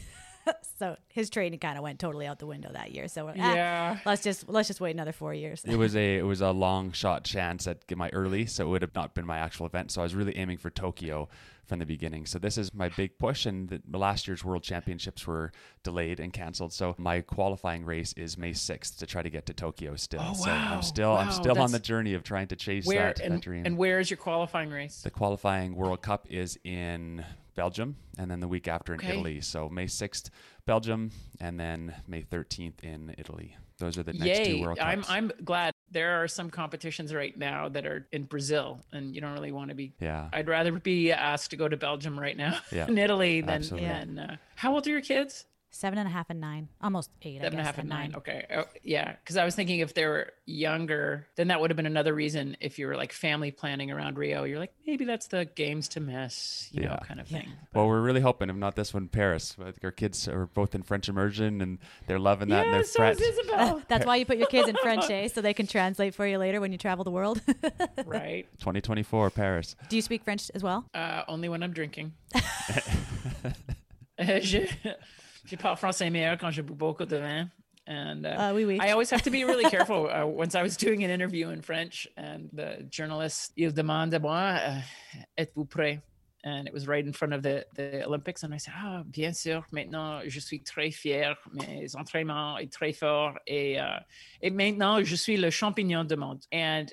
so 0.79 0.97
his 1.09 1.31
training 1.31 1.59
kind 1.59 1.77
of 1.77 1.83
went 1.85 1.99
totally 1.99 2.27
out 2.27 2.39
the 2.39 2.47
window 2.47 2.71
that 2.73 2.93
year. 2.93 3.09
So 3.09 3.29
ah, 3.29 3.33
Yeah. 3.37 3.99
let's 4.07 4.23
just 4.23 4.49
let's 4.49 4.69
just 4.69 4.81
wait 4.81 4.93
another 4.93 5.13
four 5.13 5.35
years. 5.35 5.63
it 5.65 5.77
was 5.77 5.95
a 5.97 6.19
it 6.19 6.23
was 6.25 6.41
a 6.41 6.51
long 6.51 6.93
shot 6.93 7.25
chance 7.25 7.67
at 7.67 7.87
get 7.87 7.99
my 7.99 8.09
early, 8.11 8.47
so 8.47 8.67
it 8.67 8.69
would 8.71 8.83
have 8.83 8.95
not 8.95 9.15
been 9.15 9.27
my 9.27 9.39
actual 9.39 9.67
event. 9.67 9.91
So 9.91 10.01
I 10.01 10.05
was 10.05 10.15
really 10.15 10.37
aiming 10.37 10.59
for 10.59 10.71
Tokyo 10.71 11.29
from 11.67 11.79
the 11.79 11.87
beginning. 11.87 12.27
So 12.27 12.41
this 12.41 12.59
is 12.59 12.75
my 12.75 12.89
big 12.89 13.17
push, 13.17 13.47
and 13.47 13.69
the, 13.69 13.81
the 13.89 13.99
last 13.99 14.27
year's 14.27 14.43
World 14.45 14.65
Championships 14.65 15.25
were 15.25 15.53
delayed 15.85 16.19
and 16.19 16.33
canceled. 16.33 16.73
So 16.73 16.97
my 16.99 17.21
qualifying 17.21 17.85
race 17.85 18.13
is 18.17 18.37
May 18.37 18.55
sixth 18.55 18.99
to 18.99 19.07
try 19.07 19.23
to 19.23 19.31
get 19.31 19.47
to 19.47 19.55
Tokyo 19.55 19.95
still. 19.95 20.21
Oh, 20.25 20.35
So 20.35 20.51
wow. 20.51 20.75
I'm 20.75 20.83
still 20.83 21.13
I'm 21.17 21.27
Wow, 21.29 21.33
still 21.33 21.59
on 21.61 21.71
the 21.71 21.79
journey 21.79 22.15
of 22.15 22.25
trying 22.25 22.49
to 22.49 22.57
chase 22.57 22.87
Where 22.87 22.99
that, 23.15 23.21
and, 23.21 23.35
that 23.37 23.43
dream. 23.43 23.67
and 23.67 23.77
where 23.79 24.01
is 24.01 24.11
your 24.11 24.17
qualifying 24.17 24.71
race? 24.71 25.03
the 25.03 25.11
qualifying 25.11 25.77
World 25.77 26.03
Cup 26.03 26.27
is 26.29 26.59
in 26.65 27.25
Belgium, 27.61 27.97
and 28.17 28.31
then 28.31 28.41
the 28.41 28.49
week 28.49 28.67
after 28.69 28.95
in 28.95 29.01
Okay. 29.01 29.11
Italy. 29.11 29.41
So 29.43 29.69
May 29.69 29.87
sixth, 29.87 30.31
Belgium, 30.65 31.11
and 31.41 31.61
then 31.61 31.95
May 32.09 32.23
thirteenth 32.23 32.83
in 32.83 33.15
Italy. 33.19 33.55
Those 33.79 33.99
are 33.99 34.03
the 34.03 34.15
next 34.15 34.25
Yay! 34.25 34.45
two 34.57 34.63
World 34.63 34.79
Cups. 34.79 35.11
I'm 35.11 35.27
I'm 35.27 35.33
glad 35.45 35.73
there 35.91 36.23
are 36.23 36.29
some 36.29 36.49
competitions 36.49 37.13
right 37.13 37.37
now 37.37 37.69
that 37.69 37.85
are 37.85 38.07
in 38.13 38.25
Brazil, 38.25 38.81
and 38.93 39.15
you 39.15 39.21
don't 39.21 39.35
really 39.35 39.53
want 39.53 39.69
to 39.69 39.75
be. 39.75 39.93
yeah. 40.01 40.31
I'd 40.33 40.49
rather 40.49 40.73
be 40.73 41.13
asked 41.13 41.51
to 41.51 41.57
go 41.57 41.69
to 41.69 41.77
Belgium 41.77 42.19
right 42.19 42.37
now 42.37 42.59
Yeah, 42.73 42.87
in 42.89 42.97
Italy 42.97 43.43
than 43.43 43.57
absolutely. 43.57 43.89
than. 43.89 44.19
Uh, 44.19 44.37
how 44.57 44.73
old 44.75 44.87
are 44.87 44.91
your 44.91 45.03
kids? 45.03 45.45
Seven 45.73 45.99
and 46.01 46.09
a 46.09 46.11
half 46.11 46.31
and 46.31 46.41
nine, 46.41 46.69
almost 46.83 47.11
eight. 47.23 47.39
I 47.39 47.45
Seven 47.45 47.59
and 47.59 47.61
a 47.61 47.65
half 47.65 47.79
and 47.79 47.89
nine. 47.89 48.13
Okay. 48.17 48.45
Oh, 48.55 48.65
yeah. 48.83 49.13
Because 49.13 49.37
I 49.37 49.45
was 49.45 49.55
thinking 49.55 49.79
if 49.79 49.95
they 49.95 50.05
were 50.05 50.33
younger, 50.45 51.29
then 51.37 51.47
that 51.49 51.61
would 51.61 51.71
have 51.71 51.77
been 51.77 51.87
another 51.87 52.13
reason 52.13 52.57
if 52.61 52.79
you 52.79 52.89
were 52.89 52.97
like 52.97 53.13
family 53.13 53.53
planning 53.53 53.93
around 53.93 54.19
Rio. 54.19 54.43
You're 54.43 54.59
like, 54.59 54.73
maybe 54.85 55.05
that's 55.05 55.29
the 55.29 55.45
games 55.45 55.87
to 55.91 56.01
miss, 56.01 56.69
you 56.73 56.83
know, 56.83 56.99
kind 57.07 57.21
of 57.21 57.29
thing. 57.29 57.49
Well, 57.73 57.87
we're 57.87 58.01
really 58.01 58.21
hoping, 58.21 58.51
if 58.51 58.57
not 58.57 58.75
this 58.75 58.93
one, 58.93 59.07
Paris. 59.07 59.55
I 59.61 59.67
think 59.67 59.85
Our 59.85 59.93
kids 59.93 60.27
are 60.27 60.47
both 60.47 60.75
in 60.75 60.83
French 60.83 61.09
immersion, 61.09 61.61
and 61.61 61.79
they're 62.09 62.19
loving 62.19 62.49
that. 62.49 62.65
and 62.65 62.73
yeah, 62.73 62.79
they're 62.79 62.85
so 62.85 62.99
French. 62.99 63.21
is 63.21 63.39
Isabel. 63.39 63.81
That's 63.87 64.05
why 64.05 64.17
you 64.17 64.27
put 64.27 64.39
your 64.39 64.49
kids 64.49 64.69
in 64.69 64.77
French, 64.83 65.09
eh? 65.09 65.29
So 65.29 65.41
they 65.41 65.55
can 65.55 65.69
translate 65.69 66.17
for 66.17 66.27
you 66.27 66.39
later 66.39 66.61
when 66.61 66.73
you 66.73 66.79
travel 66.79 67.05
the 67.05 67.13
world. 67.13 67.41
right. 68.07 68.45
2024 68.59 69.31
Paris. 69.31 69.77
Do 69.89 69.95
you 69.95 70.03
speak 70.03 70.25
French 70.25 70.51
as 70.53 70.65
well? 70.65 70.85
Uh, 70.93 71.23
only 71.29 71.49
when 71.49 71.63
I'm 71.63 71.73
drinking. 71.73 72.13
Euh, 75.51 75.57
je, 75.57 75.57
parle 75.57 75.77
français 75.77 76.11
meilleur 76.11 76.39
quand 76.39 76.51
je 76.51 76.63
bois 76.63 76.77
beaucoup 76.77 77.05
de 77.05 77.17
vin. 77.17 77.49
And 77.87 78.25
uh, 78.25 78.51
Uh, 78.51 78.55
oui, 78.55 78.65
oui. 78.65 78.79
I 78.81 78.93
always 78.93 79.11
have 79.11 79.23
to 79.23 79.31
be 79.31 79.45
really 79.45 79.69
careful. 79.69 80.09
Uh, 80.11 80.27
once 80.27 80.55
I 80.55 80.63
was 80.63 80.77
doing 80.77 81.03
an 81.03 81.11
interview 81.11 81.51
in 81.51 81.61
French, 81.63 82.07
and 82.17 82.49
the 82.53 82.87
journalist, 82.89 83.53
il 83.57 83.73
demande 83.73 84.15
à 84.15 84.21
moi, 84.21 84.59
uh, 84.65 84.83
êtes-vous 85.37 85.67
prêt? 85.67 86.01
And 86.43 86.67
it 86.67 86.73
was 86.73 86.87
right 86.87 87.05
in 87.05 87.13
front 87.13 87.35
of 87.35 87.43
the, 87.43 87.67
the 87.75 88.03
Olympics. 88.07 88.45
And 88.45 88.55
I 88.55 88.59
said, 88.59 88.73
ah, 88.77 89.03
bien 89.05 89.33
sûr, 89.33 89.63
maintenant, 89.73 90.23
je 90.27 90.41
suis 90.41 90.61
très 90.61 90.91
fier. 90.91 91.35
Mes 91.53 91.95
entraînements 91.95 92.57
est 92.59 92.73
très 92.73 92.95
fort. 92.95 93.39
Et, 93.47 93.77
uh, 93.79 94.01
et 94.41 94.51
maintenant, 94.51 95.03
je 95.03 95.17
suis 95.17 95.37
le 95.37 95.51
champignon 95.51 96.05
du 96.05 96.17
monde. 96.17 96.43
And 96.53 96.87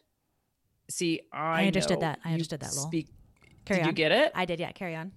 see, 0.90 1.22
I, 1.32 1.64
I 1.64 1.68
understood 1.68 2.02
that. 2.02 2.20
I 2.26 2.34
understood 2.34 2.60
that, 2.60 2.74
Lowell. 2.76 2.88
Speak, 2.88 3.08
Carry 3.66 3.80
did 3.80 3.88
you 3.88 3.94
get 3.94 4.12
it? 4.12 4.32
I 4.36 4.46
did, 4.46 4.60
yeah. 4.60 4.72
Carry 4.72 4.96
on. 4.96 5.12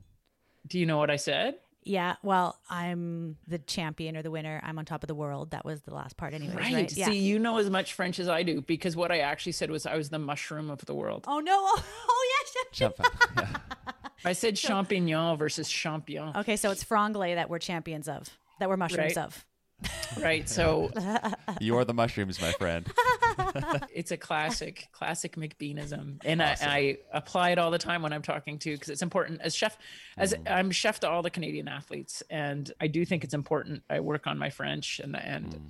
Do 0.66 0.78
you 0.78 0.86
know 0.86 0.98
what 0.98 1.10
I 1.10 1.16
said? 1.16 1.56
Yeah, 1.82 2.16
well, 2.22 2.58
I'm 2.68 3.36
the 3.48 3.58
champion 3.58 4.16
or 4.16 4.22
the 4.22 4.30
winner. 4.30 4.60
I'm 4.62 4.78
on 4.78 4.84
top 4.84 5.02
of 5.02 5.08
the 5.08 5.14
world. 5.14 5.52
That 5.52 5.64
was 5.64 5.80
the 5.82 5.94
last 5.94 6.16
part, 6.18 6.34
anyway. 6.34 6.54
Right. 6.54 6.74
Right. 6.74 6.96
Yeah. 6.96 7.06
See, 7.06 7.18
you 7.18 7.38
know 7.38 7.56
as 7.56 7.70
much 7.70 7.94
French 7.94 8.18
as 8.18 8.28
I 8.28 8.42
do 8.42 8.60
because 8.60 8.96
what 8.96 9.10
I 9.10 9.20
actually 9.20 9.52
said 9.52 9.70
was 9.70 9.86
I 9.86 9.96
was 9.96 10.10
the 10.10 10.18
mushroom 10.18 10.70
of 10.70 10.84
the 10.84 10.94
world. 10.94 11.24
oh 11.26 11.40
no! 11.40 11.52
Oh, 11.58 11.82
oh 12.08 12.28
yeah. 12.54 12.62
Champagne. 12.72 13.06
yeah. 13.36 13.56
I 14.24 14.34
said 14.34 14.54
champignon 14.56 15.38
versus 15.38 15.68
champion. 15.70 16.32
Okay, 16.36 16.56
so 16.56 16.70
it's 16.70 16.84
franglais 16.84 17.34
that 17.36 17.48
we're 17.48 17.58
champions 17.58 18.06
of, 18.08 18.28
that 18.58 18.68
we're 18.68 18.76
mushrooms 18.76 19.16
Right. 19.16 19.24
of. 19.24 19.46
Right. 20.20 20.46
So 20.48 20.90
You 21.60 21.78
are 21.78 21.86
the 21.86 21.94
mushrooms, 21.94 22.38
my 22.42 22.52
friend. 22.52 22.86
it's 23.94 24.10
a 24.10 24.16
classic, 24.16 24.88
classic 24.92 25.36
McBeanism. 25.36 26.20
And 26.24 26.42
I, 26.42 26.56
I 26.60 26.98
apply 27.12 27.50
it 27.50 27.58
all 27.58 27.70
the 27.70 27.78
time 27.78 28.02
when 28.02 28.12
I'm 28.12 28.22
talking 28.22 28.58
to 28.60 28.72
because 28.72 28.88
it's 28.88 29.02
important 29.02 29.40
as 29.42 29.54
chef, 29.54 29.76
as 30.16 30.34
mm. 30.34 30.50
I'm 30.50 30.70
chef 30.70 31.00
to 31.00 31.08
all 31.08 31.22
the 31.22 31.30
Canadian 31.30 31.68
athletes. 31.68 32.22
And 32.30 32.70
I 32.80 32.86
do 32.86 33.04
think 33.04 33.24
it's 33.24 33.34
important. 33.34 33.82
I 33.90 34.00
work 34.00 34.26
on 34.26 34.38
my 34.38 34.50
French 34.50 35.00
and 35.00 35.16
and 35.16 35.46
mm. 35.46 35.60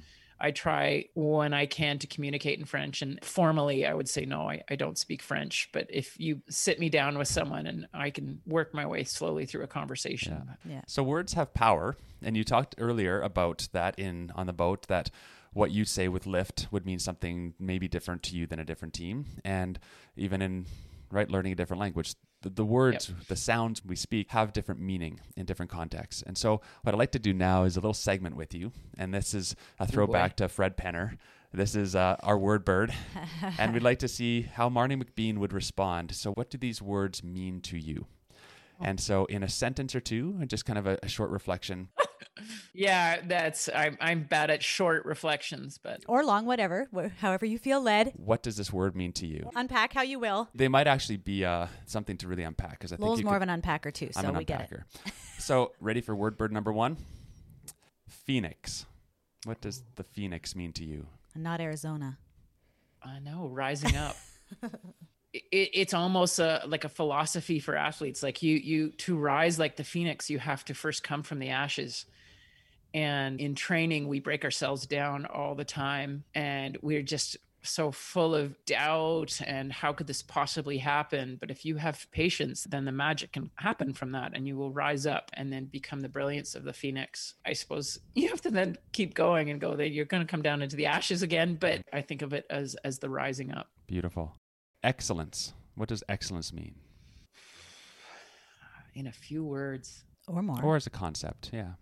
I 0.40 0.50
try 0.52 1.04
when 1.14 1.52
I 1.52 1.66
can 1.66 1.98
to 1.98 2.06
communicate 2.06 2.58
in 2.58 2.64
French. 2.64 3.02
And 3.02 3.22
formally, 3.22 3.84
I 3.84 3.92
would 3.92 4.08
say, 4.08 4.24
no, 4.24 4.48
I, 4.48 4.62
I 4.70 4.76
don't 4.76 4.96
speak 4.96 5.22
French. 5.22 5.68
But 5.72 5.88
if 5.90 6.18
you 6.18 6.40
sit 6.48 6.80
me 6.80 6.88
down 6.88 7.18
with 7.18 7.28
someone 7.28 7.66
and 7.66 7.86
I 7.92 8.10
can 8.10 8.40
work 8.46 8.72
my 8.72 8.86
way 8.86 9.04
slowly 9.04 9.44
through 9.44 9.64
a 9.64 9.68
conversation. 9.68 10.50
Yeah. 10.64 10.80
So 10.86 11.02
words 11.02 11.34
have 11.34 11.52
power, 11.52 11.96
and 12.22 12.36
you 12.36 12.44
talked 12.44 12.74
earlier 12.78 13.20
about 13.20 13.68
that 13.72 13.98
in 13.98 14.32
on 14.34 14.46
the 14.46 14.54
boat 14.54 14.88
that 14.88 15.10
what 15.52 15.70
you 15.70 15.84
say 15.84 16.08
with 16.08 16.26
lift 16.26 16.68
would 16.70 16.86
mean 16.86 16.98
something 16.98 17.54
maybe 17.58 17.88
different 17.88 18.22
to 18.24 18.36
you 18.36 18.46
than 18.46 18.60
a 18.60 18.64
different 18.64 18.94
team, 18.94 19.26
and 19.44 19.78
even 20.16 20.42
in 20.42 20.66
right 21.10 21.30
learning 21.30 21.52
a 21.52 21.56
different 21.56 21.80
language. 21.80 22.14
The, 22.42 22.48
the 22.48 22.64
words, 22.64 23.12
the 23.28 23.36
sounds 23.36 23.84
we 23.84 23.96
speak 23.96 24.30
have 24.30 24.54
different 24.54 24.80
meaning 24.80 25.20
in 25.36 25.44
different 25.44 25.70
contexts. 25.70 26.22
And 26.22 26.38
so, 26.38 26.62
what 26.82 26.94
I'd 26.94 26.98
like 26.98 27.12
to 27.12 27.18
do 27.18 27.34
now 27.34 27.64
is 27.64 27.76
a 27.76 27.80
little 27.80 27.92
segment 27.92 28.34
with 28.34 28.54
you. 28.54 28.72
And 28.96 29.12
this 29.12 29.34
is 29.34 29.54
a 29.78 29.86
throwback 29.86 30.36
to 30.36 30.48
Fred 30.48 30.76
Penner. 30.76 31.18
This 31.52 31.74
is 31.74 31.94
uh, 31.94 32.16
our 32.20 32.38
word 32.38 32.64
bird. 32.64 32.94
and 33.58 33.74
we'd 33.74 33.82
like 33.82 33.98
to 33.98 34.08
see 34.08 34.42
how 34.42 34.70
Marnie 34.70 35.02
McBean 35.02 35.36
would 35.36 35.52
respond. 35.52 36.14
So, 36.14 36.32
what 36.32 36.48
do 36.48 36.56
these 36.56 36.80
words 36.80 37.22
mean 37.22 37.60
to 37.62 37.76
you? 37.76 38.06
And 38.80 38.98
so, 39.00 39.24
in 39.26 39.42
a 39.42 39.48
sentence 39.48 39.94
or 39.94 40.00
two, 40.00 40.42
just 40.46 40.64
kind 40.64 40.78
of 40.78 40.86
a, 40.86 40.98
a 41.02 41.08
short 41.08 41.30
reflection, 41.30 41.88
Yeah, 42.72 43.20
that's 43.26 43.68
I'm 43.74 43.98
I'm 44.00 44.22
bad 44.22 44.50
at 44.50 44.62
short 44.62 45.04
reflections, 45.04 45.78
but 45.78 46.02
Or 46.08 46.24
long, 46.24 46.46
whatever, 46.46 46.88
wh- 46.94 47.08
however 47.20 47.44
you 47.44 47.58
feel 47.58 47.80
led. 47.82 48.12
what 48.16 48.42
does 48.42 48.56
this 48.56 48.72
word 48.72 48.96
mean 48.96 49.12
to 49.14 49.26
you? 49.26 49.50
Unpack 49.54 49.92
how 49.92 50.02
you 50.02 50.18
will. 50.18 50.48
They 50.54 50.68
might 50.68 50.86
actually 50.86 51.18
be 51.18 51.44
uh, 51.44 51.66
something 51.84 52.16
to 52.18 52.28
really 52.28 52.42
unpack 52.44 52.78
because 52.78 52.92
I 52.92 52.96
think 52.96 53.02
Lowell's 53.04 53.18
you 53.20 53.26
more 53.26 53.34
could- 53.38 53.48
of 53.48 53.54
an 53.54 53.60
unpacker 53.60 53.92
too, 53.92 54.08
so 54.12 54.20
I'm 54.20 54.30
an 54.30 54.36
we 54.38 54.44
get 54.44 54.60
it. 54.62 54.70
unpacker. 54.70 55.12
so, 55.38 55.72
ready 55.80 56.00
for 56.00 56.14
word 56.16 56.38
bird 56.38 56.52
number 56.52 56.72
one? 56.72 56.96
Phoenix. 58.08 58.86
What 59.44 59.60
does 59.60 59.82
the 59.96 60.04
phoenix 60.04 60.54
mean 60.56 60.72
to 60.74 60.84
you? 60.84 61.06
Not 61.34 61.60
Arizona. 61.60 62.18
I 63.02 63.18
know 63.18 63.48
rising 63.48 63.96
up. 63.96 64.16
it, 65.32 65.46
it's 65.52 65.94
almost 65.94 66.38
a, 66.38 66.62
like 66.66 66.84
a 66.84 66.88
philosophy 66.88 67.60
for 67.60 67.76
athletes. 67.76 68.22
Like 68.22 68.42
you, 68.42 68.56
you 68.56 68.90
to 68.90 69.16
rise 69.16 69.58
like 69.58 69.76
the 69.76 69.84
phoenix, 69.84 70.30
you 70.30 70.38
have 70.38 70.64
to 70.66 70.74
first 70.74 71.02
come 71.02 71.22
from 71.22 71.38
the 71.38 71.50
ashes, 71.50 72.06
And 72.94 73.40
in 73.40 73.54
training, 73.54 74.08
we 74.08 74.20
break 74.20 74.44
ourselves 74.44 74.86
down 74.86 75.26
all 75.26 75.54
the 75.54 75.64
time 75.64 76.24
and 76.34 76.76
we're 76.82 77.02
just 77.02 77.36
so 77.62 77.90
full 77.92 78.34
of 78.34 78.56
doubt 78.64 79.38
and 79.46 79.70
how 79.70 79.92
could 79.92 80.06
this 80.06 80.22
possibly 80.22 80.78
happen 80.78 81.36
but 81.38 81.50
if 81.50 81.62
you 81.62 81.76
have 81.76 82.10
patience 82.10 82.64
then 82.70 82.86
the 82.86 82.90
magic 82.90 83.32
can 83.32 83.50
happen 83.56 83.92
from 83.92 84.12
that 84.12 84.32
and 84.34 84.48
you 84.48 84.56
will 84.56 84.72
rise 84.72 85.04
up 85.04 85.30
and 85.34 85.52
then 85.52 85.66
become 85.66 86.00
the 86.00 86.08
brilliance 86.08 86.54
of 86.54 86.64
the 86.64 86.72
phoenix 86.72 87.34
i 87.44 87.52
suppose 87.52 87.98
you 88.14 88.30
have 88.30 88.40
to 88.40 88.50
then 88.50 88.78
keep 88.92 89.12
going 89.12 89.50
and 89.50 89.60
go 89.60 89.76
that 89.76 89.90
you're 89.90 90.06
going 90.06 90.26
to 90.26 90.30
come 90.30 90.40
down 90.40 90.62
into 90.62 90.74
the 90.74 90.86
ashes 90.86 91.20
again 91.20 91.54
but 91.54 91.82
i 91.92 92.00
think 92.00 92.22
of 92.22 92.32
it 92.32 92.46
as 92.48 92.76
as 92.76 92.98
the 93.00 93.10
rising 93.10 93.52
up 93.52 93.68
Beautiful. 93.90 94.36
Excellence. 94.82 95.52
What 95.74 95.88
does 95.88 96.02
excellence 96.08 96.52
mean? 96.52 96.74
in 98.94 99.06
a 99.06 99.12
few 99.12 99.44
words 99.44 100.04
Or 100.26 100.42
more. 100.42 100.60
Or 100.62 100.76
as 100.76 100.86
a 100.86 100.90
concept? 100.90 101.50
Yeah. 101.52 101.72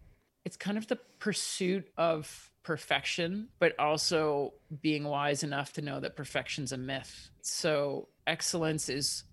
it's 0.45 0.57
kind 0.59 0.77
of 0.79 0.87
the 0.87 0.97
pursuit 1.19 1.89
of 1.97 2.51
perfection, 2.63 3.49
but 3.59 3.79
also 3.79 4.53
being 4.83 5.05
wise 5.05 5.43
enough 5.43 5.73
to 5.75 5.83
know 5.83 6.01
that 6.01 6.17
perfection's 6.17 6.71
a 6.71 6.77
myth. 6.77 7.31
So 7.41 8.09
excellence 8.27 8.89
is, 8.91 9.25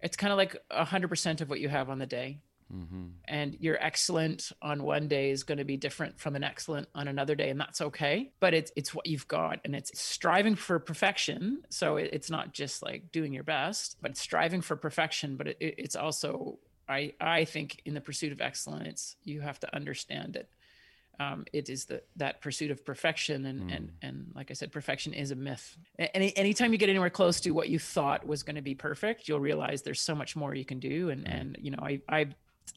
it's 0.00 0.16
kind 0.16 0.30
of 0.30 0.36
like 0.36 0.56
100% 0.70 1.40
of 1.40 1.48
what 1.48 1.58
you 1.60 1.68
have 1.70 1.88
on 1.88 1.98
the 1.98 2.06
day. 2.06 2.38
Mm-hmm. 2.74 3.04
And 3.26 3.56
your 3.60 3.76
excellent 3.80 4.50
on 4.62 4.82
one 4.82 5.08
day 5.08 5.30
is 5.30 5.42
going 5.44 5.58
to 5.58 5.64
be 5.64 5.76
different 5.76 6.18
from 6.18 6.36
an 6.36 6.42
excellent 6.42 6.88
on 6.94 7.06
another 7.08 7.34
day, 7.34 7.50
and 7.50 7.60
that's 7.60 7.80
okay. 7.80 8.32
But 8.40 8.54
it's 8.54 8.72
it's 8.76 8.94
what 8.94 9.06
you've 9.06 9.28
got, 9.28 9.60
and 9.64 9.74
it's 9.74 9.98
striving 10.00 10.54
for 10.54 10.78
perfection. 10.78 11.62
So 11.68 11.96
it, 11.96 12.10
it's 12.12 12.30
not 12.30 12.52
just 12.52 12.82
like 12.82 13.12
doing 13.12 13.32
your 13.32 13.44
best, 13.44 13.96
but 14.00 14.16
striving 14.16 14.62
for 14.62 14.76
perfection. 14.76 15.36
But 15.36 15.48
it, 15.48 15.56
it, 15.60 15.74
it's 15.78 15.96
also 15.96 16.58
I 16.88 17.12
I 17.20 17.44
think 17.44 17.82
in 17.84 17.94
the 17.94 18.00
pursuit 18.00 18.32
of 18.32 18.40
excellence, 18.40 19.16
you 19.24 19.40
have 19.40 19.60
to 19.60 19.74
understand 19.74 20.36
it. 20.36 20.48
Um, 21.20 21.44
it 21.52 21.68
is 21.68 21.84
the 21.84 22.02
that 22.16 22.40
pursuit 22.40 22.70
of 22.70 22.84
perfection, 22.84 23.44
and 23.44 23.70
and 23.70 23.92
and 24.00 24.32
like 24.34 24.50
I 24.50 24.54
said, 24.54 24.72
perfection 24.72 25.12
is 25.12 25.30
a 25.30 25.36
myth. 25.36 25.76
Any 25.98 26.36
anytime 26.36 26.72
you 26.72 26.78
get 26.78 26.88
anywhere 26.88 27.10
close 27.10 27.40
to 27.42 27.50
what 27.50 27.68
you 27.68 27.78
thought 27.78 28.26
was 28.26 28.42
going 28.42 28.56
to 28.56 28.62
be 28.62 28.74
perfect, 28.74 29.28
you'll 29.28 29.40
realize 29.40 29.82
there's 29.82 30.00
so 30.00 30.14
much 30.14 30.36
more 30.36 30.54
you 30.54 30.64
can 30.64 30.80
do. 30.80 31.10
And 31.10 31.28
and 31.28 31.56
you 31.60 31.70
know, 31.70 31.78
I 31.80 32.00
I 32.08 32.28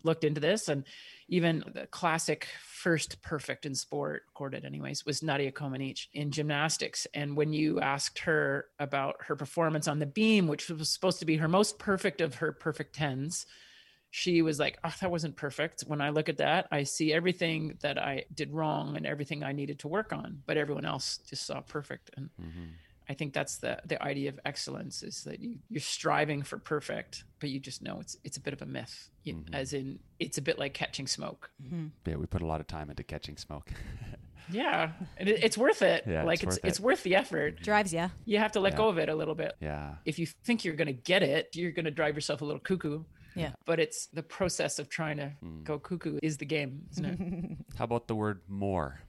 looked 0.04 0.24
into 0.24 0.40
this, 0.40 0.68
and 0.68 0.84
even 1.28 1.64
the 1.74 1.88
classic 1.88 2.48
first 2.62 3.22
perfect 3.22 3.66
in 3.66 3.74
sport, 3.74 4.24
recorded 4.28 4.64
anyways, 4.64 5.06
was 5.06 5.24
Nadia 5.24 5.52
Comaneci 5.52 6.08
in 6.14 6.32
gymnastics. 6.32 7.08
And 7.14 7.36
when 7.36 7.52
you 7.52 7.80
asked 7.80 8.20
her 8.20 8.68
about 8.80 9.16
her 9.22 9.36
performance 9.36 9.88
on 9.88 10.00
the 10.00 10.06
beam, 10.06 10.48
which 10.48 10.70
was 10.70 10.90
supposed 10.90 11.20
to 11.20 11.26
be 11.26 11.38
her 11.38 11.48
most 11.48 11.80
perfect 11.80 12.22
of 12.22 12.36
her 12.36 12.52
perfect 12.52 12.96
tens, 12.96 13.46
she 14.12 14.42
was 14.42 14.60
like, 14.60 14.78
oh, 14.84 14.94
that 15.02 15.12
wasn't 15.12 15.36
perfect. 15.36 15.82
When 15.88 16.00
I 16.00 16.12
look 16.12 16.30
at 16.30 16.38
that, 16.38 16.68
I 16.72 16.84
see 16.84 17.12
everything 17.12 17.78
that 17.82 17.98
I 17.98 18.26
did 18.34 18.54
wrong 18.54 18.96
and 18.96 19.06
everything 19.06 19.44
I 19.44 19.52
needed 19.52 19.80
to 19.80 19.90
work 19.90 20.14
on, 20.14 20.42
but 20.46 20.56
everyone 20.58 20.86
else 20.86 21.20
just 21.28 21.46
saw 21.46 21.60
perfect. 21.62 22.12
And 22.16 22.30
Mm-hmm. 22.42 22.66
I 23.10 23.14
think 23.14 23.34
that's 23.34 23.58
the 23.58 23.80
the 23.86 24.02
idea 24.02 24.30
of 24.30 24.40
excellence 24.46 25.04
is 25.04 25.24
that 25.26 25.40
you 25.40 25.60
you're 25.70 25.80
striving 25.82 26.42
for 26.44 26.58
perfect, 26.58 27.24
but 27.40 27.50
you 27.50 27.60
just 27.60 27.82
know 27.82 28.00
it's 28.00 28.18
it's 28.24 28.38
a 28.38 28.42
bit 28.42 28.54
of 28.54 28.62
a 28.62 28.66
myth. 28.66 29.10
You- 29.24 29.36
Mhm. 29.36 29.54
As 29.54 29.74
in, 29.74 30.00
it's 30.20 30.38
a 30.38 30.42
bit 30.42 30.58
like 30.60 30.74
catching 30.74 31.08
smoke. 31.08 31.52
Mhm. 31.64 31.92
Yeah, 32.06 32.16
we 32.16 32.26
put 32.26 32.42
a 32.42 32.46
lot 32.48 32.62
of 32.62 32.68
time 32.68 32.90
into 32.90 33.04
catching 33.04 33.38
smoke. 33.38 33.72
Yeah, 34.48 34.92
and 35.18 35.28
it, 35.28 35.44
it's 35.44 35.58
worth 35.58 35.82
it. 35.82 36.04
Yeah, 36.06 36.22
like 36.24 36.44
it's 36.44 36.58
it's 36.58 36.64
worth 36.64 36.70
it's 36.70 36.80
it. 36.80 36.84
worth 36.86 37.04
the 37.04 37.16
effort. 37.16 37.62
Drives 37.64 37.92
ya. 37.92 38.10
You 38.26 38.38
have 38.38 38.52
to 38.52 38.60
let 38.60 38.74
Yeah. 38.74 38.78
go 38.78 38.90
of 38.90 39.00
it 39.00 39.10
a 39.10 39.16
little 39.16 39.34
bit. 39.34 39.54
yeah. 39.60 39.96
If 40.06 40.20
you 40.20 40.28
think 40.28 40.64
you're 40.64 40.76
going 40.76 40.86
to 40.86 40.94
get 40.94 41.24
it, 41.24 41.56
you're 41.56 41.72
going 41.72 41.86
to 41.86 41.92
drive 41.92 42.14
yourself 42.14 42.42
a 42.42 42.46
little 42.46 42.60
cuckoo. 42.60 43.06
Yeah. 43.36 43.54
But 43.66 43.80
it's 43.80 44.06
the 44.14 44.22
process 44.22 44.78
of 44.78 44.88
trying 44.88 45.18
to 45.18 45.34
Mm. 45.44 45.64
go 45.64 45.80
cuckoo 45.80 46.20
is 46.22 46.38
the 46.38 46.46
game, 46.46 46.86
isn't 46.92 47.06
it? 47.06 47.58
How 47.80 47.86
about 47.86 48.08
the 48.08 48.14
word 48.16 48.42
more? 48.48 49.02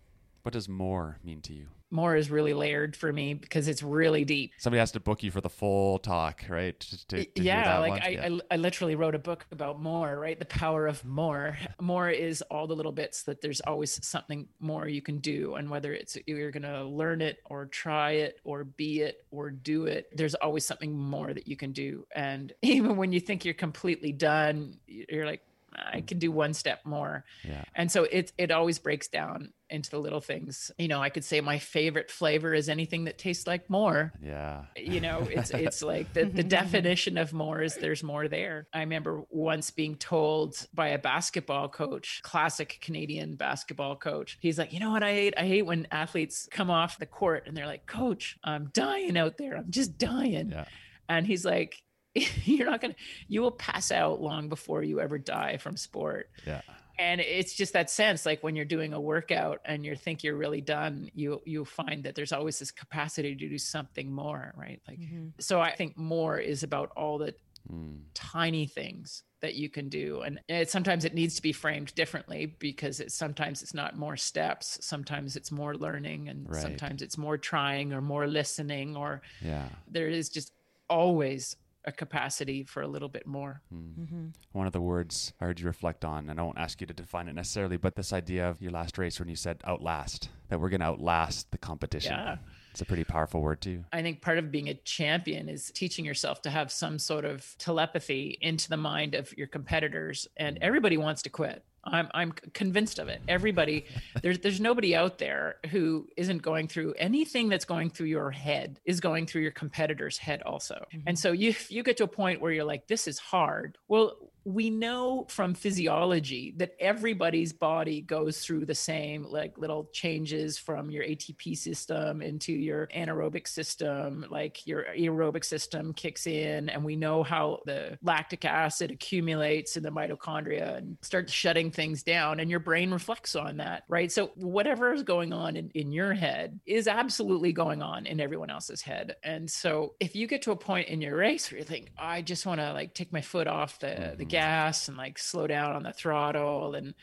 What 0.46 0.52
does 0.52 0.68
more 0.68 1.18
mean 1.24 1.40
to 1.40 1.52
you? 1.52 1.66
More 1.90 2.14
is 2.14 2.30
really 2.30 2.54
layered 2.54 2.94
for 2.94 3.12
me 3.12 3.34
because 3.34 3.66
it's 3.66 3.82
really 3.82 4.24
deep. 4.24 4.52
Somebody 4.58 4.78
has 4.78 4.92
to 4.92 5.00
book 5.00 5.24
you 5.24 5.32
for 5.32 5.40
the 5.40 5.50
full 5.50 5.98
talk, 5.98 6.44
right? 6.48 6.78
To, 6.78 7.06
to 7.24 7.42
yeah 7.42 7.80
like? 7.80 8.00
I, 8.00 8.08
yeah. 8.10 8.28
I 8.28 8.54
i 8.54 8.56
literally 8.56 8.94
wrote 8.94 9.16
a 9.16 9.18
book 9.18 9.44
about 9.50 9.82
more 9.82 10.20
right 10.20 10.38
the 10.38 10.44
power 10.44 10.86
of 10.86 11.04
more 11.04 11.58
more 11.80 12.08
is 12.10 12.42
all 12.42 12.68
the 12.68 12.76
little 12.76 12.92
bits 12.92 13.24
that 13.24 13.40
there's 13.40 13.60
always 13.62 14.06
something 14.06 14.46
more 14.60 14.86
you 14.86 15.02
can 15.02 15.18
do 15.18 15.56
and 15.56 15.68
whether 15.68 15.92
it's 15.92 16.16
you're 16.26 16.52
going 16.52 16.62
to 16.62 16.84
learn 16.84 17.20
it 17.20 17.38
or 17.46 17.66
try 17.66 18.12
it 18.12 18.38
or 18.44 18.62
be 18.62 19.00
it 19.00 19.26
or 19.32 19.50
do 19.50 19.86
it 19.86 20.16
there's 20.16 20.36
always 20.36 20.64
something 20.64 20.96
more 20.96 21.34
that 21.34 21.48
you 21.48 21.56
can 21.56 21.72
do 21.72 22.06
and 22.14 22.52
even 22.62 22.96
when 22.96 23.10
you 23.10 23.18
think 23.18 23.44
you're 23.44 23.54
completely 23.54 24.12
done 24.12 24.76
you're 24.86 25.26
like 25.26 25.42
i 25.76 26.00
can 26.00 26.18
do 26.18 26.30
one 26.32 26.54
step 26.54 26.80
more. 26.84 27.24
Yeah. 27.44 27.64
and 27.74 27.90
so 27.90 28.04
it 28.04 28.32
it 28.38 28.50
always 28.50 28.78
breaks 28.78 29.08
down 29.08 29.52
into 29.68 29.90
the 29.90 29.98
little 29.98 30.20
things. 30.20 30.70
You 30.78 30.88
know 30.88 31.00
i 31.02 31.08
could 31.10 31.24
say 31.24 31.40
my 31.40 31.58
favorite 31.58 32.10
flavor 32.10 32.54
is 32.54 32.68
anything 32.68 33.04
that 33.04 33.18
tastes 33.18 33.46
like 33.46 33.68
more. 33.68 34.12
Yeah. 34.22 34.64
you 34.76 35.00
know 35.00 35.26
it's 35.30 35.50
it's 35.66 35.82
like 35.82 36.12
the, 36.12 36.24
the 36.24 36.42
definition 36.60 37.18
of 37.18 37.32
more 37.32 37.62
is 37.62 37.74
there's 37.76 38.02
more 38.02 38.28
there. 38.28 38.68
I 38.72 38.80
remember 38.80 39.22
once 39.30 39.70
being 39.70 39.96
told 39.96 40.66
by 40.72 40.88
a 40.88 40.98
basketball 40.98 41.68
coach 41.68 42.20
classic 42.22 42.78
canadian 42.80 43.34
basketball 43.36 43.96
coach 43.96 44.38
he's 44.40 44.58
like 44.58 44.72
you 44.72 44.80
know 44.80 44.90
what 44.90 45.02
i 45.02 45.12
hate? 45.12 45.34
I 45.36 45.46
hate 45.46 45.62
when 45.66 45.86
athletes 45.90 46.48
come 46.50 46.70
off 46.70 46.98
the 46.98 47.06
court 47.06 47.44
and 47.46 47.56
they're 47.56 47.66
like 47.66 47.86
coach 47.86 48.36
i'm 48.44 48.70
dying 48.72 49.16
out 49.16 49.36
there. 49.38 49.56
I'm 49.56 49.70
just 49.70 49.98
dying 49.98 50.50
Yeah. 50.50 50.64
and 51.08 51.26
he's 51.26 51.44
like 51.44 51.82
you're 52.44 52.70
not 52.70 52.80
gonna 52.80 52.94
you 53.28 53.40
will 53.42 53.50
pass 53.50 53.90
out 53.92 54.20
long 54.20 54.48
before 54.48 54.82
you 54.82 55.00
ever 55.00 55.18
die 55.18 55.56
from 55.58 55.76
sport 55.76 56.30
Yeah. 56.46 56.62
and 56.98 57.20
it's 57.20 57.54
just 57.54 57.72
that 57.74 57.90
sense 57.90 58.24
like 58.24 58.42
when 58.42 58.56
you're 58.56 58.64
doing 58.64 58.92
a 58.92 59.00
workout 59.00 59.60
and 59.64 59.84
you 59.84 59.94
think 59.96 60.24
you're 60.24 60.36
really 60.36 60.60
done 60.60 61.10
you 61.14 61.42
you 61.44 61.64
find 61.64 62.04
that 62.04 62.14
there's 62.14 62.32
always 62.32 62.58
this 62.58 62.70
capacity 62.70 63.34
to 63.36 63.48
do 63.48 63.58
something 63.58 64.10
more 64.12 64.54
right 64.56 64.80
like 64.88 64.98
Mhm. 65.00 65.32
so 65.38 65.60
i 65.60 65.74
think 65.74 65.96
more 65.96 66.38
is 66.38 66.62
about 66.62 66.90
all 66.96 67.18
the 67.18 67.34
Mm. 67.68 68.02
tiny 68.14 68.68
things 68.68 69.24
that 69.40 69.56
you 69.56 69.68
can 69.68 69.88
do 69.88 70.20
and 70.20 70.38
it, 70.48 70.70
sometimes 70.70 71.04
it 71.04 71.14
needs 71.14 71.34
to 71.34 71.42
be 71.42 71.50
framed 71.52 71.92
differently 71.96 72.46
because 72.60 73.00
it, 73.00 73.10
sometimes 73.10 73.60
it's 73.60 73.74
not 73.74 73.96
more 73.98 74.16
steps 74.16 74.78
sometimes 74.86 75.34
it's 75.34 75.50
more 75.50 75.74
learning 75.74 76.28
and 76.28 76.48
Right. 76.48 76.62
sometimes 76.62 77.02
it's 77.02 77.18
more 77.18 77.36
trying 77.36 77.92
or 77.92 78.00
more 78.00 78.28
listening 78.28 78.96
or 78.96 79.20
Yeah. 79.42 79.68
there 79.90 80.06
is 80.08 80.28
just 80.28 80.52
always 80.88 81.56
a 81.86 81.92
capacity 81.92 82.64
for 82.64 82.82
a 82.82 82.88
little 82.88 83.08
bit 83.08 83.26
more 83.26 83.62
Mm. 83.72 83.94
Mhm. 83.98 84.32
One 84.52 84.66
of 84.66 84.72
the 84.72 84.80
words 84.80 85.32
I 85.40 85.44
heard 85.46 85.60
you 85.60 85.66
reflect 85.66 86.04
on, 86.04 86.28
and 86.28 86.38
I 86.40 86.42
won't 86.42 86.58
ask 86.58 86.80
you 86.80 86.86
to 86.86 86.94
define 86.94 87.28
it 87.28 87.34
necessarily, 87.34 87.76
but 87.76 87.94
this 87.94 88.12
idea 88.12 88.48
of 88.48 88.60
your 88.60 88.72
last 88.72 88.98
race 88.98 89.18
when 89.20 89.28
you 89.28 89.36
said 89.36 89.60
outlast, 89.64 90.28
that 90.48 90.60
we're 90.60 90.68
going 90.68 90.80
to 90.80 90.86
outlast 90.86 91.50
the 91.52 91.58
competition. 91.58 92.12
yeah 92.12 92.36
It's 92.72 92.80
a 92.82 92.84
pretty 92.84 93.04
powerful 93.04 93.40
word, 93.40 93.60
too. 93.62 93.84
I 93.92 94.02
think 94.02 94.20
part 94.20 94.36
of 94.38 94.50
being 94.50 94.68
a 94.68 94.74
champion 94.74 95.48
is 95.48 95.70
teaching 95.70 96.04
yourself 96.04 96.42
to 96.42 96.50
have 96.50 96.70
some 96.70 96.98
sort 96.98 97.24
of 97.24 97.54
telepathy 97.58 98.36
into 98.40 98.68
the 98.68 98.76
mind 98.76 99.14
of 99.14 99.32
your 99.38 99.46
competitors. 99.46 100.26
And 100.36 100.58
everybody 100.60 100.96
wants 100.98 101.22
to 101.22 101.30
quit. 101.30 101.64
I'm 101.86 102.08
I'm 102.14 102.32
convinced 102.32 102.98
of 102.98 103.08
it. 103.08 103.22
Everybody, 103.28 103.86
there's 104.22 104.38
there's 104.38 104.60
nobody 104.60 104.94
out 104.94 105.18
there 105.18 105.56
who 105.70 106.08
isn't 106.16 106.42
going 106.42 106.68
through 106.68 106.94
anything 106.98 107.48
that's 107.48 107.64
going 107.64 107.90
through 107.90 108.08
your 108.08 108.30
head 108.30 108.80
is 108.84 109.00
going 109.00 109.26
through 109.26 109.42
your 109.42 109.52
competitor's 109.52 110.18
head 110.18 110.42
also. 110.42 110.74
Mm-hmm. 110.74 111.08
And 111.08 111.18
so 111.18 111.32
you 111.32 111.54
you 111.68 111.82
get 111.82 111.96
to 111.98 112.04
a 112.04 112.08
point 112.08 112.40
where 112.40 112.52
you're 112.52 112.64
like, 112.64 112.86
this 112.86 113.06
is 113.06 113.18
hard. 113.18 113.78
Well, 113.88 114.16
we 114.46 114.70
know 114.70 115.26
from 115.28 115.54
physiology 115.54 116.54
that 116.56 116.70
everybody's 116.78 117.52
body 117.52 118.00
goes 118.00 118.38
through 118.38 118.64
the 118.64 118.74
same 118.74 119.24
like 119.24 119.58
little 119.58 119.90
changes 119.92 120.56
from 120.56 120.88
your 120.88 121.02
ATP 121.02 121.56
system 121.58 122.22
into 122.22 122.52
your 122.52 122.86
anaerobic 122.94 123.48
system 123.48 124.24
like 124.30 124.64
your 124.64 124.84
aerobic 124.96 125.44
system 125.44 125.92
kicks 125.92 126.28
in 126.28 126.68
and 126.68 126.84
we 126.84 126.94
know 126.94 127.24
how 127.24 127.58
the 127.66 127.98
lactic 128.02 128.44
acid 128.44 128.92
accumulates 128.92 129.76
in 129.76 129.82
the 129.82 129.90
mitochondria 129.90 130.76
and 130.76 130.96
starts 131.02 131.32
shutting 131.32 131.72
things 131.72 132.04
down 132.04 132.38
and 132.38 132.48
your 132.48 132.60
brain 132.60 132.92
reflects 132.92 133.34
on 133.34 133.56
that 133.56 133.82
right 133.88 134.12
so 134.12 134.28
whatever 134.36 134.92
is 134.92 135.02
going 135.02 135.32
on 135.32 135.56
in, 135.56 135.70
in 135.74 135.90
your 135.90 136.14
head 136.14 136.60
is 136.66 136.86
absolutely 136.86 137.52
going 137.52 137.82
on 137.82 138.06
in 138.06 138.20
everyone 138.20 138.48
else's 138.50 138.80
head 138.80 139.16
and 139.24 139.50
so 139.50 139.94
if 139.98 140.14
you 140.14 140.28
get 140.28 140.42
to 140.42 140.52
a 140.52 140.56
point 140.56 140.86
in 140.86 141.00
your 141.00 141.16
race 141.16 141.50
where 141.50 141.58
you 141.58 141.64
think 141.64 141.90
i 141.98 142.22
just 142.22 142.46
want 142.46 142.60
to 142.60 142.72
like 142.72 142.94
take 142.94 143.12
my 143.12 143.20
foot 143.20 143.48
off 143.48 143.80
the 143.80 144.14
the 144.16 144.24
Mhm. 144.24 144.35
Gas 144.40 144.88
and 144.88 144.96
like 144.96 145.18
slow 145.18 145.46
down 145.46 145.74
on 145.76 145.82
the 145.82 145.92
throttle 145.92 146.74
and 146.74 146.94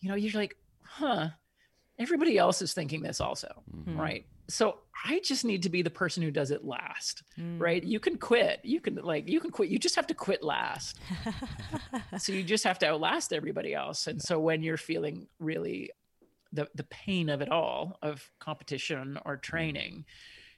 you 0.00 0.08
know 0.08 0.14
you're 0.16 0.40
like 0.40 0.56
huh 0.82 1.28
everybody 1.98 2.36
else 2.38 2.62
is 2.62 2.72
thinking 2.74 3.02
this 3.02 3.20
also 3.20 3.48
Mhm. 3.74 3.98
right? 3.98 4.24
So 4.48 4.64
i 5.04 5.20
just 5.20 5.44
need 5.44 5.62
to 5.62 5.70
be 5.70 5.82
the 5.82 5.90
person 6.02 6.22
who 6.22 6.30
does 6.30 6.50
it 6.50 6.64
last 6.64 7.22
Mm. 7.38 7.58
right? 7.60 7.82
You 7.82 7.98
can 8.00 8.16
quit. 8.18 8.60
You 8.62 8.80
can 8.80 8.94
like 8.96 9.24
you 9.28 9.40
can 9.40 9.50
quit. 9.50 9.68
You 9.70 9.78
just 9.78 9.96
have 9.96 10.06
to 10.08 10.14
quit 10.14 10.42
last. 10.42 10.98
So 12.18 12.32
you 12.32 12.42
just 12.42 12.64
have 12.64 12.78
to 12.80 12.86
outlast 12.88 13.32
everybody 13.32 13.74
else. 13.74 14.06
And 14.06 14.20
so 14.20 14.38
when 14.38 14.62
you're 14.62 14.76
feeling 14.76 15.26
really 15.38 15.90
the 16.52 16.68
the 16.74 16.84
pain 16.84 17.28
of 17.30 17.40
it 17.40 17.50
all 17.50 17.98
of 18.02 18.30
competition 18.38 19.18
or 19.24 19.36
training 19.36 20.04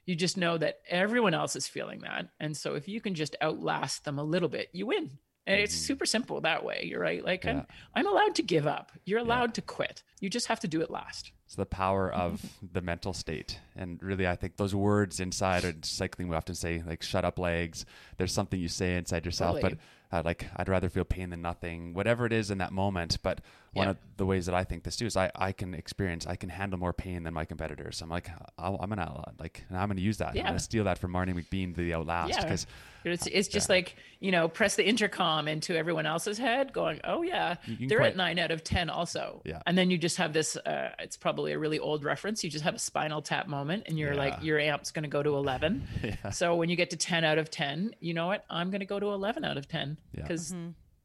you 0.06 0.14
just 0.14 0.36
know 0.36 0.58
that 0.58 0.80
everyone 0.88 1.32
else 1.32 1.56
is 1.56 1.66
feeling 1.66 2.00
that. 2.00 2.28
And 2.38 2.54
so 2.54 2.74
if 2.74 2.86
you 2.88 3.00
can 3.00 3.14
just 3.14 3.36
outlast 3.40 4.04
them 4.04 4.18
a 4.18 4.24
little 4.34 4.48
bit 4.50 4.68
you 4.72 4.86
win 4.86 5.06
And 5.46 5.60
it's 5.60 5.74
super 5.74 6.06
simple 6.06 6.40
that 6.40 6.64
way. 6.64 6.86
You're 6.88 7.00
right. 7.00 7.24
Like 7.24 7.44
Yeah. 7.44 7.50
I'm 7.50 7.66
I'm 7.94 8.06
allowed 8.06 8.34
to 8.36 8.42
give 8.42 8.66
up. 8.66 8.92
You're 9.04 9.20
allowed 9.20 9.54
to 9.54 9.62
quit. 9.62 10.02
You 10.20 10.30
just 10.30 10.46
have 10.46 10.60
to 10.60 10.68
do 10.68 10.80
it 10.80 10.90
last. 10.90 11.32
It's 11.44 11.54
the 11.56 11.66
power 11.66 12.10
of 12.10 12.40
the 12.72 12.80
mental 12.80 13.12
state. 13.12 13.60
And 13.76 14.02
really, 14.02 14.26
I 14.26 14.36
think 14.36 14.56
those 14.56 14.74
words 14.74 15.20
inside 15.20 15.64
are 15.64 15.74
cycling. 15.82 16.28
We 16.28 16.36
often 16.36 16.54
say, 16.54 16.82
like, 16.86 17.02
shut 17.02 17.24
up, 17.26 17.38
legs. 17.38 17.84
There's 18.16 18.32
something 18.32 18.58
you 18.58 18.68
say 18.68 18.96
inside 18.96 19.26
yourself, 19.26 19.56
Totally. 19.60 19.78
but 20.10 20.18
uh, 20.18 20.22
like, 20.24 20.46
I'd 20.56 20.70
rather 20.70 20.88
feel 20.88 21.04
pain 21.04 21.28
than 21.28 21.42
nothing, 21.42 21.92
whatever 21.92 22.24
it 22.24 22.32
is 22.32 22.50
in 22.50 22.58
that 22.58 22.72
moment. 22.72 23.18
But 23.22 23.42
one 23.74 23.86
Yeah. 23.86 23.90
of 23.90 23.96
the 24.16 24.24
ways 24.26 24.46
that 24.46 24.54
I 24.54 24.64
think 24.64 24.84
this 24.84 24.96
too 24.96 25.06
is 25.06 25.16
I, 25.16 25.30
I 25.34 25.52
can 25.52 25.74
experience, 25.74 26.26
I 26.26 26.36
can 26.36 26.48
handle 26.48 26.78
more 26.78 26.92
pain 26.92 27.24
than 27.24 27.34
my 27.34 27.44
competitors. 27.44 28.00
I'm 28.00 28.08
like, 28.08 28.30
I'll, 28.58 28.76
I'm 28.80 28.88
going 28.88 28.98
to, 29.06 29.24
like, 29.38 29.64
and 29.68 29.76
I'm 29.76 29.88
going 29.88 29.96
to 29.96 30.02
use 30.02 30.18
that. 30.18 30.34
Yeah. 30.34 30.42
I'm 30.42 30.46
going 30.46 30.58
to 30.58 30.64
steal 30.64 30.84
that 30.84 30.98
from 30.98 31.12
Marnie 31.12 31.34
McBean, 31.34 31.74
the 31.74 31.92
outlast. 31.94 32.30
Yeah. 32.30 32.42
Because 32.42 32.66
It's 33.04 33.26
it's 33.26 33.48
just 33.48 33.68
like, 33.68 33.96
you 34.20 34.30
know, 34.30 34.48
press 34.48 34.76
the 34.76 34.86
intercom 34.88 35.46
into 35.48 35.76
everyone 35.76 36.06
else's 36.06 36.38
head 36.38 36.72
going, 36.72 37.00
"Oh 37.04 37.20
yeah, 37.22 37.56
they're 37.88 37.98
quite- 37.98 38.12
at 38.12 38.16
9 38.16 38.38
out 38.38 38.50
of 38.50 38.64
10 38.64 38.88
also." 38.88 39.42
Yeah. 39.44 39.60
And 39.66 39.76
then 39.76 39.90
you 39.90 39.98
just 39.98 40.16
have 40.16 40.32
this 40.32 40.56
uh, 40.56 40.90
it's 41.00 41.16
probably 41.18 41.52
a 41.52 41.58
really 41.58 41.78
old 41.78 42.02
reference. 42.04 42.42
You 42.42 42.48
just 42.48 42.64
have 42.64 42.74
a 42.74 42.78
spinal 42.78 43.20
tap 43.20 43.46
moment 43.46 43.82
and 43.88 43.98
you're 43.98 44.12
Yeah. 44.14 44.18
like 44.18 44.42
your 44.42 44.58
amp's 44.58 44.90
going 44.90 45.02
to 45.02 45.10
go 45.10 45.22
to 45.22 45.36
11. 45.36 45.86
Yeah. 46.04 46.30
So 46.30 46.54
when 46.56 46.68
you 46.70 46.76
get 46.76 46.90
to 46.90 46.96
10 46.96 47.24
out 47.24 47.36
of 47.38 47.50
10, 47.50 47.94
you 48.00 48.14
know 48.14 48.26
what? 48.28 48.44
I'm 48.48 48.70
going 48.70 48.80
to 48.80 48.86
go 48.86 48.98
to 49.00 49.06
11 49.08 49.44
out 49.44 49.58
of 49.58 49.68
10 49.68 49.98
Yeah. 50.14 50.22
because 50.22 50.54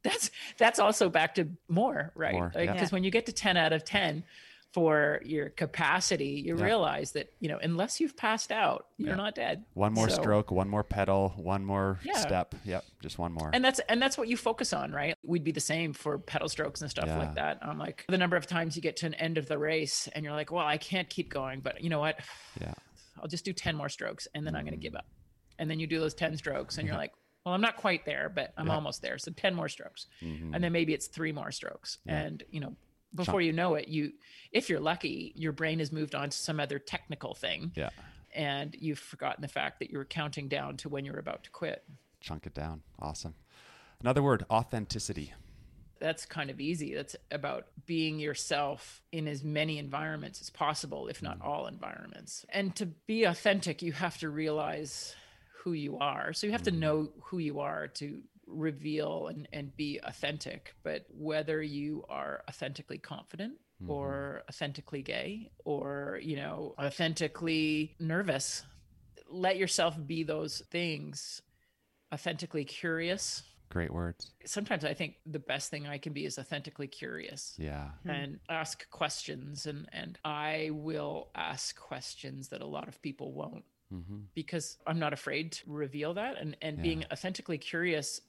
that's 0.03 0.31
that's 0.57 0.79
also 0.79 1.09
back 1.09 1.35
to 1.35 1.47
more, 1.67 2.11
right? 2.15 2.33
More, 2.33 2.51
Like 2.55 2.65
yeah. 2.65 2.73
because 2.73 2.91
when 2.91 3.03
you 3.03 3.11
get 3.11 3.25
to 3.27 3.33
10 3.33 3.57
out 3.57 3.73
of 3.73 3.83
10 3.83 4.23
for 4.71 5.19
your 5.25 5.49
capacity, 5.49 6.43
you 6.45 6.55
Yeah. 6.55 6.63
realize 6.63 7.13
that, 7.13 7.33
you 7.39 7.49
know, 7.49 7.57
unless 7.57 7.99
you've 7.99 8.15
passed 8.15 8.51
out, 8.51 8.85
you're 8.97 9.09
Yeah. 9.09 9.15
not 9.15 9.33
dead. 9.33 9.65
one 9.73 9.93
more 9.93 10.09
So- 10.09 10.21
stroke, 10.21 10.51
one 10.51 10.69
more 10.69 10.83
pedal, 10.83 11.29
one 11.37 11.65
more 11.65 11.99
Yeah. 12.03 12.17
step. 12.17 12.53
Yep. 12.65 12.85
Just 13.01 13.17
one 13.17 13.31
more. 13.33 13.49
and 13.51 13.65
that's 13.65 13.79
and 13.89 13.99
that's 14.01 14.15
what 14.17 14.27
you 14.27 14.37
focus 14.37 14.71
on 14.73 14.91
right 14.91 15.15
we'd 15.23 15.43
be 15.43 15.51
the 15.51 15.59
same 15.59 15.93
for 15.93 16.19
pedal 16.19 16.47
strokes 16.49 16.81
and 16.81 16.89
stuff 16.91 17.07
like 17.07 17.33
that 17.35 17.57
i'm 17.61 17.77
like 17.79 18.05
the 18.09 18.17
number 18.17 18.35
of 18.35 18.45
times 18.45 18.75
you 18.75 18.81
get 18.81 18.97
to 18.97 19.05
an 19.05 19.13
end 19.15 19.37
of 19.37 19.47
the 19.47 19.57
race 19.57 20.07
and 20.13 20.23
you're 20.25 20.33
like 20.33 20.51
well 20.51 20.65
i 20.67 20.77
can't 20.77 21.09
keep 21.09 21.29
going 21.29 21.61
but 21.61 21.81
you 21.81 21.89
know 21.89 21.99
what 21.99 22.19
yeah. 22.59 22.73
i'll 23.19 23.27
just 23.27 23.45
do 23.45 23.53
10 23.53 23.75
more 23.75 23.87
strokes 23.89 24.27
and 24.35 24.45
then 24.45 24.53
i'm 24.55 24.63
going 24.65 24.73
to 24.73 24.77
mm. 24.77 24.81
give 24.81 24.95
up 24.95 25.05
and 25.57 25.69
then 25.71 25.79
you 25.79 25.87
do 25.87 25.97
those 25.99 26.13
10 26.13 26.35
strokes 26.37 26.77
and 26.77 26.87
you're 26.87 26.97
like 26.97 27.13
well 27.49 27.55
i'm 27.55 27.61
not 27.61 27.75
quite 27.77 28.05
there 28.05 28.29
but 28.29 28.53
i'm 28.57 28.67
Yeah. 28.67 28.75
almost 28.75 29.01
there 29.01 29.17
so 29.17 29.31
10 29.31 29.55
more 29.55 29.67
strokes 29.69 30.05
Mhm. 30.21 30.53
and 30.53 30.63
then 30.63 30.71
maybe 30.71 30.93
it's 30.93 31.07
three 31.07 31.31
more 31.31 31.51
strokes 31.51 31.97
Yeah. 32.05 32.19
and 32.21 32.43
you 32.51 32.59
know 32.59 32.75
before 33.15 33.41
you 33.41 33.51
know 33.53 33.75
it 33.75 33.87
you 33.87 34.13
if 34.51 34.69
you're 34.69 34.79
lucky 34.79 35.31
your 35.35 35.51
brain 35.51 35.79
has 35.79 35.91
moved 35.91 36.13
on 36.15 36.29
to 36.29 36.37
some 36.37 36.59
other 36.59 36.77
technical 36.79 37.33
thing 37.33 37.71
yeah. 37.75 37.89
and 38.35 38.75
you've 38.79 38.99
forgotten 38.99 39.41
the 39.41 39.47
fact 39.47 39.79
that 39.79 39.89
you 39.91 39.97
were 39.97 40.05
counting 40.05 40.47
down 40.47 40.77
to 40.77 40.89
when 40.89 41.05
you're 41.05 41.19
about 41.19 41.43
to 41.45 41.49
quit 41.49 41.83
Chunk 42.21 42.45
it 42.45 42.53
down. 42.53 42.81
Awesome. 42.99 43.33
Another 44.01 44.21
word, 44.21 44.45
authenticity. 44.51 45.33
that's 45.99 46.25
kind 46.25 46.49
of 46.49 46.59
easy. 46.61 46.93
That's 46.93 47.15
about 47.31 47.67
being 47.85 48.19
yourself 48.19 49.01
in 49.11 49.27
as 49.27 49.43
many 49.43 49.77
environments 49.77 50.39
as 50.41 50.49
possible, 50.49 51.07
if 51.07 51.21
not 51.23 51.41
all 51.41 51.65
environments. 51.67 52.45
And 52.49 52.75
to 52.75 52.85
be 52.85 53.23
authentic, 53.23 53.81
you 53.81 53.91
have 53.93 54.17
to 54.19 54.29
realize 54.29 55.15
who 55.63 55.73
you 55.73 55.97
are. 55.97 56.33
So 56.33 56.47
you 56.47 56.53
have 56.53 56.63
to 56.63 56.71
mm-hmm. 56.71 56.79
know 56.79 57.09
who 57.23 57.39
you 57.39 57.59
are 57.59 57.87
to 57.87 58.21
reveal 58.47 59.27
and, 59.27 59.47
and 59.53 59.75
be 59.75 59.99
authentic. 60.03 60.73
But 60.83 61.05
whether 61.09 61.61
you 61.61 62.05
are 62.09 62.43
authentically 62.49 62.97
confident 62.97 63.53
mm-hmm. 63.81 63.91
or 63.91 64.43
authentically 64.49 65.01
gay 65.01 65.51
or, 65.65 66.19
you 66.21 66.37
know, 66.37 66.75
authentically 66.79 67.95
nervous, 67.99 68.63
let 69.29 69.57
yourself 69.57 69.95
be 70.05 70.23
those 70.23 70.61
things. 70.71 71.41
Authentically 72.11 72.65
curious, 72.65 73.43
Great 73.69 73.93
words. 73.93 74.31
sometimes 74.45 74.83
I 74.83 74.95
think 74.95 75.17
the 75.27 75.37
best 75.37 75.69
thing 75.69 75.85
I 75.85 75.99
can 75.99 76.11
be 76.11 76.25
is 76.25 76.39
authentically 76.39 76.87
curious 76.87 77.53
Yeah. 77.59 77.91
Hmm. 78.01 78.09
and 78.09 78.39
ask 78.49 78.89
questions 78.89 79.67
and 79.67 79.87
and 79.93 80.17
I 80.25 80.69
will 80.71 81.29
ask 81.35 81.77
questions 81.77 82.49
that 82.49 82.61
a 82.61 82.65
lot 82.65 82.87
of 82.87 82.99
people 83.03 83.31
won't 83.33 83.63
hmm 83.91 84.29
because 84.35 84.77
I'm 84.87 84.99
not 84.99 85.13
afraid 85.13 85.51
to 85.53 85.63
reveal 85.67 86.13
that 86.15 86.37
and 86.39 86.55
and 86.61 86.79
Yeah. 86.79 86.81
being 86.81 87.05
authentically 87.11 87.57
curious 87.57 88.21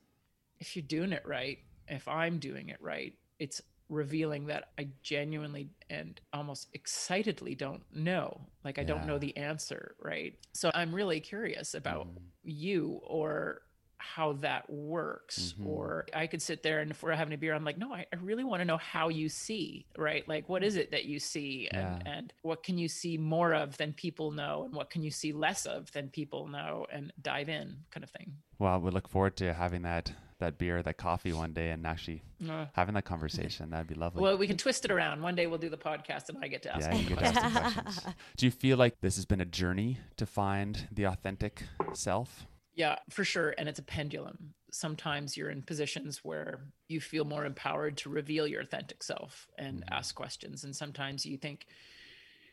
if 0.61 0.76
you're 0.76 0.82
doing 0.84 1.12
it 1.12 1.22
right 1.26 1.58
if 1.88 2.06
I'm 2.08 2.38
doing 2.38 2.68
it 2.68 2.78
right 2.80 3.14
it's 3.38 3.61
revealing 3.88 4.46
that 4.46 4.66
I 4.78 4.88
genuinely 5.02 5.70
and 5.90 6.20
almost 6.32 6.68
excitedly 6.74 7.54
don't 7.54 7.82
know 7.92 8.48
like 8.64 8.78
I 8.78 8.84
don't 8.84 9.04
know 9.04 9.18
the 9.18 9.36
answer 9.36 9.96
right 10.02 10.34
so 10.54 10.70
I'm 10.74 10.94
really 10.94 11.20
curious 11.20 11.74
about 11.74 12.08
Mm-hmm. 12.08 12.30
you 12.42 13.00
or 13.06 13.62
how 14.01 14.32
that 14.34 14.68
works 14.70 15.55
Mhm. 15.59 15.66
or 15.66 16.07
i 16.14 16.26
could 16.26 16.42
sit 16.42 16.62
there 16.62 16.80
and 16.80 16.90
if 16.90 17.03
we're 17.03 17.12
having 17.14 17.34
a 17.34 17.38
beer 17.38 17.55
i'm 17.55 17.64
like 17.64 17.78
no 17.78 17.92
i, 17.92 18.07
I 18.12 18.16
really 18.16 18.44
want 18.44 18.61
to 18.61 18.64
know 18.64 18.78
how 18.78 19.09
you 19.09 19.28
see 19.28 19.84
right 19.96 20.26
like 20.28 20.48
what 20.48 20.62
is 20.64 20.76
it 20.76 20.90
that 20.90 21.05
you 21.05 21.18
see 21.20 21.68
and, 21.70 22.03
Yeah. 22.05 22.12
and 22.14 22.32
what 22.42 22.62
can 22.62 22.78
you 22.78 22.88
see 22.88 23.16
more 23.18 23.53
of 23.55 23.76
than 23.76 23.92
people 23.92 24.30
know 24.30 24.64
and 24.64 24.74
what 24.74 24.90
can 24.90 25.03
you 25.03 25.11
see 25.11 25.32
less 25.32 25.66
of 25.66 25.92
than 25.92 26.09
people 26.09 26.48
know 26.48 26.86
and 26.90 27.12
dive 27.20 27.48
in 27.48 27.84
kind 27.90 28.03
of 28.05 28.11
thing 28.11 28.32
Well, 28.59 28.78
we 28.80 28.90
look 28.90 29.09
forward 29.09 29.36
to 29.36 29.55
having 29.55 29.82
that 29.82 30.12
that 30.38 30.57
beer, 30.57 30.82
that 30.82 30.96
coffee 30.96 31.34
one 31.34 31.53
day, 31.53 31.68
and 31.70 31.86
actually 31.86 32.22
Uh, 32.48 32.64
having 32.72 32.94
that 32.94 33.05
conversation. 33.05 33.68
That'd 33.68 33.86
be 33.88 33.94
lovely. 33.94 34.22
well 34.22 34.38
we 34.38 34.46
can 34.46 34.57
twist 34.57 34.86
it 34.86 34.90
around 34.90 35.20
one 35.20 35.34
day 35.34 35.46
we'll 35.46 35.59
do 35.59 35.68
the 35.68 35.76
podcast 35.76 36.30
and 36.30 36.38
i 36.42 36.48
get 36.48 36.62
to 36.62 36.74
ask 36.74 36.88
yeah, 36.90 36.94
you 36.96 37.03
you 37.11 37.16
get 37.16 37.18
to 37.34 37.44
ask 37.44 37.82
questions. 37.82 38.14
Do 38.38 38.46
you 38.46 38.51
feel 38.51 38.78
like 38.78 39.01
this 39.03 39.16
has 39.16 39.26
been 39.26 39.42
a 39.42 39.44
journey 39.44 39.98
to 40.16 40.24
find 40.24 40.88
the 40.90 41.05
authentic 41.05 41.64
self? 41.92 42.46
Yeah, 42.74 42.98
for 43.10 43.24
sure. 43.24 43.54
And 43.58 43.68
it's 43.68 43.78
a 43.78 43.82
pendulum. 43.82 44.54
Sometimes 44.70 45.36
you're 45.36 45.50
in 45.50 45.62
positions 45.62 46.20
where 46.22 46.60
you 46.88 47.00
feel 47.00 47.24
more 47.24 47.44
empowered 47.44 47.96
to 47.98 48.08
reveal 48.08 48.46
your 48.46 48.62
authentic 48.62 49.02
self 49.02 49.48
and 49.58 49.80
mm-hmm. 49.80 49.94
ask 49.94 50.14
questions. 50.14 50.64
And 50.64 50.74
sometimes 50.74 51.26
you 51.26 51.36
think 51.36 51.66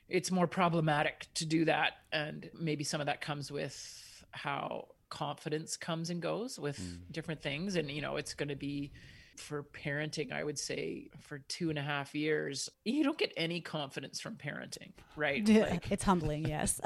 it's 0.09 0.31
more 0.31 0.47
problematic 0.47 1.27
to 1.35 1.45
do 1.45 1.65
that. 1.65 1.93
And 2.11 2.49
maybe 2.59 2.83
some 2.83 3.01
of 3.01 3.07
that 3.07 3.21
comes 3.21 3.51
with 3.51 4.25
how 4.31 4.87
confidence 5.09 5.77
comes 5.77 6.09
and 6.09 6.21
goes 6.21 6.59
with 6.59 6.79
mm. 6.79 6.97
different 7.11 7.41
things. 7.41 7.75
And, 7.75 7.89
you 7.89 8.01
know, 8.01 8.17
it's 8.17 8.33
going 8.33 8.49
to 8.49 8.55
be 8.55 8.91
for 9.39 9.63
parenting, 9.63 10.31
I 10.31 10.43
would 10.43 10.59
say 10.59 11.09
for 11.21 11.39
two 11.47 11.69
and 11.69 11.77
a 11.77 11.81
half 11.81 12.15
years, 12.15 12.69
you 12.85 13.03
don't 13.03 13.17
get 13.17 13.33
any 13.37 13.61
confidence 13.61 14.19
from 14.19 14.35
parenting, 14.35 14.91
right? 15.15 15.47
Like, 15.67 15.91
it's 15.91 16.03
humbling, 16.03 16.47
yes. 16.47 16.79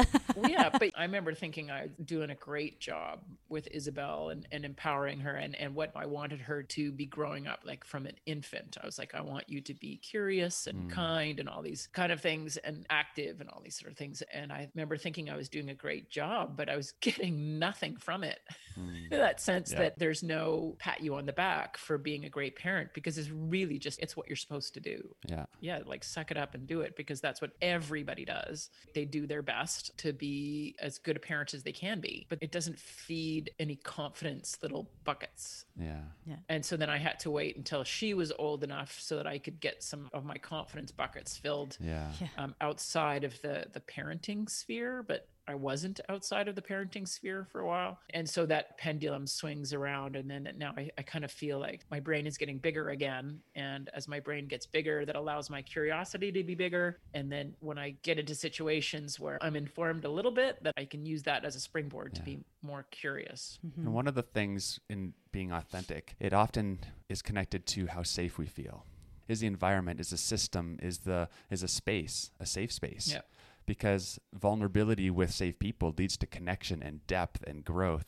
yeah, 0.48 0.70
but 0.80 0.92
I 0.96 1.04
remember 1.04 1.34
thinking 1.34 1.70
I 1.70 1.84
was 1.84 1.92
doing 2.06 2.30
a 2.30 2.36
great 2.36 2.80
job 2.80 3.20
with 3.50 3.68
Isabel 3.72 4.30
and, 4.30 4.48
and 4.52 4.66
empowering 4.66 5.20
her 5.20 5.36
and, 5.36 5.56
and 5.56 5.76
what 5.76 5.92
I 5.96 6.06
wanted 6.06 6.42
her 6.42 6.64
to 6.64 6.92
be 6.92 7.06
growing 7.06 7.48
up 7.48 7.60
like 7.66 7.84
from 7.84 8.06
an 8.06 8.16
infant. 8.26 8.78
I 8.82 8.86
was 8.86 8.98
like, 8.98 9.14
I 9.14 9.22
want 9.22 9.50
you 9.50 9.62
to 9.62 9.74
be 9.74 9.98
curious 9.98 10.68
and 10.68 10.90
mm. 10.90 10.94
kind 10.94 11.40
and 11.40 11.48
all 11.50 11.62
these 11.62 11.88
kind 11.94 12.12
of 12.12 12.22
things 12.22 12.58
and 12.58 12.86
active 12.90 13.42
and 13.42 13.50
all 13.50 13.62
these 13.64 13.78
sort 13.78 13.92
of 13.92 13.98
things. 13.98 14.24
And 14.34 14.52
I 14.52 14.70
remember 14.74 14.98
thinking 14.98 15.30
I 15.30 15.36
was 15.36 15.50
doing 15.50 15.70
a 15.70 15.76
great 15.76 16.10
job, 16.10 16.56
but 16.56 16.70
I 16.70 16.76
was 16.76 16.92
getting 17.02 17.60
nothing 17.60 17.98
from 17.98 18.24
it. 18.24 18.40
Mm. 18.80 19.10
that 19.12 19.42
sense 19.42 19.72
Yeah. 19.72 19.80
that 19.80 20.00
there's 20.00 20.24
no 20.24 20.76
pat 20.80 21.02
you 21.02 21.16
on 21.16 21.26
the 21.26 21.34
back 21.34 21.78
for 21.78 21.98
being 21.98 22.26
a 22.26 22.30
great 22.30 22.41
parent 22.50 22.94
because 22.94 23.18
it's 23.18 23.30
really 23.30 23.78
just 23.78 24.00
it's 24.00 24.18
what 24.18 24.28
you're 24.28 24.36
supposed 24.36 24.74
to 24.74 24.80
do 24.80 25.16
Yeah. 25.28 25.46
yeah, 25.60 25.80
like 25.86 26.04
suck 26.04 26.32
it 26.32 26.38
up 26.38 26.56
and 26.56 26.66
do 26.66 26.82
it 26.82 26.96
because 26.96 27.22
that's 27.22 27.42
what 27.42 27.52
everybody 27.62 28.26
does. 28.26 28.70
They 28.96 29.06
do 29.06 29.28
their 29.28 29.42
best 29.42 29.98
to 30.00 30.14
be 30.14 30.76
as 30.80 30.98
good 30.98 31.18
a 31.18 31.20
parent 31.20 31.54
as 31.54 31.64
they 31.64 31.72
can 31.72 32.00
be, 32.00 32.26
but 32.30 32.40
it 32.42 32.52
doesn't 32.52 32.80
feed 32.80 33.52
any 33.60 33.76
confidence 33.76 34.58
little 34.62 34.90
buckets. 35.04 35.66
Yeah. 35.78 36.02
Yeah. 36.26 36.38
And 36.50 36.66
so 36.66 36.78
then 36.78 36.90
I 36.90 36.98
had 36.98 37.20
to 37.22 37.32
wait 37.32 37.56
until 37.58 37.84
she 37.84 38.14
was 38.14 38.32
old 38.40 38.64
enough 38.64 38.98
so 39.00 39.18
that 39.18 39.28
I 39.28 39.38
could 39.38 39.60
get 39.60 39.84
some 39.84 40.10
of 40.14 40.26
my 40.26 40.38
confidence 40.38 40.92
buckets 40.92 41.38
filled 41.38 41.78
Yeah. 41.80 42.12
Yeah. 42.20 42.28
um, 42.38 42.56
outside 42.62 43.24
of 43.24 43.40
the 43.42 43.68
the 43.74 43.82
parenting 43.82 44.50
sphere, 44.50 45.04
but 45.04 45.28
I 45.48 45.56
wasn't 45.56 46.00
outside 46.10 46.48
of 46.48 46.56
the 46.56 46.62
parenting 46.62 47.08
sphere 47.08 47.48
for 47.52 47.62
a 47.62 47.68
while. 47.68 48.00
And 48.14 48.30
so 48.30 48.46
that 48.46 48.78
pendulum 48.78 49.28
swings 49.28 49.74
around. 49.74 50.16
And 50.16 50.30
then 50.30 50.48
now 50.58 50.74
I, 50.78 50.90
I 50.98 51.02
kind 51.02 51.26
of 51.26 51.32
feel 51.32 51.60
like 51.60 51.82
my 51.90 52.00
brain 52.00 52.28
is 52.28 52.38
getting 52.38 52.58
bigger 52.58 52.90
again. 52.90 53.40
And 53.56 53.90
as 53.94 54.08
my 54.08 54.20
brain 54.20 54.48
gets 54.48 54.66
bigger, 54.66 55.06
that 55.06 55.16
allows 55.16 55.50
my 55.50 55.62
curiosity 55.62 56.32
to 56.32 56.44
be 56.44 56.56
bigger. 56.56 57.00
And 57.14 57.32
then 57.32 57.56
when 57.60 57.78
I 57.78 57.96
get 58.04 58.20
into 58.20 58.36
situations 58.36 59.20
where 59.20 59.38
I'm 59.42 59.56
informed 59.56 60.06
a 60.06 60.10
little 60.10 60.32
bit, 60.32 60.62
that 60.64 60.74
I 60.78 60.86
can 60.86 61.06
use 61.06 61.24
that 61.24 61.44
as 61.44 61.56
a 61.56 61.60
springboard 61.60 62.14
to 62.16 62.22
be 62.22 62.40
more 62.62 62.86
curious. 62.92 63.60
Mm-hmm. 63.66 63.82
And 63.82 63.94
one 63.94 64.08
of 64.08 64.16
the 64.16 64.24
things 64.24 64.80
in 64.90 65.14
being 65.32 65.52
authentic, 65.52 66.16
it 66.20 66.34
often 66.34 66.80
is 67.10 67.22
connected 67.22 67.66
to 67.68 67.88
how 67.88 68.04
safe 68.04 68.38
we 68.38 68.46
feel. 68.46 68.86
Is 69.28 69.40
the 69.40 69.48
environment, 69.48 70.02
is 70.02 70.10
the 70.10 70.18
system, 70.18 70.78
is 70.82 71.00
the 71.00 71.30
is 71.50 71.64
a 71.64 71.68
space, 71.68 72.32
a 72.42 72.46
safe 72.46 72.72
space. 72.72 73.12
Yeah. 73.14 73.22
Because 73.66 74.20
vulnerability 74.34 75.10
with 75.10 75.32
safe 75.32 75.60
people 75.60 75.94
leads 75.98 76.18
to 76.18 76.28
connection 76.28 76.82
and 76.84 77.06
depth 77.08 77.44
and 77.46 77.64
growth. 77.64 78.06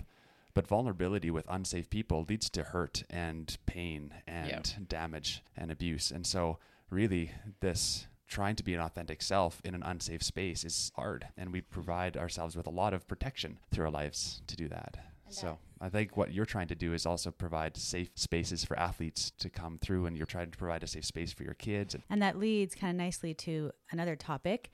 But 0.54 0.68
vulnerability 0.68 1.32
with 1.32 1.45
unsafe 1.49 1.89
people 1.89 2.26
leads 2.28 2.49
to 2.51 2.64
hurt 2.64 3.04
and 3.10 3.58
pain 3.66 4.14
and 4.28 4.88
damage 4.88 5.43
and 5.58 5.72
abuse. 5.72 6.12
And 6.12 6.28
so 6.28 6.60
really 6.89 7.32
this 7.60 8.08
trying 8.28 8.56
to 8.56 8.64
be 8.64 8.74
an 8.74 8.82
authentic 8.82 9.22
self 9.22 9.62
in 9.64 9.76
an 9.76 9.84
unsafe 9.84 10.24
space 10.24 10.64
is 10.64 10.91
hard 10.95 11.28
and 11.38 11.51
we 11.51 11.62
provide 11.62 12.18
ourselves 12.18 12.56
with 12.56 12.66
a 12.66 12.72
lot 12.72 12.93
of 12.93 13.08
protection 13.08 13.60
through 13.72 13.86
our 13.86 13.91
lives 13.91 14.41
to 14.47 14.56
do 14.56 14.68
that 14.68 14.97
So 15.34 15.58
I 15.82 15.89
think 15.89 16.16
what 16.16 16.32
you're 16.32 16.45
trying 16.45 16.68
to 16.68 16.76
do 16.76 16.93
is 16.93 17.06
also 17.06 17.32
provide 17.32 17.76
safe 17.76 18.12
spaces 18.16 18.64
for 18.64 18.78
athletes 18.78 19.32
to 19.39 19.49
come 19.49 19.80
through, 19.80 20.06
and 20.06 20.16
you're 20.16 20.26
trying 20.26 20.51
to 20.51 20.58
provide 20.58 20.84
a 20.84 20.88
safe 20.88 21.06
space 21.06 21.34
for 21.34 21.43
your 21.43 21.56
kids. 21.56 21.95
And 22.10 22.22
that 22.22 22.38
leads 22.38 22.76
kind 22.76 22.91
of 22.91 22.97
nicely 22.97 23.34
to 23.36 23.72
another 23.91 24.16
topic. 24.16 24.72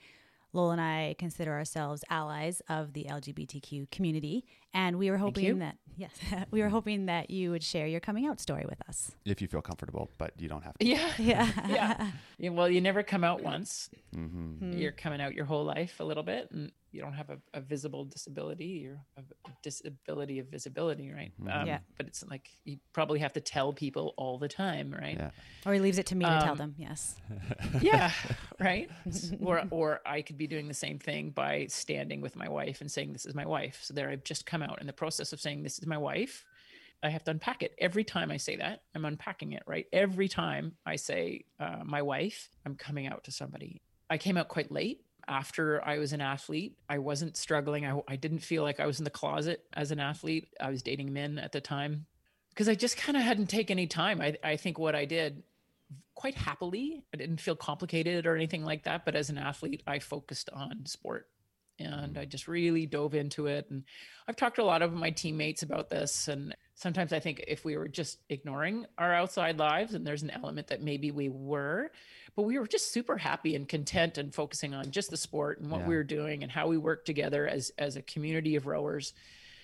Lowell 0.53 0.71
and 0.71 0.81
I 0.81 1.15
consider 1.19 1.53
ourselves 1.53 2.03
allies 2.09 2.61
of 2.69 2.93
the 2.93 3.05
LGBTQ 3.09 3.91
community, 3.91 4.45
and 4.73 4.97
we 4.97 5.11
were 5.11 5.17
hoping 5.17 5.59
that 5.59 5.77
yes, 5.95 6.11
we 6.51 6.61
were 6.61 6.69
hoping 6.69 7.05
that 7.05 7.29
you 7.29 7.51
would 7.51 7.63
share 7.63 7.85
your 7.87 7.99
coming 7.99 8.25
out 8.25 8.39
story 8.39 8.65
with 8.67 8.81
us. 8.87 9.11
If 9.25 9.41
you 9.41 9.47
feel 9.47 9.61
comfortable, 9.61 10.09
but 10.17 10.33
you 10.39 10.47
don't 10.47 10.63
have 10.63 10.77
to. 10.79 10.85
Yeah. 10.85 11.11
Yeah, 11.19 11.49
Yeah. 11.67 12.11
yeah. 12.37 12.49
Well, 12.49 12.69
you 12.69 12.81
never 12.81 13.03
come 13.03 13.23
out 13.23 13.43
once. 13.43 13.89
hmm 14.13 14.73
You're 14.73 14.91
coming 14.91 15.21
out 15.21 15.33
your 15.35 15.45
whole 15.45 15.65
life 15.65 15.99
a 15.99 16.03
little 16.03 16.23
bit, 16.23 16.49
and 16.51 16.71
you 16.91 17.01
don't 17.01 17.13
have 17.13 17.29
a, 17.29 17.37
a 17.53 17.61
visible 17.61 18.03
disability. 18.05 18.65
You're 18.83 18.99
a, 19.17 19.21
a 19.47 19.51
disability 19.61 20.39
of 20.39 20.47
visibility, 20.47 21.11
right? 21.11 21.31
Um, 21.49 21.67
Yeah. 21.67 21.79
But 21.97 22.07
it's 22.07 22.23
like 22.25 22.49
you 22.65 22.77
probably 22.93 23.19
have 23.19 23.33
to 23.33 23.41
tell 23.41 23.73
people 23.73 24.13
all 24.17 24.37
the 24.39 24.47
time, 24.47 24.91
right? 24.97 25.15
Yeah. 25.17 25.29
or 25.65 25.73
he 25.73 25.79
leaves 25.79 25.99
it 25.99 26.07
to 26.07 26.15
me 26.15 26.25
to 26.25 26.39
tell 26.41 26.51
Um, 26.53 26.57
them. 26.57 26.75
Yes, 26.77 27.15
yeah 27.81 28.11
right 28.59 28.89
or 29.41 29.63
or 29.71 30.01
i 30.05 30.21
could 30.21 30.37
be 30.37 30.47
doing 30.47 30.67
the 30.67 30.73
same 30.73 30.99
thing 30.99 31.29
by 31.31 31.65
standing 31.67 32.21
with 32.21 32.35
my 32.35 32.49
wife 32.49 32.81
and 32.81 32.89
saying 32.91 33.13
this 33.13 33.25
is 33.25 33.33
my 33.35 33.45
wife 33.45 33.79
so 33.83 33.93
there 33.93 34.09
i've 34.09 34.23
just 34.23 34.45
come 34.45 34.61
out 34.61 34.79
in 34.81 34.87
the 34.87 34.93
process 34.93 35.33
of 35.33 35.39
saying 35.39 35.63
this 35.63 35.77
is 35.79 35.85
my 35.87 35.97
wife 35.97 36.45
i 37.03 37.09
have 37.09 37.23
to 37.23 37.31
unpack 37.31 37.63
it 37.63 37.73
every 37.77 38.03
time 38.03 38.31
i 38.31 38.37
say 38.37 38.55
that 38.57 38.81
i'm 38.95 39.05
unpacking 39.05 39.51
it 39.53 39.63
right 39.67 39.85
every 39.93 40.27
time 40.27 40.73
i 40.85 40.95
say 40.95 41.43
uh, 41.59 41.79
my 41.85 42.01
wife 42.01 42.49
i'm 42.65 42.75
coming 42.75 43.07
out 43.07 43.23
to 43.23 43.31
somebody 43.31 43.81
i 44.09 44.17
came 44.17 44.37
out 44.37 44.47
quite 44.47 44.71
late 44.71 45.01
after 45.29 45.85
I 45.85 45.99
was 45.99 46.11
an 46.11 46.21
athlete, 46.21 46.77
I 46.89 46.97
wasn't 46.97 47.37
struggling. 47.37 47.85
I, 47.85 48.01
I 48.07 48.15
didn't 48.15 48.39
feel 48.39 48.63
like 48.63 48.79
I 48.79 48.87
was 48.87 48.99
in 48.99 49.03
the 49.03 49.09
closet 49.09 49.63
as 49.73 49.91
an 49.91 49.99
athlete. 49.99 50.49
I 50.59 50.69
was 50.69 50.81
dating 50.81 51.13
men 51.13 51.37
at 51.37 51.51
the 51.51 51.61
time 51.61 52.07
because 52.49 52.67
I 52.67 52.75
just 52.75 52.97
kind 52.97 53.15
of 53.15 53.23
hadn't 53.23 53.47
taken 53.47 53.77
any 53.77 53.87
time. 53.87 54.19
I, 54.19 54.37
I 54.43 54.57
think 54.57 54.79
what 54.79 54.95
I 54.95 55.05
did 55.05 55.43
quite 56.15 56.35
happily. 56.35 57.03
I 57.13 57.17
didn't 57.17 57.39
feel 57.39 57.55
complicated 57.55 58.25
or 58.25 58.35
anything 58.35 58.65
like 58.65 58.83
that. 58.83 59.05
But 59.05 59.15
as 59.15 59.29
an 59.29 59.37
athlete, 59.37 59.83
I 59.87 59.99
focused 59.99 60.49
on 60.51 60.85
sport 60.85 61.27
and 61.79 62.13
mm-hmm. 62.13 62.19
I 62.19 62.25
just 62.25 62.47
really 62.47 62.85
dove 62.85 63.15
into 63.15 63.47
it. 63.47 63.67
And 63.69 63.83
I've 64.27 64.35
talked 64.35 64.57
to 64.57 64.63
a 64.63 64.65
lot 64.65 64.81
of 64.81 64.93
my 64.93 65.11
teammates 65.11 65.63
about 65.63 65.89
this. 65.89 66.27
And 66.27 66.55
sometimes 66.75 67.13
I 67.13 67.19
think 67.19 67.43
if 67.47 67.63
we 67.63 67.77
were 67.77 67.87
just 67.87 68.19
ignoring 68.29 68.85
our 68.97 69.13
outside 69.13 69.57
lives, 69.57 69.93
and 69.93 70.05
there's 70.05 70.23
an 70.23 70.31
element 70.31 70.67
that 70.67 70.81
maybe 70.81 71.11
we 71.11 71.29
were, 71.29 71.91
but 72.35 72.43
we 72.43 72.57
were 72.59 72.67
just 72.67 72.91
super 72.91 73.17
happy 73.17 73.55
and 73.55 73.67
content 73.67 74.17
and 74.17 74.33
focusing 74.33 74.73
on 74.73 74.91
just 74.91 75.09
the 75.09 75.17
sport 75.17 75.59
and 75.59 75.69
what 75.71 75.81
Yeah. 75.81 75.87
we 75.87 75.95
were 75.95 76.03
doing 76.03 76.43
and 76.43 76.51
how 76.51 76.67
we 76.67 76.77
worked 76.77 77.05
together 77.05 77.47
as 77.47 77.71
as 77.77 77.95
a 77.95 78.01
community 78.01 78.55
of 78.55 78.65
rowers 78.67 79.13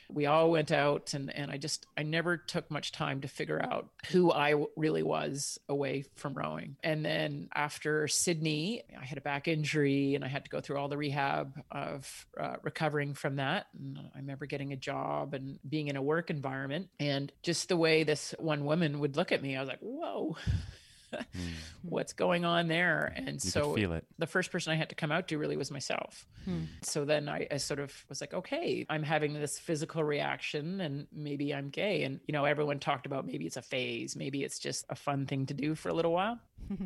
we 0.07 0.27
all 0.27 0.51
went 0.51 0.71
out 0.71 1.15
and 1.15 1.35
and 1.35 1.49
I 1.49 1.57
just 1.57 1.87
I 1.97 2.03
never 2.03 2.37
took 2.37 2.69
much 2.69 2.91
time 2.91 3.21
to 3.21 3.27
figure 3.27 3.59
out 3.59 3.89
who 4.11 4.31
I 4.31 4.51
w- 4.51 4.69
really 4.77 5.01
was 5.01 5.59
away 5.67 6.05
from 6.13 6.35
rowing. 6.35 6.75
And 6.83 7.03
then 7.03 7.49
after 7.55 8.07
Sydney, 8.07 8.83
I 9.01 9.03
had 9.03 9.17
a 9.17 9.21
back 9.21 9.47
injury 9.47 10.13
and 10.13 10.23
I 10.23 10.27
had 10.27 10.43
to 10.45 10.51
go 10.51 10.61
through 10.61 10.77
all 10.77 10.89
the 10.89 10.97
rehab 10.97 11.59
of 11.71 12.27
uh, 12.39 12.57
recovering 12.61 13.15
from 13.15 13.37
that. 13.37 13.65
And 13.79 13.97
I 14.13 14.19
remember 14.19 14.45
getting 14.45 14.73
a 14.73 14.77
job 14.77 15.33
and 15.33 15.57
being 15.67 15.87
in 15.87 15.95
a 15.95 16.03
work 16.03 16.29
environment 16.29 16.89
and 16.99 17.31
just 17.41 17.67
the 17.69 17.75
way 17.77 18.03
this 18.03 18.35
one 18.37 18.63
woman 18.63 18.99
would 18.99 19.17
look 19.17 19.31
at 19.31 19.41
me, 19.41 19.55
I 19.57 19.59
was 19.59 19.69
like, 19.69 19.79
"Whoa." 19.81 20.37
What's 21.81 22.13
going 22.13 22.45
on 22.45 22.67
there? 22.67 23.13
And 23.15 23.43
You 23.43 23.49
so 23.49 23.73
could 23.73 23.79
feel 23.79 23.93
it. 23.93 24.05
the 24.17 24.27
first 24.27 24.51
person 24.51 24.73
I 24.73 24.75
had 24.75 24.89
to 24.89 24.95
come 24.95 25.11
out 25.11 25.27
to 25.29 25.37
really 25.37 25.57
was 25.57 25.71
myself. 25.71 26.25
Hmm. 26.45 26.63
So 26.81 27.05
then 27.05 27.29
I, 27.29 27.47
I 27.51 27.57
sort 27.57 27.79
of 27.79 27.93
was 28.09 28.21
like, 28.21 28.33
okay, 28.33 28.85
I'm 28.89 29.03
having 29.03 29.33
this 29.33 29.59
physical 29.59 30.03
reaction 30.03 30.81
and 30.81 31.07
maybe 31.11 31.53
I'm 31.53 31.69
gay. 31.69 32.03
And, 32.03 32.19
you 32.27 32.33
know, 32.33 32.45
everyone 32.45 32.79
talked 32.79 33.05
about 33.05 33.25
maybe 33.25 33.45
it's 33.45 33.57
a 33.57 33.61
phase, 33.61 34.15
maybe 34.15 34.43
it's 34.43 34.59
just 34.59 34.85
a 34.89 34.95
fun 34.95 35.25
thing 35.25 35.45
to 35.47 35.53
do 35.53 35.75
for 35.75 35.89
a 35.89 35.93
little 35.93 36.11
while. 36.11 36.39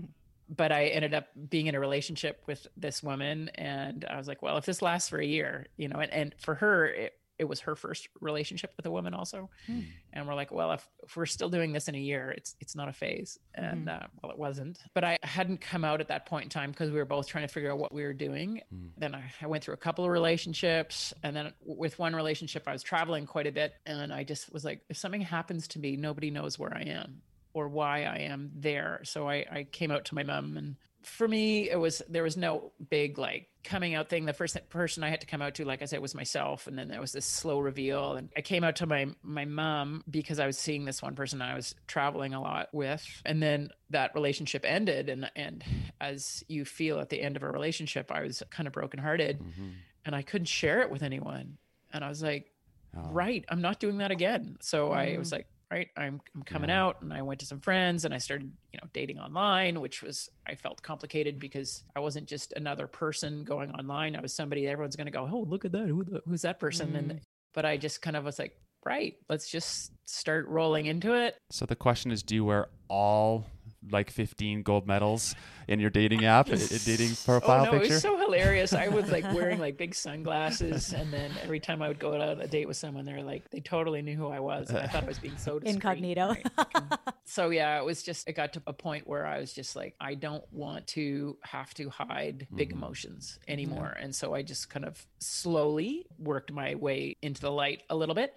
but 0.50 0.72
I 0.72 0.86
ended 0.86 1.14
up 1.14 1.28
being 1.50 1.68
in 1.68 1.76
a 1.76 1.80
relationship 1.80 2.42
with 2.48 2.66
this 2.76 3.04
woman. 3.04 3.50
And 3.56 4.06
I 4.10 4.18
was 4.18 4.28
like, 4.28 4.42
well, 4.42 4.58
if 4.58 4.66
this 4.66 4.82
lasts 4.82 5.10
for 5.10 5.20
a 5.20 5.26
year, 5.26 5.68
you 5.78 5.88
know, 5.88 6.00
and, 6.00 6.12
and 6.12 6.36
for 6.40 6.56
her, 6.56 6.88
it, 6.88 7.14
it 7.40 7.46
was 7.46 7.62
her 7.62 7.76
first 7.76 8.10
relationship 8.20 8.74
with 8.78 8.86
a 8.86 8.92
woman 8.92 9.14
also. 9.14 9.50
Hmm. 9.66 9.82
And 10.14 10.28
we're 10.28 10.36
like, 10.36 10.52
well, 10.52 10.74
if, 10.74 10.88
if 11.04 11.16
we're 11.16 11.26
still 11.26 11.50
doing 11.50 11.72
this 11.72 11.88
in 11.88 11.96
a 11.96 12.00
year, 12.00 12.32
it's 12.36 12.56
it's 12.60 12.76
not 12.76 12.90
a 12.90 12.94
phase. 12.94 13.40
And 13.56 13.88
mm-hmm. 13.88 14.04
uh, 14.04 14.08
well, 14.22 14.32
it 14.32 14.38
wasn't. 14.38 14.80
But 14.94 15.04
I 15.06 15.18
hadn't 15.24 15.62
come 15.62 15.86
out 15.86 16.02
at 16.02 16.10
that 16.10 16.26
point 16.26 16.44
in 16.44 16.50
time 16.50 16.72
because 16.72 16.92
we 16.92 16.98
were 16.98 17.06
both 17.06 17.28
trying 17.28 17.48
to 17.48 17.54
figure 17.54 17.72
out 17.72 17.80
what 17.80 17.94
we 17.94 18.04
were 18.04 18.14
doing. 18.14 18.62
Hmm. 18.70 18.88
Then 18.98 19.16
I, 19.16 19.24
I 19.42 19.48
went 19.48 19.64
through 19.64 19.76
a 19.76 19.78
couple 19.78 20.04
of 20.04 20.12
relationships, 20.12 21.14
and 21.24 21.36
then 21.36 21.54
with 21.66 21.98
one 21.98 22.14
relationship, 22.14 22.64
I 22.68 22.74
was 22.74 22.84
traveling 22.84 23.26
quite 23.26 23.48
a 23.48 23.52
bit, 23.52 23.74
and 23.86 24.14
I 24.14 24.24
just 24.24 24.52
was 24.54 24.66
like, 24.66 24.82
if 24.90 24.98
something 24.98 25.22
happens 25.22 25.68
to 25.70 25.80
me, 25.80 25.96
nobody 25.96 26.30
knows 26.30 26.60
where 26.60 26.76
I 26.76 26.82
am 26.82 27.22
or 27.54 27.68
why 27.68 28.04
I 28.04 28.18
am 28.18 28.52
there. 28.56 29.02
So 29.04 29.28
I, 29.28 29.46
I 29.52 29.68
came 29.72 29.92
out 29.92 30.06
to 30.06 30.16
my 30.16 30.24
mom 30.24 30.58
and 30.58 30.76
for 31.04 31.28
me 31.28 31.70
it 31.70 31.80
was 31.80 32.02
there 32.10 32.24
was 32.24 32.36
no 32.36 32.72
big 32.90 33.18
like 33.18 33.48
coming 33.64 33.94
out 33.94 34.10
thing. 34.10 34.26
The 34.26 34.34
first 34.34 34.58
person 34.70 35.04
i 35.04 35.10
had 35.10 35.22
to 35.22 35.28
come 35.28 35.42
out 35.42 35.56
to 35.56 35.66
like 35.66 35.82
i 35.82 35.86
said 35.86 36.00
was 36.00 36.16
myself 36.16 36.68
and 36.68 36.78
then 36.78 36.88
there 36.88 37.02
was 37.02 37.12
this 37.12 37.26
slow 37.26 37.60
reveal 37.60 38.14
and 38.14 38.30
i 38.36 38.42
came 38.42 38.64
out 38.64 38.78
to 38.78 38.86
my 38.86 39.08
my 39.22 39.46
mom 39.46 40.04
because 40.10 40.40
i 40.40 40.46
was 40.46 40.58
seeing 40.58 40.86
this 40.86 41.02
one 41.02 41.16
person 41.16 41.42
i 41.42 41.56
was 41.56 41.76
traveling 41.88 42.34
a 42.34 42.42
lot 42.42 42.70
with 42.74 43.06
and 43.26 43.42
then 43.42 43.70
that 43.90 44.14
relationship 44.16 44.64
ended 44.66 45.10
and 45.10 45.30
and 45.36 45.64
as 46.00 46.44
you 46.48 46.66
feel 46.66 47.00
at 47.00 47.10
the 47.10 47.22
end 47.22 47.36
of 47.36 47.44
a 47.44 47.50
relationship 47.50 48.12
i 48.12 48.22
was 48.22 48.44
kind 48.50 48.68
of 48.68 48.74
brokenhearted 48.74 49.40
mm-hmm. 49.40 49.70
and 50.06 50.16
i 50.16 50.22
couldn't 50.22 50.48
share 50.48 50.82
it 50.82 50.90
with 50.90 51.04
anyone 51.04 51.58
and 51.92 52.04
i 52.04 52.10
was 52.10 52.22
like 52.22 52.52
Oh. 52.98 53.12
right 53.12 53.46
i'm 53.50 53.62
not 53.62 53.80
doing 53.80 54.00
that 54.00 54.10
again. 54.10 54.58
So 54.62 54.92
i 54.92 55.16
was 55.18 55.30
mm. 55.30 55.34
like 55.34 55.48
right? 55.72 55.88
I'm 55.98 56.20
i'm 56.36 56.44
coming 56.44 56.70
Yeah. 56.70 56.84
out 56.84 57.02
and 57.02 57.14
i 57.14 57.22
went 57.22 57.40
to 57.42 57.46
some 57.46 57.60
friends 57.60 58.06
and 58.06 58.14
i 58.14 58.18
started 58.18 58.52
you 58.74 58.80
know 58.82 58.88
dating 58.94 59.20
online 59.20 59.82
which 59.82 60.02
was 60.02 60.30
i 60.48 60.56
felt 60.56 60.82
complicated 60.82 61.40
because 61.40 61.84
i 61.96 62.00
wasn't 62.00 62.28
just 62.28 62.54
another 62.54 62.88
person 62.88 63.44
going 63.44 63.72
online. 63.72 64.16
I 64.16 64.22
was 64.22 64.34
somebody 64.34 64.68
everyone's 64.68 64.96
going 64.96 65.06
to 65.06 65.12
go 65.12 65.30
oh 65.32 65.46
look 65.48 65.66
at 65.66 65.72
that. 65.74 65.88
Who 65.88 66.04
the, 66.04 66.22
who's 66.28 66.42
that 66.42 66.60
person? 66.60 66.96
And 66.96 67.10
mm-hmm. 67.10 67.18
but 67.54 67.66
i 67.66 67.78
just 67.78 68.02
kind 68.02 68.16
of 68.16 68.26
was 68.26 68.40
like 68.40 68.56
right 68.86 69.16
let's 69.30 69.50
just 69.50 69.92
start 70.06 70.48
rolling 70.48 70.86
into 70.86 71.14
it. 71.14 71.38
So 71.52 71.66
the 71.66 71.76
question 71.76 72.12
is, 72.12 72.24
do 72.24 72.34
you 72.36 72.46
wear 72.46 72.68
all 72.88 73.46
like 73.92 74.10
15 74.12 74.64
gold 74.64 74.86
medals 74.88 75.36
in 75.68 75.80
your 75.80 75.90
dating 75.90 76.26
app, 76.26 76.50
i- 76.50 76.54
i- 76.54 76.80
dating 76.86 77.16
profile 77.26 77.68
oh 77.68 77.72
no, 77.72 77.78
it 77.82 77.90
was 77.90 78.02
so 78.02 78.18
hilarious. 78.18 78.74
I 78.74 78.88
was 78.90 79.10
like 79.12 79.24
wearing 79.34 79.60
like 79.60 79.78
big 79.78 79.96
sunglasses, 79.96 80.94
and 80.94 81.12
then 81.14 81.32
every 81.44 81.60
time 81.60 81.82
I 81.82 81.88
would 81.88 82.00
go 82.00 82.14
out 82.14 82.22
on 82.22 82.42
a 82.42 82.48
date 82.48 82.68
with 82.68 82.78
someone, 82.78 83.06
they're 83.06 83.24
like 83.24 83.50
they 83.52 83.60
totally 83.62 84.02
knew 84.02 84.16
who 84.16 84.28
I 84.28 84.40
was. 84.40 84.70
And 84.70 84.80
I 84.80 84.88
thought 84.88 85.04
I 85.04 85.08
was 85.08 85.20
being 85.20 85.38
so 85.38 85.60
discreet, 85.60 85.76
Incognito. 85.76 86.28
right? 86.30 86.46
Um, 86.76 86.90
so 87.26 87.50
yeah, 87.50 87.80
it 87.80 87.86
was 87.86 88.04
just 88.04 88.28
it 88.28 88.34
got 88.34 88.54
to 88.54 88.62
a 88.68 88.74
point 88.74 89.08
where 89.08 89.26
I 89.26 89.40
was 89.40 89.54
just 89.54 89.76
like 89.76 89.96
I 90.00 90.16
don't 90.16 90.44
want 90.52 90.88
to 90.88 91.38
have 91.44 91.74
to 91.76 91.90
hide 91.90 92.48
big 92.56 92.72
emotions 92.72 93.40
anymore, 93.48 93.96
and 94.00 94.14
so 94.16 94.34
I 94.34 94.42
just 94.42 94.70
kind 94.70 94.86
of 94.86 95.06
slowly 95.20 96.06
worked 96.18 96.52
my 96.52 96.76
way 96.76 97.16
into 97.22 97.42
the 97.42 97.52
light 97.52 97.84
a 97.90 97.96
little 97.96 98.16
bit. 98.16 98.36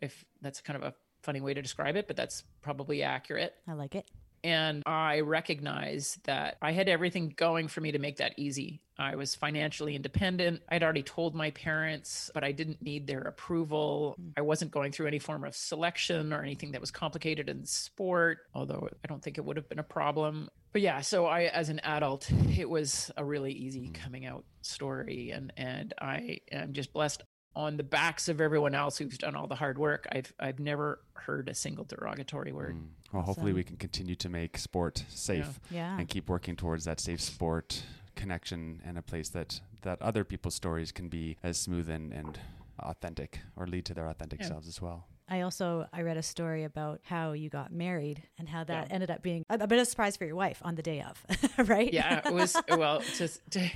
If 0.00 0.24
that's 0.40 0.60
kind 0.60 0.76
of 0.76 0.82
a 0.82 0.94
funny 1.22 1.40
way 1.40 1.54
to 1.54 1.62
describe 1.62 1.94
it, 1.96 2.06
but 2.08 2.16
that's 2.16 2.42
probably 2.62 3.02
accurate 3.04 3.54
I 3.68 3.74
like 3.74 3.94
it. 3.94 4.06
And 4.44 4.82
I 4.86 5.20
recognized 5.20 6.24
that 6.24 6.56
I 6.60 6.72
had 6.72 6.88
everything 6.88 7.32
going 7.36 7.68
for 7.68 7.80
me 7.80 7.92
to 7.92 7.98
make 7.98 8.16
that 8.16 8.34
easy. 8.36 8.82
I 8.98 9.16
was 9.16 9.34
financially 9.34 9.96
independent. 9.96 10.62
I'd 10.68 10.82
already 10.82 11.02
told 11.02 11.34
my 11.34 11.50
parents, 11.52 12.30
but 12.34 12.44
I 12.44 12.52
didn't 12.52 12.82
need 12.82 13.06
their 13.06 13.22
approval. 13.22 14.14
Hmm. 14.18 14.30
I 14.36 14.42
wasn't 14.42 14.70
going 14.70 14.92
through 14.92 15.06
any 15.06 15.18
form 15.18 15.44
of 15.44 15.56
selection 15.56 16.32
or 16.32 16.42
anything 16.42 16.72
that 16.72 16.80
was 16.80 16.90
complicated 16.90 17.48
in 17.48 17.64
sport, 17.64 18.40
although 18.54 18.88
I 19.02 19.06
don't 19.08 19.22
think 19.22 19.38
it 19.38 19.44
would 19.44 19.56
have 19.56 19.68
been 19.68 19.78
a 19.78 19.84
problem. 19.84 20.48
But 20.72 20.82
yeah, 20.82 21.00
so 21.00 21.26
I 21.26 21.44
as 21.44 21.68
an 21.68 21.80
adult, 21.80 22.30
it 22.56 22.68
was 22.68 23.10
a 23.16 23.24
really 23.24 23.52
easy 23.52 23.86
hmm. 23.86 23.92
coming 23.92 24.26
out 24.26 24.44
story 24.60 25.30
and 25.30 25.52
and 25.56 25.92
I 26.00 26.38
am 26.52 26.72
just 26.72 26.92
blessed 26.92 27.22
on 27.54 27.76
the 27.76 27.82
backs 27.82 28.28
of 28.28 28.40
everyone 28.40 28.74
else 28.74 28.96
who's 28.98 29.18
done 29.18 29.36
all 29.36 29.46
the 29.46 29.54
hard 29.54 29.78
work. 29.78 30.06
I've 30.12 30.32
I've 30.40 30.58
never 30.58 31.00
heard 31.14 31.48
a 31.48 31.54
single 31.54 31.84
derogatory 31.84 32.52
word. 32.52 32.76
Mm. 32.76 32.86
Well, 33.12 33.22
hopefully 33.22 33.52
we 33.52 33.62
can 33.62 33.76
continue 33.76 34.14
to 34.16 34.28
make 34.28 34.56
sport 34.58 35.04
safe 35.08 35.60
Yeah. 35.70 35.98
and 35.98 36.08
keep 36.08 36.28
working 36.28 36.56
towards 36.56 36.84
that 36.86 36.98
safe 36.98 37.20
sport 37.20 37.82
connection 38.16 38.80
and 38.84 38.96
a 38.98 39.02
place 39.02 39.28
that 39.30 39.60
that 39.82 40.00
other 40.00 40.24
people's 40.24 40.54
stories 40.54 40.92
can 40.92 41.08
be 41.08 41.36
as 41.42 41.58
smooth 41.58 41.88
and, 41.90 42.12
and 42.12 42.38
authentic 42.78 43.40
or 43.56 43.66
lead 43.66 43.84
to 43.86 43.94
their 43.94 44.08
authentic 44.08 44.40
Yeah. 44.40 44.48
selves 44.48 44.68
as 44.68 44.80
well. 44.80 45.06
I 45.28 45.42
also 45.42 45.86
I 45.92 46.02
read 46.02 46.16
a 46.16 46.22
story 46.22 46.64
about 46.64 47.00
how 47.04 47.32
you 47.32 47.48
got 47.48 47.72
married 47.72 48.22
and 48.38 48.48
how 48.48 48.64
that 48.64 48.88
Yeah. 48.88 48.94
ended 48.94 49.10
up 49.10 49.22
being 49.22 49.44
a, 49.48 49.54
a 49.54 49.66
bit 49.66 49.78
of 49.78 49.82
a 49.82 49.86
surprise 49.86 50.16
for 50.16 50.24
your 50.24 50.36
wife 50.36 50.60
on 50.62 50.74
the 50.74 50.82
day 50.82 51.02
of, 51.02 51.24
right? 51.68 51.92
yeah 51.92 52.20
it 52.26 52.32
was 52.32 52.56
well 52.68 53.00
just 53.16 53.40
to, 53.52 53.68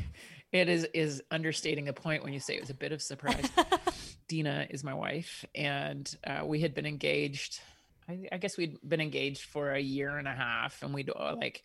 it 0.53 0.69
is 0.69 0.87
is 0.95 1.23
understating 1.31 1.85
the 1.85 1.93
point 1.93 2.23
when 2.23 2.33
you 2.33 2.41
say 2.41 2.55
it 2.55 2.61
was 2.61 2.71
a 2.71 2.75
bit 2.75 2.93
of 2.93 3.03
surprise 3.03 3.49
dina 4.29 4.67
is 4.71 4.83
my 4.83 4.95
wife 4.95 5.45
and 5.55 6.17
uh, 6.27 6.43
we 6.45 6.61
had 6.61 6.75
been 6.75 6.87
engaged 6.87 7.61
I, 8.09 8.29
I 8.33 8.39
guess 8.39 8.57
we'd 8.57 8.79
been 8.87 9.01
engaged 9.01 9.43
for 9.43 9.73
a 9.73 9.81
year 9.81 10.17
and 10.17 10.29
a 10.29 10.35
half 10.35 10.83
and 10.83 10.95
we'd 10.95 11.11
uh, 11.11 11.35
like 11.37 11.63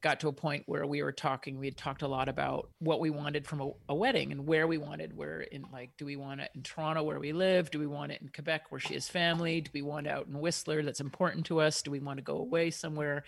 got 0.00 0.20
to 0.20 0.28
a 0.28 0.32
point 0.32 0.62
where 0.66 0.86
we 0.86 1.02
were 1.02 1.12
talking. 1.12 1.58
We 1.58 1.66
had 1.66 1.76
talked 1.76 2.02
a 2.02 2.08
lot 2.08 2.28
about 2.28 2.70
what 2.78 3.00
we 3.00 3.10
wanted 3.10 3.46
from 3.46 3.60
a, 3.60 3.70
a 3.88 3.94
wedding 3.94 4.32
and 4.32 4.46
where 4.46 4.66
we 4.66 4.78
wanted. 4.78 5.16
Where 5.16 5.40
in 5.40 5.64
like, 5.72 5.90
do 5.98 6.06
we 6.06 6.16
want 6.16 6.40
it 6.40 6.50
in 6.54 6.62
Toronto 6.62 7.02
where 7.02 7.18
we 7.18 7.32
live? 7.32 7.70
Do 7.70 7.78
we 7.78 7.86
want 7.86 8.12
it 8.12 8.22
in 8.22 8.28
Quebec 8.28 8.70
where 8.70 8.80
she 8.80 8.94
has 8.94 9.08
family? 9.08 9.60
Do 9.60 9.70
we 9.74 9.82
want 9.82 10.06
it 10.06 10.10
out 10.10 10.26
in 10.26 10.38
Whistler? 10.38 10.82
That's 10.82 11.00
important 11.00 11.46
to 11.46 11.60
us. 11.60 11.82
Do 11.82 11.90
we 11.90 12.00
want 12.00 12.18
to 12.18 12.22
go 12.22 12.38
away 12.38 12.70
somewhere? 12.70 13.24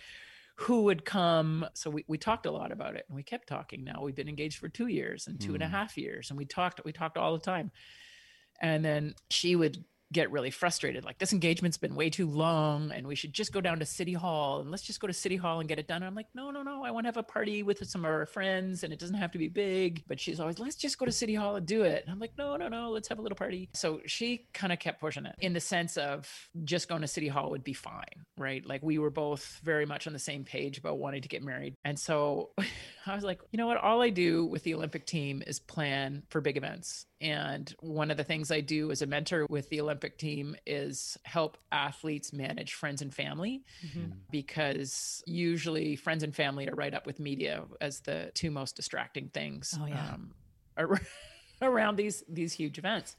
Who 0.55 0.83
would 0.83 1.03
come. 1.03 1.65
So 1.73 1.89
we, 1.89 2.05
we 2.07 2.17
talked 2.17 2.45
a 2.45 2.51
lot 2.51 2.71
about 2.71 2.95
it 2.95 3.05
and 3.07 3.15
we 3.15 3.23
kept 3.23 3.47
talking. 3.47 3.83
Now 3.83 4.01
we've 4.03 4.15
been 4.15 4.29
engaged 4.29 4.59
for 4.59 4.69
two 4.69 4.87
years 4.87 5.27
and 5.27 5.39
two 5.39 5.51
mm. 5.51 5.55
and 5.55 5.63
a 5.63 5.67
hmm. 5.67 5.73
half 5.73 5.97
years. 5.97 6.29
And 6.29 6.37
we 6.37 6.45
talked, 6.45 6.81
we 6.85 6.91
talked 6.91 7.17
all 7.17 7.33
the 7.33 7.43
time. 7.43 7.71
And 8.61 8.85
then 8.85 9.15
she 9.29 9.55
would 9.55 9.83
get 10.13 10.31
really 10.31 10.51
frustrated 10.51 11.03
like 11.03 11.17
this 11.17 11.33
engagement's 11.33 11.77
been 11.77 11.95
way 11.95 12.09
too 12.09 12.29
long 12.29 12.91
and 12.91 13.07
we 13.07 13.15
should 13.15 13.33
just 13.33 13.51
go 13.51 13.59
down 13.59 13.79
to 13.79 13.85
city 13.85 14.13
hall 14.13 14.61
and 14.61 14.69
let's 14.71 14.83
just 14.83 14.99
go 14.99 15.07
to 15.07 15.13
city 15.13 15.35
hall 15.35 15.59
and 15.59 15.67
get 15.67 15.79
it 15.79 15.87
done. 15.87 15.97
And 15.97 16.05
i'm 16.05 16.15
like 16.15 16.27
no 16.33 16.51
no 16.51 16.63
no 16.63 16.83
i 16.83 16.91
want 16.91 17.05
to 17.05 17.07
have 17.07 17.17
a 17.17 17.23
party 17.23 17.63
with 17.63 17.85
some 17.87 18.05
of 18.05 18.11
our 18.11 18.25
friends 18.25 18.83
and 18.83 18.93
it 18.93 18.99
doesn't 18.99 19.15
have 19.15 19.31
to 19.31 19.37
be 19.37 19.49
big. 19.49 20.03
But 20.07 20.19
she's 20.19 20.39
always 20.39 20.59
let's 20.59 20.75
just 20.75 20.97
go 20.97 21.05
to 21.05 21.11
city 21.11 21.35
hall 21.35 21.55
and 21.55 21.65
do 21.65 21.83
it. 21.83 22.03
And 22.03 22.13
i'm 22.13 22.19
like 22.19 22.31
no 22.37 22.55
no 22.55 22.67
no 22.67 22.91
let's 22.91 23.07
have 23.09 23.19
a 23.19 23.21
little 23.21 23.35
party. 23.35 23.69
So 23.73 24.01
she 24.05 24.47
kind 24.53 24.71
of 24.71 24.79
kept 24.79 25.01
pushing 25.01 25.25
it 25.25 25.35
in 25.39 25.53
the 25.53 25.59
sense 25.59 25.97
of 25.97 26.29
just 26.63 26.87
going 26.87 27.01
to 27.01 27.07
city 27.07 27.27
hall 27.27 27.49
would 27.49 27.63
be 27.63 27.73
fine 27.73 28.03
right? 28.37 28.65
Like 28.65 28.81
we 28.81 28.97
were 28.97 29.11
both 29.11 29.59
very 29.63 29.85
much 29.85 30.07
on 30.07 30.13
the 30.13 30.19
same 30.19 30.43
page 30.43 30.77
about 30.77 30.97
wanting 30.97 31.21
to 31.21 31.27
get 31.27 31.43
married. 31.43 31.75
And 31.83 31.99
so 31.99 32.51
i 33.05 33.15
was 33.15 33.23
like 33.23 33.41
you 33.51 33.57
know 33.57 33.67
what? 33.67 33.77
All 33.77 34.01
i 34.01 34.09
do 34.09 34.45
with 34.45 34.63
the 34.63 34.75
olympic 34.75 35.05
team 35.05 35.43
is 35.45 35.59
plan 35.59 36.23
for 36.29 36.41
big 36.41 36.57
events 36.57 37.05
and 37.23 37.73
one 37.79 38.11
of 38.11 38.17
the 38.17 38.23
things 38.25 38.51
I 38.51 38.59
do 38.59 38.91
as 38.91 39.01
a 39.01 39.07
mentor 39.07 39.47
with 39.49 39.69
the 39.69 39.79
Olympic 39.79 40.17
team 40.17 40.57
is 40.67 41.17
help 41.23 41.57
athletes 41.71 42.33
manage 42.33 42.73
friends 42.73 43.01
and 43.01 43.13
family 43.13 43.63
mm-hmm. 43.83 44.11
because 44.29 45.23
usually 45.25 45.95
friends 45.95 46.23
and 46.23 46.35
family 46.35 46.67
are 46.67 46.75
right 46.75 46.93
up 46.93 47.05
with 47.05 47.21
media 47.21 47.63
as 47.79 48.01
the 48.01 48.29
two 48.35 48.51
most 48.51 48.75
distracting 48.75 49.29
things 49.29 49.73
oh, 49.81 49.85
yeah. 49.85 50.15
um, 50.77 50.99
around 51.61 51.95
these 51.95 52.25
these 52.27 52.51
huge 52.51 52.77
events. 52.77 53.15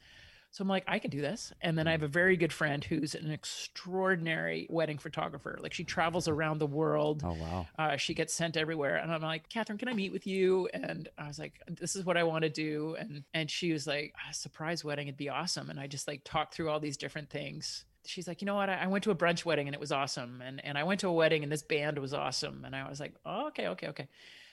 So 0.55 0.62
I'm 0.62 0.68
like, 0.68 0.84
I 0.86 1.00
can 1.00 1.11
do 1.11 1.20
this. 1.20 1.52
And 1.62 1.76
then 1.76 1.88
I 1.88 1.90
have 1.90 2.05
a 2.05 2.09
very 2.09 2.36
good 2.36 2.52
friend 2.52 2.84
who's 2.84 3.16
an 3.16 3.28
extraordinary 3.28 4.68
wedding 4.70 4.98
photographer. 4.98 5.59
Like 5.61 5.74
she 5.74 5.82
travels 5.82 6.28
around 6.28 6.59
the 6.59 6.66
world. 6.66 7.24
Oh 7.26 7.32
wow. 7.32 7.66
Uh, 7.76 7.96
she 7.96 8.14
gets 8.14 8.32
sent 8.32 8.57
everywhere. 8.57 8.98
And 8.98 9.11
I'm 9.11 9.20
like, 9.20 9.48
Catherine, 9.48 9.78
can 9.78 9.88
I 9.88 9.94
meet 9.94 10.12
with 10.12 10.28
you? 10.28 10.68
And 10.72 11.09
I 11.18 11.26
was 11.26 11.40
like, 11.40 11.61
this 11.66 11.96
is 11.96 12.05
what 12.05 12.16
I 12.16 12.22
want 12.22 12.42
to 12.44 12.50
do. 12.50 12.94
And 13.00 13.24
and 13.34 13.50
she 13.50 13.72
was 13.72 13.88
like, 13.88 14.14
a 14.30 14.32
surprise 14.32 14.84
wedding, 14.84 15.09
it'd 15.09 15.18
be 15.18 15.28
awesome. 15.28 15.70
And 15.70 15.80
I 15.80 15.88
just 15.88 16.07
like 16.07 16.20
talked 16.22 16.55
through 16.55 16.70
all 16.70 16.78
these 16.78 16.96
different 16.96 17.30
things 17.30 17.84
she's 18.07 18.28
like, 18.28 18.40
you 18.42 18.46
know 18.46 18.55
what? 18.55 18.68
I, 18.68 18.74
I, 18.74 18.86
went 18.86 19.02
to 19.05 19.11
a 19.11 19.14
brunch 19.14 19.46
wedding 19.46 19.66
and 19.66 19.74
it 19.74 19.80
was 19.80 19.90
awesome. 19.90 20.40
And 20.40 20.64
and 20.64 20.78
I 20.78 20.84
went 20.84 21.00
to 21.00 21.09
a 21.09 21.12
wedding 21.12 21.42
and 21.42 21.50
this 21.50 21.62
band 21.62 21.98
was 21.98 22.14
awesome. 22.14 22.64
And 22.64 22.76
I 22.76 22.88
was 22.88 23.00
like, 23.00 23.14
oh, 23.26 23.48
okay, 23.48 23.66
okay, 23.68 23.88
okay. 23.88 24.09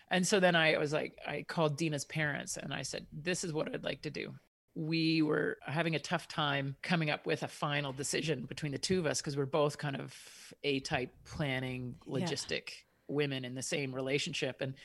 And 0.10 0.26
so 0.26 0.40
then 0.40 0.56
I 0.56 0.78
was 0.80 0.94
like, 0.94 1.20
I 1.28 1.44
called 1.48 1.78
Dina's 1.78 2.06
parents 2.06 2.58
and 2.58 2.74
I 2.74 2.82
said, 2.82 3.06
this 3.14 3.44
is 3.44 3.54
what 3.54 3.72
I'd 3.72 3.84
like 3.84 4.02
to 4.04 4.10
do 4.10 4.34
we 4.76 5.22
were 5.22 5.58
having 5.66 5.96
a 5.96 6.00
tough 6.00 6.28
time 6.28 6.76
coming 6.82 7.10
up 7.10 7.26
with 7.26 7.44
a 7.44 7.48
final 7.48 7.92
decision 7.92 8.46
between 8.46 8.72
the 8.72 8.78
two 8.78 9.00
of 9.00 9.06
us 9.06 9.20
because 9.20 9.36
we're 9.36 9.46
both 9.46 9.78
kind 9.78 9.98
of 9.98 10.16
A 10.64 10.80
type 10.80 11.14
planning, 11.26 11.96
logistic 12.08 12.70
yeah. 12.70 12.76
women 13.08 13.44
in 13.44 13.54
the 13.54 13.62
same 13.62 13.94
relationship. 13.94 14.62
And 14.62 14.76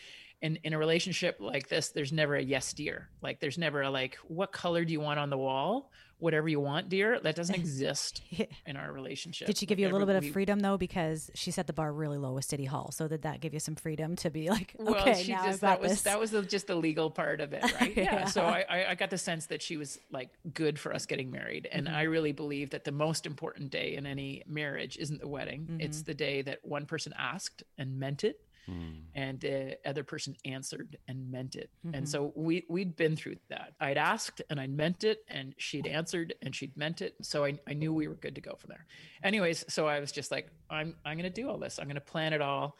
in, 0.42 0.58
in 0.64 0.72
a 0.72 0.78
relationship 0.78 1.36
like 1.40 1.68
this, 1.68 1.90
there's 1.90 2.12
never 2.12 2.34
a 2.34 2.42
yes, 2.42 2.72
dear. 2.72 3.10
Like, 3.22 3.40
there's 3.40 3.58
never 3.58 3.82
a 3.82 3.90
like, 3.90 4.16
what 4.26 4.52
color 4.52 4.84
do 4.84 4.92
you 4.92 5.00
want 5.00 5.20
on 5.20 5.30
the 5.30 5.38
wall? 5.38 5.90
Whatever 6.18 6.48
you 6.48 6.60
want, 6.60 6.88
dear. 6.88 7.20
That 7.20 7.36
doesn't 7.36 7.54
exist 7.66 8.22
in 8.64 8.76
our 8.76 8.92
relationship. 8.92 9.46
Did 9.46 9.58
she 9.58 9.66
give 9.66 9.78
you 9.78 9.88
a 9.88 9.92
little 9.92 10.06
bit 10.06 10.16
of 10.16 10.30
freedom 10.30 10.60
though, 10.60 10.76
because 10.76 11.30
she 11.34 11.50
set 11.50 11.66
the 11.66 11.72
bar 11.72 11.92
really 11.92 12.18
low 12.18 12.32
with 12.32 12.44
City 12.44 12.64
Hall? 12.64 12.90
So 12.92 13.08
did 13.08 13.22
that 13.22 13.40
give 13.40 13.54
you 13.54 13.60
some 13.60 13.74
freedom 13.74 14.16
to 14.16 14.30
be 14.30 14.48
like, 14.50 14.74
okay, 14.80 15.22
she 15.22 15.32
now 15.32 15.46
just, 15.46 15.60
that 15.60 15.80
was 15.80 15.90
this. 15.90 16.02
that 16.02 16.18
was 16.18 16.30
the, 16.30 16.42
just 16.42 16.66
the 16.66 16.74
legal 16.74 17.10
part 17.10 17.40
of 17.40 17.52
it, 17.52 17.62
right? 17.80 17.96
yeah. 17.96 18.02
yeah. 18.02 18.24
So 18.26 18.42
I, 18.42 18.90
I 18.90 18.94
got 18.94 19.10
the 19.10 19.18
sense 19.18 19.46
that 19.46 19.62
she 19.62 19.76
was 19.76 19.98
like 20.10 20.30
good 20.52 20.78
for 20.78 20.94
us 20.94 21.06
getting 21.06 21.30
married, 21.30 21.68
and 21.70 21.86
mm-hmm. 21.86 21.96
I 21.96 22.02
really 22.02 22.32
believe 22.32 22.70
that 22.70 22.84
the 22.84 22.92
most 22.92 23.26
important 23.26 23.70
day 23.70 23.94
in 23.96 24.06
any 24.06 24.42
marriage 24.46 24.96
isn't 24.96 25.20
the 25.20 25.28
wedding; 25.28 25.62
mm-hmm. 25.62 25.80
it's 25.80 26.02
the 26.02 26.14
day 26.14 26.42
that 26.42 26.60
one 26.62 26.86
person 26.86 27.12
asked 27.18 27.62
and 27.78 27.98
meant 27.98 28.24
it, 28.24 28.40
Mm. 28.68 29.02
And 29.14 29.40
the 29.40 29.78
other 29.84 30.02
person 30.02 30.36
answered 30.44 30.96
and 31.08 31.30
meant 31.30 31.54
it. 31.54 31.70
Mm-hmm. 31.84 31.94
And 31.94 32.08
so 32.08 32.32
we 32.34 32.64
we'd 32.68 32.96
been 32.96 33.16
through 33.16 33.36
that. 33.48 33.74
I'd 33.80 33.96
asked 33.96 34.42
and 34.50 34.60
I 34.60 34.66
meant 34.66 35.04
it, 35.04 35.20
and 35.28 35.54
she'd 35.56 35.86
answered 35.86 36.34
and 36.42 36.54
she'd 36.54 36.76
meant 36.76 37.02
it. 37.02 37.14
So 37.22 37.44
I, 37.44 37.58
I 37.66 37.74
knew 37.74 37.92
we 37.92 38.08
were 38.08 38.14
good 38.14 38.34
to 38.34 38.40
go 38.40 38.54
from 38.58 38.68
there. 38.68 38.86
Anyways, 39.22 39.64
so 39.68 39.86
I 39.86 40.00
was 40.00 40.12
just 40.12 40.30
like, 40.30 40.50
I'm 40.68 40.94
I'm 41.04 41.16
gonna 41.16 41.30
do 41.30 41.48
all 41.48 41.58
this. 41.58 41.78
I'm 41.78 41.86
gonna 41.86 42.00
plan 42.00 42.32
it 42.32 42.40
all. 42.40 42.76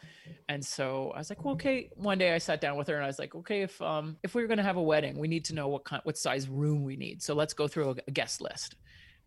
And 0.49 0.65
so 0.65 1.13
I 1.15 1.19
was 1.19 1.31
like, 1.31 1.45
well, 1.45 1.55
okay. 1.55 1.91
One 1.95 2.19
day 2.19 2.35
I 2.35 2.39
sat 2.39 2.61
down 2.61 2.77
with 2.77 2.89
her 2.89 2.97
and 2.97 3.05
I 3.05 3.09
was 3.09 3.19
like, 3.19 3.35
okay, 3.35 3.63
if 3.63 3.81
um 3.81 4.17
if 4.23 4.35
we 4.35 4.43
were 4.43 4.49
gonna 4.49 4.63
have 4.63 4.77
a 4.77 4.83
wedding, 4.83 5.19
we 5.19 5.29
need 5.29 5.45
to 5.47 5.55
know 5.55 5.69
what 5.69 5.85
kind 5.85 6.03
what 6.05 6.19
size 6.19 6.49
room 6.49 6.85
we 6.85 6.97
need. 6.97 7.23
So 7.23 7.35
let's 7.35 7.55
go 7.55 7.69
through 7.69 7.91
a, 7.91 7.95
a 8.09 8.11
guest 8.11 8.41
list. 8.41 8.77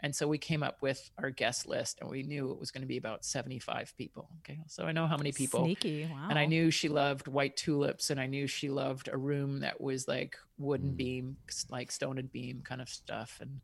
And 0.01 0.15
so 0.15 0.27
we 0.27 0.37
came 0.37 0.63
up 0.63 0.81
with 0.81 1.09
our 1.17 1.29
guest 1.29 1.67
list 1.67 1.99
and 1.99 2.09
we 2.09 2.23
knew 2.23 2.51
it 2.51 2.59
was 2.59 2.71
going 2.71 2.81
to 2.81 2.87
be 2.87 2.97
about 2.97 3.25
75 3.25 3.93
people. 3.97 4.29
Okay. 4.39 4.59
So 4.67 4.85
I 4.85 4.91
know 4.91 5.07
how 5.07 5.17
many 5.17 5.31
people. 5.31 5.63
Sneaky. 5.63 6.09
Wow. 6.11 6.27
And 6.29 6.39
I 6.39 6.45
knew 6.45 6.71
she 6.71 6.87
loved 6.87 7.27
white 7.27 7.57
tulips 7.57 8.09
and 8.09 8.19
I 8.19 8.25
knew 8.25 8.47
she 8.47 8.69
loved 8.69 9.09
a 9.11 9.17
room 9.17 9.59
that 9.59 9.81
was 9.81 10.07
like 10.07 10.37
wooden 10.57 10.91
mm. 10.91 10.97
beam, 10.97 11.37
like 11.69 11.91
stone 11.91 12.17
and 12.17 12.31
beam 12.31 12.61
kind 12.63 12.81
of 12.81 12.87
stuff. 12.87 13.39
And 13.41 13.59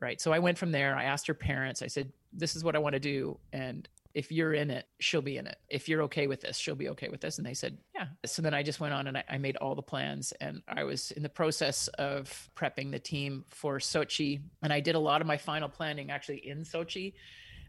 right. 0.00 0.20
So 0.20 0.32
I 0.32 0.38
went 0.38 0.56
from 0.56 0.72
there. 0.72 0.96
I 0.96 1.04
asked 1.04 1.26
her 1.26 1.34
parents, 1.34 1.82
I 1.82 1.88
said, 1.88 2.10
this 2.32 2.56
is 2.56 2.64
what 2.64 2.74
I 2.74 2.78
want 2.78 2.94
to 2.94 3.00
do. 3.00 3.38
And 3.52 3.86
if 4.14 4.30
you're 4.30 4.54
in 4.54 4.70
it, 4.70 4.86
she'll 5.00 5.22
be 5.22 5.36
in 5.38 5.46
it. 5.46 5.58
If 5.68 5.88
you're 5.88 6.02
okay 6.02 6.28
with 6.28 6.40
this, 6.40 6.56
she'll 6.56 6.76
be 6.76 6.88
okay 6.90 7.08
with 7.08 7.20
this. 7.20 7.38
And 7.38 7.46
they 7.46 7.52
said, 7.54 7.76
yeah. 7.94 8.06
So 8.24 8.42
then 8.42 8.54
I 8.54 8.62
just 8.62 8.78
went 8.78 8.94
on 8.94 9.08
and 9.08 9.18
I, 9.18 9.24
I, 9.28 9.38
made 9.38 9.56
all 9.56 9.74
the 9.74 9.82
plans. 9.82 10.32
And 10.40 10.62
I 10.68 10.84
was 10.84 11.10
in 11.10 11.22
the 11.24 11.28
process 11.28 11.88
of 11.88 12.48
prepping 12.54 12.92
the 12.92 12.98
team 13.00 13.44
for 13.48 13.78
Sochi. 13.78 14.40
And 14.62 14.72
I 14.72 14.78
did 14.78 14.94
a 14.94 15.00
lot 15.00 15.20
of 15.20 15.26
my 15.26 15.36
final 15.36 15.68
planning 15.68 16.12
actually 16.12 16.46
in 16.46 16.60
Sochi. 16.60 17.14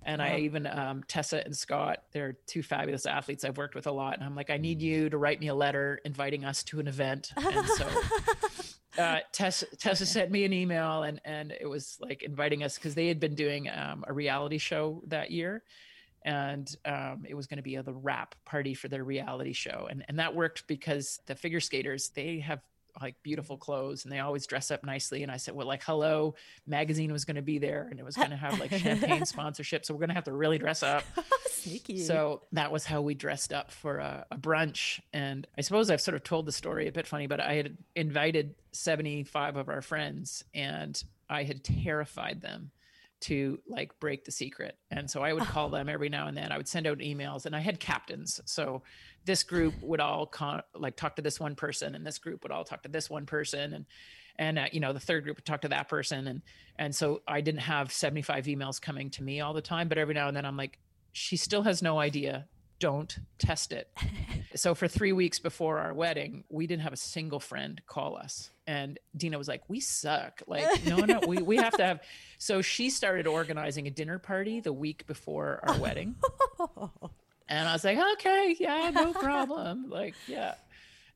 And 0.04 0.22
I 0.22 0.38
even, 0.42 0.68
um, 0.68 1.04
Tessa 1.08 1.44
and 1.44 1.58
Scott, 1.58 2.04
they're 2.12 2.38
two 2.46 2.62
fabulous 2.62 3.08
athletes 3.08 3.44
I've 3.44 3.58
worked 3.58 3.74
with 3.74 3.88
a 3.88 3.92
lot. 3.92 4.14
And 4.14 4.24
I'm 4.24 4.36
like, 4.36 4.52
I 4.52 4.58
need 4.58 4.80
you 4.80 5.10
to 5.10 5.18
write 5.18 5.40
me 5.40 5.48
a 5.48 5.56
letter 5.56 6.00
inviting 6.06 6.46
us 6.46 6.62
to 6.66 6.80
an 6.80 6.88
event. 6.88 7.32
And 7.36 7.68
so 7.70 7.88
uh, 9.02 9.20
Tessa, 9.32 9.66
Tessa 9.78 10.06
sent 10.06 10.30
me 10.30 10.46
an 10.46 10.54
email 10.54 11.02
and, 11.02 11.20
and 11.26 11.52
it 11.60 11.66
was 11.68 11.98
like 12.00 12.22
inviting 12.22 12.62
us 12.62 12.76
because 12.76 12.94
they 12.94 13.08
had 13.08 13.20
been 13.20 13.34
doing 13.34 13.68
um, 13.68 14.06
a 14.08 14.14
reality 14.14 14.60
show 14.60 15.02
that 15.08 15.32
year 15.32 15.64
and 16.26 16.76
um, 16.86 17.24
it 17.30 17.36
was 17.36 17.48
going 17.48 17.58
to 17.58 17.64
be 17.64 17.76
a, 17.76 17.84
the 17.84 17.94
wrap 17.94 18.36
party 18.44 18.74
for 18.74 18.90
their 18.90 19.04
reality 19.04 19.54
show 19.54 19.88
and 19.90 20.04
and 20.10 20.20
that 20.20 20.36
worked 20.36 20.68
because 20.68 21.20
the 21.28 21.36
figure 21.36 21.62
skaters 21.62 22.10
they 22.10 22.40
have 22.40 22.60
like 23.02 23.16
beautiful 23.24 23.58
clothes 23.58 24.06
and 24.06 24.12
they 24.12 24.20
always 24.20 24.48
dress 24.48 24.72
up 24.72 24.84
nicely 24.84 25.22
and 25.22 25.32
i 25.32 25.38
said 25.38 25.54
well 25.54 25.68
like 25.68 25.84
hello 25.84 26.34
magazine 26.66 27.12
was 27.12 27.26
going 27.26 27.36
to 27.36 27.42
be 27.42 27.58
there 27.58 27.88
and 27.92 28.00
it 28.00 28.06
was 28.06 28.16
going 28.16 28.30
to 28.30 28.36
have 28.36 28.60
like 28.60 28.72
champagne 28.72 29.26
sponsorship 29.26 29.86
so 29.86 29.94
we're 29.94 30.00
going 30.00 30.10
to 30.10 30.16
have 30.16 30.24
to 30.24 30.34
really 30.34 30.58
dress 30.58 30.84
up. 30.84 31.04
Sneaky. 31.50 32.04
So 32.04 32.44
that 32.52 32.72
was 32.72 32.86
how 32.86 33.02
we 33.02 33.16
dressed 33.16 33.52
up 33.52 33.72
for 33.72 33.98
a, 33.98 34.26
a, 34.32 34.38
brunch 34.38 35.00
and 35.14 35.48
i 35.58 35.62
suppose 35.62 35.90
i've 35.90 36.02
sort 36.02 36.16
of 36.16 36.24
told 36.24 36.46
the 36.46 36.52
story 36.52 36.88
a 36.88 36.92
bit 36.92 37.08
funny 37.08 37.28
but 37.28 37.40
i 37.40 37.56
had 37.56 37.78
invited 37.96 38.56
75 38.72 39.58
of 39.58 39.68
our 39.70 39.82
friends 39.82 40.44
and 40.54 41.04
i 41.30 41.44
had 41.44 41.64
terrified 41.64 42.42
them 42.42 42.72
to 43.26 43.60
like 43.68 44.00
break 44.00 44.24
the 44.24 44.32
secret. 44.32 44.78
And 44.92 45.10
so 45.10 45.24
I 45.24 45.34
would 45.34 45.44
call 45.44 45.70
them 45.70 45.90
every 45.90 46.10
now 46.10 46.28
and 46.28 46.38
then. 46.38 46.52
I 46.52 46.58
would 46.58 46.68
send 46.68 46.86
out 46.86 47.00
emails 47.00 47.48
and 47.48 47.56
I 47.56 47.60
had 47.60 47.80
captains. 47.80 48.40
So 48.46 48.84
this 49.26 49.44
group 49.44 49.74
would 49.82 50.00
all 50.00 50.28
con- 50.28 50.62
like 50.76 50.96
talk 50.96 51.16
to 51.16 51.24
this 51.24 51.40
one 51.40 51.56
person 51.56 51.96
and 51.96 52.06
this 52.06 52.20
group 52.20 52.44
would 52.44 52.52
all 52.52 52.64
talk 52.64 52.84
to 52.84 52.90
this 52.90 53.10
one 53.10 53.26
person 53.26 53.74
and 53.74 53.86
and 54.38 54.60
uh, 54.60 54.66
you 54.72 54.82
know 54.82 54.92
the 54.92 55.00
third 55.00 55.24
group 55.24 55.38
would 55.38 55.46
talk 55.46 55.62
to 55.62 55.70
that 55.70 55.88
person 55.88 56.28
and 56.28 56.42
and 56.78 56.94
so 56.94 57.22
I 57.28 57.42
didn't 57.42 57.62
have 57.62 57.92
75 57.92 58.46
emails 58.46 58.80
coming 58.80 59.10
to 59.12 59.24
me 59.24 59.42
all 59.42 59.54
the 59.54 59.62
time, 59.62 59.88
but 59.88 59.98
every 59.98 60.14
now 60.14 60.28
and 60.28 60.38
then 60.38 60.46
I'm 60.46 60.58
like 60.58 60.78
she 61.14 61.38
still 61.38 61.64
has 61.64 61.82
no 61.82 61.98
idea 61.98 62.48
don't 62.80 63.18
test 63.38 63.72
it. 63.72 63.90
so 64.56 64.76
for 64.76 64.88
three 64.88 65.12
weeks 65.12 65.40
before 65.40 65.80
our 65.80 65.94
wedding, 65.94 66.44
we 66.50 66.68
didn't 66.68 66.84
have 66.84 66.94
a 66.94 66.98
single 66.98 67.40
friend 67.40 67.82
call 67.88 68.18
us. 68.18 68.52
And 68.68 69.00
Dina 69.16 69.38
was 69.38 69.48
like, 69.48 69.64
we 69.68 69.80
suck. 69.80 70.42
Like, 70.48 70.86
no, 70.86 70.98
no, 70.98 71.22
we, 71.28 71.38
we 71.38 71.58
have 71.58 71.76
to 71.78 71.84
have. 71.84 72.02
So 72.38 72.62
she 72.62 72.90
started 72.90 73.28
organizing 73.28 73.88
a 73.88 73.92
dinner 73.92 74.20
party 74.20 74.60
the 74.60 74.74
week 74.74 75.08
before 75.08 75.60
our 75.64 75.80
wedding. 75.80 76.16
and 77.48 77.68
I 77.68 77.74
was 77.74 77.84
like, 77.84 78.00
okay, 78.14 78.56
yeah, 78.60 78.92
no 78.94 79.14
problem. 79.14 79.90
like, 79.90 80.16
yeah. 80.28 80.56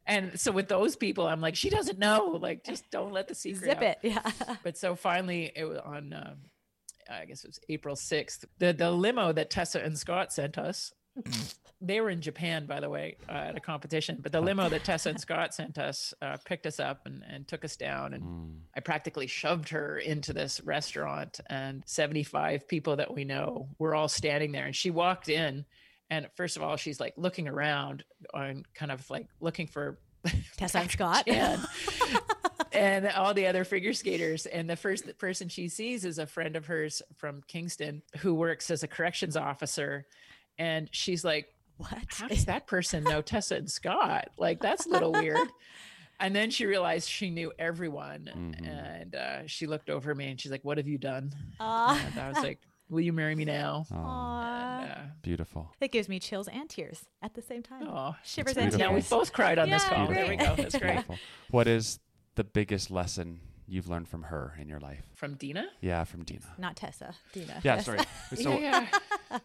And 0.06 0.40
so 0.40 0.52
with 0.52 0.68
those 0.68 0.96
people, 0.96 1.28
I'm 1.28 1.42
like, 1.42 1.56
she 1.56 1.70
doesn't 1.70 2.00
know. 2.00 2.40
Like, 2.42 2.64
just 2.64 2.90
don't 2.90 3.12
let 3.12 3.28
the 3.28 3.36
secret 3.36 3.66
zip 3.66 3.78
out. 3.78 3.84
it. 3.84 3.98
Yeah. 4.02 4.32
But 4.64 4.78
so 4.78 4.96
finally, 4.96 5.52
it 5.56 5.66
was 5.66 5.78
on. 5.78 6.14
Uh, 6.14 6.34
I 7.12 7.26
guess 7.26 7.44
it 7.44 7.48
was 7.48 7.60
April 7.70 7.96
6th. 7.96 8.46
The 8.60 8.72
the 8.72 8.92
limo 8.92 9.32
that 9.32 9.50
Tessa 9.50 9.82
and 9.84 9.98
Scott 9.98 10.32
sent 10.32 10.58
us 10.58 10.94
they 11.82 12.02
were 12.02 12.10
in 12.10 12.22
Japan, 12.22 12.66
by 12.66 12.80
the 12.80 12.90
way, 12.90 13.18
uh, 13.28 13.32
at 13.32 13.58
a 13.58 13.60
competition. 13.60 14.20
But 14.22 14.32
the 14.32 14.42
limo 14.42 14.70
that 14.70 14.84
Tessa 14.84 15.10
and 15.10 15.20
Scott 15.20 15.54
sent 15.54 15.78
us 15.78 16.14
uh, 16.22 16.38
picked 16.46 16.66
us 16.66 16.80
up 16.80 17.06
and, 17.06 17.24
and 17.30 17.48
took 17.48 17.64
us 17.64 17.76
down. 17.76 18.14
And 18.14 18.24
mm. 18.24 18.56
I 18.76 18.82
practically 18.82 19.28
shoved 19.28 19.70
her 19.70 19.98
into 19.98 20.34
this 20.34 20.62
restaurant. 20.62 21.40
And 21.50 21.84
75 21.86 22.68
people 22.68 22.98
that 22.98 23.14
we 23.14 23.24
know 23.24 23.70
were 23.80 23.96
all 23.96 24.10
standing 24.10 24.52
there. 24.52 24.66
And 24.66 24.76
she 24.76 24.92
walked 24.92 25.30
in 25.30 25.66
And 26.10 26.28
first 26.36 26.58
of 26.58 26.64
all, 26.64 26.76
she's 26.78 27.00
like 27.00 27.14
looking 27.18 27.48
around 27.48 28.04
and 28.34 28.66
kind 28.74 28.92
of 28.92 29.08
like 29.10 29.28
looking 29.40 29.68
for 29.68 30.00
Tessa 30.58 30.80
and 30.80 30.92
Scott. 30.92 31.28
and, 31.28 31.62
and 32.72 33.08
all 33.10 33.34
the 33.34 33.48
other 33.48 33.64
figure 33.64 33.94
skaters. 33.94 34.46
And 34.46 34.70
the 34.70 34.76
first 34.76 35.18
person 35.18 35.50
she 35.50 35.70
sees 35.70 36.04
is 36.04 36.20
a 36.20 36.26
friend 36.26 36.56
of 36.56 36.66
hers 36.66 37.02
from 37.18 37.42
Kingston 37.48 38.02
who 38.18 38.34
works 38.34 38.72
as 38.72 38.84
a 38.84 38.88
corrections 38.88 39.38
officer. 39.38 40.06
And 40.60 40.88
she's 40.92 41.24
like, 41.26 41.48
What? 41.78 41.98
How 42.10 42.28
does 42.28 42.46
that 42.46 42.68
person 42.68 43.04
know 43.04 43.22
Tessa 43.24 43.56
and 43.56 43.72
Scott? 43.72 44.30
Like, 44.38 44.60
that's 44.62 44.86
a 44.86 44.90
little 44.90 45.12
weird. 45.12 45.48
And 46.22 46.36
then 46.36 46.52
she 46.52 46.66
realized 46.66 47.08
she 47.08 47.30
knew 47.30 47.54
everyone. 47.58 48.30
Mhm. 48.36 48.68
And 48.68 49.16
uh, 49.16 49.48
she 49.48 49.68
looked 49.68 49.90
over 49.90 50.14
me 50.14 50.30
and 50.30 50.38
she's 50.38 50.52
like, 50.52 50.66
What 50.66 50.78
have 50.78 50.86
you 50.86 50.98
done? 50.98 51.32
Aw. 51.62 52.06
And 52.08 52.20
I 52.20 52.28
was 52.28 52.40
like, 52.40 52.60
Will 52.90 53.00
you 53.00 53.14
marry 53.14 53.36
me 53.36 53.46
now? 53.46 53.86
Oh, 53.94 53.96
And, 53.96 54.92
uh, 54.92 54.96
beautiful. 55.22 55.72
That 55.80 55.94
gives 55.94 56.10
me 56.10 56.20
chills 56.20 56.50
and 56.50 56.70
tears 56.70 57.06
at 57.22 57.36
the 57.36 57.42
same 57.42 57.64
time. 57.64 57.88
oh, 57.88 58.16
Shivers 58.26 58.58
and 58.58 58.70
tears. 58.70 58.82
yeah, 58.82 58.94
we 58.94 59.00
both 59.00 59.32
cried 59.32 59.58
on 59.60 59.70
this 59.70 59.82
Yeah, 59.84 59.96
call. 59.96 60.08
There 60.08 60.28
we 60.28 60.36
go. 60.36 60.56
That's 60.58 60.78
great. 60.78 61.06
What 61.52 61.70
is 61.70 62.02
the 62.36 62.44
biggest 62.44 62.92
lesson 62.92 63.40
you've 63.66 63.88
learned 63.88 64.10
from 64.10 64.24
her 64.24 64.56
in 64.60 64.68
your 64.68 64.82
life? 64.82 65.06
From 65.16 65.36
Dina? 65.36 65.68
Yeah, 65.80 66.04
from 66.04 66.26
Dina. 66.26 66.54
Not 66.58 66.76
Tessa. 66.76 67.16
Dina. 67.32 67.62
Yeah, 67.64 67.76
Yes. 67.76 67.86
sorry. 67.86 68.00
So 68.36 68.60
yeah, 68.60 68.88
yeah. 69.32 69.40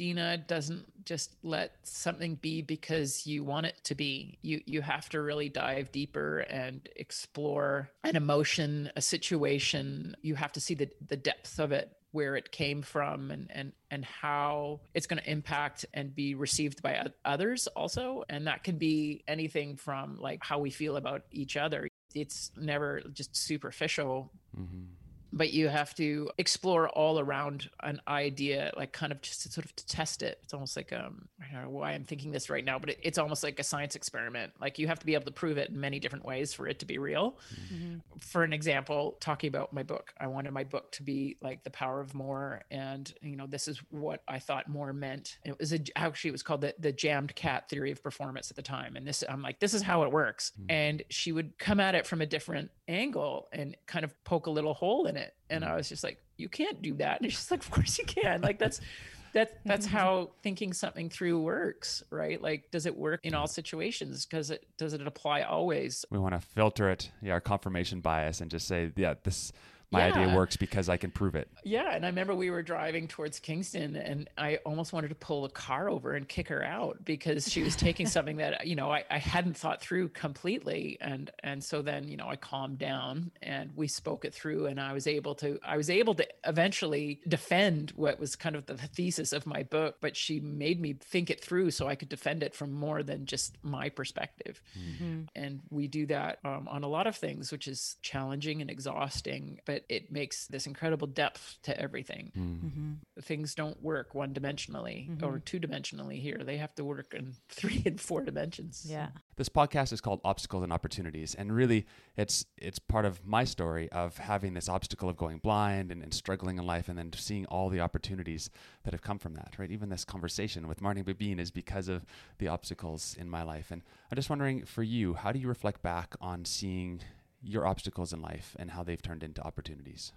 Dina 0.00 0.38
doesn't 0.38 1.04
just 1.04 1.36
let 1.42 1.72
something 1.82 2.36
be 2.36 2.62
because 2.62 3.26
you 3.26 3.44
want 3.44 3.66
it 3.66 3.74
to 3.84 3.94
be. 3.94 4.38
You 4.40 4.62
you 4.64 4.80
have 4.80 5.10
to 5.10 5.20
really 5.20 5.50
dive 5.50 5.92
deeper 5.92 6.38
and 6.38 6.88
explore 6.96 7.90
an 8.02 8.16
emotion, 8.16 8.90
a 8.96 9.02
situation. 9.02 10.16
You 10.22 10.36
have 10.36 10.52
to 10.52 10.60
see 10.60 10.72
the 10.72 10.88
the 11.06 11.18
depth 11.18 11.58
of 11.58 11.72
it, 11.72 11.92
where 12.12 12.34
it 12.34 12.50
came 12.50 12.80
from, 12.80 13.30
and 13.30 13.50
and 13.50 13.72
and 13.90 14.02
how 14.06 14.80
it's 14.94 15.06
going 15.06 15.22
to 15.22 15.30
impact 15.30 15.84
and 15.92 16.14
be 16.14 16.34
received 16.34 16.80
by 16.80 17.06
others 17.26 17.66
also. 17.66 18.24
And 18.30 18.46
that 18.46 18.64
can 18.64 18.78
be 18.78 19.22
anything 19.28 19.76
from 19.76 20.16
like 20.16 20.42
how 20.42 20.60
we 20.60 20.70
feel 20.70 20.96
about 20.96 21.24
each 21.30 21.58
other. 21.58 21.88
It's 22.14 22.52
never 22.56 23.02
just 23.12 23.36
superficial 23.36 24.32
Mhm. 24.56 24.86
But 25.32 25.52
you 25.52 25.68
have 25.68 25.94
to 25.94 26.30
explore 26.38 26.88
all 26.88 27.18
around 27.20 27.70
an 27.82 28.00
idea 28.08 28.72
like 28.76 28.92
kind 28.92 29.12
of 29.12 29.20
just 29.22 29.42
to 29.42 29.52
sort 29.52 29.64
of 29.64 29.74
to 29.76 29.86
test 29.86 30.22
it. 30.22 30.38
It's 30.42 30.54
almost 30.54 30.76
like 30.76 30.92
um 30.92 31.28
i 31.40 31.52
don't 31.52 31.64
know 31.64 31.70
why 31.70 31.92
i'm 31.92 32.04
thinking 32.04 32.32
this 32.32 32.50
right 32.50 32.64
now 32.64 32.78
but 32.78 32.90
it, 32.90 32.98
it's 33.02 33.18
almost 33.18 33.42
like 33.42 33.58
a 33.58 33.64
science 33.64 33.94
experiment. 33.94 34.52
Like 34.60 34.78
you 34.78 34.86
have 34.88 34.98
to 34.98 35.06
be 35.06 35.14
able 35.14 35.24
to 35.26 35.30
prove 35.32 35.58
it 35.58 35.70
in 35.70 35.80
many 35.80 35.98
different 35.98 36.24
ways 36.24 36.52
for 36.52 36.66
it 36.66 36.78
to 36.80 36.86
be 36.86 36.98
real. 36.98 37.36
Mhm. 37.72 38.00
for 38.20 38.42
an 38.42 38.52
example 38.52 39.16
talking 39.20 39.48
about 39.48 39.72
my 39.72 39.82
book 39.82 40.12
i 40.18 40.26
wanted 40.26 40.52
my 40.52 40.64
book 40.64 40.90
to 40.92 41.02
be 41.02 41.36
like 41.40 41.62
the 41.64 41.70
power 41.70 42.00
of 42.00 42.14
more 42.14 42.62
and 42.70 43.14
you 43.22 43.36
know 43.36 43.46
this 43.46 43.68
is 43.68 43.78
what 43.90 44.22
i 44.28 44.38
thought 44.38 44.68
more 44.68 44.92
meant. 44.92 45.38
It 45.44 45.58
was 45.58 45.72
a, 45.72 45.78
actually 45.96 46.28
it 46.28 46.32
was 46.32 46.42
called 46.42 46.60
the, 46.62 46.74
the 46.78 46.92
jammed 46.92 47.34
cat 47.34 47.68
theory 47.68 47.90
of 47.90 48.02
performance 48.02 48.50
at 48.50 48.56
the 48.56 48.62
time 48.62 48.96
and 48.96 49.06
this 49.06 49.22
i'm 49.28 49.42
like 49.42 49.60
this 49.60 49.74
is 49.74 49.82
how 49.82 50.02
it 50.02 50.10
works. 50.12 50.52
And 50.68 51.02
she 51.08 51.32
would 51.32 51.58
come 51.58 51.80
at 51.80 51.94
it 51.94 52.06
from 52.06 52.20
a 52.20 52.26
different 52.26 52.70
angle 52.88 53.48
and 53.52 53.76
kind 53.86 54.04
of 54.04 54.12
poke 54.24 54.46
a 54.46 54.50
little 54.50 54.74
hole 54.74 55.06
in 55.06 55.16
it 55.16 55.19
and 55.48 55.64
mm-hmm. 55.64 55.72
i 55.72 55.76
was 55.76 55.88
just 55.88 56.04
like 56.04 56.18
you 56.40 56.48
can't 56.48 56.82
do 56.82 56.94
that. 56.94 57.20
And 57.20 57.30
she's 57.30 57.50
like 57.50 57.62
of 57.62 57.70
course 57.70 57.98
you 57.98 58.04
can. 58.04 58.40
Like 58.40 58.58
that's 58.58 58.80
that 59.32 59.58
that's 59.64 59.86
mm-hmm. 59.86 59.96
how 59.96 60.30
thinking 60.42 60.72
something 60.72 61.08
through 61.08 61.40
works 61.40 62.02
right? 62.10 62.40
Like 62.42 62.70
does 62.72 62.86
it 62.86 62.96
work 62.96 63.20
in 63.22 63.34
all 63.34 63.44
mm-hmm. 63.44 63.52
situations? 63.52 64.26
Because 64.26 64.50
it 64.50 64.66
does 64.78 64.94
it 64.94 65.06
apply 65.06 65.42
always? 65.42 66.04
We 66.10 66.18
want 66.18 66.34
to 66.34 66.40
filter 66.40 66.90
it, 66.90 67.12
yeah, 67.22 67.34
our 67.34 67.40
confirmation 67.40 68.00
bias, 68.00 68.40
and 68.40 68.50
just 68.50 68.66
say, 68.66 68.90
yeah, 68.96 69.14
this 69.22 69.52
my 69.92 70.02
idea 70.12 70.34
works 70.34 70.56
because 70.56 70.88
I 70.88 70.96
can 70.96 71.10
prove 71.10 71.34
it. 71.34 71.48
Yeah, 71.64 71.94
and 71.94 72.04
I 72.04 72.08
remember 72.08 72.34
we 72.34 72.50
were 72.50 72.62
driving 72.62 73.08
towards 73.08 73.38
Kingston, 73.40 73.96
and 73.96 74.28
I 74.38 74.56
almost 74.64 74.92
wanted 74.92 75.08
to 75.08 75.14
pull 75.16 75.42
the 75.42 75.48
car 75.48 75.90
over 75.90 76.12
and 76.12 76.28
kick 76.28 76.48
her 76.48 76.62
out 76.64 77.04
because 77.04 77.50
she 77.50 77.62
was 77.62 77.74
taking 77.74 78.06
something 78.06 78.36
that 78.36 78.66
you 78.66 78.76
know 78.76 78.90
I, 78.90 79.04
I 79.10 79.18
hadn't 79.18 79.56
thought 79.56 79.80
through 79.80 80.10
completely, 80.10 80.96
and 81.00 81.30
and 81.42 81.62
so 81.62 81.82
then 81.82 82.06
you 82.08 82.16
know 82.16 82.28
I 82.28 82.36
calmed 82.36 82.78
down 82.78 83.30
and 83.42 83.70
we 83.74 83.88
spoke 83.88 84.24
it 84.24 84.32
through, 84.34 84.66
and 84.66 84.80
I 84.80 84.92
was 84.92 85.06
able 85.06 85.34
to 85.36 85.58
I 85.64 85.76
was 85.76 85.90
able 85.90 86.14
to 86.14 86.26
eventually 86.46 87.20
defend 87.26 87.92
what 87.96 88.20
was 88.20 88.36
kind 88.36 88.54
of 88.56 88.66
the 88.66 88.76
thesis 88.76 89.32
of 89.32 89.46
my 89.46 89.62
book, 89.64 89.96
but 90.00 90.16
she 90.16 90.38
made 90.40 90.80
me 90.80 90.92
think 90.94 91.30
it 91.30 91.42
through 91.42 91.72
so 91.72 91.88
I 91.88 91.94
could 91.96 92.08
defend 92.08 92.42
it 92.42 92.54
from 92.54 92.72
more 92.72 93.02
than 93.02 93.26
just 93.26 93.56
my 93.62 93.88
perspective, 93.88 94.62
Mhm. 94.78 95.26
and 95.34 95.60
we 95.70 95.88
do 95.88 96.06
that 96.06 96.38
um, 96.44 96.68
on 96.68 96.84
a 96.84 96.88
lot 96.88 97.06
of 97.06 97.16
things, 97.16 97.50
which 97.50 97.66
is 97.66 97.96
challenging 98.02 98.60
and 98.60 98.70
exhausting, 98.70 99.58
but 99.64 99.79
it 99.88 100.10
makes 100.12 100.46
this 100.46 100.66
incredible 100.66 101.06
depth 101.06 101.58
to 101.62 101.78
everything 101.80 102.32
Mm. 102.36 102.60
Mhm. 102.60 102.96
things 103.24 103.54
don't 103.54 103.82
work 103.82 104.14
one 104.14 104.32
dimensionally 104.34 105.08
Mhm. 105.08 105.22
or 105.22 105.38
two 105.38 105.58
dimensionally 105.60 106.20
here. 106.20 106.38
They 106.44 106.56
have 106.58 106.74
to 106.76 106.84
work 106.84 107.14
in 107.14 107.34
three 107.48 107.82
and 107.86 108.00
four 108.00 108.22
dimensions. 108.24 108.86
Yeah. 108.88 109.10
This 109.36 109.48
podcast 109.48 109.92
is 109.92 110.00
called 110.00 110.20
Obstacles 110.24 110.62
and 110.62 110.72
Opportunities, 110.72 111.34
and 111.34 111.52
really, 111.54 111.86
it's 112.16 112.44
it's 112.58 112.78
part 112.78 113.04
of 113.06 113.24
my 113.26 113.44
story 113.44 113.90
of 113.90 114.18
having 114.18 114.54
this 114.54 114.68
obstacle 114.68 115.08
of 115.08 115.16
going 115.16 115.38
blind 115.38 115.90
and, 115.90 116.02
and 116.02 116.12
struggling 116.12 116.58
in 116.58 116.66
life, 116.66 116.88
and 116.88 116.98
then 116.98 117.12
seeing 117.14 117.46
all 117.46 117.70
the 117.70 117.80
opportunities 117.80 118.50
that 118.84 118.92
have 118.92 119.00
come 119.02 119.18
from 119.18 119.34
that. 119.34 119.54
Right, 119.58 119.70
even 119.70 119.88
this 119.88 120.04
conversation 120.04 120.68
with 120.68 120.80
Marnie 120.80 121.04
McBean 121.04 121.38
is 121.38 121.50
because 121.50 121.88
of 121.88 122.04
the 122.38 122.48
obstacles 122.48 123.14
in 123.18 123.28
my 123.30 123.42
life. 123.42 123.70
And 123.70 123.82
I'm 124.10 124.16
just 124.16 124.28
wondering, 124.30 124.64
for 124.66 124.82
you, 124.82 125.14
how 125.14 125.32
do 125.32 125.38
you 125.38 125.48
reflect 125.48 125.82
back 125.82 126.14
on 126.20 126.44
seeing 126.44 127.00
your 127.42 127.66
obstacles 127.66 128.12
in 128.12 128.20
life 128.20 128.56
and 128.58 128.70
how 128.70 128.82
they've 128.82 129.02
turned 129.02 129.22
into 129.22 129.42
opportunities? 129.42 130.12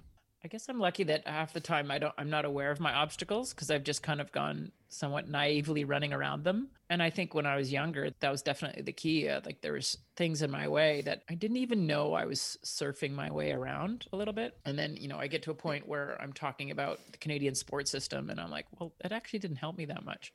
I 0.45 0.49
guess 0.49 0.67
I'm 0.67 0.79
lucky 0.79 1.05
that 1.05 1.25
half 1.25 1.53
the 1.53 1.61
time 1.61 1.89
I 1.89 1.99
don't 1.99 2.13
I'm 2.17 2.29
not 2.29 2.43
aware 2.43 2.69
of 2.69 2.81
my 2.81 2.93
obstacles 2.93 3.53
because 3.53 3.71
I've 3.71 3.85
just 3.85 4.03
kind 4.03 4.19
of 4.19 4.31
gone 4.33 4.73
somewhat 4.89 5.29
naively 5.29 5.85
running 5.85 6.11
around 6.11 6.43
them. 6.43 6.67
And 6.89 7.01
I 7.01 7.09
think 7.09 7.33
when 7.33 7.45
I 7.45 7.55
was 7.55 7.71
younger, 7.71 8.09
that 8.19 8.29
was 8.29 8.41
definitely 8.41 8.81
the 8.81 8.91
key. 8.91 9.29
Uh, 9.29 9.39
like 9.45 9.61
there 9.61 9.73
was 9.73 9.97
things 10.17 10.41
in 10.41 10.51
my 10.51 10.67
way 10.67 11.01
that 11.05 11.23
I 11.29 11.35
didn't 11.35 11.57
even 11.57 11.87
know 11.87 12.13
I 12.13 12.25
was 12.25 12.57
surfing 12.65 13.13
my 13.13 13.31
way 13.31 13.53
around 13.53 14.05
a 14.11 14.17
little 14.17 14.33
bit. 14.33 14.57
And 14.65 14.77
then, 14.77 14.97
you 14.97 15.07
know, 15.07 15.17
I 15.17 15.27
get 15.27 15.43
to 15.43 15.51
a 15.51 15.55
point 15.55 15.87
where 15.87 16.21
I'm 16.21 16.33
talking 16.33 16.71
about 16.71 16.99
the 17.11 17.17
Canadian 17.17 17.55
sports 17.55 17.89
system 17.89 18.29
and 18.29 18.39
I'm 18.39 18.51
like, 18.51 18.65
well, 18.77 18.93
it 19.03 19.13
actually 19.13 19.39
didn't 19.39 19.57
help 19.57 19.77
me 19.77 19.85
that 19.85 20.03
much. 20.03 20.33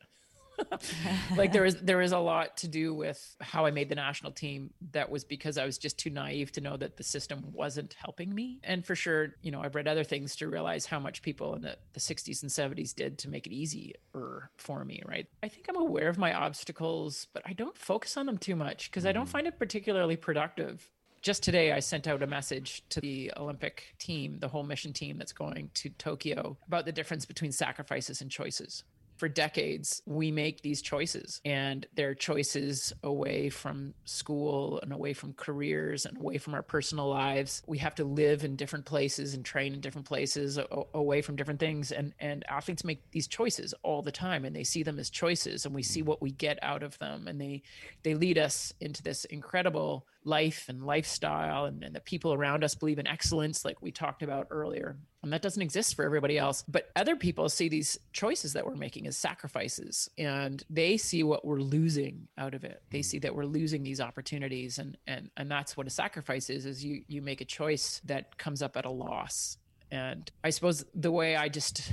like 1.37 1.53
there 1.53 1.63
was 1.63 1.77
there 1.77 1.99
was 1.99 2.13
a 2.13 2.19
lot 2.19 2.57
to 2.59 2.69
do 2.69 2.95
with 2.95 3.37
how 3.41 3.67
I 3.67 3.71
made 3.71 3.89
the 3.89 3.95
national 3.95 4.33
team 4.33 4.71
that 4.93 5.11
was 5.11 5.25
because 5.25 5.59
I 5.59 5.65
was 5.65 5.79
just 5.79 5.99
too 5.99 6.11
naive 6.11 6.53
to 6.53 6.61
know 6.61 6.77
that 6.77 6.97
the 6.97 7.03
system 7.03 7.45
wasn't 7.53 7.95
helping 7.95 8.35
me. 8.35 8.61
And 8.65 8.85
for 8.85 8.95
sure, 8.95 9.35
you 9.43 9.51
know, 9.51 9.61
I've 9.63 9.75
read 9.75 9.89
other 9.89 10.05
things 10.05 10.37
to 10.37 10.49
realize 10.49 10.87
how 10.87 10.99
much 10.99 11.23
people 11.23 11.55
in 11.55 11.63
the, 11.63 11.77
the 11.93 12.01
60s 12.01 12.43
and 12.43 12.51
70s 12.51 12.95
did 12.95 13.19
to 13.19 13.29
make 13.29 13.47
it 13.47 13.53
easier 13.53 13.95
for 14.57 14.85
me, 14.85 15.03
right? 15.07 15.27
I 15.43 15.49
think 15.49 15.67
I'm 15.69 15.77
aware 15.77 16.09
of 16.09 16.19
my 16.19 16.33
obstacles, 16.33 17.27
but 17.33 17.43
I 17.47 17.53
don't 17.53 17.77
focus 17.77 18.17
on 18.17 18.27
them 18.27 18.39
too 18.39 18.57
much 18.57 18.91
because 18.91 19.07
I 19.07 19.13
don't 19.13 19.27
mm. 19.27 19.31
find 19.31 19.47
it 19.47 19.59
particularly 19.59 20.17
productive. 20.17 20.89
Just 21.21 21.43
today, 21.43 21.73
I 21.73 21.81
sent 21.81 22.07
out 22.07 22.23
a 22.23 22.29
message 22.29 22.85
to 22.91 23.01
the 23.01 23.33
Olympic 23.37 23.95
team, 23.99 24.39
the 24.39 24.47
whole 24.47 24.63
mission 24.63 24.93
team 24.93 25.19
that's 25.19 25.33
going 25.33 25.71
to 25.75 25.91
Tokyo, 25.91 26.57
about 26.69 26.85
the 26.85 26.93
difference 26.93 27.25
between 27.25 27.51
sacrifices 27.51 28.21
and 28.21 28.31
choices 28.31 28.85
for 29.19 29.29
decades, 29.29 30.01
we 30.07 30.31
make 30.31 30.63
these 30.63 30.81
choices, 30.81 31.41
and 31.45 31.85
they're 31.95 32.15
choices 32.15 32.93
away 33.03 33.51
from 33.51 33.95
school 34.05 34.79
and 34.81 34.93
away 34.93 35.13
from 35.13 35.33
careers 35.35 36.07
and 36.07 36.17
away 36.19 36.39
from 36.39 36.55
our 36.55 36.63
personal 36.63 37.09
lives. 37.09 37.63
We 37.67 37.79
have 37.79 37.97
to 37.97 38.05
live 38.05 38.45
in 38.45 38.55
different 38.55 38.85
places 38.85 39.35
and 39.35 39.45
train 39.45 39.75
in 39.75 39.81
different 39.81 40.07
places, 40.07 40.57
a- 40.57 40.67
away 40.95 41.21
from 41.21 41.37
different 41.37 41.61
things. 41.61 41.91
And 41.91 42.15
and 42.21 42.45
athletes 42.49 42.85
make 42.85 43.11
these 43.11 43.27
choices 43.27 43.75
all 43.83 44.03
the 44.03 44.13
time, 44.13 44.45
and 44.45 44.55
they 44.55 44.65
see 44.65 44.85
them 44.85 44.99
as 44.99 45.11
choices, 45.11 45.67
and 45.67 45.75
we 45.75 45.83
see 45.83 46.03
mm. 46.03 46.07
what 46.07 46.23
we 46.23 46.31
get 46.31 46.59
out 46.63 46.85
of 46.85 46.99
them, 46.99 47.27
and 47.27 47.41
they 47.41 47.63
they 48.05 48.15
lead 48.15 48.39
us 48.39 48.73
into 48.81 49.03
this 49.03 49.25
incredible 49.27 50.07
life 50.29 50.67
and 50.69 50.85
lifestyle, 50.85 51.65
and, 51.65 51.83
and 51.83 51.95
the 51.95 52.01
people 52.01 52.33
around 52.33 52.63
us 52.63 52.75
believe 52.75 52.99
in 52.99 53.07
excellence, 53.07 53.65
like 53.65 53.81
we 53.81 53.91
talked 53.91 54.23
about 54.23 54.47
earlier. 54.51 54.97
And 55.23 55.33
that 55.33 55.43
doesn't 55.43 55.63
exist 55.63 55.97
for 55.97 56.05
everybody 56.05 56.39
else. 56.39 56.63
But 56.69 56.91
other 56.95 57.17
people 57.17 57.49
see 57.49 57.69
these 57.69 57.99
choices 58.13 58.53
that 58.53 58.65
we're 58.65 58.77
making 58.77 59.07
as 59.07 59.17
sacrifices 59.17 60.09
and 60.17 60.63
they 60.71 60.97
see 60.97 61.25
what 61.25 61.45
we're 61.45 61.61
losing 61.61 62.29
out 62.37 62.55
of 62.55 62.63
it. 62.63 62.83
They 62.91 62.99
hmm. 62.99 63.03
see 63.03 63.19
that 63.21 63.35
we're 63.35 63.45
losing 63.45 63.83
these 63.83 64.01
opportunities 64.01 64.79
and 64.79 64.97
and 65.07 65.31
and 65.37 65.51
that's 65.51 65.77
what 65.77 65.87
a 65.87 65.91
sacrifice 65.91 66.51
is 66.51 66.67
is 66.67 66.85
you 66.85 67.03
you 67.09 67.21
make 67.21 67.41
a 67.41 67.45
choice 67.45 68.01
that 68.05 68.39
comes 68.39 68.63
up 68.63 68.77
at 68.77 68.85
a 68.85 68.91
loss. 68.91 69.59
And 69.91 70.31
I 70.45 70.51
suppose 70.51 70.85
the 70.95 71.11
way 71.11 71.35
I 71.35 71.49
just 71.49 71.91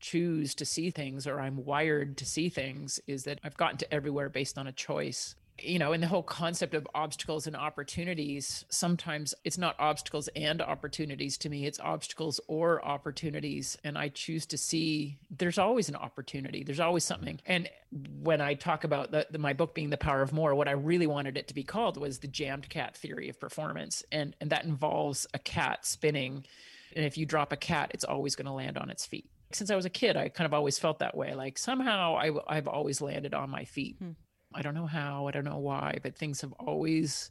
choose 0.00 0.54
to 0.54 0.64
see 0.64 0.90
things 0.90 1.26
or 1.26 1.40
I'm 1.40 1.64
wired 1.64 2.18
to 2.18 2.26
see 2.26 2.48
things 2.48 3.00
is 3.06 3.24
that 3.24 3.40
I've 3.42 3.56
gotten 3.56 3.78
to 3.78 3.94
everywhere 3.94 4.28
based 4.28 4.58
on 4.58 4.66
a 4.66 4.72
choice 4.72 5.34
you 5.62 5.78
know, 5.78 5.92
in 5.92 6.00
the 6.00 6.08
whole 6.08 6.22
concept 6.22 6.74
of 6.74 6.86
obstacles 6.94 7.46
and 7.46 7.54
opportunities, 7.54 8.64
sometimes 8.70 9.34
it's 9.44 9.56
not 9.56 9.76
obstacles 9.78 10.28
and 10.34 10.60
opportunities 10.60 11.38
to 11.38 11.48
me, 11.48 11.64
it's 11.64 11.78
obstacles 11.78 12.40
or 12.48 12.84
opportunities. 12.84 13.78
And 13.84 13.96
I 13.96 14.08
choose 14.08 14.46
to 14.46 14.58
see 14.58 15.18
there's 15.30 15.58
always 15.58 15.88
an 15.88 15.94
opportunity, 15.94 16.64
there's 16.64 16.80
always 16.80 17.04
something. 17.04 17.40
And 17.46 17.70
when 18.20 18.40
I 18.40 18.54
talk 18.54 18.82
about 18.82 19.12
the, 19.12 19.28
the, 19.30 19.38
my 19.38 19.52
book 19.52 19.74
being 19.74 19.90
The 19.90 19.96
Power 19.96 20.22
of 20.22 20.32
More, 20.32 20.54
what 20.56 20.66
I 20.66 20.72
really 20.72 21.06
wanted 21.06 21.36
it 21.36 21.46
to 21.48 21.54
be 21.54 21.62
called 21.62 21.96
was 21.96 22.18
the 22.18 22.26
jammed 22.26 22.68
cat 22.68 22.96
theory 22.96 23.28
of 23.28 23.38
performance. 23.38 24.02
And, 24.10 24.34
and 24.40 24.50
that 24.50 24.64
involves 24.64 25.26
a 25.34 25.38
cat 25.38 25.86
spinning. 25.86 26.44
And 26.96 27.04
if 27.04 27.16
you 27.16 27.26
drop 27.26 27.52
a 27.52 27.56
cat, 27.56 27.92
it's 27.94 28.04
always 28.04 28.34
going 28.34 28.46
to 28.46 28.52
land 28.52 28.76
on 28.76 28.90
its 28.90 29.06
feet 29.06 29.30
Since 29.52 29.70
I 29.70 29.76
was 29.76 29.84
a 29.84 29.90
kid, 29.90 30.16
I 30.16 30.30
kind 30.30 30.46
of 30.46 30.54
always 30.54 30.78
felt 30.78 30.98
that 30.98 31.16
way. 31.16 31.34
Like 31.34 31.58
somehow 31.58 32.16
I, 32.16 32.32
I've 32.48 32.66
always 32.66 33.00
landed 33.00 33.34
on 33.34 33.50
my 33.50 33.64
feet. 33.64 33.96
Hmm. 34.00 34.10
I 34.54 34.62
don't 34.62 34.74
know 34.74 34.86
how, 34.86 35.26
I 35.26 35.30
don't 35.32 35.44
know 35.44 35.58
why, 35.58 35.98
but 36.02 36.16
things 36.16 36.40
have 36.42 36.52
always, 36.54 37.30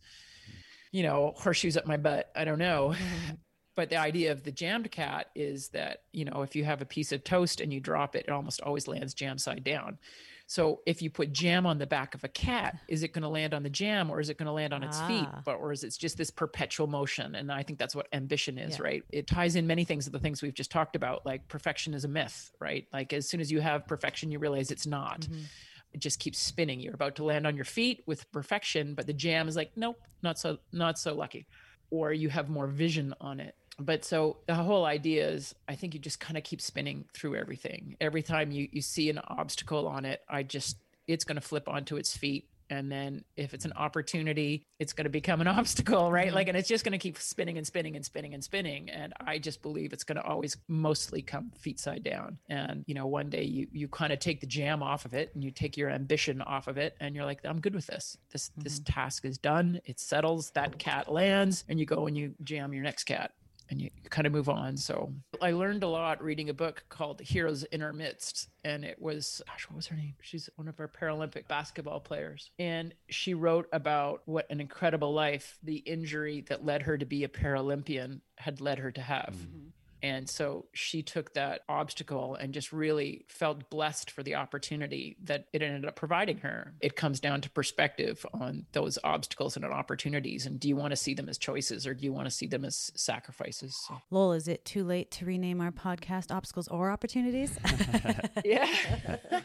you 0.92 1.04
know, 1.04 1.34
horseshoes 1.36 1.78
up 1.78 1.86
my 1.86 1.98
butt. 1.98 2.32
I 2.36 2.44
don't 2.46 2.60
know. 2.60 2.96
but 3.76 3.90
the 3.90 3.98
idea 3.98 4.32
of 4.32 4.44
the 4.44 4.52
jammed 4.52 4.92
cat 4.92 5.32
is 5.34 5.70
that 5.70 6.04
you 6.12 6.26
know 6.26 6.44
if 6.44 6.56
you 6.56 6.64
have 6.64 6.84
a 6.84 6.86
piece 6.86 7.12
of 7.12 7.24
toast 7.24 7.60
and 7.60 7.74
you 7.74 7.80
drop 7.80 8.16
it 8.16 8.26
it 8.28 8.32
almost 8.32 8.62
always 8.62 8.88
lands 8.88 9.16
jam 9.16 9.36
side 9.40 9.64
down 9.64 9.98
so 10.46 10.82
if 10.86 11.02
you 11.02 11.10
put 11.10 11.34
jam 11.34 11.66
on 11.66 11.80
the 11.80 11.88
back 11.88 12.14
of 12.14 12.24
a 12.24 12.28
cat 12.28 12.78
is 12.88 13.02
it 13.02 13.14
going 13.14 13.24
to 13.24 13.28
land 13.30 13.52
on 13.52 13.64
the 13.64 13.72
jam 13.72 14.12
or 14.12 14.20
is 14.20 14.30
it 14.30 14.38
going 14.38 14.46
to 14.46 14.52
land 14.52 14.76
on 14.76 14.84
its 14.84 15.02
feet 15.02 15.26
Ah. 15.28 15.42
but 15.44 15.56
or 15.56 15.72
is 15.72 15.84
it 15.84 15.98
just 16.00 16.20
this 16.20 16.30
perpetual 16.30 16.86
motion 16.86 17.34
and 17.34 17.52
i 17.52 17.64
think 17.64 17.80
that's 17.80 17.96
what 17.96 18.06
ambition 18.14 18.60
is 18.60 18.78
Yeah. 18.78 18.84
right 18.84 19.04
it 19.12 19.26
ties 19.26 19.56
in 19.56 19.66
many 19.66 19.86
things 19.86 20.06
of 20.06 20.14
the 20.14 20.20
things 20.20 20.44
we've 20.44 20.54
just 20.54 20.70
talked 20.70 20.96
about 20.96 21.26
like 21.26 21.48
perfection 21.48 21.96
is 21.96 22.06
a 22.06 22.08
myth 22.08 22.52
right 22.60 22.86
like 22.94 23.12
as 23.12 23.28
soon 23.28 23.42
as 23.42 23.52
you 23.52 23.60
have 23.60 23.88
perfection 23.88 24.30
you 24.30 24.38
realize 24.38 24.70
it's 24.70 24.86
not 24.86 25.22
Mhm. 25.22 25.46
It 25.94 26.00
just 26.00 26.20
keeps 26.20 26.40
spinning. 26.40 26.80
You're 26.80 26.94
about 26.94 27.16
to 27.16 27.24
land 27.24 27.46
on 27.48 27.56
your 27.56 27.66
feet 27.66 28.04
with 28.06 28.32
perfection 28.32 28.96
but 28.96 29.08
the 29.08 29.14
jam 29.14 29.48
is 29.48 29.56
like 29.56 29.72
nope 29.76 30.00
not 30.22 30.38
so 30.40 30.58
not 30.72 30.98
so 30.98 31.14
lucky. 31.14 31.48
Or 31.90 32.12
you 32.12 32.30
have 32.30 32.50
more 32.50 32.68
vision 32.68 33.14
on 33.22 33.40
it. 33.40 33.56
But 33.80 34.04
so 34.04 34.38
the 34.48 34.56
whole 34.56 34.86
idea 34.86 35.30
is 35.30 35.56
i 35.68 35.76
think 35.76 35.94
you 35.94 36.00
just 36.00 36.20
kind 36.20 36.38
of 36.38 36.44
keep 36.44 36.62
spinning 36.62 37.06
through 37.14 37.36
everything. 37.36 37.96
Every 38.02 38.24
time 38.24 38.52
you 38.52 38.68
you 38.72 38.82
see 38.82 39.10
an 39.10 39.20
obstacle 39.28 39.88
on 39.88 40.06
it 40.06 40.22
i 40.30 40.44
just 40.44 40.78
it's 41.08 41.26
going 41.26 41.36
to 41.36 41.42
flip 41.42 41.68
onto 41.68 41.98
its 41.98 42.16
feet 42.16 42.48
and 42.70 42.92
then 42.92 43.24
if 43.38 43.54
it's 43.54 43.66
an 43.66 43.74
opportunity 43.76 44.66
it's 44.80 44.94
going 44.94 45.06
to 45.06 45.10
become 45.10 45.42
an 45.42 45.48
obstacle 45.60 46.12
right? 46.12 46.32
Mhm. 46.32 46.36
like 46.36 46.48
and 46.48 46.58
it's 46.58 46.68
just 46.68 46.84
going 46.84 46.92
to 46.94 46.98
keep 46.98 47.18
spinning 47.18 47.58
and 47.58 47.66
spinning 47.66 47.96
and 47.96 48.06
spinning 48.06 48.34
and 48.34 48.44
spinning. 48.44 48.90
And 48.90 49.14
i 49.26 49.38
just 49.38 49.62
believe 49.62 49.94
it's 49.94 50.04
going 50.04 50.18
to 50.18 50.24
always 50.24 50.58
mostly 50.68 51.22
come 51.22 51.52
feet 51.58 51.80
side 51.80 52.04
down. 52.04 52.38
And 52.50 52.84
you 52.88 52.96
know 52.96 53.08
one 53.08 53.30
day 53.30 53.44
you 53.44 53.68
you 53.72 53.88
kind 53.88 54.12
of 54.14 54.20
take 54.20 54.42
the 54.42 54.48
jam 54.48 54.82
off 54.84 55.06
of 55.06 55.14
it 55.14 55.32
and 55.34 55.44
you 55.44 55.52
take 55.52 55.78
your 55.78 55.90
ambition 55.90 56.42
off 56.42 56.68
of 56.68 56.78
it 56.78 56.96
and 57.00 57.16
you're 57.16 57.26
like 57.26 57.40
i'm 57.46 57.60
good 57.62 57.76
with 57.76 57.88
this. 57.88 58.18
This 58.32 58.52
this 58.58 58.80
task 58.86 59.26
is 59.26 59.38
done. 59.38 59.80
It 59.86 60.00
settles. 60.00 60.52
That 60.52 60.78
cat 60.80 61.12
lands. 61.12 61.64
And 61.70 61.80
you 61.80 61.86
go 61.86 62.08
and 62.08 62.18
you 62.18 62.34
jam 62.44 62.74
your 62.74 62.84
next 62.84 63.04
cat 63.06 63.32
and 63.74 63.82
you 63.82 63.90
kind 64.10 64.28
of 64.28 64.32
move 64.32 64.50
on. 64.50 64.78
So 64.78 65.12
I 65.42 65.52
learned 65.52 65.84
a 65.84 65.88
lot 65.88 66.24
reading 66.24 66.50
a 66.50 66.54
book 66.54 66.86
called 66.90 67.20
Heroes 67.20 67.64
in 67.64 67.82
Our 67.82 67.92
Midst. 67.92 68.50
And 68.64 68.86
it 68.86 69.02
was, 69.02 69.42
gosh, 69.48 69.68
what 69.68 69.76
was 69.76 69.88
her 69.88 69.96
name? 69.96 70.14
She's 70.22 70.48
one 70.56 70.68
of 70.68 70.80
our 70.80 70.88
Paralympic 70.88 71.48
basketball 71.48 72.00
players. 72.00 72.52
And 72.60 72.94
she 73.10 73.34
wrote 73.34 73.68
about 73.74 74.22
what 74.26 74.46
an 74.52 74.62
incredible 74.62 75.12
life 75.12 75.58
the 75.64 75.78
injury 75.78 76.46
that 76.50 76.64
led 76.64 76.84
her 76.84 76.98
to 76.98 77.06
be 77.06 77.24
a 77.24 77.28
Paralympian 77.28 78.22
had 78.38 78.62
led 78.62 78.78
her 78.78 78.92
to 78.92 79.02
have. 79.02 79.34
Mm-hmm. 79.36 79.58
Mm-hmm. 79.58 79.70
And 80.04 80.30
so 80.30 80.66
she 80.74 81.02
took 81.02 81.34
that 81.34 81.62
obstacle 81.70 82.36
and 82.36 82.54
just 82.54 82.74
really 82.74 83.24
felt 83.30 83.70
blessed 83.70 84.12
for 84.12 84.22
the 84.22 84.36
opportunity 84.36 85.16
that 85.24 85.46
it 85.54 85.62
ended 85.62 85.86
up 85.86 85.96
providing 85.96 86.40
her. 86.40 86.74
It 86.82 86.98
comes 86.98 87.22
down 87.22 87.40
to 87.42 87.50
perspective 87.50 88.26
on 88.34 88.66
those 88.74 89.00
obstacles 89.04 89.56
and 89.56 89.64
opportunities. 89.64 90.46
And 90.46 90.60
do 90.60 90.68
you 90.68 90.76
want 90.76 90.92
to 90.92 90.98
see 90.98 91.14
them 91.14 91.30
as 91.30 91.38
choices 91.38 91.88
or 91.88 91.94
do 91.94 92.04
you 92.04 92.12
want 92.12 92.26
to 92.26 92.32
see 92.32 92.48
them 92.48 92.66
as 92.66 92.92
sacrifices? 92.96 93.78
So, 93.88 94.02
Lowell, 94.12 94.34
is 94.34 94.50
it 94.50 94.66
too 94.66 94.84
late 94.84 95.10
to 95.12 95.26
rename 95.26 95.62
our 95.62 95.72
podcast 95.72 96.36
Obstacles 96.36 96.68
or 96.68 96.92
Opportunities? 96.92 97.58
yeah. 98.46 98.68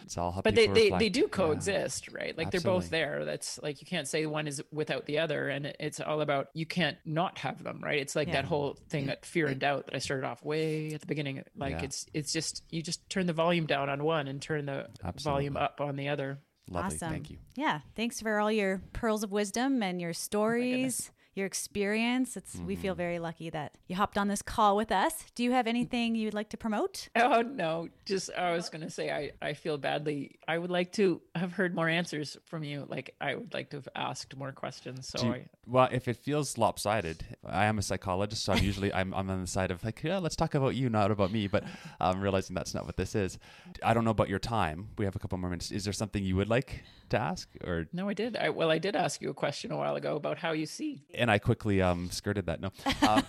It's 0.02 0.18
all 0.18 0.40
but 0.42 0.56
they, 0.56 0.66
they, 0.66 0.90
they 0.90 1.08
do 1.08 1.20
Yeah. 1.22 1.26
coexist, 1.30 2.08
right? 2.12 2.36
Like 2.36 2.50
they're 2.50 2.60
both 2.60 2.90
there. 2.90 3.24
That's 3.24 3.60
like 3.62 3.80
you 3.80 3.86
can't 3.86 4.08
say 4.08 4.26
one 4.26 4.48
is 4.48 4.60
without 4.72 5.06
the 5.06 5.20
other. 5.20 5.48
And 5.48 5.66
it's 5.78 6.00
all 6.00 6.20
about 6.20 6.48
you 6.52 6.66
can't 6.66 6.96
not 7.04 7.38
have 7.38 7.62
them, 7.62 7.80
right? 7.80 8.00
It's 8.00 8.16
like 8.16 8.26
Yeah. 8.26 8.34
that 8.34 8.44
whole 8.46 8.76
thing 8.88 9.06
that 9.06 9.24
fear 9.24 9.46
and 9.46 9.60
doubt 9.60 9.86
that 9.86 9.94
I 9.94 9.98
started 9.98 10.26
off 10.26 10.42
way 10.48 10.92
at 10.94 11.00
the 11.00 11.06
beginning. 11.06 11.44
Like 11.56 11.74
Yeah. 11.78 11.84
it's 11.84 12.06
it's 12.12 12.32
just 12.32 12.64
you 12.70 12.82
just 12.82 13.08
turn 13.08 13.26
the 13.26 13.32
volume 13.32 13.66
down 13.66 13.88
on 13.88 14.02
one 14.02 14.26
and 14.26 14.42
turn 14.42 14.66
the 14.66 14.88
volume 15.22 15.56
up 15.56 15.80
on 15.80 15.94
the 15.96 16.08
other. 16.08 16.40
Lovely. 16.70 16.96
awesome. 16.96 17.10
Thank 17.10 17.30
you. 17.30 17.38
Yeah. 17.54 17.80
Thanks 17.96 18.20
for 18.20 18.40
all 18.40 18.50
your 18.52 18.82
pearls 18.92 19.22
of 19.22 19.30
wisdom 19.32 19.82
and 19.82 20.00
your 20.00 20.10
oh 20.10 20.12
stories, 20.12 21.10
your 21.34 21.46
experience. 21.46 22.36
It's 22.36 22.56
we 22.56 22.74
feel 22.74 22.94
Mm-hmm. 22.94 22.98
very 22.98 23.18
lucky 23.20 23.50
that 23.50 23.72
you 23.86 23.94
hopped 23.96 24.18
on 24.18 24.26
this 24.28 24.42
call 24.42 24.74
with 24.76 24.90
us. 24.90 25.24
Do 25.36 25.44
you 25.44 25.52
have 25.52 25.66
anything 25.66 26.14
you'd 26.16 26.34
like 26.34 26.48
to 26.50 26.56
promote? 26.56 27.08
Oh 27.14 27.42
no, 27.42 27.88
just 28.04 28.30
I 28.36 28.52
was 28.52 28.68
gonna 28.70 28.90
say 28.90 29.10
I, 29.10 29.30
I 29.40 29.52
feel 29.52 29.78
badly. 29.78 30.36
I 30.48 30.58
would 30.58 30.70
like 30.70 30.90
to 30.92 31.20
have 31.34 31.52
heard 31.52 31.74
more 31.74 31.88
answers 31.88 32.36
from 32.46 32.64
you. 32.64 32.86
Like 32.88 33.14
I 33.20 33.34
would 33.36 33.54
like 33.54 33.70
to 33.70 33.76
have 33.76 33.88
asked 33.94 34.36
more 34.36 34.52
questions. 34.52 35.08
So 35.08 35.24
you- 35.24 35.32
I, 35.34 35.44
well, 35.66 35.88
if 35.92 36.08
it 36.08 36.16
feels 36.16 36.56
lopsided, 36.58 37.24
I 37.46 37.66
am 37.66 37.78
a 37.78 37.82
psychologist, 37.82 38.44
so 38.44 38.54
I'm 38.54 38.64
usually 38.64 38.92
I'm, 38.92 39.12
I'm 39.14 39.28
on 39.30 39.40
the 39.42 39.46
side 39.46 39.70
of 39.70 39.84
like, 39.84 40.02
yeah, 40.02 40.18
let's 40.18 40.34
talk 40.36 40.54
about 40.54 40.74
you, 40.74 40.88
not 40.88 41.10
about 41.10 41.30
me. 41.30 41.46
But 41.46 41.62
I'm 42.00 42.20
realizing 42.20 42.54
that's 42.54 42.74
not 42.74 42.86
what 42.86 42.96
this 42.96 43.14
is. 43.14 43.38
I 43.82 43.94
don't 43.94 44.04
know 44.04 44.10
about 44.10 44.28
your 44.30 44.38
time. 44.40 44.88
We 44.98 45.04
have 45.04 45.14
a 45.14 45.18
couple 45.18 45.36
more 45.38 45.50
minutes. 45.50 45.70
Is 45.70 45.84
there 45.84 45.92
something 45.92 46.24
you 46.24 46.36
would 46.36 46.48
like 46.48 46.82
to 47.10 47.18
ask, 47.18 47.48
or 47.64 47.86
no, 47.92 48.08
I 48.08 48.14
did. 48.14 48.36
I 48.36 48.50
well, 48.50 48.70
I 48.70 48.78
did 48.78 48.96
ask 48.96 49.20
you 49.22 49.30
a 49.30 49.34
question 49.34 49.72
a 49.72 49.76
while 49.76 49.96
ago 49.96 50.16
about 50.16 50.38
how 50.38 50.52
you 50.52 50.66
see. 50.66 51.04
and 51.14 51.30
I 51.30 51.38
quickly 51.38 51.80
um 51.82 52.10
skirted 52.10 52.46
that. 52.46 52.60
No, 52.60 52.70
um, 53.08 53.22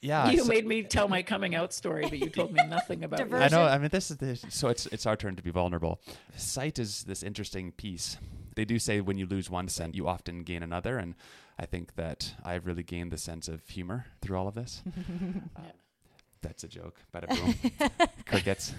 yeah. 0.00 0.30
you 0.30 0.42
so- 0.42 0.48
made 0.48 0.66
me 0.66 0.82
tell 0.82 1.08
my 1.08 1.22
coming 1.22 1.54
out 1.54 1.72
story, 1.72 2.02
but 2.08 2.18
you 2.18 2.30
told 2.30 2.52
me 2.52 2.60
nothing 2.68 3.04
about 3.04 3.18
Diverse. 3.18 3.52
I 3.52 3.56
know. 3.56 3.64
I 3.64 3.78
mean, 3.78 3.90
this 3.90 4.10
is 4.10 4.16
the, 4.18 4.36
so 4.36 4.68
it's 4.68 4.86
it's 4.86 5.06
our 5.06 5.16
turn 5.16 5.36
to 5.36 5.42
be 5.42 5.50
vulnerable. 5.50 6.00
Sight 6.36 6.78
is 6.78 7.04
this 7.04 7.22
interesting 7.22 7.72
piece. 7.72 8.16
They 8.56 8.64
do 8.64 8.78
say 8.78 9.00
when 9.00 9.16
you 9.18 9.26
lose 9.26 9.48
one 9.48 9.68
sense, 9.68 9.94
you 9.96 10.08
often 10.08 10.42
gain 10.42 10.62
another, 10.62 10.98
and 10.98 11.14
I 11.58 11.66
think 11.66 11.94
that 11.96 12.34
I've 12.44 12.66
really 12.66 12.82
gained 12.82 13.10
the 13.12 13.18
sense 13.18 13.48
of 13.48 13.66
humor 13.68 14.06
through 14.20 14.36
all 14.38 14.48
of 14.48 14.54
this. 14.54 14.82
Uh, 15.56 15.60
that's 16.42 16.64
a 16.64 16.68
joke. 16.68 16.96
Bada 17.14 17.28
boom. 17.28 18.08
Crickets. 18.26 18.72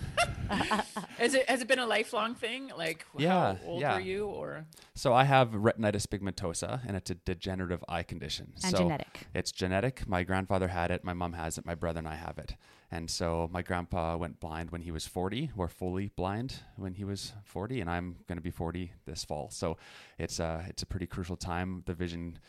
Has 1.17 1.33
it 1.33 1.49
has 1.49 1.61
it 1.61 1.67
been 1.67 1.79
a 1.79 1.85
lifelong 1.85 2.35
thing? 2.35 2.71
Like 2.75 3.05
Yeah, 3.17 3.55
how 3.55 3.57
old 3.65 3.81
yeah. 3.81 3.95
were 3.95 4.01
you? 4.01 4.25
Or 4.25 4.65
So 4.95 5.13
I 5.13 5.23
have 5.23 5.49
retinitis 5.51 6.07
pigmentosa, 6.07 6.81
and 6.87 6.97
it's 6.97 7.09
a 7.09 7.15
degenerative 7.15 7.83
eye 7.87 8.03
condition. 8.03 8.53
And 8.63 8.71
so 8.71 8.77
genetic. 8.79 9.27
It's 9.33 9.51
genetic. 9.51 10.07
My 10.07 10.23
grandfather 10.23 10.67
had 10.67 10.91
it. 10.91 11.03
My 11.03 11.13
mom 11.13 11.33
has 11.33 11.57
it. 11.57 11.65
My 11.65 11.75
brother 11.75 11.99
and 11.99 12.07
I 12.07 12.15
have 12.15 12.37
it. 12.37 12.55
And 12.93 13.09
so 13.09 13.49
my 13.53 13.61
grandpa 13.61 14.17
went 14.17 14.41
blind 14.41 14.71
when 14.71 14.81
he 14.81 14.91
was 14.91 15.07
40, 15.07 15.51
or 15.55 15.69
fully 15.69 16.09
blind 16.09 16.55
when 16.75 16.93
he 16.95 17.05
was 17.05 17.31
40, 17.45 17.79
and 17.79 17.89
I'm 17.89 18.17
going 18.27 18.37
to 18.37 18.41
be 18.41 18.51
40 18.51 18.91
this 19.05 19.23
fall. 19.23 19.49
So 19.49 19.77
it's 20.17 20.39
a 20.39 20.65
it's 20.67 20.83
a 20.83 20.85
pretty 20.85 21.07
crucial 21.07 21.37
time. 21.37 21.83
The 21.85 21.93
vision 21.93 22.39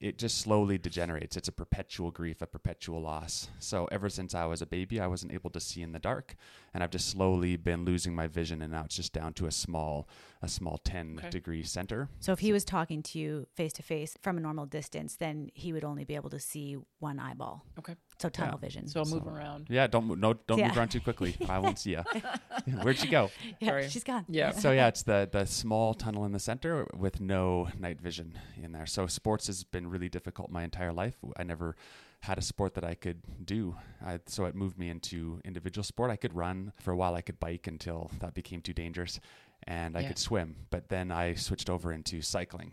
it 0.00 0.16
just 0.16 0.38
slowly 0.38 0.78
degenerates. 0.78 1.36
It's 1.36 1.48
a 1.48 1.52
perpetual 1.52 2.10
grief, 2.10 2.40
a 2.40 2.46
perpetual 2.46 3.02
loss. 3.02 3.48
So 3.58 3.86
ever 3.92 4.08
since 4.08 4.34
I 4.34 4.46
was 4.46 4.62
a 4.62 4.66
baby, 4.66 4.98
I 4.98 5.06
wasn't 5.06 5.32
able 5.32 5.50
to 5.50 5.60
see 5.60 5.82
in 5.82 5.92
the 5.92 5.98
dark, 5.98 6.36
and 6.72 6.82
I've 6.82 6.90
just 6.90 7.10
slowly 7.10 7.56
been 7.56 7.84
losing 7.84 8.14
my 8.14 8.26
vision, 8.26 8.62
and 8.62 8.72
now 8.72 8.84
it's 8.84 8.96
just 8.96 9.12
down 9.12 9.34
to 9.34 9.46
a 9.46 9.50
small, 9.50 10.08
a 10.40 10.48
small 10.48 10.78
10 10.78 11.16
Okay. 11.18 11.28
degree 11.30 11.62
center. 11.62 12.08
So 12.18 12.32
if 12.32 12.38
he 12.38 12.52
was 12.52 12.64
talking 12.64 13.02
to 13.04 13.18
you 13.18 13.46
face 13.54 13.74
to 13.74 13.82
face 13.82 14.16
from 14.22 14.38
a 14.38 14.40
normal 14.40 14.64
distance, 14.66 15.16
then 15.16 15.50
he 15.54 15.72
would 15.72 15.84
only 15.84 16.04
be 16.04 16.14
able 16.14 16.30
to 16.30 16.40
see 16.40 16.76
one 16.98 17.18
eyeball. 17.18 17.66
okay, 17.78 17.94
So 18.20 18.28
tunnel 18.28 18.58
Yeah. 18.60 18.66
vision. 18.68 18.86
so 18.86 19.00
I'll 19.00 19.06
move 19.06 19.22
So- 19.24 19.30
around. 19.30 19.66
Yeah, 19.70 19.86
don't 19.86 20.04
mo- 20.06 20.14
no, 20.14 20.34
don't 20.34 20.60
move 20.60 20.76
around 20.76 20.90
too 20.90 21.00
quickly. 21.00 21.36
I 21.48 21.58
won't 21.58 21.78
see 21.78 21.92
you. 21.92 22.02
Where'd 22.82 22.98
she 22.98 23.08
go? 23.08 23.30
yeah, 23.60 23.68
Sorry. 23.70 23.88
she's 23.88 24.04
gone. 24.04 24.24
Yeah. 24.28 24.50
So 24.52 24.72
yeah, 24.72 24.88
it's 24.88 25.02
the 25.02 25.28
the 25.30 25.46
small 25.46 25.94
tunnel 25.94 26.24
in 26.26 26.32
the 26.32 26.38
center 26.38 26.86
with 26.94 27.20
no 27.20 27.68
night 27.78 28.00
vision 28.00 28.38
in 28.62 28.72
there. 28.72 28.86
So 28.86 29.06
sports 29.06 29.46
has 29.46 29.64
been 29.64 29.86
really 29.88 30.08
difficult 30.10 30.50
my 30.50 30.64
entire 30.64 30.92
life. 30.92 31.16
I 31.36 31.44
never 31.44 31.76
had 32.22 32.36
a 32.36 32.42
sport 32.42 32.74
that 32.74 32.84
I 32.84 32.94
could 32.94 33.22
do. 33.46 33.76
I, 34.04 34.20
so 34.26 34.44
it 34.44 34.54
moved 34.54 34.78
me 34.78 34.90
into 34.90 35.40
individual 35.42 35.82
sport. 35.84 36.10
I 36.10 36.16
could 36.16 36.34
run 36.34 36.72
for 36.78 36.90
a 36.92 36.96
while. 36.96 37.14
I 37.14 37.22
could 37.22 37.40
bike 37.40 37.66
until 37.66 38.10
that 38.20 38.34
became 38.34 38.60
too 38.60 38.74
dangerous, 38.74 39.18
and 39.66 39.96
I 39.96 40.00
Yeah. 40.00 40.08
could 40.08 40.18
swim. 40.18 40.56
But 40.68 40.90
then 40.90 41.10
I 41.10 41.32
switched 41.34 41.70
over 41.70 41.90
into 41.94 42.20
cycling. 42.20 42.72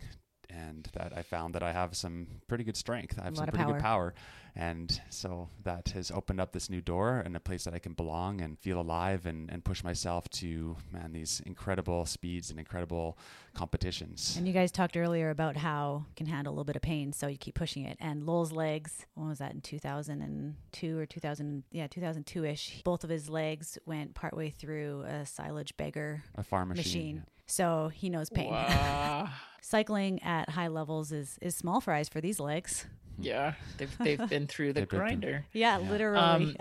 And 0.50 0.88
that 0.94 1.12
I 1.16 1.22
found 1.22 1.54
that 1.54 1.62
I 1.62 1.72
have 1.72 1.94
some 1.96 2.26
pretty 2.46 2.64
good 2.64 2.76
strength. 2.76 3.18
I 3.20 3.24
have 3.24 3.36
some 3.36 3.46
pretty 3.46 3.64
good 3.64 3.80
power. 3.80 4.14
And 4.56 5.00
so 5.08 5.48
that 5.62 5.90
has 5.90 6.10
opened 6.10 6.40
up 6.40 6.52
this 6.52 6.68
new 6.68 6.80
door 6.80 7.22
and 7.24 7.36
a 7.36 7.40
place 7.40 7.62
that 7.64 7.74
I 7.74 7.78
can 7.78 7.92
belong 7.92 8.40
and 8.40 8.58
feel 8.58 8.80
alive 8.80 9.24
and, 9.24 9.48
and 9.50 9.64
push 9.64 9.84
myself 9.84 10.28
to, 10.30 10.76
man, 10.90 11.12
these 11.12 11.40
incredible 11.46 12.04
speeds 12.06 12.50
and 12.50 12.58
incredible 12.58 13.18
competitions. 13.54 14.34
And 14.36 14.48
you 14.48 14.52
guys 14.52 14.72
talked 14.72 14.96
earlier 14.96 15.30
about 15.30 15.56
how 15.56 16.06
you 16.08 16.14
can 16.16 16.26
handle 16.26 16.52
a 16.52 16.54
little 16.54 16.64
bit 16.64 16.74
of 16.76 16.82
pain, 16.82 17.12
so 17.12 17.28
you 17.28 17.36
keep 17.38 17.54
pushing 17.54 17.84
it. 17.84 17.96
And 18.00 18.26
Lowell's 18.26 18.50
legs, 18.50 19.06
when 19.14 19.28
was 19.28 19.38
that 19.38 19.52
in 19.52 19.60
2002 19.60 20.98
or 20.98 21.06
2000? 21.06 21.62
Yeah, 21.70 21.86
2002 21.86 22.44
ish. 22.44 22.82
Both 22.84 23.04
of 23.04 23.10
his 23.10 23.28
legs 23.28 23.78
went 23.86 24.14
partway 24.14 24.50
through 24.50 25.02
a 25.02 25.24
silage 25.24 25.76
bagger 25.76 26.24
a 26.34 26.42
farm 26.42 26.70
machine. 26.70 26.82
machine. 26.82 27.24
So 27.48 27.90
he 27.92 28.08
knows 28.10 28.30
pain. 28.30 28.50
Wow. 28.50 29.28
Cycling 29.60 30.22
at 30.22 30.48
high 30.50 30.68
levels 30.68 31.12
is, 31.12 31.38
is 31.42 31.54
small 31.56 31.80
fries 31.80 32.08
for 32.08 32.20
these 32.20 32.38
legs. 32.40 32.86
yeah, 33.18 33.54
they've 33.76 33.98
they've 33.98 34.28
been 34.30 34.46
through 34.46 34.68
the 34.74 34.80
They've 34.80 34.88
been 34.88 34.98
through- 34.98 34.98
grinder. 34.98 35.46
Yeah, 35.52 35.78
Yeah. 35.78 35.90
literally. 35.90 36.20
Um, 36.20 36.56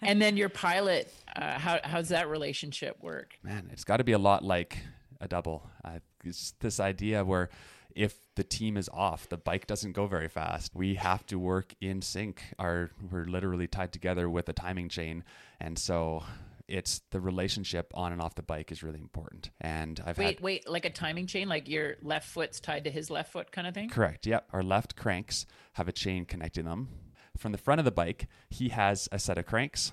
and 0.00 0.22
then 0.22 0.36
your 0.36 0.48
pilot, 0.48 1.12
uh, 1.36 1.58
how 1.58 1.80
how's 1.82 2.08
that 2.10 2.28
relationship 2.28 3.02
work? 3.02 3.34
Man, 3.42 3.68
it's 3.72 3.84
got 3.84 3.96
to 3.98 4.04
be 4.04 4.12
a 4.12 4.18
lot 4.18 4.44
like 4.44 4.78
a 5.20 5.28
double. 5.28 5.68
Uh, 5.84 5.98
it's 6.24 6.52
this 6.60 6.78
idea 6.80 7.24
where 7.24 7.50
if 7.94 8.14
the 8.36 8.44
team 8.44 8.76
is 8.76 8.88
off, 8.94 9.28
the 9.28 9.36
bike 9.36 9.66
doesn't 9.66 9.92
go 9.92 10.06
very 10.06 10.28
fast. 10.28 10.74
We 10.74 10.94
have 10.94 11.26
to 11.26 11.38
work 11.38 11.74
in 11.80 12.00
sync. 12.00 12.42
Our 12.58 12.90
we're 13.10 13.24
literally 13.24 13.66
tied 13.66 13.92
together 13.92 14.30
with 14.30 14.48
a 14.48 14.52
timing 14.52 14.88
chain, 14.88 15.24
and 15.60 15.76
so 15.78 16.22
it's 16.68 17.00
the 17.10 17.20
relationship 17.20 17.90
on 17.94 18.12
and 18.12 18.20
off 18.20 18.34
the 18.34 18.42
bike 18.42 18.70
is 18.70 18.82
really 18.82 19.00
important. 19.00 19.50
And 19.60 20.00
I've 20.04 20.18
Wait, 20.18 20.26
had 20.36 20.40
wait, 20.40 20.68
like 20.68 20.84
a 20.84 20.90
timing 20.90 21.26
chain, 21.26 21.48
like 21.48 21.68
your 21.68 21.96
left 22.02 22.28
foot's 22.28 22.60
tied 22.60 22.84
to 22.84 22.90
his 22.90 23.10
left 23.10 23.32
foot 23.32 23.50
kind 23.52 23.66
of 23.66 23.74
thing? 23.74 23.88
correct. 23.88 24.26
Yep, 24.26 24.48
our 24.52 24.62
left 24.62 24.94
cranks 24.96 25.46
have 25.74 25.88
a 25.88 25.92
chain 25.92 26.24
connecting 26.24 26.64
them. 26.66 26.88
From 27.36 27.52
the 27.52 27.58
front 27.58 27.78
of 27.78 27.84
the 27.84 27.92
bike, 27.92 28.26
he 28.50 28.68
has 28.70 29.08
a 29.12 29.18
set 29.18 29.38
of 29.38 29.46
cranks, 29.46 29.92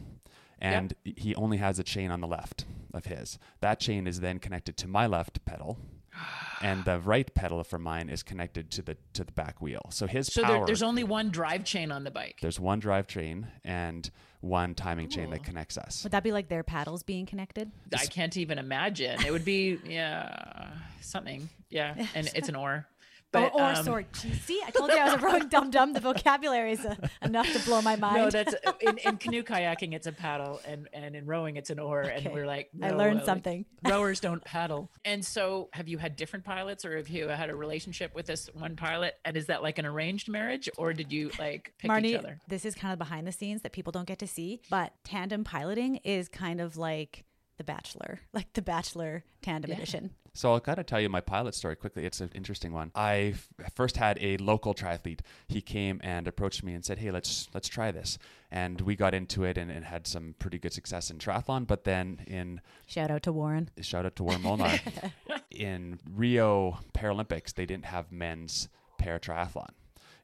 and 0.60 0.94
he 1.04 1.36
only 1.36 1.58
has 1.58 1.78
a 1.80 1.84
chain 1.84 2.10
on 2.12 2.22
the 2.22 2.28
left 2.28 2.66
of 2.94 3.06
his. 3.06 3.38
That 3.62 3.80
chain 3.80 4.08
is 4.08 4.20
then 4.20 4.40
connected 4.40 4.78
to 4.78 4.88
my 4.88 5.06
left 5.08 5.46
pedal. 5.46 5.78
And 6.62 6.86
the 6.86 7.00
right 7.00 7.32
pedal 7.36 7.62
for 7.66 7.78
mine 7.78 8.08
is 8.10 8.24
connected 8.24 8.72
to 8.72 8.82
the 8.82 8.96
to 9.14 9.26
the 9.26 9.34
back 9.34 9.62
wheel. 9.62 9.82
So 9.90 10.08
his 10.08 10.28
So 10.28 10.42
power. 10.42 10.58
there, 10.60 10.66
there's 10.68 10.82
only 10.82 11.04
one 11.04 11.30
drive 11.30 11.66
chain 11.66 11.92
on 11.92 12.06
the 12.06 12.12
bike. 12.12 12.38
There's 12.42 12.60
one 12.60 12.80
drive 12.80 13.08
chain 13.08 13.48
and 13.66 14.10
one 14.46 14.76
timing 14.76 15.10
chain 15.10 15.32
that 15.32 15.44
connects 15.44 15.78
us. 15.78 16.04
Would 16.04 16.12
that 16.12 16.24
be 16.24 16.32
like 16.32 16.48
their 16.48 16.64
paddles 16.64 17.04
being 17.04 17.26
connected? 17.26 17.72
I 17.94 18.06
can't 18.06 18.38
even 18.38 18.60
imagine. 18.60 19.26
It 19.26 19.32
would 19.32 19.46
be 19.46 19.80
yeah 19.86 20.68
something. 21.02 21.50
Yeah, 21.70 21.96
and 22.14 22.30
it's 22.36 22.48
an 22.48 22.56
oar. 22.56 22.88
But, 23.36 23.54
or, 23.54 23.62
or 23.62 23.74
um, 23.74 23.84
sword. 23.84 24.06
See, 24.16 24.62
I 24.66 24.72
told 24.72 24.92
you 24.92 24.98
I 24.98 25.14
was 25.14 25.14
a 25.16 25.18
rowing 25.26 25.48
dum 25.48 25.70
dum. 25.72 25.94
The 25.94 26.00
vocabulary 26.00 26.74
is 26.74 26.86
uh, 26.86 26.96
enough 27.22 27.52
to 27.54 27.60
blow 27.60 27.82
my 27.82 27.96
mind. 27.96 28.18
No, 28.18 28.30
that's 28.30 28.56
in, 28.82 28.98
in 29.00 29.18
canoe 29.18 29.44
kayaking. 29.44 29.94
It's 29.94 30.08
a 30.08 30.12
paddle, 30.12 30.62
and 30.66 30.88
and 30.94 31.16
in 31.16 31.26
rowing, 31.26 31.58
it's 31.58 31.70
an 31.70 31.80
oar. 31.80 32.02
And 32.02 32.34
we're 32.34 32.46
like, 32.46 32.70
I 32.82 32.92
learned 32.92 33.18
like, 33.18 33.26
something. 33.26 33.66
rowers 33.88 34.20
don't 34.20 34.44
paddle. 34.44 34.90
And 35.04 35.24
so, 35.24 35.70
have 35.74 35.88
you 35.88 35.98
had 35.98 36.16
different 36.16 36.46
pilots, 36.46 36.86
or 36.86 36.98
have 36.98 37.10
you 37.10 37.28
had 37.28 37.50
a 37.50 37.56
relationship 37.56 38.16
with 38.16 38.26
this 38.26 38.50
one 38.54 38.76
pilot? 38.76 39.16
And 39.26 39.38
is 39.38 39.48
that 39.48 39.62
like 39.64 39.78
an 39.80 39.86
arranged 39.86 40.30
marriage, 40.30 40.70
or 40.78 40.94
did 40.94 41.12
you 41.12 41.32
like 41.40 41.74
pick 41.78 41.92
Marnie, 41.92 42.06
each 42.06 42.18
other? 42.18 42.40
this 42.48 42.66
is 42.66 42.76
kind 42.76 42.94
of 42.94 43.00
behind 43.00 43.28
the 43.28 43.32
scenes 43.32 43.62
that 43.62 43.72
people 43.72 43.92
don't 43.92 44.08
get 44.08 44.20
to 44.20 44.28
see, 44.28 44.62
but 44.70 44.94
tandem 45.04 45.44
piloting 45.44 45.98
is 45.98 46.30
kind 46.30 46.62
of 46.62 46.78
like 46.78 47.24
The 47.58 47.64
Bachelor, 47.64 48.20
like 48.34 48.54
The 48.54 48.62
Bachelor 48.62 49.24
Tandem 49.42 49.72
Yeah. 49.72 49.78
Edition. 49.78 50.12
So 50.36 50.52
I'll 50.52 50.60
kind 50.60 50.78
of 50.80 50.86
tell 50.86 51.00
you 51.00 51.08
my 51.08 51.22
pilot 51.22 51.56
story 51.56 51.78
quickly. 51.78 52.06
It's 52.06 52.20
an 52.20 52.30
interesting 52.36 52.74
one. 52.74 52.92
I 52.94 53.34
f- 53.36 53.48
first 53.74 53.96
had 53.96 54.18
a 54.22 54.36
local 54.38 54.74
triathlete. 54.76 55.22
He 55.48 55.62
came 55.62 56.02
and 56.04 56.28
approached 56.28 56.62
me 56.62 56.74
and 56.74 56.84
said, 56.84 56.98
"Hey, 57.00 57.10
let's 57.10 57.48
let's 57.54 57.70
try 57.70 57.92
this." 57.92 58.18
And 58.52 58.82
we 58.82 58.98
got 58.98 59.14
into 59.14 59.46
it 59.46 59.58
and, 59.58 59.72
and 59.72 59.86
had 59.86 60.06
some 60.08 60.36
pretty 60.38 60.60
good 60.60 60.74
success 60.74 61.10
in 61.10 61.20
triathlon. 61.20 61.66
But 61.66 61.86
then 61.86 62.20
in 62.28 62.60
Shout 62.86 63.12
out 63.12 63.24
to 63.24 63.32
Warren. 63.32 63.70
shout 63.82 64.06
out 64.06 64.18
to 64.18 64.24
Warren 64.24 64.42
Molnar 64.42 64.78
in 65.52 66.00
Rio 66.14 66.80
Paralympics, 66.94 67.54
they 67.54 67.66
didn't 67.66 67.86
have 67.86 68.12
men's 68.12 68.68
para 68.98 69.20
triathlon. 69.22 69.70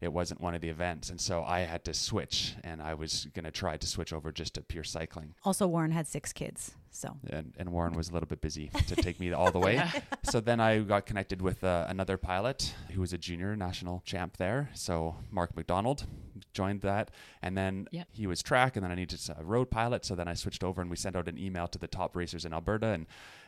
It 0.02 0.12
wasn't 0.12 0.41
one 0.41 0.56
of 0.56 0.62
the 0.62 0.70
events, 0.70 1.12
and 1.12 1.22
so 1.22 1.43
I 1.43 1.60
had 1.60 1.86
to 1.86 1.93
switch, 1.93 2.56
and 2.64 2.82
I 2.82 2.95
was 2.95 3.28
going 3.36 3.45
to 3.45 3.52
try 3.52 3.78
to 3.78 3.86
switch 3.88 4.12
over 4.12 4.32
just 4.32 4.56
to 4.56 4.62
pure 4.62 4.84
cycling. 4.84 5.36
Also, 5.45 5.68
Warren 5.68 5.91
had 5.91 6.08
six 6.08 6.34
kids, 6.34 6.72
so 6.89 7.18
and, 7.30 7.54
and 7.58 7.72
Warren 7.72 7.93
was 7.93 8.10
a 8.10 8.14
little 8.14 8.28
bit 8.28 8.41
busy 8.41 8.70
to 8.88 8.95
take 8.95 9.20
me 9.20 9.32
all 9.32 9.52
the 9.52 9.60
way. 9.60 9.80
so 10.24 10.39
then 10.39 10.60
I 10.60 10.80
got 10.80 11.06
connected 11.06 11.39
with 11.39 11.64
uh, 11.64 11.86
another 11.88 12.18
pilot 12.18 12.74
who 12.91 12.99
was 13.02 13.14
a 13.14 13.18
junior 13.20 13.56
national 13.56 14.02
champ 14.04 14.38
there. 14.38 14.72
So 14.74 15.18
Mark 15.30 15.56
McDonald 15.56 16.08
joined 16.52 16.82
that, 16.82 17.12
and 17.43 17.56
then 17.56 17.88
Yeah. 17.91 18.06
he 18.12 18.26
was 18.26 18.41
track, 18.41 18.76
and 18.76 18.84
then 18.84 18.91
I 18.91 18.95
needed 18.95 19.20
a 19.38 19.43
road 19.43 19.70
pilot. 19.70 20.04
So 20.04 20.16
then 20.16 20.28
I 20.28 20.34
switched 20.34 20.64
over, 20.64 20.82
and 20.82 20.89
we 20.89 20.95
sent 20.95 21.16
out 21.16 21.28
an 21.28 21.38
email 21.38 21.68
to 21.68 21.78
the 21.78 21.88
top 21.88 22.16
racers 22.16 22.43
in 22.43 22.54
Alberta, 22.54 22.88
and 22.88 23.06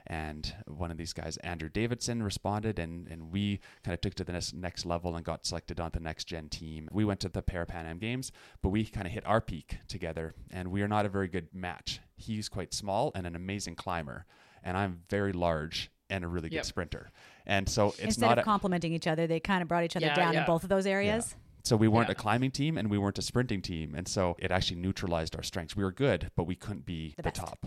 and 0.08 0.54
one 0.68 0.92
of 0.92 0.98
these 0.98 1.14
guys, 1.14 1.38
Andrew 1.38 1.70
Davidson, 1.70 2.22
responded, 2.24 2.80
and 2.80 3.08
and 3.08 3.32
we 3.32 3.60
kind 3.84 3.94
of 3.94 4.02
took 4.02 4.14
to 4.16 4.24
the 4.24 4.34
next, 4.34 4.54
next 4.54 4.86
level 4.86 5.16
and 5.16 5.24
got 5.26 5.46
selected 5.46 5.80
on 5.80 5.92
the 5.94 6.00
next 6.00 6.26
gen 6.26 6.50
team. 6.50 6.90
We 6.92 7.06
went 7.06 7.20
to 7.22 7.30
the 7.30 7.42
Parapan 7.42 7.86
Am 7.86 7.98
Games, 8.00 8.32
but 8.62 8.70
we 8.70 8.86
kind 8.86 9.08
of 9.08 9.14
hit 9.14 9.26
our 9.26 9.42
peak 9.42 9.78
together, 9.88 10.36
and 10.52 10.70
we 10.72 10.82
are 10.82 10.88
not 10.88 11.06
a 11.06 11.10
very 11.10 11.28
good 11.28 11.48
match. 11.54 12.00
He's 12.16 12.50
quite 12.50 12.74
small 12.74 13.12
and 13.16 13.26
an 13.28 13.36
amazing 13.36 13.76
climber, 13.76 14.26
and 14.64 14.78
I'm 14.78 15.02
very 15.10 15.34
large 15.34 15.90
and 16.10 16.24
a 16.24 16.28
really 16.28 16.50
good 16.50 16.66
sprinter. 16.66 17.12
And 17.46 17.68
so 17.68 17.88
it's 17.90 18.00
instead 18.00 18.28
not 18.28 18.38
of 18.38 18.44
a, 18.44 18.46
complimenting 18.46 18.94
each 18.94 19.08
other, 19.08 19.26
they 19.26 19.40
kind 19.40 19.62
of 19.62 19.68
brought 19.68 19.84
each 19.84 19.96
other 19.96 20.06
Yeah, 20.08 20.16
down 20.16 20.36
in 20.36 20.46
both 20.46 20.64
of 20.64 20.70
those 20.70 20.86
areas. 20.86 21.36
so 21.64 21.76
we 21.76 21.88
weren't 21.88 22.10
Yeah. 22.10 22.12
a 22.12 22.16
climbing 22.16 22.52
team 22.52 22.78
and 22.78 22.90
we 22.92 22.98
weren't 22.98 23.18
a 23.18 23.22
sprinting 23.24 23.62
team, 23.62 23.96
and 23.96 24.08
so 24.08 24.36
it 24.38 24.52
actually 24.52 24.80
neutralized 24.82 25.36
our 25.36 25.42
strengths. 25.44 25.76
We 25.76 25.84
were 25.84 25.92
good, 25.94 26.30
but 26.36 26.44
we 26.44 26.56
couldn't 26.56 26.86
be 26.86 27.14
The 27.18 27.24
the, 27.24 27.32
top. 27.32 27.66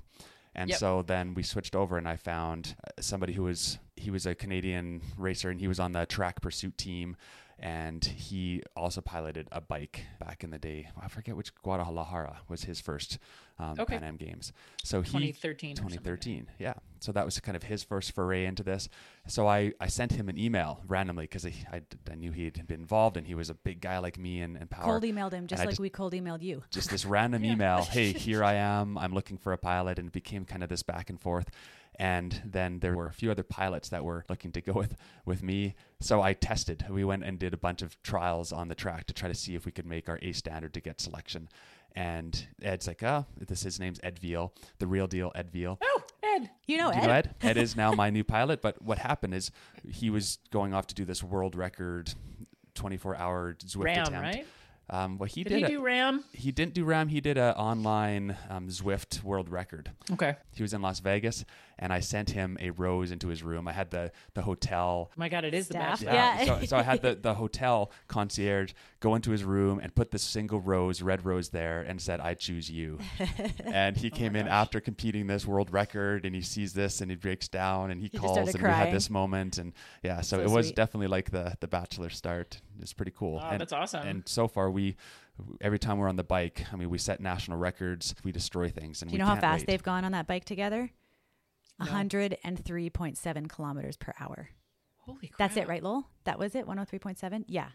And 0.56 0.70
Yep. 0.70 0.78
so 0.78 1.02
then 1.02 1.34
we 1.34 1.42
switched 1.42 1.76
over, 1.76 1.98
and 1.98 2.08
I 2.08 2.16
found 2.16 2.74
uh, 2.82 3.00
somebody 3.00 3.34
who 3.34 3.42
was 3.44 3.78
he 3.94 4.10
was 4.10 4.26
a 4.26 4.34
Canadian 4.34 5.02
racer, 5.16 5.50
and 5.50 5.60
he 5.60 5.68
was 5.68 5.78
on 5.78 5.92
the 5.92 6.06
track 6.06 6.40
pursuit 6.40 6.76
team, 6.78 7.16
and 7.58 8.04
he 8.04 8.62
also 8.76 9.00
piloted 9.00 9.48
a 9.50 9.60
bike 9.60 10.02
back 10.20 10.44
in 10.44 10.50
the 10.50 10.58
day. 10.58 10.90
I 11.00 11.08
forget 11.08 11.36
which 11.36 11.54
Guadalajara 11.54 12.38
was 12.48 12.64
his 12.64 12.80
first 12.80 13.18
um, 13.58 13.74
Okay. 13.78 13.94
Pan 13.98 14.04
Am 14.04 14.16
Games. 14.16 14.52
So 14.84 15.00
he 15.00 15.12
2013 15.32 15.72
or 15.72 15.88
2013, 15.88 16.48
yeah. 16.58 16.74
So 17.00 17.12
that 17.12 17.24
was 17.24 17.40
kind 17.40 17.56
of 17.56 17.62
his 17.62 17.82
first 17.82 18.14
foray 18.14 18.44
into 18.44 18.62
this. 18.62 18.88
So 19.26 19.46
I, 19.46 19.72
I 19.80 19.86
sent 19.86 20.12
him 20.12 20.28
an 20.28 20.38
email 20.38 20.80
randomly 20.86 21.24
because 21.24 21.46
I, 21.46 21.52
I, 21.72 21.80
I 22.10 22.14
knew 22.16 22.32
he 22.32 22.44
had 22.44 22.66
been 22.66 22.80
involved 22.80 23.16
and 23.16 23.26
he 23.26 23.34
was 23.34 23.48
a 23.48 23.54
big 23.54 23.80
guy 23.80 23.98
like 23.98 24.18
me 24.18 24.40
and, 24.42 24.56
and 24.58 24.68
power. 24.68 24.84
Cold 25.00 25.04
emailed 25.04 25.32
him 25.32 25.46
just 25.46 25.60
I 25.62 25.64
like 25.64 25.70
just- 25.72 25.80
we 25.80 25.88
cold 25.88 26.12
emailed 26.12 26.42
you. 26.42 26.62
just 26.70 26.90
this 26.90 27.06
random 27.06 27.44
Yeah. 27.44 27.52
email 27.52 27.82
hey 27.84 28.12
here 28.26 28.42
i 28.44 28.54
am 28.54 28.98
i'm 28.98 29.12
looking 29.12 29.36
for 29.38 29.52
a 29.52 29.58
pilot 29.58 29.98
and 29.98 30.08
it 30.08 30.12
became 30.12 30.44
kind 30.44 30.62
of 30.62 30.68
this 30.68 30.82
back 30.82 31.10
and 31.10 31.20
forth 31.20 31.48
and 31.98 32.42
then 32.44 32.80
there 32.80 32.94
were 32.94 33.06
a 33.06 33.12
few 33.12 33.30
other 33.30 33.42
pilots 33.42 33.88
that 33.88 34.04
were 34.04 34.24
looking 34.28 34.52
to 34.52 34.60
go 34.60 34.72
with 34.72 34.96
with 35.24 35.42
me 35.42 35.74
so 36.00 36.20
i 36.20 36.32
tested 36.32 36.84
we 36.90 37.04
went 37.04 37.24
and 37.24 37.38
did 37.38 37.54
a 37.54 37.56
bunch 37.56 37.80
of 37.82 38.00
trials 38.02 38.52
on 38.52 38.68
the 38.68 38.74
track 38.74 39.06
to 39.06 39.14
try 39.14 39.28
to 39.28 39.34
see 39.34 39.54
if 39.54 39.64
we 39.64 39.72
could 39.72 39.86
make 39.86 40.08
our 40.08 40.18
a 40.22 40.32
standard 40.32 40.74
to 40.74 40.80
get 40.80 41.00
selection 41.00 41.48
and 41.94 42.48
ed's 42.62 42.86
like 42.86 43.02
oh 43.02 43.24
this 43.48 43.62
his 43.62 43.80
name's 43.80 43.98
ed 44.02 44.18
veal 44.18 44.52
the 44.78 44.86
real 44.86 45.06
deal 45.06 45.32
ed 45.34 45.50
veal 45.50 45.78
Oh, 45.82 46.02
Ed. 46.22 46.50
You 46.66 46.76
know, 46.78 46.90
do 46.90 46.98
you 46.98 47.02
Ed. 47.04 47.06
know 47.06 47.12
Ed? 47.12 47.34
Ed 47.42 47.56
is 47.56 47.76
now 47.76 47.92
my 47.92 48.10
new 48.10 48.24
pilot. 48.24 48.60
But 48.60 48.82
what 48.82 48.98
happened 48.98 49.32
is 49.32 49.50
he 49.88 50.10
was 50.10 50.38
going 50.50 50.74
off 50.74 50.86
to 50.88 50.94
do 50.94 51.04
this 51.06 51.22
world 51.22 51.54
record 51.54 52.12
24 52.74 53.16
hour 53.16 53.54
Zwift 53.64 53.84
RAAM, 53.84 53.98
attempt. 54.02 54.12
right? 54.20 54.46
Um, 54.90 55.18
well, 55.18 55.28
he 55.28 55.42
Did 55.44 55.50
did. 55.50 55.58
he 55.60 55.64
a- 55.64 55.68
do 55.68 55.82
RAAM? 55.82 56.24
he 56.32 56.52
didn't 56.52 56.74
do 56.74 56.84
RAAM. 56.84 57.08
He 57.08 57.20
did 57.20 57.38
an 57.38 57.54
online 57.54 58.36
um, 58.50 58.68
Zwift 58.68 59.22
world 59.22 59.48
record. 59.48 59.90
Okay. 60.12 60.36
He 60.52 60.62
was 60.62 60.74
in 60.74 60.82
Las 60.82 61.00
Vegas, 61.00 61.44
and 61.78 61.92
I 61.92 62.00
sent 62.00 62.30
him 62.30 62.56
a 62.60 62.70
rose 62.70 63.10
into 63.10 63.28
his 63.28 63.42
room. 63.42 63.68
I 63.68 63.72
had 63.72 63.90
the 63.90 64.12
the 64.34 64.42
hotel. 64.42 65.10
Oh 65.10 65.14
My 65.16 65.28
God, 65.28 65.44
it 65.44 65.54
is 65.54 65.68
the 65.68 65.74
Staff. 65.74 66.00
best. 66.00 66.02
Yeah. 66.02 66.44
so, 66.44 66.66
so 66.66 66.76
I 66.76 66.82
had 66.82 67.02
the, 67.02 67.14
the 67.20 67.34
hotel 67.34 67.90
concierge 68.08 68.72
go 69.00 69.14
into 69.14 69.30
his 69.30 69.44
room 69.44 69.78
and 69.78 69.94
put 69.94 70.10
the 70.10 70.18
single 70.18 70.60
rose, 70.60 71.02
red 71.02 71.24
rose 71.24 71.50
there, 71.50 71.80
and 71.82 72.00
said, 72.00 72.20
"I 72.20 72.34
choose 72.34 72.70
you." 72.70 72.98
and 73.64 73.96
Oh 73.96 74.00
he 74.00 74.10
came 74.10 74.36
in 74.36 74.48
after 74.48 74.80
competing 74.80 75.26
this 75.26 75.46
world 75.46 75.70
record, 75.72 76.24
and 76.24 76.34
he 76.34 76.42
sees 76.42 76.72
this, 76.72 77.00
and 77.00 77.10
he 77.10 77.16
breaks 77.16 77.48
down, 77.48 77.90
and 77.90 78.00
he, 78.00 78.08
just 78.08 78.22
calls, 78.22 78.34
started 78.34 78.54
and 78.56 78.64
we 78.64 78.70
had 78.70 78.92
this 78.92 79.10
moment, 79.10 79.58
and 79.58 79.72
yeah, 80.02 80.20
so, 80.20 80.38
So 80.38 80.42
it 80.42 80.50
was 80.50 80.66
sweet. 80.68 80.76
definitely 80.76 81.08
like 81.08 81.30
the 81.30 81.56
the 81.60 81.68
Bachelor 81.68 82.10
start. 82.10 82.60
It's 82.80 82.92
pretty 82.92 83.12
cool. 83.16 83.40
Oh, 83.42 83.48
and, 83.48 83.60
that's 83.60 83.72
awesome. 83.72 84.06
And 84.06 84.22
so 84.26 84.48
far, 84.48 84.70
we 84.70 84.96
every 85.60 85.78
time 85.78 85.98
we're 85.98 86.08
on 86.08 86.16
the 86.16 86.24
bike, 86.24 86.64
I 86.72 86.76
mean, 86.76 86.88
we 86.88 86.98
set 86.98 87.20
national 87.20 87.58
records, 87.58 88.14
we 88.24 88.32
destroy 88.32 88.70
things, 88.70 89.02
and 89.02 89.10
Do 89.10 89.16
you 89.16 89.22
we 89.22 89.28
know 89.28 89.34
how 89.34 89.40
fast 89.40 89.62
wait. 89.62 89.66
they've 89.66 89.82
gone 89.82 90.04
on 90.04 90.12
that 90.12 90.26
bike 90.26 90.44
together? 90.44 90.90
No. 91.78 91.86
103.7 91.86 93.48
kilometers 93.48 93.96
per 93.96 94.12
hour. 94.18 94.50
Holy 94.98 95.28
crap. 95.28 95.38
That's 95.38 95.56
it, 95.56 95.68
right, 95.68 95.82
Lowell? 95.82 96.08
That 96.24 96.38
was 96.38 96.54
it. 96.54 96.66
103.7. 96.66 97.44
Yeah. 97.48 97.68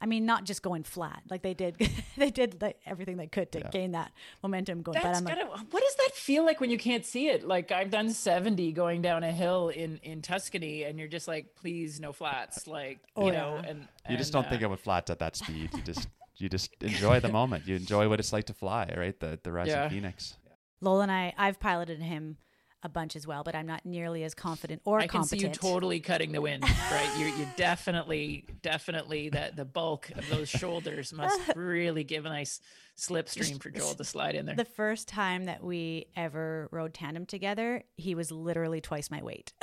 I 0.00 0.06
mean, 0.06 0.26
not 0.26 0.44
just 0.44 0.62
going 0.62 0.84
flat. 0.84 1.22
Like 1.28 1.42
they 1.42 1.54
did, 1.54 1.74
they 2.16 2.30
did 2.30 2.62
like 2.62 2.78
everything 2.86 3.16
they 3.16 3.26
could 3.26 3.50
to 3.52 3.58
Yeah. 3.60 3.70
gain 3.70 3.92
that 3.92 4.12
momentum 4.44 4.82
going. 4.82 4.94
but 4.94 5.02
That's 5.02 5.18
I'm 5.18 5.24
like, 5.24 5.36
gotta, 5.38 5.64
what 5.70 5.82
does 5.82 5.94
that 5.96 6.14
feel 6.14 6.44
like 6.44 6.60
when 6.60 6.70
you 6.70 6.78
can't 6.78 7.04
see 7.04 7.28
it? 7.28 7.44
Like 7.46 7.72
I've 7.72 7.90
done 7.90 8.10
70 8.10 8.70
going 8.72 9.02
down 9.02 9.24
a 9.24 9.32
hill 9.32 9.70
in, 9.70 9.98
in 10.04 10.22
Tuscany 10.22 10.84
and 10.84 11.00
you're 11.00 11.08
just 11.08 11.26
like, 11.26 11.56
please 11.56 11.98
no 11.98 12.12
flats. 12.12 12.68
Like, 12.68 13.00
Oh, 13.16 13.26
you 13.26 13.32
know, 13.32 13.56
and, 13.66 13.88
You 14.08 14.16
just 14.16 14.32
don't 14.32 14.48
think 14.48 14.62
uh, 14.62 14.66
of 14.66 14.72
it 14.72 14.78
flats 14.80 15.10
at 15.10 15.18
that 15.18 15.34
speed. 15.34 15.70
You 15.74 15.82
just 15.82 16.06
you 16.36 16.48
just 16.48 16.70
enjoy 16.80 17.18
the 17.18 17.28
moment. 17.32 17.66
You 17.66 17.74
enjoy 17.74 18.08
what 18.08 18.20
it's 18.20 18.32
like 18.32 18.44
to 18.44 18.54
fly, 18.54 18.92
right? 18.96 19.18
The 19.18 19.40
the 19.42 19.50
rising 19.50 19.74
Yeah. 19.74 19.88
phoenix. 19.88 20.36
Lowell 20.80 21.00
and 21.00 21.10
I, 21.10 21.34
I've 21.36 21.58
piloted 21.58 22.00
him 22.00 22.36
a 22.82 22.88
bunch 22.88 23.16
as 23.16 23.26
well, 23.26 23.42
but 23.42 23.54
I'm 23.54 23.66
not 23.66 23.84
nearly 23.84 24.24
as 24.24 24.34
confident 24.34 24.82
or 24.84 25.00
I 25.00 25.06
can 25.06 25.24
see 25.24 25.38
you 25.38 25.48
totally 25.48 26.00
cutting 26.00 26.32
the 26.32 26.40
wind, 26.40 26.62
right? 26.62 27.10
You're, 27.18 27.28
you're 27.30 27.52
definitely, 27.56 28.44
definitely 28.62 29.30
that 29.30 29.56
the 29.56 29.64
bulk 29.64 30.10
of 30.14 30.28
those 30.28 30.48
shoulders 30.48 31.12
must 31.12 31.40
really 31.56 32.04
give 32.04 32.24
a 32.24 32.28
nice 32.28 32.60
slipstream 32.96 33.60
for 33.62 33.70
Joel 33.70 33.94
to 33.94 34.04
slide 34.04 34.34
in 34.34 34.46
there. 34.46 34.56
the 34.56 34.64
first 34.64 35.08
time 35.08 35.44
that 35.44 35.62
we 35.62 36.06
ever 36.16 36.68
rode 36.70 36.94
tandem 36.94 37.26
together, 37.26 37.82
he 37.96 38.14
was 38.14 38.30
literally 38.30 38.80
twice 38.80 39.10
my 39.10 39.22
weight. 39.22 39.52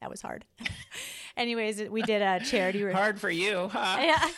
that 0.00 0.10
was 0.10 0.22
hard. 0.22 0.44
Anyways, 1.36 1.82
we 1.88 2.02
did 2.02 2.20
a 2.22 2.40
charity. 2.40 2.82
Ride. 2.84 2.94
hard 2.94 3.20
for 3.20 3.30
you, 3.30 3.68
huh? 3.68 3.98
yeah, 4.00 4.28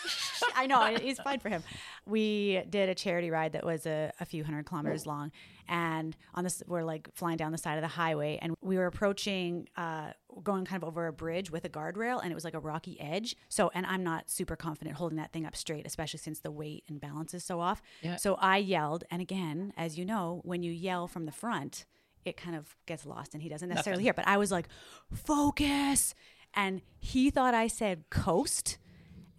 I 0.55 0.67
know 0.67 0.85
it's 0.85 1.21
fine 1.21 1.39
for 1.39 1.49
him. 1.49 1.63
We 2.07 2.63
did 2.69 2.89
a 2.89 2.95
charity 2.95 3.31
ride 3.31 3.53
that 3.53 3.65
was 3.65 3.87
a, 3.87 4.13
a 4.21 4.25
few 4.27 4.45
hundred 4.45 4.67
kilometers 4.67 5.07
long, 5.07 5.33
and 5.69 6.17
on 6.35 6.45
this, 6.45 6.63
we're 6.67 6.83
like 6.83 7.09
flying 7.15 7.37
down 7.37 7.53
the 7.53 7.59
side 7.59 7.77
of 7.77 7.83
the 7.83 7.89
highway, 7.89 8.39
and 8.43 8.55
we 8.61 8.77
were 8.77 8.87
approaching, 8.87 9.69
uh, 9.77 10.11
going 10.43 10.65
kind 10.65 10.83
of 10.83 10.89
over 10.89 11.07
a 11.07 11.13
bridge 11.13 11.51
with 11.51 11.65
a 11.65 11.69
guardrail, 11.69 12.21
and 12.23 12.31
it 12.31 12.35
was 12.35 12.45
like 12.45 12.55
a 12.55 12.61
rocky 12.61 13.01
edge. 13.01 13.37
So, 13.49 13.71
and 13.75 13.87
I'm 13.87 14.03
not 14.05 14.29
super 14.29 14.57
confident 14.57 14.97
holding 14.97 15.17
that 15.19 15.33
thing 15.33 15.47
up 15.47 15.57
straight, 15.57 15.87
especially 15.87 16.19
since 16.19 16.41
the 16.41 16.51
weight 16.51 16.85
and 16.89 17.01
balance 17.01 17.33
is 17.35 17.45
so 17.45 17.61
off. 17.61 17.81
Yeah. 18.03 18.17
So 18.17 18.35
I 18.35 18.59
yelled, 18.59 19.05
and 19.11 19.23
again, 19.23 19.73
as 19.77 19.99
you 19.99 20.05
know, 20.05 20.41
when 20.45 20.63
you 20.63 20.73
yell 20.73 21.07
from 21.07 21.25
the 21.25 21.33
front. 21.33 21.87
It 22.25 22.37
kind 22.37 22.57
of 22.57 22.77
gets 22.87 23.07
lost 23.07 23.35
and 23.35 23.43
he 23.43 23.49
doesn't 23.49 23.69
necessarily 23.69 24.03
hear. 24.03 24.13
But 24.15 24.27
I 24.29 24.37
was 24.37 24.51
like, 24.53 24.67
focus. 25.15 26.15
And 26.55 26.83
he 26.99 27.31
thought 27.31 27.55
I 27.55 27.67
said 27.69 28.05
coast 28.11 28.79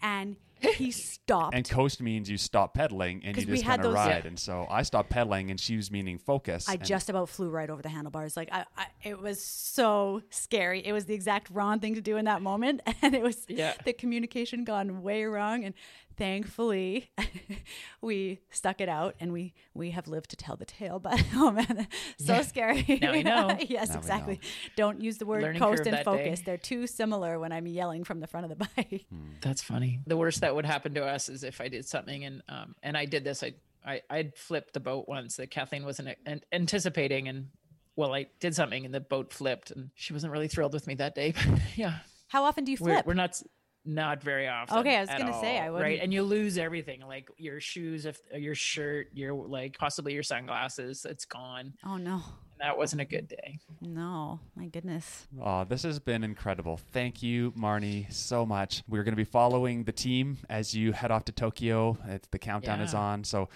and 0.01 0.37
he 0.75 0.91
stopped. 0.91 1.55
And 1.55 1.67
coast 1.67 2.01
means 2.01 2.29
you 2.29 2.37
stop 2.37 2.73
pedaling 2.73 3.21
and 3.25 3.35
you 3.35 3.45
just 3.45 3.63
kind 3.65 3.83
of 3.83 3.93
ride. 3.93 4.25
And 4.25 4.37
so 4.39 4.67
I 4.69 4.83
stopped 4.83 5.09
pedaling 5.09 5.49
and 5.51 5.59
she 5.59 5.75
was 5.75 5.91
meaning 5.91 6.17
focus. 6.17 6.69
I 6.69 6.77
just 6.77 7.09
about 7.09 7.29
flew 7.29 7.49
right 7.49 7.69
over 7.69 7.81
the 7.81 7.89
handlebars. 7.89 8.37
Like 8.37 8.49
I, 8.51 8.65
I, 8.77 8.85
it 9.03 9.19
was 9.19 9.43
so 9.43 10.21
scary. 10.29 10.85
It 10.85 10.93
was 10.93 11.05
the 11.05 11.13
exact 11.15 11.49
wrong 11.49 11.79
thing 11.79 11.95
to 11.95 12.01
do 12.01 12.17
in 12.17 12.25
that 12.25 12.41
moment, 12.41 12.81
and 13.01 13.15
it 13.15 13.23
was 13.23 13.45
Yeah. 13.49 13.73
the 13.85 13.93
communication 13.93 14.63
gone 14.63 15.01
way 15.01 15.25
wrong. 15.25 15.65
And 15.65 15.73
thankfully, 16.21 17.09
we 18.01 18.39
stuck 18.51 18.79
it 18.79 18.87
out, 18.89 19.15
and 19.19 19.33
we 19.33 19.53
we 19.73 19.91
have 19.91 20.07
lived 20.07 20.29
to 20.31 20.35
tell 20.35 20.55
the 20.55 20.65
tale. 20.65 20.99
But 20.99 21.21
oh 21.35 21.51
man, 21.51 21.87
so 22.19 22.41
scary. 22.43 22.99
Now 23.01 23.11
we 23.11 23.23
know. 23.31 23.57
yes, 23.67 23.89
Now 23.89 23.97
exactly. 23.97 24.35
know. 24.35 24.39
Don't 24.75 25.01
use 25.01 25.17
the 25.17 25.25
word 25.25 25.41
Learning 25.41 25.59
coast 25.59 25.85
and 25.87 25.97
focus. 26.05 26.39
day. 26.39 26.43
They're 26.45 26.57
too 26.57 26.87
similar 26.87 27.39
when 27.39 27.51
I'm 27.51 27.67
yelling 27.67 28.03
from 28.03 28.19
the 28.19 28.27
front 28.27 28.49
of 28.51 28.57
the 28.57 28.67
bike. 28.75 29.05
That's 29.41 29.61
funny. 29.61 29.99
The 30.05 30.17
worst 30.17 30.41
that 30.41 30.53
would 30.55 30.65
happen 30.65 30.93
to 30.93 31.03
us 31.05 31.27
is 31.29 31.43
if 31.43 31.59
I 31.59 31.67
did 31.67 31.85
something 31.87 32.23
and 32.23 32.41
um 32.47 32.75
and 32.83 32.95
I 32.95 33.05
did 33.05 33.23
this. 33.23 33.43
I 33.43 33.53
I 33.85 34.01
I'd 34.09 34.35
flipped 34.37 34.73
the 34.73 34.79
boat 34.79 35.05
once 35.07 35.37
that 35.37 35.49
Kathleen 35.49 35.83
wasn't 35.85 36.09
an- 36.25 36.41
anticipating 36.51 37.27
and 37.27 37.47
well 37.95 38.13
I 38.13 38.27
did 38.39 38.55
something 38.55 38.85
and 38.85 38.93
the 38.93 38.99
boat 38.99 39.33
flipped 39.33 39.71
and 39.71 39.89
she 39.95 40.13
wasn't 40.13 40.31
really 40.33 40.47
thrilled 40.47 40.73
with 40.73 40.85
me 40.85 40.93
that 40.95 41.15
day. 41.15 41.31
But 41.33 41.59
yeah, 41.75 41.95
How 42.27 42.43
often 42.43 42.63
do 42.63 42.71
you 42.71 42.77
we're, 42.79 42.93
flip? 42.93 43.05
we're 43.07 43.13
not 43.15 43.31
s- 43.31 43.43
not 43.85 44.21
very 44.21 44.47
often. 44.47 44.77
Okay, 44.79 44.97
I 44.97 45.01
was 45.01 45.09
gonna 45.09 45.39
say, 45.41 45.57
I 45.57 45.67
all, 45.67 45.73
wouldn't- 45.73 45.83
right, 45.89 45.99
and 46.01 46.13
you 46.13 46.23
lose 46.23 46.57
everything 46.57 47.01
like 47.07 47.29
your 47.37 47.59
shoes, 47.59 48.05
if 48.05 48.19
uh, 48.33 48.37
your 48.37 48.55
shirt, 48.55 49.07
your 49.13 49.33
like 49.33 49.77
possibly 49.77 50.13
your 50.13 50.23
sunglasses. 50.23 51.05
It's 51.09 51.25
gone. 51.25 51.73
oh 51.85 51.97
no, 51.97 52.21
that 52.59 52.77
wasn't 52.77 53.01
a 53.01 53.05
good 53.05 53.27
day. 53.27 53.59
no, 53.81 54.39
my 54.55 54.67
goodness. 54.67 55.27
Oh, 55.41 55.63
this 55.63 55.83
has 55.83 55.99
been 55.99 56.23
incredible. 56.23 56.77
Thank 56.91 57.23
you, 57.23 57.51
Marnie, 57.53 58.11
so 58.13 58.45
much. 58.45 58.83
We're 58.87 59.03
going 59.03 59.13
to 59.13 59.17
be 59.17 59.23
following 59.23 59.83
the 59.83 59.91
team 59.91 60.37
as 60.49 60.73
you 60.75 60.91
head 60.91 61.09
off 61.11 61.25
to 61.25 61.31
Tokyo. 61.31 61.97
It's, 62.07 62.27
the 62.27 62.39
countdown 62.39 62.81
is 62.81 62.93
on. 62.93 63.23
So 63.23 63.49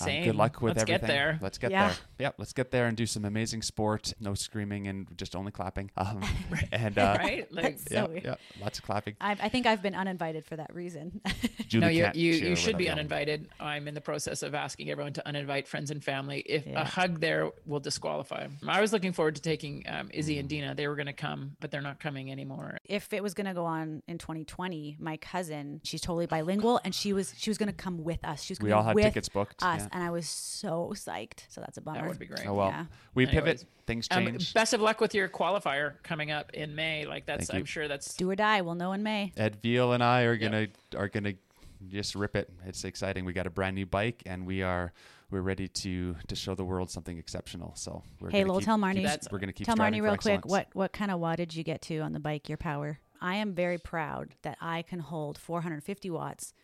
um, 0.00 0.06
Same. 0.06 0.24
good 0.24 0.36
luck 0.36 0.60
with 0.62 0.76
Let's 0.76 0.84
get 0.84 0.94
everything. 1.02 1.16
there. 1.16 1.38
Let's 1.42 1.58
get 1.58 1.70
Yeah. 1.70 1.88
there. 1.88 1.96
Yep, 2.20 2.34
let's 2.38 2.52
get 2.52 2.70
there 2.70 2.86
and 2.86 2.96
do 2.96 3.06
some 3.06 3.24
amazing 3.24 3.62
sport. 3.62 4.12
No 4.20 4.34
screaming 4.34 4.86
and 4.86 5.06
just 5.16 5.34
only 5.34 5.52
clapping. 5.52 5.90
Um, 6.00 6.22
and 6.72 6.98
uh, 6.98 7.16
right? 7.18 7.52
Like 7.52 7.78
That's 7.78 7.84
yeah, 7.90 8.04
so 8.04 8.10
weird. 8.10 8.24
yeah, 8.24 8.34
lots 8.60 8.78
of 8.78 8.84
clapping. 8.84 9.16
I, 9.20 9.32
I 9.32 9.48
think 9.48 9.66
I've 9.66 9.82
been 9.82 9.94
uninvited 9.94 10.44
for 10.46 10.56
that 10.56 10.74
reason. 10.74 11.20
Julie 11.68 11.80
no, 11.80 11.88
you 11.88 12.10
you, 12.14 12.32
you 12.50 12.56
should 12.56 12.76
be 12.78 12.84
yelling. 12.84 13.00
uninvited. 13.00 13.48
I'm 13.58 13.86
in 13.88 13.94
the 13.94 14.00
process 14.00 14.42
of 14.42 14.54
asking 14.54 14.90
everyone 14.90 15.12
to 15.14 15.22
uninvite 15.26 15.66
friends 15.66 15.90
and 15.90 16.02
family. 16.02 16.40
If 16.40 16.66
Yeah. 16.66 16.80
a 16.80 16.84
hug 16.84 17.20
there 17.20 17.50
will 17.66 17.80
disqualify. 17.80 18.46
I 18.66 18.80
was 18.80 18.92
looking 18.92 19.12
forward 19.12 19.36
to 19.36 19.42
taking 19.42 19.84
um, 19.88 20.10
Izzy 20.12 20.38
and 20.38 20.48
Dina. 20.48 20.74
They 20.74 20.86
were 20.88 20.96
going 20.96 21.06
to 21.06 21.12
come, 21.12 21.56
but 21.60 21.70
they're 21.70 21.80
not 21.82 22.00
coming 22.00 22.30
anymore. 22.30 22.78
if 22.84 23.12
it 23.12 23.22
was 23.22 23.34
going 23.34 23.46
to 23.46 23.54
go 23.54 23.64
on 23.66 24.02
in 24.08 24.18
2020, 24.18 24.96
my 25.00 25.16
cousin, 25.18 25.80
she's 25.84 26.00
totally 26.00 26.26
bilingual, 26.26 26.80
and 26.84 26.94
she 26.94 27.12
was 27.12 27.34
she 27.36 27.50
was 27.50 27.58
going 27.58 27.68
to 27.68 27.74
come 27.74 28.02
with 28.04 28.24
us. 28.24 28.42
She 28.42 28.52
was 28.52 28.60
We 28.60 28.70
gonna 28.70 28.80
all 28.82 28.86
had 28.88 28.96
tickets 28.96 29.28
booked, 29.28 29.62
Us, 29.62 29.79
yeah. 29.80 29.88
and 29.92 30.02
I 30.04 30.10
was 30.10 30.28
so 30.28 30.92
psyched. 30.94 31.44
So 31.48 31.60
that's 31.60 31.76
a 31.78 31.80
bummer. 31.80 32.00
That 32.00 32.08
would 32.08 32.18
be 32.18 32.26
great. 32.26 32.46
Oh, 32.46 32.54
well. 32.54 32.68
Yeah. 32.68 32.86
We 33.14 33.26
Anyways, 33.26 33.42
pivot. 33.44 33.64
Things 33.86 34.08
change. 34.08 34.26
Um, 34.28 34.32
change. 34.34 34.54
best 34.54 34.72
of 34.74 34.80
luck 34.80 35.00
with 35.00 35.14
your 35.14 35.28
qualifier 35.28 35.94
coming 36.02 36.30
up 36.30 36.52
in 36.54 36.74
May. 36.74 37.04
Like 37.06 37.26
that's, 37.26 37.46
Thank 37.46 37.52
you. 37.54 37.58
I'm 37.60 37.64
sure 37.64 37.88
that's 37.88 38.14
Do 38.14 38.30
or 38.30 38.36
die. 38.36 38.60
We'll 38.62 38.74
know 38.74 38.92
in 38.92 39.02
May. 39.02 39.32
Ed 39.36 39.56
Veal 39.62 39.92
and 39.92 40.02
I 40.02 40.22
are 40.22 40.36
gonna 40.36 40.68
are 40.96 41.08
gonna 41.08 41.34
just 41.88 42.14
rip 42.14 42.36
it. 42.36 42.50
It's 42.66 42.84
exciting. 42.84 43.24
We 43.24 43.32
got 43.32 43.46
a 43.46 43.50
brand 43.50 43.74
new 43.74 43.86
bike, 43.86 44.22
and 44.26 44.46
we 44.46 44.62
are 44.62 44.92
we're 45.30 45.40
ready 45.42 45.68
to 45.68 46.14
to 46.28 46.36
show 46.36 46.54
the 46.54 46.64
world 46.64 46.90
something 46.90 47.16
exceptional. 47.18 47.72
So 47.76 48.02
we're 48.20 48.30
Hey, 48.30 48.40
gonna 48.40 48.48
Lowell, 48.48 48.60
keep- 48.60 48.66
tell 48.66 48.76
keep- 48.76 48.84
Marnie. 48.84 49.02
That's- 49.02 49.28
we're 49.30 49.38
gonna 49.38 49.52
keep 49.52 49.66
Tell 49.66 49.76
striving 49.76 49.94
Marnie 50.00 50.02
for 50.02 50.04
real 50.04 50.16
quick 50.16 50.34
excellence. 50.38 50.50
what 50.50 50.68
what 50.74 50.92
kind 50.92 51.10
of 51.10 51.20
wattage 51.20 51.36
did 51.36 51.54
you 51.56 51.64
get 51.64 51.80
to 51.82 51.98
on 52.00 52.12
the 52.12 52.20
bike. 52.20 52.48
Your 52.48 52.58
power. 52.58 52.98
I 53.22 53.36
am 53.36 53.54
very 53.54 53.76
proud 53.78 54.34
that 54.42 54.56
I 54.62 54.82
can 54.82 54.98
hold 55.00 55.36
450 55.36 56.08
watts 56.10 56.54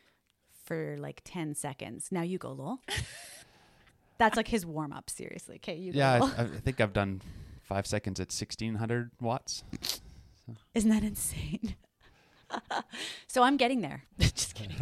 for 0.67 0.97
like 0.99 1.23
10 1.25 1.55
seconds. 1.55 2.09
Now 2.11 2.23
you 2.23 2.39
go, 2.39 2.53
Lowell. 2.53 2.81
That's 4.19 4.37
like 4.37 4.49
his 4.49 4.67
warm 4.67 4.93
up. 4.93 5.09
Seriously. 5.11 5.57
Okay, 5.57 5.77
you 5.77 5.93
go. 5.93 5.99
Yeah, 5.99 6.31
I, 6.37 6.43
I 6.43 6.47
think 6.47 6.81
I've 6.81 6.93
done 6.93 7.21
five 7.63 7.87
seconds 7.87 8.19
at 8.21 8.33
sixteen 8.33 8.77
hundred 8.77 9.11
watts. 9.21 9.63
Isn't 10.75 10.91
that 10.91 11.03
insane? 11.03 11.77
so 13.27 13.43
I'm 13.43 13.57
getting 13.57 13.81
there. 13.81 14.05
Just 14.19 14.55
kidding. 14.55 14.77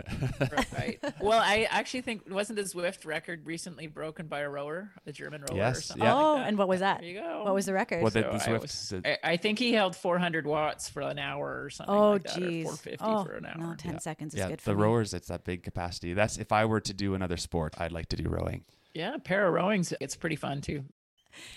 right. 0.76 0.98
Well, 1.20 1.38
I 1.40 1.66
actually 1.70 2.02
think 2.02 2.22
wasn't 2.30 2.56
the 2.56 2.62
Zwift 2.62 3.04
record 3.06 3.46
recently 3.46 3.86
broken 3.86 4.26
by 4.26 4.40
a 4.40 4.48
rower, 4.50 4.90
a 5.06 5.12
German 5.12 5.40
rower 5.42 5.54
or 5.54 5.56
Yes, 5.56 5.86
something? 5.86 6.04
yeah. 6.04 6.14
like 6.14 6.24
Oh, 6.24 6.36
that? 6.38 6.48
and 6.48 6.58
what 6.58 6.68
was 6.68 6.80
that? 6.80 7.00
There 7.00 7.08
you 7.08 7.20
go. 7.20 7.44
What 7.44 7.54
was 7.54 7.66
the 7.66 7.72
record? 7.72 8.02
Well, 8.02 8.10
the- 8.10 8.22
So 8.22 8.30
I, 8.30 8.38
Zwift- 8.58 8.60
was- 8.62 8.88
the- 9.02 9.26
I, 9.26 9.32
I 9.32 9.36
think 9.36 9.58
he 9.58 9.72
held 9.72 9.96
400 9.96 10.46
watts 10.46 10.88
for 10.88 11.02
an 11.02 11.18
hour 11.18 11.62
or 11.64 11.70
something 11.70 11.94
oh, 11.94 12.10
like 12.12 12.24
that, 12.24 12.36
or 12.36 12.40
geez. 12.40 12.64
450 12.64 13.04
Oh, 13.04 13.24
for 13.24 13.32
an 13.36 13.46
hour. 13.46 13.54
no, 13.70 13.74
10 13.76 13.92
Yeah. 13.92 13.98
seconds 13.98 14.34
is 14.34 14.38
yeah, 14.40 14.48
good 14.48 14.60
for 14.60 14.70
the 14.70 14.76
me. 14.76 14.82
rowers, 14.82 15.14
it's 15.14 15.28
that 15.28 15.44
big 15.44 15.62
capacity. 15.62 16.12
That's 16.14 16.36
if 16.38 16.52
I 16.52 16.64
were 16.64 16.80
to 16.80 16.92
do 16.92 17.14
another 17.14 17.36
sport, 17.36 17.74
I'd 17.78 17.92
like 17.92 18.08
to 18.10 18.16
do 18.16 18.28
rowing. 18.28 18.64
Yeah, 18.92 19.16
para 19.24 19.50
rowing's 19.50 19.92
it's 20.00 20.14
pretty 20.16 20.36
fun 20.36 20.60
too. 20.60 20.84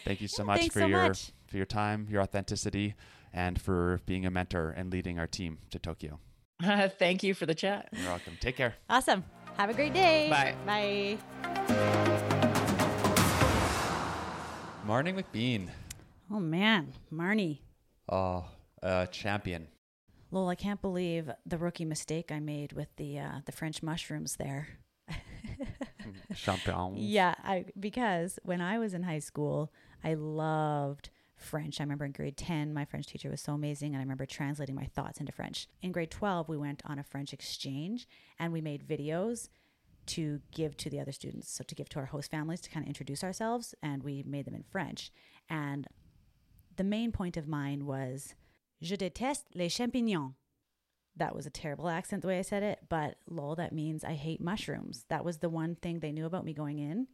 Thank 0.05 0.21
you 0.21 0.27
so 0.27 0.41
Yeah, 0.41 0.47
much 0.47 0.69
for 0.69 0.79
so 0.79 0.85
your 0.87 1.03
much. 1.09 1.31
for 1.47 1.57
your 1.57 1.65
time, 1.67 2.07
your 2.09 2.21
authenticity, 2.23 2.95
and 3.33 3.59
for 3.59 4.01
being 4.05 4.25
a 4.25 4.31
mentor 4.31 4.69
and 4.71 4.91
leading 4.91 5.19
our 5.19 5.27
team 5.27 5.59
to 5.71 5.79
Tokyo. 5.79 6.19
Thank 6.99 7.23
you 7.23 7.33
for 7.33 7.45
the 7.45 7.55
chat. 7.55 7.89
You're 7.91 8.09
welcome. 8.09 8.37
Take 8.39 8.57
care. 8.57 8.75
Awesome. 8.89 9.23
Have 9.57 9.69
a 9.69 9.73
great 9.73 9.93
day. 9.93 10.27
Bye. 10.29 10.55
Bye. 10.65 11.17
Marnie 14.87 15.13
McBean. 15.13 15.69
Oh, 16.31 16.39
man. 16.39 16.93
Marnie. 17.13 17.59
Oh, 18.09 18.45
uh, 18.81 19.05
champion. 19.07 19.67
Lowell, 20.31 20.49
I 20.49 20.55
can't 20.55 20.81
believe 20.81 21.29
the 21.45 21.57
rookie 21.57 21.85
mistake 21.85 22.31
I 22.31 22.39
made 22.39 22.73
with 22.73 22.89
the 22.97 23.19
uh, 23.19 23.31
the 23.45 23.51
French 23.53 23.81
mushrooms 23.81 24.35
there. 24.35 24.67
Champion. 26.35 26.93
Yeah, 26.97 27.33
I 27.43 27.65
because 27.79 28.37
when 28.43 28.59
I 28.59 28.77
was 28.77 28.93
in 28.93 29.03
high 29.03 29.19
school, 29.19 29.71
I 30.03 30.15
loved 30.15 31.09
French. 31.37 31.79
I 31.79 31.83
remember 31.83 32.05
in 32.05 32.11
grade 32.11 32.37
10, 32.37 32.73
my 32.73 32.85
French 32.85 33.07
teacher 33.07 33.29
was 33.29 33.41
so 33.41 33.53
amazing, 33.53 33.93
and 33.93 33.97
I 33.97 34.03
remember 34.03 34.25
translating 34.25 34.75
my 34.75 34.85
thoughts 34.85 35.19
into 35.19 35.31
French. 35.31 35.67
In 35.81 35.91
grade 35.91 36.11
12, 36.11 36.49
we 36.49 36.57
went 36.57 36.81
on 36.85 36.99
a 36.99 37.03
French 37.03 37.33
exchange 37.33 38.07
and 38.39 38.51
we 38.51 38.61
made 38.61 38.87
videos 38.87 39.49
to 40.07 40.41
give 40.51 40.75
to 40.77 40.89
the 40.89 40.99
other 40.99 41.11
students, 41.11 41.51
so 41.51 41.63
to 41.63 41.75
give 41.75 41.89
to 41.89 41.99
our 41.99 42.05
host 42.05 42.31
families 42.31 42.61
to 42.61 42.69
kind 42.69 42.85
of 42.85 42.87
introduce 42.87 43.23
ourselves, 43.23 43.75
and 43.83 44.03
we 44.03 44.23
made 44.25 44.45
them 44.45 44.55
in 44.55 44.63
French. 44.63 45.11
And 45.49 45.87
the 46.75 46.83
main 46.83 47.11
point 47.11 47.37
of 47.37 47.47
mine 47.47 47.85
was 47.85 48.33
Je 48.81 48.95
déteste 48.95 49.43
les 49.53 49.69
champignons. 49.69 50.33
That 51.15 51.35
was 51.35 51.45
a 51.45 51.51
terrible 51.51 51.89
accent 51.89 52.21
the 52.21 52.27
way 52.27 52.39
I 52.39 52.43
said 52.43 52.63
it, 52.63 52.79
but 52.89 53.17
lol, 53.27 53.55
that 53.55 53.73
means 53.73 54.03
I 54.03 54.13
hate 54.13 54.39
mushrooms. 54.39 55.05
That 55.09 55.25
was 55.25 55.39
the 55.39 55.49
one 55.49 55.75
thing 55.75 55.99
they 55.99 56.11
knew 56.11 56.25
about 56.25 56.45
me 56.45 56.53
going 56.53 56.79
in. 56.79 57.07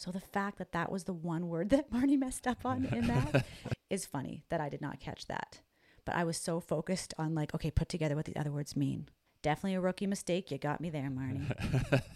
So 0.00 0.10
the 0.10 0.18
fact 0.18 0.56
that 0.56 0.72
that 0.72 0.90
was 0.90 1.04
the 1.04 1.12
one 1.12 1.46
word 1.46 1.68
that 1.70 1.90
Marnie 1.92 2.18
messed 2.18 2.46
up 2.46 2.64
on 2.64 2.86
in 2.86 3.06
that 3.08 3.44
is 3.90 4.06
funny 4.06 4.44
that 4.48 4.58
I 4.58 4.70
did 4.70 4.80
not 4.80 4.98
catch 4.98 5.26
that. 5.26 5.60
But 6.06 6.16
I 6.16 6.24
was 6.24 6.38
so 6.38 6.58
focused 6.58 7.12
on 7.18 7.34
like, 7.34 7.54
okay, 7.54 7.70
put 7.70 7.90
together 7.90 8.16
what 8.16 8.24
the 8.24 8.36
other 8.36 8.50
words 8.50 8.74
mean. 8.74 9.10
Definitely 9.42 9.74
a 9.74 9.80
rookie 9.82 10.06
mistake. 10.06 10.50
You 10.50 10.56
got 10.56 10.80
me 10.80 10.88
there, 10.88 11.10
Marnie. 11.10 12.02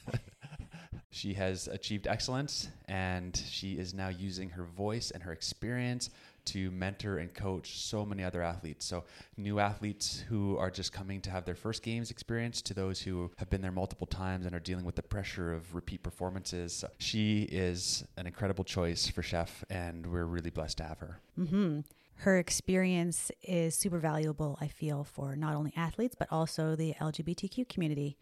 She 1.14 1.34
has 1.34 1.68
achieved 1.68 2.08
excellence 2.08 2.70
and 2.86 3.36
she 3.48 3.74
is 3.74 3.94
now 3.94 4.08
using 4.08 4.50
her 4.50 4.64
voice 4.64 5.12
and 5.12 5.22
her 5.22 5.30
experience 5.30 6.10
to 6.46 6.70
mentor 6.70 7.18
and 7.18 7.32
coach 7.32 7.78
so 7.78 8.04
many 8.04 8.22
other 8.22 8.42
athletes. 8.42 8.84
So, 8.84 9.04
new 9.36 9.58
athletes 9.58 10.24
who 10.28 10.56
are 10.58 10.70
just 10.70 10.92
coming 10.92 11.20
to 11.22 11.30
have 11.30 11.44
their 11.44 11.54
first 11.54 11.82
games 11.82 12.10
experience 12.10 12.62
to 12.62 12.74
those 12.74 13.00
who 13.00 13.30
have 13.36 13.50
been 13.50 13.62
there 13.62 13.72
multiple 13.72 14.06
times 14.06 14.46
and 14.46 14.54
are 14.54 14.60
dealing 14.60 14.84
with 14.84 14.96
the 14.96 15.02
pressure 15.02 15.52
of 15.52 15.74
repeat 15.74 16.02
performances. 16.02 16.84
She 16.98 17.42
is 17.42 18.04
an 18.16 18.26
incredible 18.26 18.64
choice 18.64 19.06
for 19.06 19.22
Chef, 19.22 19.64
and 19.70 20.06
we're 20.06 20.26
really 20.26 20.50
blessed 20.50 20.78
to 20.78 20.84
have 20.84 20.98
her. 20.98 21.20
hmm 21.36 21.80
Her 22.16 22.38
experience 22.38 23.30
is 23.42 23.74
super 23.74 23.98
valuable, 23.98 24.56
I 24.60 24.68
feel, 24.68 25.04
for 25.04 25.36
not 25.36 25.54
only 25.54 25.72
athletes, 25.76 26.14
but 26.18 26.28
also 26.30 26.76
the 26.76 26.94
LGBTQ 27.00 27.68
community. 27.68 28.16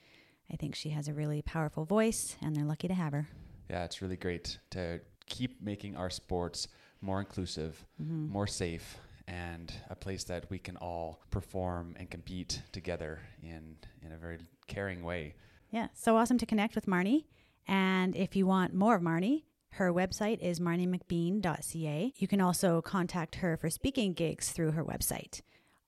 I 0.52 0.56
think 0.56 0.74
she 0.74 0.90
has 0.90 1.08
a 1.08 1.14
really 1.14 1.42
powerful 1.42 1.84
voice, 1.84 2.36
and 2.42 2.54
they're 2.54 2.64
lucky 2.64 2.88
to 2.88 2.94
have 2.94 3.12
her. 3.12 3.28
Yeah, 3.70 3.84
it's 3.84 4.02
really 4.02 4.16
great 4.16 4.58
to 4.70 5.00
keep 5.26 5.62
making 5.62 5.96
our 5.96 6.10
sports 6.10 6.68
more 7.02 7.20
inclusive, 7.20 7.84
mm-hmm. 8.00 8.28
more 8.28 8.46
safe, 8.46 8.96
and 9.28 9.72
a 9.90 9.94
place 9.94 10.24
that 10.24 10.48
we 10.50 10.58
can 10.58 10.76
all 10.76 11.20
perform 11.30 11.94
and 11.98 12.10
compete 12.10 12.62
together 12.72 13.20
in 13.42 13.76
in 14.02 14.12
a 14.12 14.16
very 14.16 14.38
caring 14.66 15.02
way. 15.02 15.34
Yeah, 15.70 15.88
so 15.94 16.16
awesome 16.16 16.38
to 16.38 16.46
connect 16.46 16.74
with 16.74 16.86
Marnie. 16.86 17.24
And 17.66 18.16
if 18.16 18.36
you 18.36 18.46
want 18.46 18.74
more 18.74 18.96
of 18.96 19.02
Marnie, 19.02 19.44
her 19.72 19.92
website 19.92 20.38
is 20.40 20.60
marniemcbean.ca. 20.60 22.12
You 22.16 22.28
can 22.28 22.40
also 22.40 22.82
contact 22.82 23.36
her 23.36 23.56
for 23.56 23.70
speaking 23.70 24.12
gigs 24.12 24.50
through 24.50 24.72
her 24.72 24.84
website. 24.84 25.40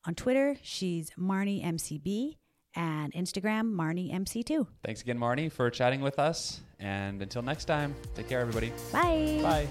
On 0.06 0.14
Twitter, 0.14 0.56
she's 0.62 1.10
MarnieMCB, 1.18 2.36
and 2.76 3.12
Instagram, 3.12 3.74
MarnieMC2. 3.74 4.66
Thanks 4.84 5.02
again, 5.02 5.18
Marnie, 5.18 5.50
for 5.50 5.70
chatting 5.70 6.00
with 6.00 6.18
us. 6.18 6.60
And 6.80 7.22
until 7.22 7.42
next 7.42 7.66
time, 7.66 7.94
take 8.14 8.28
care, 8.28 8.40
everybody. 8.40 8.72
Bye. 8.92 9.38
Bye. 9.42 9.68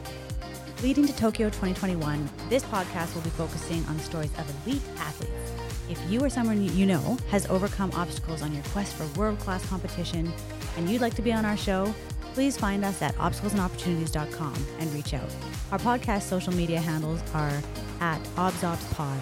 Leading 0.82 1.06
to 1.08 1.16
Tokyo 1.16 1.48
2021, 1.48 2.30
this 2.50 2.64
podcast 2.66 3.16
will 3.16 3.22
be 3.22 3.30
focusing 3.32 3.86
on 3.86 3.98
the 3.98 4.04
stories 4.04 4.32
of 4.38 4.68
elite 4.68 4.82
athletes. 4.98 5.52
If 5.90 6.00
you 6.10 6.22
or 6.22 6.30
someone 6.30 6.64
you 6.76 6.86
know 6.86 7.18
has 7.30 7.46
overcome 7.48 7.92
obstacles 7.94 8.42
on 8.42 8.54
your 8.54 8.64
quest 8.66 8.94
for 8.94 9.06
world 9.20 9.40
class 9.40 9.66
competition 9.70 10.32
and 10.78 10.90
you'd 10.90 11.02
like 11.02 11.14
to 11.16 11.22
be 11.22 11.32
on 11.32 11.46
our 11.46 11.58
show, 11.58 11.94
please 12.34 12.58
find 12.58 12.84
us 12.84 13.02
at 13.02 13.16
obstaclesandopportunities.com 13.16 14.54
and 14.80 14.94
reach 14.94 15.14
out. 15.14 15.30
Our 15.72 15.80
podcast 15.80 16.24
social 16.24 16.54
media 16.54 16.80
handles 16.80 17.22
are 17.34 17.62
at 18.00 18.22
ObsObsPod. 18.36 19.20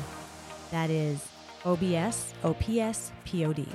That 0.72 0.90
is 0.90 1.31
OBS, 1.66 2.34
OPS, 2.44 3.12
POD. 3.26 3.68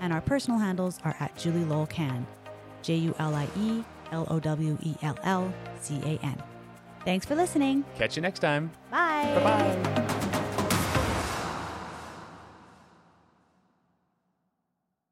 And 0.00 0.12
our 0.12 0.20
personal 0.20 0.58
handles 0.58 0.98
are 1.04 1.16
at 1.20 1.36
Julie 1.36 1.64
Lowell 1.64 1.86
Can, 1.86 2.26
J 2.82 2.96
U 2.96 3.14
L 3.18 3.34
I 3.34 3.48
E 3.56 3.84
L 4.12 4.26
O 4.30 4.40
W 4.40 4.78
E 4.82 4.94
L 5.02 5.18
L 5.24 5.52
C 5.80 6.00
A 6.04 6.18
N. 6.24 6.42
Thanks 7.04 7.26
for 7.26 7.34
listening. 7.34 7.84
Catch 7.96 8.16
you 8.16 8.22
next 8.22 8.40
time. 8.40 8.70
Bye. 8.90 9.32
Bye 9.34 9.42
bye. 9.42 10.26